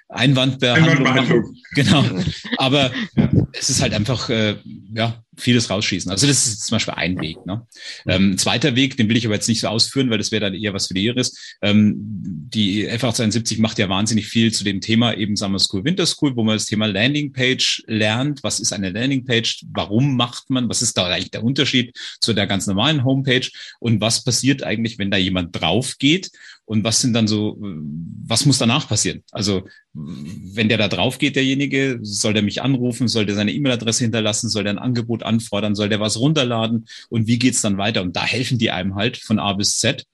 Einwandbehandlung. 0.08 1.06
Einwandbehandlung. 1.06 1.56
Genau. 1.74 2.04
Aber 2.58 2.92
ja. 3.16 3.28
es 3.52 3.70
ist 3.70 3.82
halt 3.82 3.94
einfach, 3.94 4.28
äh, 4.28 4.58
ja, 4.92 5.24
vieles 5.36 5.70
rausschießen. 5.70 6.10
Also 6.10 6.26
das 6.26 6.46
ist 6.46 6.66
zum 6.66 6.76
Beispiel 6.76 6.94
ein 6.94 7.20
Weg. 7.20 7.44
Ne? 7.46 7.66
Ähm, 8.06 8.36
zweiter 8.36 8.74
Weg, 8.76 8.96
den 8.96 9.08
will 9.08 9.16
ich 9.16 9.26
aber 9.26 9.34
jetzt 9.34 9.48
nicht 9.48 9.60
so 9.60 9.68
ausführen, 9.68 10.10
weil 10.10 10.18
das 10.18 10.32
wäre 10.32 10.40
dann 10.40 10.54
eher 10.54 10.74
was 10.74 10.88
für 10.88 10.94
die 10.94 11.04
Iris. 11.04 11.56
Ähm, 11.62 11.94
die 11.96 12.88
F871 12.88 13.60
macht 13.60 13.78
ja 13.78 13.88
wahnsinnig 13.88 14.26
viel 14.26 14.52
zu 14.52 14.64
dem 14.64 14.80
Thema 14.80 15.16
eben 15.16 15.36
Summer 15.36 15.58
School, 15.58 15.84
Winter 15.84 16.06
School, 16.06 16.36
wo 16.36 16.42
man 16.42 16.56
das 16.56 16.66
Thema 16.66 16.86
Landingpage 16.86 17.84
lernt. 17.86 18.42
Was 18.42 18.60
ist 18.60 18.72
eine 18.72 18.90
Landingpage? 18.90 19.66
Warum 19.72 20.16
macht 20.16 20.50
man? 20.50 20.68
Was 20.68 20.82
ist 20.82 20.96
da 20.96 21.06
eigentlich 21.06 21.30
der 21.30 21.44
Unterschied 21.44 21.96
zu 22.20 22.32
der 22.32 22.46
ganz 22.46 22.66
normalen 22.66 23.04
Homepage? 23.04 23.48
Und 23.78 24.00
was 24.00 24.24
passiert 24.24 24.62
eigentlich, 24.62 24.98
wenn 24.98 25.10
da 25.10 25.16
jemand 25.16 25.60
drauf 25.60 25.96
geht? 25.98 26.30
Und 26.70 26.84
was 26.84 27.00
sind 27.00 27.14
dann 27.14 27.26
so, 27.26 27.58
was 27.60 28.46
muss 28.46 28.58
danach 28.58 28.86
passieren? 28.86 29.24
Also, 29.32 29.66
wenn 29.92 30.68
der 30.68 30.78
da 30.78 30.86
drauf 30.86 31.18
geht, 31.18 31.34
derjenige, 31.34 31.98
soll 32.02 32.32
der 32.32 32.44
mich 32.44 32.62
anrufen, 32.62 33.08
soll 33.08 33.26
der 33.26 33.34
seine 33.34 33.52
E-Mail-Adresse 33.52 34.04
hinterlassen, 34.04 34.48
soll 34.48 34.62
der 34.62 34.74
ein 34.74 34.78
Angebot 34.78 35.19
anfordern, 35.22 35.74
soll 35.74 35.88
der 35.88 36.00
was 36.00 36.18
runterladen 36.18 36.86
und 37.08 37.26
wie 37.26 37.38
geht's 37.38 37.62
dann 37.62 37.78
weiter? 37.78 38.02
Und 38.02 38.16
da 38.16 38.24
helfen 38.24 38.58
die 38.58 38.70
einem 38.70 38.94
halt 38.94 39.16
von 39.16 39.38
A 39.38 39.52
bis 39.52 39.78
Z. 39.78 40.04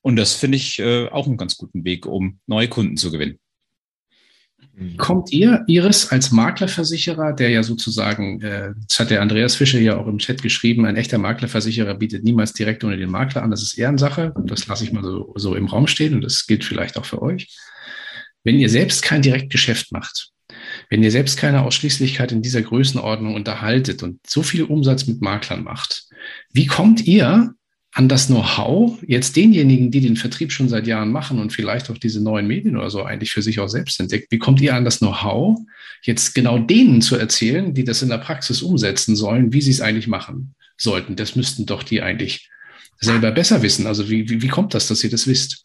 Und 0.00 0.16
das 0.16 0.34
finde 0.34 0.56
ich 0.56 0.78
äh, 0.78 1.08
auch 1.08 1.26
einen 1.26 1.36
ganz 1.36 1.56
guten 1.56 1.84
Weg, 1.84 2.06
um 2.06 2.38
neue 2.46 2.68
Kunden 2.68 2.96
zu 2.96 3.10
gewinnen. 3.10 3.38
Kommt 4.96 5.32
ihr, 5.32 5.64
Iris, 5.66 6.12
als 6.12 6.30
Maklerversicherer, 6.30 7.32
der 7.32 7.50
ja 7.50 7.64
sozusagen, 7.64 8.40
äh, 8.42 8.74
das 8.88 9.00
hat 9.00 9.10
der 9.10 9.22
Andreas 9.22 9.56
Fischer 9.56 9.80
ja 9.80 9.96
auch 9.96 10.06
im 10.06 10.18
Chat 10.18 10.40
geschrieben, 10.40 10.86
ein 10.86 10.94
echter 10.94 11.18
Maklerversicherer 11.18 11.94
bietet 11.94 12.22
niemals 12.22 12.52
direkt 12.52 12.84
ohne 12.84 12.96
den 12.96 13.10
Makler 13.10 13.42
an. 13.42 13.50
Das 13.50 13.62
ist 13.62 13.76
Ehrensache. 13.76 14.32
Das 14.44 14.68
lasse 14.68 14.84
ich 14.84 14.92
mal 14.92 15.02
so, 15.02 15.32
so 15.36 15.56
im 15.56 15.66
Raum 15.66 15.88
stehen 15.88 16.14
und 16.14 16.22
das 16.22 16.46
gilt 16.46 16.64
vielleicht 16.64 16.96
auch 16.96 17.04
für 17.04 17.20
euch. 17.20 17.56
Wenn 18.44 18.60
ihr 18.60 18.68
selbst 18.68 19.02
kein 19.02 19.20
Direktgeschäft 19.20 19.90
macht, 19.90 20.30
wenn 20.88 21.02
ihr 21.02 21.10
selbst 21.10 21.36
keine 21.36 21.62
Ausschließlichkeit 21.62 22.32
in 22.32 22.42
dieser 22.42 22.62
Größenordnung 22.62 23.34
unterhaltet 23.34 24.02
und 24.02 24.20
so 24.26 24.42
viel 24.42 24.64
Umsatz 24.64 25.06
mit 25.06 25.20
Maklern 25.20 25.64
macht, 25.64 26.08
wie 26.52 26.66
kommt 26.66 27.06
ihr 27.06 27.54
an 27.92 28.08
das 28.08 28.26
Know-how 28.26 28.98
jetzt 29.06 29.36
denjenigen, 29.36 29.90
die 29.90 30.00
den 30.00 30.16
Vertrieb 30.16 30.52
schon 30.52 30.68
seit 30.68 30.86
Jahren 30.86 31.10
machen 31.10 31.38
und 31.38 31.52
vielleicht 31.52 31.90
auch 31.90 31.98
diese 31.98 32.22
neuen 32.22 32.46
Medien 32.46 32.76
oder 32.76 32.90
so 32.90 33.02
eigentlich 33.02 33.32
für 33.32 33.42
sich 33.42 33.60
auch 33.60 33.68
selbst 33.68 33.98
entdeckt, 33.98 34.30
wie 34.30 34.38
kommt 34.38 34.60
ihr 34.60 34.74
an 34.74 34.84
das 34.84 34.98
Know-how, 34.98 35.58
jetzt 36.02 36.34
genau 36.34 36.58
denen 36.58 37.02
zu 37.02 37.16
erzählen, 37.16 37.74
die 37.74 37.84
das 37.84 38.02
in 38.02 38.10
der 38.10 38.18
Praxis 38.18 38.62
umsetzen 38.62 39.16
sollen, 39.16 39.52
wie 39.52 39.62
sie 39.62 39.70
es 39.70 39.80
eigentlich 39.80 40.06
machen 40.06 40.54
sollten? 40.76 41.16
Das 41.16 41.34
müssten 41.34 41.66
doch 41.66 41.82
die 41.82 42.02
eigentlich 42.02 42.50
selber 43.00 43.30
besser 43.30 43.62
wissen. 43.62 43.86
Also 43.86 44.10
wie, 44.10 44.28
wie, 44.28 44.42
wie 44.42 44.48
kommt 44.48 44.74
das, 44.74 44.88
dass 44.88 45.02
ihr 45.02 45.10
das 45.10 45.26
wisst? 45.26 45.64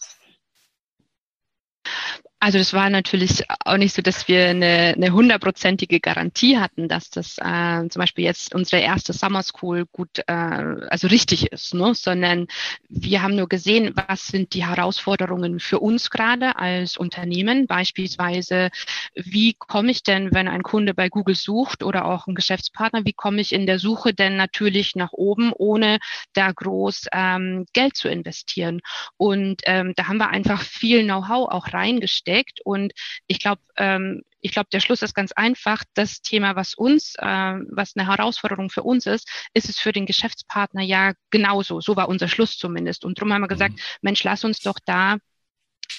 Also 2.45 2.57
das 2.57 2.73
war 2.73 2.89
natürlich 2.89 3.45
auch 3.63 3.77
nicht 3.77 3.95
so, 3.95 4.01
dass 4.01 4.27
wir 4.27 4.49
eine, 4.49 4.95
eine 4.97 5.13
hundertprozentige 5.13 6.01
Garantie 6.01 6.57
hatten, 6.57 6.89
dass 6.89 7.09
das 7.09 7.37
äh, 7.37 7.87
zum 7.87 8.01
Beispiel 8.01 8.25
jetzt 8.25 8.53
unsere 8.53 8.81
erste 8.81 9.13
Summer 9.13 9.43
School 9.43 9.85
gut, 9.89 10.19
äh, 10.27 10.33
also 10.33 11.07
richtig 11.07 11.53
ist, 11.53 11.73
ne? 11.73 11.95
sondern 11.95 12.47
wir 12.89 13.21
haben 13.21 13.37
nur 13.37 13.47
gesehen, 13.47 13.93
was 14.09 14.27
sind 14.27 14.55
die 14.55 14.65
Herausforderungen 14.65 15.61
für 15.61 15.79
uns 15.79 16.09
gerade 16.09 16.57
als 16.57 16.97
Unternehmen. 16.97 17.65
Beispielsweise, 17.65 18.71
wie 19.15 19.53
komme 19.57 19.91
ich 19.91 20.03
denn, 20.03 20.33
wenn 20.33 20.49
ein 20.49 20.63
Kunde 20.63 20.93
bei 20.93 21.07
Google 21.07 21.35
sucht 21.35 21.81
oder 21.81 22.03
auch 22.03 22.27
ein 22.27 22.35
Geschäftspartner, 22.35 23.05
wie 23.05 23.13
komme 23.13 23.39
ich 23.39 23.53
in 23.53 23.65
der 23.65 23.79
Suche 23.79 24.13
denn 24.13 24.35
natürlich 24.35 24.97
nach 24.97 25.13
oben, 25.13 25.53
ohne 25.55 25.99
da 26.33 26.51
groß 26.51 27.05
ähm, 27.13 27.67
Geld 27.71 27.95
zu 27.95 28.09
investieren? 28.09 28.81
Und 29.15 29.61
ähm, 29.65 29.93
da 29.95 30.09
haben 30.09 30.17
wir 30.17 30.27
einfach 30.27 30.61
viel 30.61 31.05
Know-how 31.05 31.49
auch 31.49 31.71
reingestellt 31.71 32.32
abdeckt. 32.33 32.59
Und 32.63 32.93
ich 33.27 33.39
glaube, 33.39 33.61
ähm, 33.77 34.23
ich 34.41 34.51
glaube, 34.51 34.69
der 34.71 34.79
Schluss 34.79 35.01
ist 35.01 35.13
ganz 35.13 35.31
einfach. 35.31 35.83
Das 35.93 36.21
Thema, 36.21 36.55
was 36.55 36.73
uns, 36.73 37.15
äh, 37.17 37.25
was 37.25 37.95
eine 37.95 38.07
Herausforderung 38.07 38.69
für 38.69 38.83
uns 38.83 39.05
ist, 39.05 39.29
ist 39.53 39.69
es 39.69 39.79
für 39.79 39.91
den 39.91 40.05
Geschäftspartner 40.05 40.81
ja 40.81 41.13
genauso. 41.29 41.79
So 41.79 41.95
war 41.95 42.09
unser 42.09 42.27
Schluss 42.27 42.57
zumindest. 42.57 43.05
Und 43.05 43.17
darum 43.17 43.33
haben 43.33 43.41
wir 43.41 43.47
gesagt, 43.47 43.75
mhm. 43.75 43.81
Mensch, 44.01 44.23
lass 44.23 44.43
uns 44.43 44.59
doch 44.59 44.79
da 44.85 45.17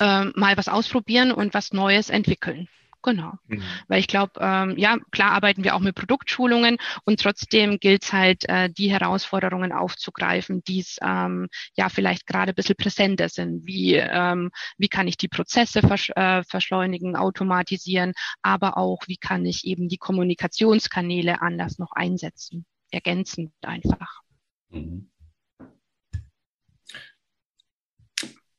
äh, 0.00 0.24
mal 0.34 0.56
was 0.56 0.68
ausprobieren 0.68 1.32
und 1.32 1.54
was 1.54 1.72
Neues 1.72 2.10
entwickeln. 2.10 2.68
Genau. 3.04 3.34
Mhm. 3.48 3.62
Weil 3.86 4.00
ich 4.00 4.08
glaube, 4.08 4.32
ähm, 4.40 4.78
ja, 4.78 4.96
klar 5.10 5.32
arbeiten 5.32 5.62
wir 5.62 5.74
auch 5.74 5.80
mit 5.80 5.94
Produktschulungen 5.94 6.78
und 7.04 7.20
trotzdem 7.20 7.78
gilt 7.78 8.04
es 8.04 8.12
halt, 8.14 8.48
äh, 8.48 8.70
die 8.70 8.90
Herausforderungen 8.90 9.72
aufzugreifen, 9.72 10.64
die 10.66 10.80
es 10.80 10.96
ähm, 11.02 11.48
ja 11.76 11.90
vielleicht 11.90 12.26
gerade 12.26 12.52
ein 12.52 12.54
bisschen 12.54 12.76
präsenter 12.76 13.28
sind. 13.28 13.66
Wie, 13.66 13.94
ähm, 13.94 14.50
wie 14.78 14.88
kann 14.88 15.06
ich 15.06 15.18
die 15.18 15.28
Prozesse 15.28 15.82
versch 15.82 16.10
äh, 16.16 16.42
verschleunigen, 16.44 17.14
automatisieren, 17.14 18.14
aber 18.40 18.78
auch, 18.78 19.02
wie 19.06 19.18
kann 19.18 19.44
ich 19.44 19.66
eben 19.66 19.88
die 19.88 19.98
Kommunikationskanäle 19.98 21.42
anders 21.42 21.78
noch 21.78 21.92
einsetzen, 21.92 22.64
ergänzend 22.90 23.52
einfach. 23.60 24.22
Mhm. 24.70 25.10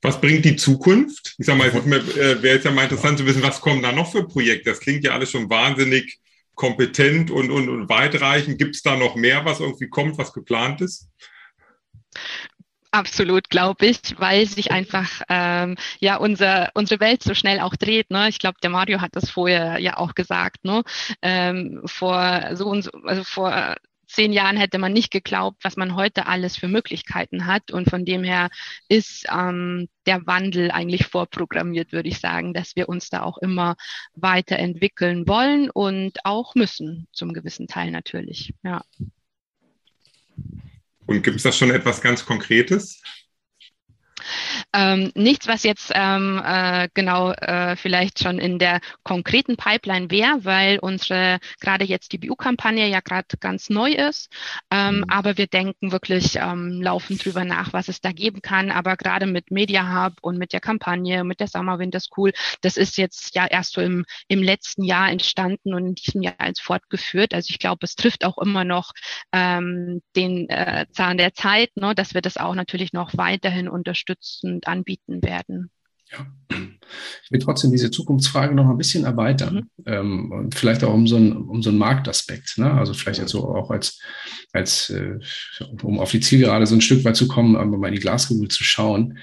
Was 0.06 0.22
bringt 0.22 0.46
die 0.46 0.56
Zukunft? 0.56 1.34
Ich 1.40 1.48
sag 1.48 1.58
mal, 1.58 1.68
äh, 1.68 2.40
wäre 2.44 2.56
jetzt 2.56 2.66
ja 2.66 2.70
mal 2.70 2.84
interessant 2.84 3.18
zu 3.18 3.26
wissen, 3.26 3.42
was 3.42 3.60
kommen 3.60 3.82
da 3.82 3.92
noch 3.92 4.12
für 4.12 4.28
Projekte? 4.28 4.70
Das 4.70 4.80
klingt 4.80 5.04
ja 5.04 5.14
alles 5.14 5.32
schon 5.32 5.50
wahnsinnig 5.50 6.20
kompetent 6.54 7.32
und, 7.32 7.50
und, 7.50 7.70
und 7.70 7.90
weitreichend. 7.90 8.60
Gibt 8.60 8.76
es 8.76 8.84
da 8.84 8.96
noch 8.96 9.16
mehr, 9.16 9.46
was 9.46 9.62
irgendwie 9.62 9.90
kommt, 9.90 10.20
was 10.20 10.32
geplant 10.32 10.82
ist? 10.82 11.10
Absolut, 12.92 13.50
glaube 13.50 13.88
ich, 13.88 14.00
weil 14.20 14.46
sich 14.46 14.72
einfach 14.72 15.24
ähm, 15.28 15.76
ja 16.00 16.18
unser, 16.18 16.70
unsere 16.76 17.00
Welt 17.00 17.24
so 17.24 17.34
schnell 17.34 17.60
auch 17.60 17.76
dreht. 17.76 18.12
Ne? 18.12 18.30
Ich 18.30 18.38
glaube, 18.38 18.60
der 18.62 18.70
Mario 18.70 19.02
hat 19.02 19.16
das 19.16 19.32
vorher 19.32 19.80
ja 19.80 19.98
auch 19.98 20.14
gesagt. 20.14 20.64
Ne? 20.64 20.84
Ähm, 21.24 21.82
vor 21.86 22.52
so 22.54 22.68
und 22.68 22.84
so, 22.84 22.92
also 23.06 23.24
vor 23.24 23.76
zehn 24.16 24.32
Jahren 24.32 24.58
hätte 24.58 24.78
man 24.78 24.94
nicht 24.94 25.12
geglaubt, 25.12 25.64
was 25.64 25.76
man 25.76 25.96
heute 25.96 26.26
alles 26.26 26.56
für 26.58 26.68
Möglichkeiten 26.68 27.46
hat. 27.46 27.72
Und 27.72 27.90
von 27.90 28.06
dem 28.06 28.24
her 28.24 28.50
ist 28.88 29.26
ähm, 29.32 29.90
der 30.06 30.26
Wandel 30.26 30.72
eigentlich 30.72 31.06
vorprogrammiert, 31.06 31.92
würde 31.92 32.10
ich 32.10 32.20
sagen, 32.20 32.54
dass 32.54 32.76
wir 32.76 32.90
uns 32.90 33.10
da 33.10 33.24
auch 33.24 33.38
immer 33.38 33.76
weiterentwickeln 34.14 35.28
wollen 35.28 35.70
und 35.70 36.18
auch 36.24 36.56
müssen, 36.56 37.08
zum 37.12 37.34
gewissen 37.34 37.68
Teil 37.68 37.92
natürlich. 37.92 38.54
Ja. 38.64 38.84
Und 41.06 41.22
gibt 41.22 41.38
es 41.38 41.44
da 41.44 41.52
schon 41.52 41.72
etwas 41.72 42.02
ganz 42.02 42.26
Konkretes? 42.26 43.02
Ähm, 44.74 45.12
nichts, 45.16 45.48
was 45.48 45.64
jetzt 45.64 45.92
ähm, 45.94 46.42
äh, 46.44 46.90
genau 46.94 47.32
äh, 47.32 47.76
vielleicht 47.76 48.20
schon 48.20 48.40
in 48.40 48.60
der 48.60 48.80
konkreten 49.04 49.58
Pipeline 49.58 50.12
wäre, 50.12 50.44
weil 50.44 50.80
unsere 50.80 51.40
gerade 51.60 51.86
jetzt 51.86 52.12
die 52.12 52.18
BU-Kampagne 52.18 52.88
ja 52.88 53.00
gerade 53.00 53.38
ganz 53.40 53.70
neu 53.70 53.92
ist. 53.92 54.30
Ähm, 54.72 54.98
mhm. 54.98 55.06
Aber 55.10 55.38
wir 55.38 55.48
denken 55.48 55.92
wirklich 55.92 56.38
ähm, 56.38 56.82
laufend 56.82 57.24
drüber 57.24 57.46
nach, 57.46 57.74
was 57.74 57.88
es 57.88 58.02
da 58.02 58.12
geben 58.12 58.42
kann. 58.42 58.72
Aber 58.72 58.98
gerade 58.98 59.28
mit 59.28 59.52
Media 59.52 60.06
Hub 60.06 60.14
und 60.22 60.38
mit 60.38 60.54
der 60.54 60.62
Kampagne, 60.62 61.24
mit 61.24 61.40
der 61.40 61.48
Summer 61.48 61.80
Winter 61.80 62.00
School, 62.00 62.34
das 62.62 62.78
ist 62.78 62.98
jetzt 62.98 63.36
ja 63.36 63.46
erst 63.46 63.74
so 63.74 63.82
im, 63.82 64.06
im 64.28 64.42
letzten 64.42 64.84
Jahr 64.84 65.10
entstanden 65.10 65.74
und 65.74 65.88
in 65.88 65.96
diesem 65.96 66.22
Jahr 66.22 66.36
als 66.40 66.60
fortgeführt. 66.60 67.34
Also 67.34 67.52
ich 67.52 67.60
glaube, 67.60 67.86
es 67.86 67.96
trifft 67.96 68.26
auch 68.26 68.38
immer 68.38 68.64
noch 68.64 68.92
ähm, 69.32 70.02
den 70.16 70.50
äh, 70.50 70.86
Zahn 70.92 71.18
der 71.18 71.34
Zeit, 71.34 71.70
ne, 71.76 71.94
dass 71.96 72.14
wir 72.14 72.22
das 72.22 72.38
auch 72.38 72.56
natürlich 72.56 72.94
noch 72.94 73.12
weiterhin 73.16 73.68
unterstützen 73.68 74.15
anbieten 74.66 75.24
werden. 75.24 75.70
Ja. 76.12 76.28
Ich 77.24 77.32
will 77.32 77.40
trotzdem 77.40 77.72
diese 77.72 77.90
Zukunftsfrage 77.90 78.54
noch 78.54 78.70
ein 78.70 78.78
bisschen 78.78 79.06
erweitern 79.06 79.68
mhm. 79.78 79.84
ähm, 79.86 80.32
und 80.32 80.56
vielleicht 80.56 80.84
auch 80.84 80.94
um 80.94 81.08
so 81.08 81.16
einen, 81.16 81.34
um 81.34 81.64
so 81.64 81.70
einen 81.70 81.80
Marktaspekt. 81.80 82.58
Ne? 82.58 82.72
Also 82.72 82.94
vielleicht 82.94 83.20
jetzt 83.20 83.32
so 83.32 83.48
auch 83.56 83.72
als, 83.72 84.00
als 84.54 84.92
äh, 84.92 85.18
um 85.82 86.00
auf 86.00 86.12
die 86.12 86.20
Zielgerade 86.20 86.68
so 86.68 86.76
ein 86.76 86.82
Stück 86.82 87.04
weit 87.04 87.16
zu 87.16 87.28
kommen, 87.28 87.56
aber 87.56 87.78
mal 87.78 87.88
in 87.88 87.96
die 87.96 88.00
Glaskugel 88.00 88.50
zu 88.50 88.64
schauen. 88.64 89.18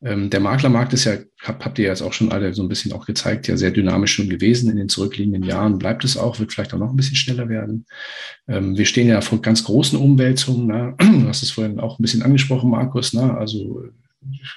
Ähm, 0.00 0.30
der 0.30 0.38
Maklermarkt 0.38 0.92
ist 0.92 1.06
ja, 1.06 1.16
hab, 1.42 1.64
habt 1.64 1.78
ihr 1.80 1.86
jetzt 1.86 2.02
auch 2.02 2.12
schon 2.12 2.30
alle 2.30 2.54
so 2.54 2.62
ein 2.62 2.68
bisschen 2.68 2.92
auch 2.92 3.04
gezeigt, 3.04 3.48
ja 3.48 3.56
sehr 3.56 3.72
dynamisch 3.72 4.12
schon 4.12 4.28
gewesen 4.28 4.70
in 4.70 4.76
den 4.76 4.88
zurückliegenden 4.88 5.42
Jahren. 5.42 5.78
Bleibt 5.78 6.04
es 6.04 6.16
auch, 6.16 6.38
wird 6.38 6.52
vielleicht 6.52 6.72
auch 6.72 6.78
noch 6.78 6.90
ein 6.90 6.96
bisschen 6.96 7.16
schneller 7.16 7.48
werden. 7.48 7.84
Ähm, 8.46 8.78
wir 8.78 8.86
stehen 8.86 9.08
ja 9.08 9.20
vor 9.22 9.42
ganz 9.42 9.64
großen 9.64 9.98
Umwälzungen. 9.98 10.68
Ne? 10.68 10.94
Du 11.22 11.26
hast 11.26 11.42
es 11.42 11.50
vorhin 11.50 11.80
auch 11.80 11.98
ein 11.98 12.02
bisschen 12.02 12.22
angesprochen, 12.22 12.70
Markus. 12.70 13.12
Ne? 13.12 13.36
Also 13.36 13.82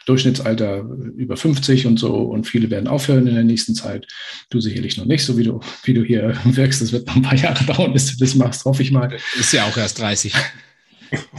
Durchschnittsalter 0.05 0.86
über 1.17 1.38
50 1.38 1.86
und 1.88 1.97
so 1.97 2.15
und 2.15 2.45
viele 2.45 2.69
werden 2.69 2.88
aufhören 2.88 3.28
in 3.28 3.36
der 3.36 3.43
nächsten 3.43 3.76
Zeit. 3.76 4.07
Du 4.49 4.59
sicherlich 4.59 4.97
noch 4.97 5.05
nicht, 5.05 5.24
so 5.24 5.38
wie 5.38 5.43
du, 5.43 5.59
wie 5.84 5.93
du 5.93 6.03
hier 6.03 6.38
wirkst. 6.45 6.82
Das 6.82 6.91
wird 6.91 7.07
noch 7.07 7.15
ein 7.15 7.22
paar 7.22 7.38
Jahre 7.38 7.63
dauern, 7.65 7.93
bis 7.93 8.07
du 8.07 8.17
das 8.17 8.36
machst, 8.36 8.65
hoffe 8.65 8.84
ich 8.84 8.91
mal. 8.91 9.15
Ist 9.39 9.53
ja 9.53 9.65
auch 9.65 9.78
erst 9.78 9.99
30. 9.99 10.34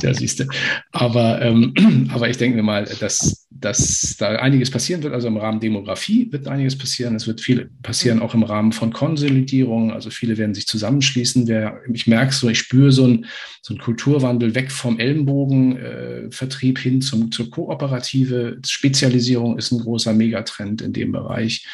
Ja, 0.02 0.12
siehst 0.12 0.40
du. 0.40 0.44
Aber, 0.90 1.40
ähm, 1.40 1.74
aber 2.12 2.28
ich 2.28 2.36
denke 2.36 2.56
mir 2.56 2.62
mal, 2.62 2.84
dass, 3.00 3.46
dass 3.50 4.16
da 4.18 4.30
einiges 4.36 4.70
passieren 4.70 5.02
wird. 5.02 5.14
Also 5.14 5.28
im 5.28 5.36
Rahmen 5.36 5.60
Demografie 5.60 6.30
wird 6.30 6.48
einiges 6.48 6.76
passieren. 6.76 7.14
Es 7.14 7.26
wird 7.26 7.40
viel 7.40 7.70
passieren 7.82 8.20
auch 8.20 8.34
im 8.34 8.42
Rahmen 8.42 8.72
von 8.72 8.92
Konsolidierung. 8.92 9.92
Also 9.92 10.10
viele 10.10 10.36
werden 10.36 10.54
sich 10.54 10.66
zusammenschließen. 10.66 11.48
Wer, 11.48 11.80
ich 11.92 12.06
merke 12.06 12.34
so, 12.34 12.48
ich 12.48 12.58
spüre 12.58 12.92
so 12.92 13.04
einen 13.04 13.26
so 13.62 13.74
Kulturwandel 13.76 14.54
weg 14.54 14.70
vom 14.70 14.98
Ellenbogenvertrieb 14.98 16.78
äh, 16.78 16.82
hin 16.82 17.00
zum, 17.00 17.32
zur 17.32 17.50
Kooperative. 17.50 18.58
Spezialisierung 18.66 19.56
ist 19.56 19.72
ein 19.72 19.80
großer 19.80 20.12
Megatrend 20.12 20.82
in 20.82 20.92
dem 20.92 21.12
Bereich. 21.12 21.66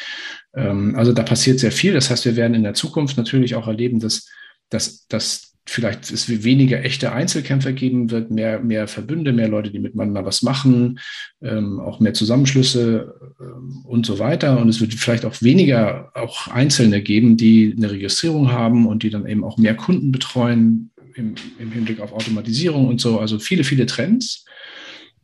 Ähm, 0.55 0.95
also 0.95 1.11
da 1.11 1.23
passiert 1.23 1.59
sehr 1.59 1.71
viel. 1.71 1.93
Das 1.93 2.09
heißt, 2.09 2.25
wir 2.25 2.35
werden 2.35 2.53
in 2.53 2.63
der 2.63 2.73
Zukunft 2.73 3.17
natürlich 3.17 3.55
auch 3.55 3.67
erleben, 3.67 3.99
dass, 3.99 4.27
dass, 4.69 5.05
dass 5.07 5.48
vielleicht 5.69 6.11
es 6.11 6.43
weniger 6.43 6.83
echte 6.83 7.11
Einzelkämpfer 7.11 7.71
geben 7.71 8.11
wird, 8.11 8.31
mehr, 8.31 8.59
mehr 8.59 8.87
Verbünde, 8.87 9.31
mehr 9.31 9.47
Leute, 9.47 9.71
die 9.71 9.79
miteinander 9.79 10.25
was 10.25 10.41
machen, 10.41 10.99
ähm, 11.41 11.79
auch 11.79 11.99
mehr 11.99 12.13
Zusammenschlüsse 12.13 13.13
ähm, 13.39 13.85
und 13.85 14.05
so 14.05 14.19
weiter. 14.19 14.59
Und 14.59 14.69
es 14.69 14.81
wird 14.81 14.93
vielleicht 14.93 15.25
auch 15.25 15.41
weniger 15.41 16.11
auch 16.15 16.47
Einzelne 16.47 17.01
geben, 17.01 17.37
die 17.37 17.73
eine 17.77 17.91
Registrierung 17.91 18.51
haben 18.51 18.87
und 18.87 19.03
die 19.03 19.09
dann 19.09 19.27
eben 19.27 19.43
auch 19.43 19.57
mehr 19.57 19.75
Kunden 19.75 20.11
betreuen 20.11 20.91
im, 21.15 21.35
im 21.59 21.71
Hinblick 21.71 21.99
auf 21.99 22.13
Automatisierung 22.13 22.87
und 22.87 22.99
so. 22.99 23.19
Also 23.19 23.39
viele, 23.39 23.63
viele 23.63 23.85
Trends. 23.85 24.45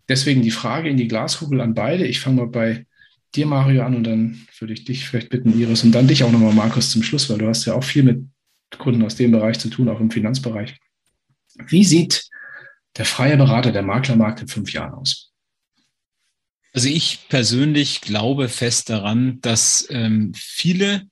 Deswegen 0.07 0.43
die 0.43 0.51
Frage 0.51 0.89
in 0.89 0.97
die 0.97 1.07
Glaskugel 1.07 1.61
an 1.61 1.73
beide. 1.73 2.05
Ich 2.05 2.19
fange 2.19 2.37
mal 2.37 2.47
bei 2.47 2.85
dir, 3.35 3.45
Mario, 3.47 3.83
an 3.83 3.95
und 3.95 4.03
dann 4.03 4.47
würde 4.59 4.73
ich 4.73 4.85
dich 4.85 5.07
vielleicht 5.07 5.29
bitten, 5.29 5.59
Iris, 5.59 5.83
und 5.83 5.91
dann 5.91 6.07
dich 6.07 6.23
auch 6.23 6.31
nochmal, 6.31 6.53
Markus, 6.53 6.91
zum 6.91 7.03
Schluss, 7.03 7.29
weil 7.29 7.39
du 7.39 7.47
hast 7.47 7.65
ja 7.65 7.73
auch 7.73 7.83
viel 7.83 8.03
mit 8.03 8.23
Kunden 8.77 9.03
aus 9.03 9.15
dem 9.15 9.31
Bereich 9.31 9.59
zu 9.59 9.69
tun, 9.69 9.89
auch 9.89 9.99
im 9.99 10.11
Finanzbereich. 10.11 10.77
Wie 11.67 11.83
sieht 11.83 12.27
der 12.97 13.05
freie 13.05 13.37
Berater, 13.37 13.71
der 13.71 13.83
Maklermarkt 13.83 14.41
in 14.41 14.47
fünf 14.47 14.73
Jahren 14.73 14.93
aus? 14.93 15.31
Also 16.73 16.89
ich 16.89 17.29
persönlich 17.29 18.01
glaube 18.01 18.49
fest 18.49 18.89
daran, 18.89 19.39
dass 19.41 19.87
ähm, 19.89 20.33
viele 20.35 21.07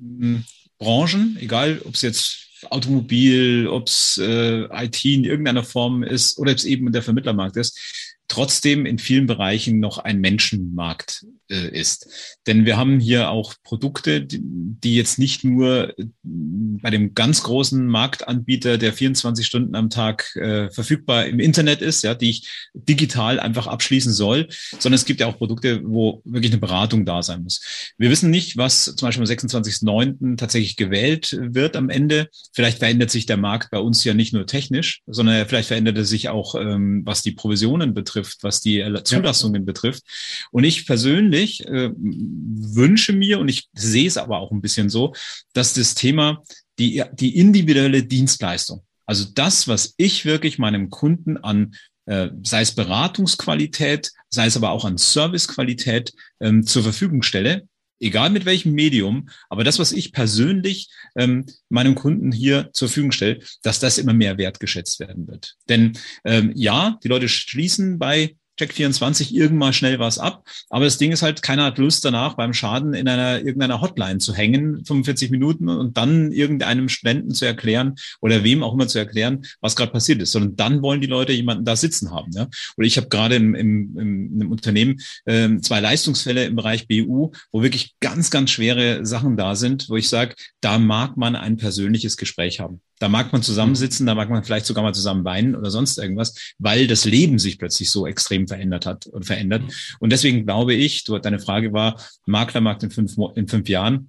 ähm, 0.00 0.44
Branchen, 0.78 1.36
egal 1.40 1.80
ob 1.84 1.94
es 1.94 2.02
jetzt 2.02 2.44
Automobil, 2.70 3.68
ob 3.68 3.86
es 3.86 4.18
äh, 4.20 4.64
IT 4.84 5.04
in 5.04 5.24
irgendeiner 5.24 5.64
Form 5.64 6.02
ist 6.02 6.38
oder 6.38 6.50
ob 6.50 6.58
es 6.58 6.64
eben 6.64 6.90
der 6.90 7.02
Vermittlermarkt 7.02 7.56
ist, 7.56 7.78
trotzdem 8.26 8.86
in 8.86 8.98
vielen 8.98 9.26
Bereichen 9.26 9.78
noch 9.78 9.98
ein 9.98 10.20
Menschenmarkt 10.20 11.24
ist. 11.56 12.08
Denn 12.46 12.66
wir 12.66 12.76
haben 12.76 13.00
hier 13.00 13.30
auch 13.30 13.54
Produkte, 13.62 14.20
die, 14.20 14.40
die 14.42 14.96
jetzt 14.96 15.18
nicht 15.18 15.44
nur 15.44 15.98
äh, 15.98 16.04
bei 16.22 16.90
dem 16.90 17.14
ganz 17.14 17.42
großen 17.42 17.86
Marktanbieter, 17.86 18.78
der 18.78 18.92
24 18.92 19.46
Stunden 19.46 19.74
am 19.74 19.90
Tag 19.90 20.34
äh, 20.36 20.70
verfügbar 20.70 21.26
im 21.26 21.40
Internet 21.40 21.80
ist, 21.80 22.02
ja, 22.02 22.14
die 22.14 22.30
ich 22.30 22.48
digital 22.74 23.40
einfach 23.40 23.66
abschließen 23.66 24.12
soll, 24.12 24.48
sondern 24.78 24.94
es 24.94 25.04
gibt 25.04 25.20
ja 25.20 25.26
auch 25.26 25.38
Produkte, 25.38 25.82
wo 25.84 26.22
wirklich 26.24 26.52
eine 26.52 26.60
Beratung 26.60 27.04
da 27.04 27.22
sein 27.22 27.42
muss. 27.42 27.62
Wir 27.98 28.10
wissen 28.10 28.30
nicht, 28.30 28.56
was 28.56 28.84
zum 28.84 29.06
Beispiel 29.06 29.24
am 29.24 29.30
26.09. 29.30 30.36
tatsächlich 30.36 30.76
gewählt 30.76 31.36
wird 31.40 31.76
am 31.76 31.90
Ende. 31.90 32.28
Vielleicht 32.52 32.78
verändert 32.78 33.10
sich 33.10 33.26
der 33.26 33.36
Markt 33.36 33.70
bei 33.70 33.78
uns 33.78 34.04
ja 34.04 34.14
nicht 34.14 34.32
nur 34.32 34.46
technisch, 34.46 35.02
sondern 35.06 35.46
vielleicht 35.46 35.68
verändert 35.68 35.96
er 35.96 36.04
sich 36.04 36.28
auch, 36.28 36.54
ähm, 36.54 37.02
was 37.04 37.22
die 37.22 37.32
Provisionen 37.32 37.94
betrifft, 37.94 38.38
was 38.42 38.60
die 38.60 38.84
Zulassungen 39.04 39.62
ja. 39.62 39.66
betrifft. 39.66 40.02
Und 40.50 40.64
ich 40.64 40.86
persönlich 40.86 41.43
persönlich 41.44 41.66
äh, 41.66 41.90
wünsche 41.96 43.12
mir, 43.12 43.38
und 43.38 43.48
ich 43.48 43.68
sehe 43.74 44.06
es 44.06 44.16
aber 44.16 44.38
auch 44.38 44.50
ein 44.50 44.60
bisschen 44.60 44.88
so, 44.88 45.14
dass 45.52 45.74
das 45.74 45.94
Thema 45.94 46.42
die, 46.78 47.02
die 47.12 47.36
individuelle 47.36 48.02
Dienstleistung, 48.02 48.82
also 49.06 49.24
das, 49.34 49.68
was 49.68 49.94
ich 49.96 50.24
wirklich 50.24 50.58
meinem 50.58 50.90
Kunden 50.90 51.36
an 51.36 51.74
äh, 52.06 52.28
sei 52.42 52.60
es 52.60 52.74
Beratungsqualität, 52.74 54.12
sei 54.28 54.46
es 54.46 54.56
aber 54.56 54.70
auch 54.70 54.84
an 54.84 54.98
Servicequalität 54.98 56.12
ähm, 56.40 56.66
zur 56.66 56.82
Verfügung 56.82 57.22
stelle, 57.22 57.66
egal 57.98 58.28
mit 58.28 58.44
welchem 58.44 58.72
Medium, 58.72 59.30
aber 59.48 59.64
das, 59.64 59.78
was 59.78 59.92
ich 59.92 60.12
persönlich 60.12 60.90
ähm, 61.16 61.46
meinem 61.70 61.94
Kunden 61.94 62.30
hier 62.30 62.68
zur 62.74 62.88
Verfügung 62.88 63.12
stelle, 63.12 63.38
dass 63.62 63.78
das 63.78 63.96
immer 63.96 64.12
mehr 64.12 64.36
wertgeschätzt 64.36 65.00
werden 65.00 65.26
wird. 65.26 65.54
Denn 65.70 65.92
ähm, 66.26 66.52
ja, 66.54 66.98
die 67.02 67.08
Leute 67.08 67.28
schließen 67.28 67.98
bei 67.98 68.36
Check24 68.58 69.32
irgendwann 69.32 69.72
schnell 69.72 69.98
was 69.98 70.18
ab. 70.18 70.46
Aber 70.70 70.84
das 70.84 70.98
Ding 70.98 71.12
ist 71.12 71.22
halt, 71.22 71.42
keiner 71.42 71.64
hat 71.64 71.78
Lust 71.78 72.04
danach 72.04 72.34
beim 72.34 72.52
Schaden 72.52 72.94
in 72.94 73.08
einer 73.08 73.38
irgendeiner 73.38 73.80
Hotline 73.80 74.18
zu 74.18 74.34
hängen, 74.34 74.84
45 74.84 75.30
Minuten 75.30 75.68
und 75.68 75.96
dann 75.96 76.32
irgendeinem 76.32 76.88
Studenten 76.88 77.32
zu 77.32 77.44
erklären 77.44 77.94
oder 78.20 78.44
wem 78.44 78.62
auch 78.62 78.74
immer 78.74 78.88
zu 78.88 78.98
erklären, 78.98 79.44
was 79.60 79.76
gerade 79.76 79.92
passiert 79.92 80.22
ist, 80.22 80.32
sondern 80.32 80.56
dann 80.56 80.82
wollen 80.82 81.00
die 81.00 81.06
Leute 81.06 81.32
jemanden 81.32 81.64
da 81.64 81.76
sitzen 81.76 82.10
haben. 82.10 82.30
Ja? 82.32 82.48
Oder 82.76 82.86
ich 82.86 82.96
habe 82.96 83.08
gerade 83.08 83.36
im, 83.36 83.54
im, 83.54 83.98
im, 83.98 84.40
im 84.40 84.52
Unternehmen 84.52 85.00
ähm, 85.26 85.62
zwei 85.62 85.80
Leistungsfälle 85.80 86.44
im 86.44 86.56
Bereich 86.56 86.86
BU, 86.86 87.32
wo 87.52 87.62
wirklich 87.62 87.94
ganz, 88.00 88.30
ganz 88.30 88.50
schwere 88.50 89.04
Sachen 89.04 89.36
da 89.36 89.56
sind, 89.56 89.88
wo 89.88 89.96
ich 89.96 90.08
sage, 90.08 90.34
da 90.60 90.78
mag 90.78 91.16
man 91.16 91.36
ein 91.36 91.56
persönliches 91.56 92.16
Gespräch 92.16 92.60
haben. 92.60 92.80
Da 93.04 93.10
mag 93.10 93.34
man 93.34 93.42
zusammensitzen, 93.42 94.06
da 94.06 94.14
mag 94.14 94.30
man 94.30 94.42
vielleicht 94.44 94.64
sogar 94.64 94.82
mal 94.82 94.94
zusammen 94.94 95.26
weinen 95.26 95.54
oder 95.54 95.70
sonst 95.70 95.98
irgendwas, 95.98 96.54
weil 96.58 96.86
das 96.86 97.04
Leben 97.04 97.38
sich 97.38 97.58
plötzlich 97.58 97.90
so 97.90 98.06
extrem 98.06 98.48
verändert 98.48 98.86
hat 98.86 99.06
und 99.06 99.26
verändert. 99.26 99.62
Und 100.00 100.10
deswegen 100.10 100.46
glaube 100.46 100.72
ich, 100.72 101.04
du, 101.04 101.18
deine 101.18 101.38
Frage 101.38 101.74
war, 101.74 102.00
Maklermarkt 102.24 102.82
in 102.82 102.90
fünf, 102.90 103.16
in 103.34 103.46
fünf 103.46 103.68
Jahren. 103.68 104.08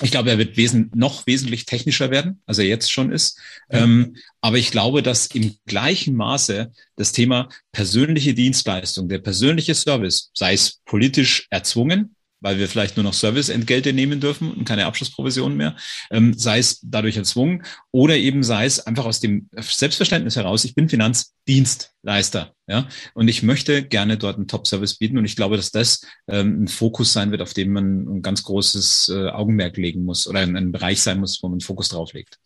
Ich 0.00 0.10
glaube, 0.10 0.30
er 0.30 0.38
wird 0.38 0.56
wesen, 0.56 0.90
noch 0.94 1.26
wesentlich 1.26 1.66
technischer 1.66 2.10
werden, 2.10 2.40
als 2.46 2.56
er 2.56 2.64
jetzt 2.64 2.90
schon 2.90 3.12
ist. 3.12 3.38
Ja. 3.70 3.80
Ähm, 3.80 4.16
aber 4.40 4.56
ich 4.56 4.70
glaube, 4.70 5.02
dass 5.02 5.26
im 5.26 5.54
gleichen 5.66 6.16
Maße 6.16 6.72
das 6.96 7.12
Thema 7.12 7.50
persönliche 7.70 8.32
Dienstleistung, 8.32 9.10
der 9.10 9.18
persönliche 9.18 9.74
Service, 9.74 10.30
sei 10.32 10.54
es 10.54 10.80
politisch 10.86 11.48
erzwungen, 11.50 12.16
weil 12.42 12.58
wir 12.58 12.68
vielleicht 12.68 12.96
nur 12.96 13.04
noch 13.04 13.14
Serviceentgelte 13.14 13.92
nehmen 13.92 14.20
dürfen 14.20 14.52
und 14.52 14.64
keine 14.64 14.86
Abschlussprovision 14.86 15.56
mehr, 15.56 15.76
ähm, 16.10 16.34
sei 16.34 16.58
es 16.58 16.80
dadurch 16.82 17.16
erzwungen 17.16 17.62
oder 17.90 18.16
eben 18.16 18.42
sei 18.42 18.66
es 18.66 18.80
einfach 18.80 19.06
aus 19.06 19.20
dem 19.20 19.48
Selbstverständnis 19.56 20.36
heraus, 20.36 20.64
ich 20.64 20.74
bin 20.74 20.88
Finanzdienstleister, 20.88 22.52
ja, 22.66 22.88
und 23.14 23.28
ich 23.28 23.42
möchte 23.42 23.84
gerne 23.84 24.18
dort 24.18 24.36
einen 24.36 24.48
Top-Service 24.48 24.98
bieten 24.98 25.16
und 25.16 25.24
ich 25.24 25.36
glaube, 25.36 25.56
dass 25.56 25.70
das 25.70 26.04
ähm, 26.28 26.64
ein 26.64 26.68
Fokus 26.68 27.12
sein 27.12 27.30
wird, 27.30 27.40
auf 27.40 27.54
den 27.54 27.72
man 27.72 28.16
ein 28.16 28.22
ganz 28.22 28.42
großes 28.42 29.12
äh, 29.14 29.28
Augenmerk 29.28 29.76
legen 29.76 30.04
muss 30.04 30.26
oder 30.26 30.40
ein, 30.40 30.56
ein 30.56 30.72
Bereich 30.72 31.00
sein 31.00 31.20
muss, 31.20 31.42
wo 31.42 31.48
man 31.48 31.60
Fokus 31.60 31.88
drauf 31.88 32.12
legt. 32.12 32.38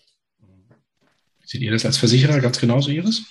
Seht 1.44 1.62
ihr 1.62 1.70
das 1.70 1.86
als 1.86 1.96
Versicherer 1.96 2.40
ganz 2.40 2.58
genauso, 2.58 2.90
Iris? 2.90 3.22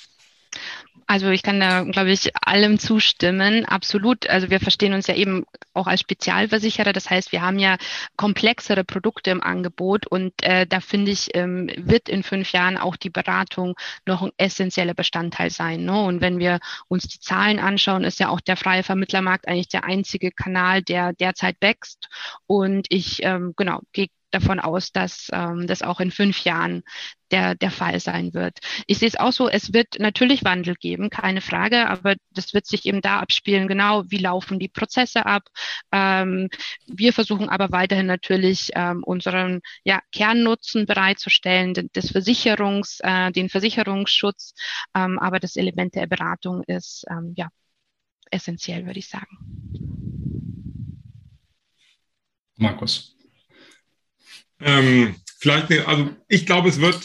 Also 1.07 1.29
ich 1.29 1.43
kann 1.43 1.59
da, 1.59 1.83
glaube 1.83 2.11
ich, 2.11 2.31
allem 2.35 2.79
zustimmen. 2.79 3.65
Absolut. 3.65 4.27
Also 4.27 4.49
wir 4.49 4.59
verstehen 4.59 4.93
uns 4.93 5.05
ja 5.05 5.15
eben 5.15 5.45
auch 5.73 5.85
als 5.85 5.99
Spezialversicherer. 5.99 6.93
Das 6.93 7.09
heißt, 7.09 7.31
wir 7.31 7.43
haben 7.43 7.59
ja 7.59 7.77
komplexere 8.17 8.83
Produkte 8.83 9.29
im 9.29 9.43
Angebot 9.43 10.07
und 10.07 10.33
äh, 10.41 10.65
da 10.65 10.79
finde 10.79 11.11
ich, 11.11 11.35
ähm, 11.35 11.69
wird 11.77 12.09
in 12.09 12.23
fünf 12.23 12.51
Jahren 12.53 12.77
auch 12.77 12.95
die 12.95 13.11
Beratung 13.11 13.75
noch 14.07 14.23
ein 14.23 14.31
essentieller 14.37 14.95
Bestandteil 14.95 15.51
sein. 15.51 15.85
Ne? 15.85 16.01
Und 16.01 16.21
wenn 16.21 16.39
wir 16.39 16.59
uns 16.87 17.07
die 17.07 17.19
Zahlen 17.19 17.59
anschauen, 17.59 18.03
ist 18.03 18.19
ja 18.19 18.29
auch 18.29 18.41
der 18.41 18.57
freie 18.57 18.83
Vermittlermarkt 18.83 19.47
eigentlich 19.47 19.69
der 19.69 19.83
einzige 19.83 20.31
Kanal, 20.31 20.81
der 20.81 21.13
derzeit 21.13 21.57
wächst. 21.61 22.09
Und 22.47 22.87
ich, 22.89 23.21
ähm, 23.21 23.53
genau, 23.55 23.81
gehe 23.93 24.07
davon 24.35 24.59
aus, 24.59 24.91
dass 24.91 25.29
ähm, 25.31 25.65
das 25.65 25.81
auch 25.81 25.99
in 25.99 26.11
fünf 26.11 26.43
Jahren 26.43 26.83
der, 27.31 27.55
der 27.55 27.71
Fall 27.71 27.99
sein 27.99 28.33
wird. 28.33 28.59
Ich 28.85 28.99
sehe 28.99 29.07
es 29.07 29.17
auch 29.17 29.31
so, 29.31 29.49
es 29.49 29.73
wird 29.73 29.97
natürlich 29.97 30.43
Wandel 30.43 30.75
geben, 30.75 31.09
keine 31.09 31.41
Frage, 31.41 31.87
aber 31.87 32.15
das 32.31 32.53
wird 32.53 32.67
sich 32.67 32.85
eben 32.85 33.01
da 33.01 33.19
abspielen, 33.19 33.67
genau, 33.67 34.03
wie 34.09 34.17
laufen 34.17 34.59
die 34.59 34.67
Prozesse 34.67 35.25
ab. 35.25 35.43
Ähm, 35.91 36.49
wir 36.85 37.13
versuchen 37.13 37.49
aber 37.49 37.71
weiterhin 37.71 38.05
natürlich 38.05 38.69
ähm, 38.75 39.03
unseren 39.03 39.61
ja, 39.83 40.01
Kernnutzen 40.11 40.85
bereitzustellen, 40.85 41.73
des 41.73 42.11
Versicherungs, 42.11 42.99
äh, 43.01 43.31
den 43.31 43.49
Versicherungsschutz, 43.49 44.53
ähm, 44.93 45.17
aber 45.17 45.39
das 45.39 45.55
Element 45.55 45.95
der 45.95 46.07
Beratung 46.07 46.63
ist 46.67 47.05
ähm, 47.09 47.33
ja 47.35 47.49
essentiell, 48.29 48.85
würde 48.85 48.99
ich 48.99 49.09
sagen. 49.09 49.37
Markus. 52.57 53.15
Ähm, 54.61 55.15
vielleicht, 55.39 55.71
also 55.87 56.09
ich 56.27 56.45
glaube, 56.45 56.69
es 56.69 56.79
wird, 56.79 56.99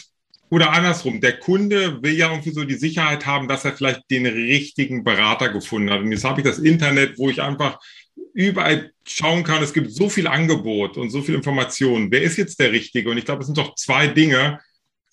oder 0.49 0.71
andersrum, 0.71 1.21
der 1.21 1.39
Kunde 1.39 2.01
will 2.03 2.13
ja 2.13 2.29
irgendwie 2.29 2.51
so 2.51 2.63
die 2.63 2.75
Sicherheit 2.75 3.25
haben, 3.25 3.47
dass 3.47 3.65
er 3.65 3.73
vielleicht 3.73 4.09
den 4.09 4.25
richtigen 4.25 5.03
Berater 5.03 5.49
gefunden 5.49 5.89
hat. 5.89 6.01
Und 6.01 6.11
jetzt 6.11 6.25
habe 6.25 6.41
ich 6.41 6.45
das 6.47 6.59
Internet, 6.59 7.17
wo 7.17 7.29
ich 7.29 7.41
einfach 7.41 7.79
überall 8.33 8.91
schauen 9.05 9.43
kann, 9.43 9.63
es 9.63 9.73
gibt 9.73 9.91
so 9.91 10.09
viel 10.09 10.27
Angebot 10.27 10.97
und 10.97 11.09
so 11.09 11.21
viel 11.21 11.35
Informationen. 11.35 12.11
Wer 12.11 12.21
ist 12.21 12.37
jetzt 12.37 12.59
der 12.59 12.71
Richtige? 12.71 13.09
Und 13.09 13.17
ich 13.17 13.25
glaube, 13.25 13.41
es 13.41 13.47
sind 13.47 13.57
doch 13.57 13.75
zwei 13.75 14.07
Dinge, 14.07 14.59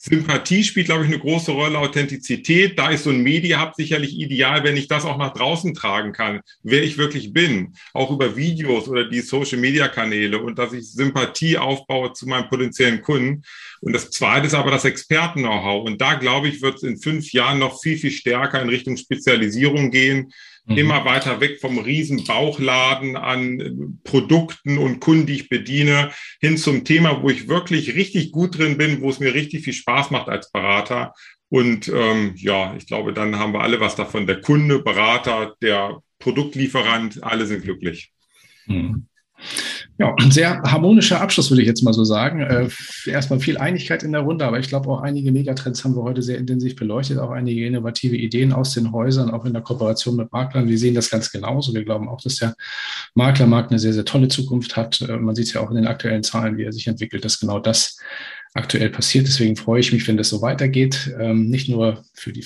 Sympathie 0.00 0.62
spielt, 0.62 0.86
glaube 0.86 1.02
ich, 1.02 1.08
eine 1.08 1.18
große 1.18 1.50
Rolle, 1.50 1.76
Authentizität. 1.76 2.78
Da 2.78 2.90
ist 2.90 3.02
so 3.02 3.10
ein 3.10 3.20
Media-Hub 3.20 3.74
sicherlich 3.74 4.16
ideal, 4.16 4.62
wenn 4.62 4.76
ich 4.76 4.86
das 4.86 5.04
auch 5.04 5.18
nach 5.18 5.32
draußen 5.32 5.74
tragen 5.74 6.12
kann, 6.12 6.40
wer 6.62 6.84
ich 6.84 6.98
wirklich 6.98 7.32
bin, 7.32 7.74
auch 7.94 8.12
über 8.12 8.36
Videos 8.36 8.86
oder 8.86 9.08
die 9.08 9.20
Social-Media-Kanäle 9.20 10.38
und 10.38 10.56
dass 10.56 10.72
ich 10.72 10.88
Sympathie 10.88 11.58
aufbaue 11.58 12.12
zu 12.12 12.28
meinem 12.28 12.48
potenziellen 12.48 13.02
Kunden. 13.02 13.42
Und 13.80 13.92
das 13.92 14.10
Zweite 14.10 14.46
ist 14.46 14.54
aber 14.54 14.70
das 14.70 14.84
Experten-Know-how. 14.84 15.84
Und 15.86 16.00
da, 16.00 16.14
glaube 16.14 16.48
ich, 16.48 16.62
wird 16.62 16.76
es 16.76 16.82
in 16.82 16.98
fünf 16.98 17.32
Jahren 17.32 17.58
noch 17.58 17.80
viel, 17.80 17.96
viel 17.96 18.10
stärker 18.10 18.60
in 18.60 18.68
Richtung 18.68 18.96
Spezialisierung 18.96 19.90
gehen 19.90 20.32
mhm. 20.68 20.78
immer 20.78 21.04
weiter 21.04 21.40
weg 21.40 21.60
vom 21.60 21.78
riesen 21.78 22.24
Bauchladen 22.24 23.16
an 23.16 23.98
Produkten 24.04 24.78
und 24.78 25.00
Kunden, 25.00 25.26
die 25.26 25.34
ich 25.34 25.48
bediene, 25.48 26.12
hin 26.40 26.56
zum 26.56 26.84
Thema, 26.84 27.22
wo 27.22 27.30
ich 27.30 27.48
wirklich 27.48 27.94
richtig 27.94 28.32
gut 28.32 28.58
drin 28.58 28.78
bin, 28.78 29.00
wo 29.00 29.10
es 29.10 29.20
mir 29.20 29.34
richtig 29.34 29.64
viel 29.64 29.72
Spaß 29.72 30.10
macht 30.10 30.28
als 30.28 30.50
Berater. 30.52 31.14
Und 31.48 31.88
ähm, 31.88 32.34
ja, 32.36 32.74
ich 32.76 32.86
glaube, 32.86 33.12
dann 33.12 33.38
haben 33.38 33.54
wir 33.54 33.62
alle 33.62 33.80
was 33.80 33.96
davon. 33.96 34.26
Der 34.26 34.40
Kunde, 34.40 34.80
Berater, 34.80 35.54
der 35.62 35.98
Produktlieferant, 36.18 37.22
alle 37.24 37.46
sind 37.46 37.62
glücklich. 37.62 38.12
Mhm. 38.66 39.06
Ja, 40.00 40.14
ein 40.16 40.30
sehr 40.30 40.62
harmonischer 40.62 41.20
Abschluss, 41.20 41.50
würde 41.50 41.62
ich 41.62 41.66
jetzt 41.66 41.82
mal 41.82 41.92
so 41.92 42.04
sagen. 42.04 42.40
Äh, 42.40 42.68
erstmal 43.06 43.40
viel 43.40 43.58
Einigkeit 43.58 44.04
in 44.04 44.12
der 44.12 44.20
Runde, 44.20 44.44
aber 44.44 44.60
ich 44.60 44.68
glaube 44.68 44.88
auch 44.88 45.00
einige 45.00 45.32
Megatrends 45.32 45.82
haben 45.82 45.96
wir 45.96 46.04
heute 46.04 46.22
sehr 46.22 46.38
intensiv 46.38 46.76
beleuchtet, 46.76 47.18
auch 47.18 47.32
einige 47.32 47.66
innovative 47.66 48.14
Ideen 48.14 48.52
aus 48.52 48.74
den 48.74 48.92
Häusern, 48.92 49.30
auch 49.30 49.44
in 49.44 49.54
der 49.54 49.62
Kooperation 49.62 50.14
mit 50.14 50.30
Maklern. 50.30 50.68
Wir 50.68 50.78
sehen 50.78 50.94
das 50.94 51.10
ganz 51.10 51.32
genauso. 51.32 51.74
Wir 51.74 51.84
glauben 51.84 52.08
auch, 52.08 52.20
dass 52.20 52.36
der 52.36 52.54
Maklermarkt 53.14 53.72
eine 53.72 53.80
sehr, 53.80 53.92
sehr 53.92 54.04
tolle 54.04 54.28
Zukunft 54.28 54.76
hat. 54.76 55.00
Äh, 55.00 55.16
man 55.16 55.34
sieht 55.34 55.46
es 55.46 55.54
ja 55.54 55.62
auch 55.62 55.70
in 55.70 55.76
den 55.76 55.88
aktuellen 55.88 56.22
Zahlen, 56.22 56.58
wie 56.58 56.62
er 56.62 56.72
sich 56.72 56.86
entwickelt, 56.86 57.24
dass 57.24 57.40
genau 57.40 57.58
das 57.58 57.98
aktuell 58.54 58.90
passiert. 58.90 59.26
Deswegen 59.26 59.56
freue 59.56 59.80
ich 59.80 59.92
mich, 59.92 60.06
wenn 60.08 60.16
das 60.16 60.28
so 60.28 60.42
weitergeht. 60.42 61.14
Ähm, 61.18 61.48
nicht 61.48 61.68
nur 61.68 62.04
für 62.14 62.32
die, 62.32 62.44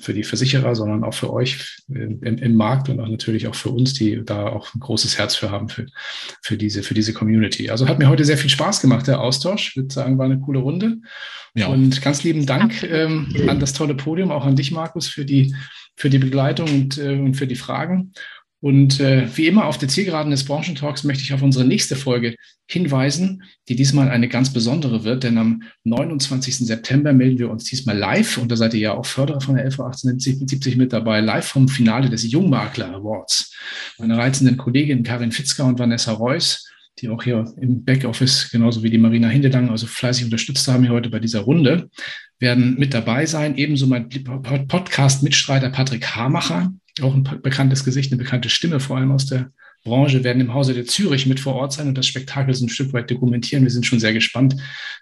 für 0.00 0.14
die 0.14 0.24
Versicherer, 0.24 0.74
sondern 0.74 1.04
auch 1.04 1.14
für 1.14 1.32
euch 1.32 1.82
im, 1.88 2.22
im, 2.22 2.54
Markt 2.54 2.88
und 2.88 3.00
auch 3.00 3.08
natürlich 3.08 3.46
auch 3.46 3.54
für 3.54 3.70
uns, 3.70 3.94
die 3.94 4.22
da 4.24 4.46
auch 4.46 4.74
ein 4.74 4.80
großes 4.80 5.18
Herz 5.18 5.36
für 5.36 5.50
haben, 5.50 5.68
für, 5.68 5.86
für, 6.42 6.56
diese, 6.56 6.82
für 6.82 6.94
diese 6.94 7.12
Community. 7.12 7.70
Also 7.70 7.88
hat 7.88 7.98
mir 7.98 8.08
heute 8.08 8.24
sehr 8.24 8.38
viel 8.38 8.50
Spaß 8.50 8.80
gemacht, 8.80 9.06
der 9.06 9.20
Austausch. 9.20 9.70
Ich 9.70 9.76
würde 9.76 9.92
sagen, 9.92 10.18
war 10.18 10.26
eine 10.26 10.40
coole 10.40 10.58
Runde. 10.58 10.98
Ja. 11.54 11.66
Und 11.66 12.00
ganz 12.00 12.24
lieben 12.24 12.46
Dank 12.46 12.82
ähm, 12.82 13.34
an 13.46 13.60
das 13.60 13.74
tolle 13.74 13.94
Podium, 13.94 14.30
auch 14.30 14.46
an 14.46 14.56
dich, 14.56 14.72
Markus, 14.72 15.08
für 15.08 15.24
die, 15.24 15.54
für 15.96 16.08
die 16.08 16.18
Begleitung 16.18 16.68
und, 16.68 16.98
äh, 16.98 17.18
und 17.18 17.34
für 17.34 17.46
die 17.46 17.56
Fragen. 17.56 18.12
Und 18.62 19.00
äh, 19.00 19.26
wie 19.36 19.48
immer 19.48 19.66
auf 19.66 19.76
der 19.76 19.88
Zielgeraden 19.88 20.30
des 20.30 20.44
Branchentalks 20.44 21.02
möchte 21.02 21.24
ich 21.24 21.34
auf 21.34 21.42
unsere 21.42 21.64
nächste 21.64 21.96
Folge 21.96 22.36
hinweisen, 22.70 23.42
die 23.68 23.74
diesmal 23.74 24.08
eine 24.08 24.28
ganz 24.28 24.52
besondere 24.52 25.02
wird, 25.02 25.24
denn 25.24 25.36
am 25.36 25.64
29. 25.82 26.58
September 26.58 27.12
melden 27.12 27.40
wir 27.40 27.50
uns 27.50 27.64
diesmal 27.64 27.98
live, 27.98 28.38
und 28.38 28.52
da 28.52 28.56
seid 28.56 28.74
ihr 28.74 28.80
ja 28.80 28.94
auch 28.94 29.04
Förderer 29.04 29.40
von 29.40 29.56
der 29.56 29.64
LV 29.64 29.80
1870 29.80 30.76
mit 30.76 30.92
dabei, 30.92 31.20
live 31.20 31.44
vom 31.44 31.66
Finale 31.66 32.08
des 32.08 32.30
Jungmakler 32.30 32.94
Awards. 32.94 33.52
Meine 33.98 34.16
reizenden 34.16 34.56
Kolleginnen 34.58 35.02
Karin 35.02 35.32
Fitzger 35.32 35.64
und 35.64 35.80
Vanessa 35.80 36.12
Reuss, 36.12 36.70
die 37.00 37.08
auch 37.08 37.24
hier 37.24 37.52
im 37.60 37.84
Backoffice, 37.84 38.48
genauso 38.52 38.84
wie 38.84 38.90
die 38.90 38.98
Marina 38.98 39.26
Hindelang, 39.26 39.70
also 39.70 39.88
fleißig 39.88 40.26
unterstützt 40.26 40.68
haben 40.68 40.84
hier 40.84 40.92
heute 40.92 41.10
bei 41.10 41.18
dieser 41.18 41.40
Runde, 41.40 41.90
werden 42.38 42.76
mit 42.78 42.94
dabei 42.94 43.26
sein. 43.26 43.56
Ebenso 43.56 43.88
mein 43.88 44.08
Podcast-Mitstreiter 44.08 45.70
Patrick 45.70 46.14
Hamacher, 46.14 46.72
auch 47.00 47.14
ein 47.14 47.24
bekanntes 47.42 47.84
Gesicht, 47.84 48.12
eine 48.12 48.22
bekannte 48.22 48.48
Stimme, 48.48 48.80
vor 48.80 48.96
allem 48.96 49.12
aus 49.12 49.26
der 49.26 49.50
Branche, 49.84 50.24
werden 50.24 50.40
im 50.40 50.52
Hause 50.52 50.74
der 50.74 50.84
Zürich 50.84 51.26
mit 51.26 51.40
vor 51.40 51.54
Ort 51.54 51.72
sein 51.72 51.88
und 51.88 51.96
das 51.96 52.06
Spektakel 52.06 52.54
so 52.54 52.66
ein 52.66 52.68
Stück 52.68 52.92
weit 52.92 53.10
dokumentieren. 53.10 53.64
Wir 53.64 53.70
sind 53.70 53.86
schon 53.86 54.00
sehr 54.00 54.12
gespannt, 54.12 54.56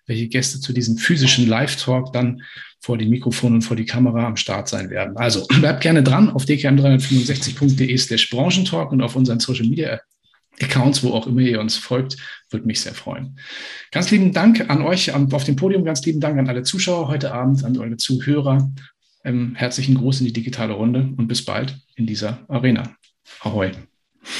welche 0.07 0.29
Gäste 0.29 0.61
zu 0.61 0.73
diesem 0.73 0.97
physischen 0.97 1.49
Live-Talk 1.49 2.13
dann 2.13 2.43
vor 2.81 2.97
die 2.97 3.07
Mikrofone 3.07 3.57
und 3.57 3.63
vor 3.63 3.77
die 3.77 3.85
Kamera 3.85 4.27
am 4.27 4.37
Start 4.37 4.69
sein 4.69 4.89
werden. 4.91 5.17
Also 5.17 5.47
bleibt 5.61 5.83
gerne 5.83 6.03
dran 6.03 6.31
auf 6.31 6.45
dkm365.de 6.45 7.97
slash 7.99 8.31
Branchentalk 8.31 8.93
und 8.93 9.03
auf 9.03 9.17
unseren 9.17 9.41
Social 9.41 9.67
Media 9.67 10.01
Accounts, 10.63 11.03
wo 11.03 11.13
auch 11.13 11.27
immer 11.27 11.41
ihr 11.41 11.61
uns 11.61 11.77
folgt, 11.77 12.17
würde 12.51 12.67
mich 12.67 12.81
sehr 12.81 12.95
freuen. 12.95 13.39
Ganz 13.93 14.11
lieben 14.11 14.33
Dank 14.33 14.69
an 14.69 14.83
euch 14.83 15.13
auf 15.13 15.45
dem 15.45 15.57
Podium, 15.57 15.85
ganz 15.85 16.05
lieben 16.05 16.21
Dank 16.21 16.39
an 16.39 16.49
alle 16.49 16.63
Zuschauer 16.63 17.09
heute 17.09 17.33
Abend, 17.33 17.65
an 17.65 17.79
eure 17.79 17.97
Zuhörer 17.97 18.71
ähm, 19.25 19.55
herzlichen 19.55 19.97
Gruß 19.97 20.21
in 20.21 20.27
die 20.27 20.33
digitale 20.33 20.73
Runde 20.73 21.09
und 21.17 21.29
bis 21.29 21.45
bald 21.45 21.77
in 21.97 22.07
dieser 22.07 22.45
Arena. 22.49 22.95
Ahoi. 23.41 23.73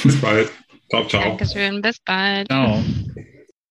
Bis 0.03 0.19
bald. 0.19 0.49
Ciao, 0.89 1.07
ciao. 1.07 1.23
Dankeschön. 1.23 1.81
Bis 1.81 1.99
bald. 1.99 2.47
Ciao. 2.47 2.83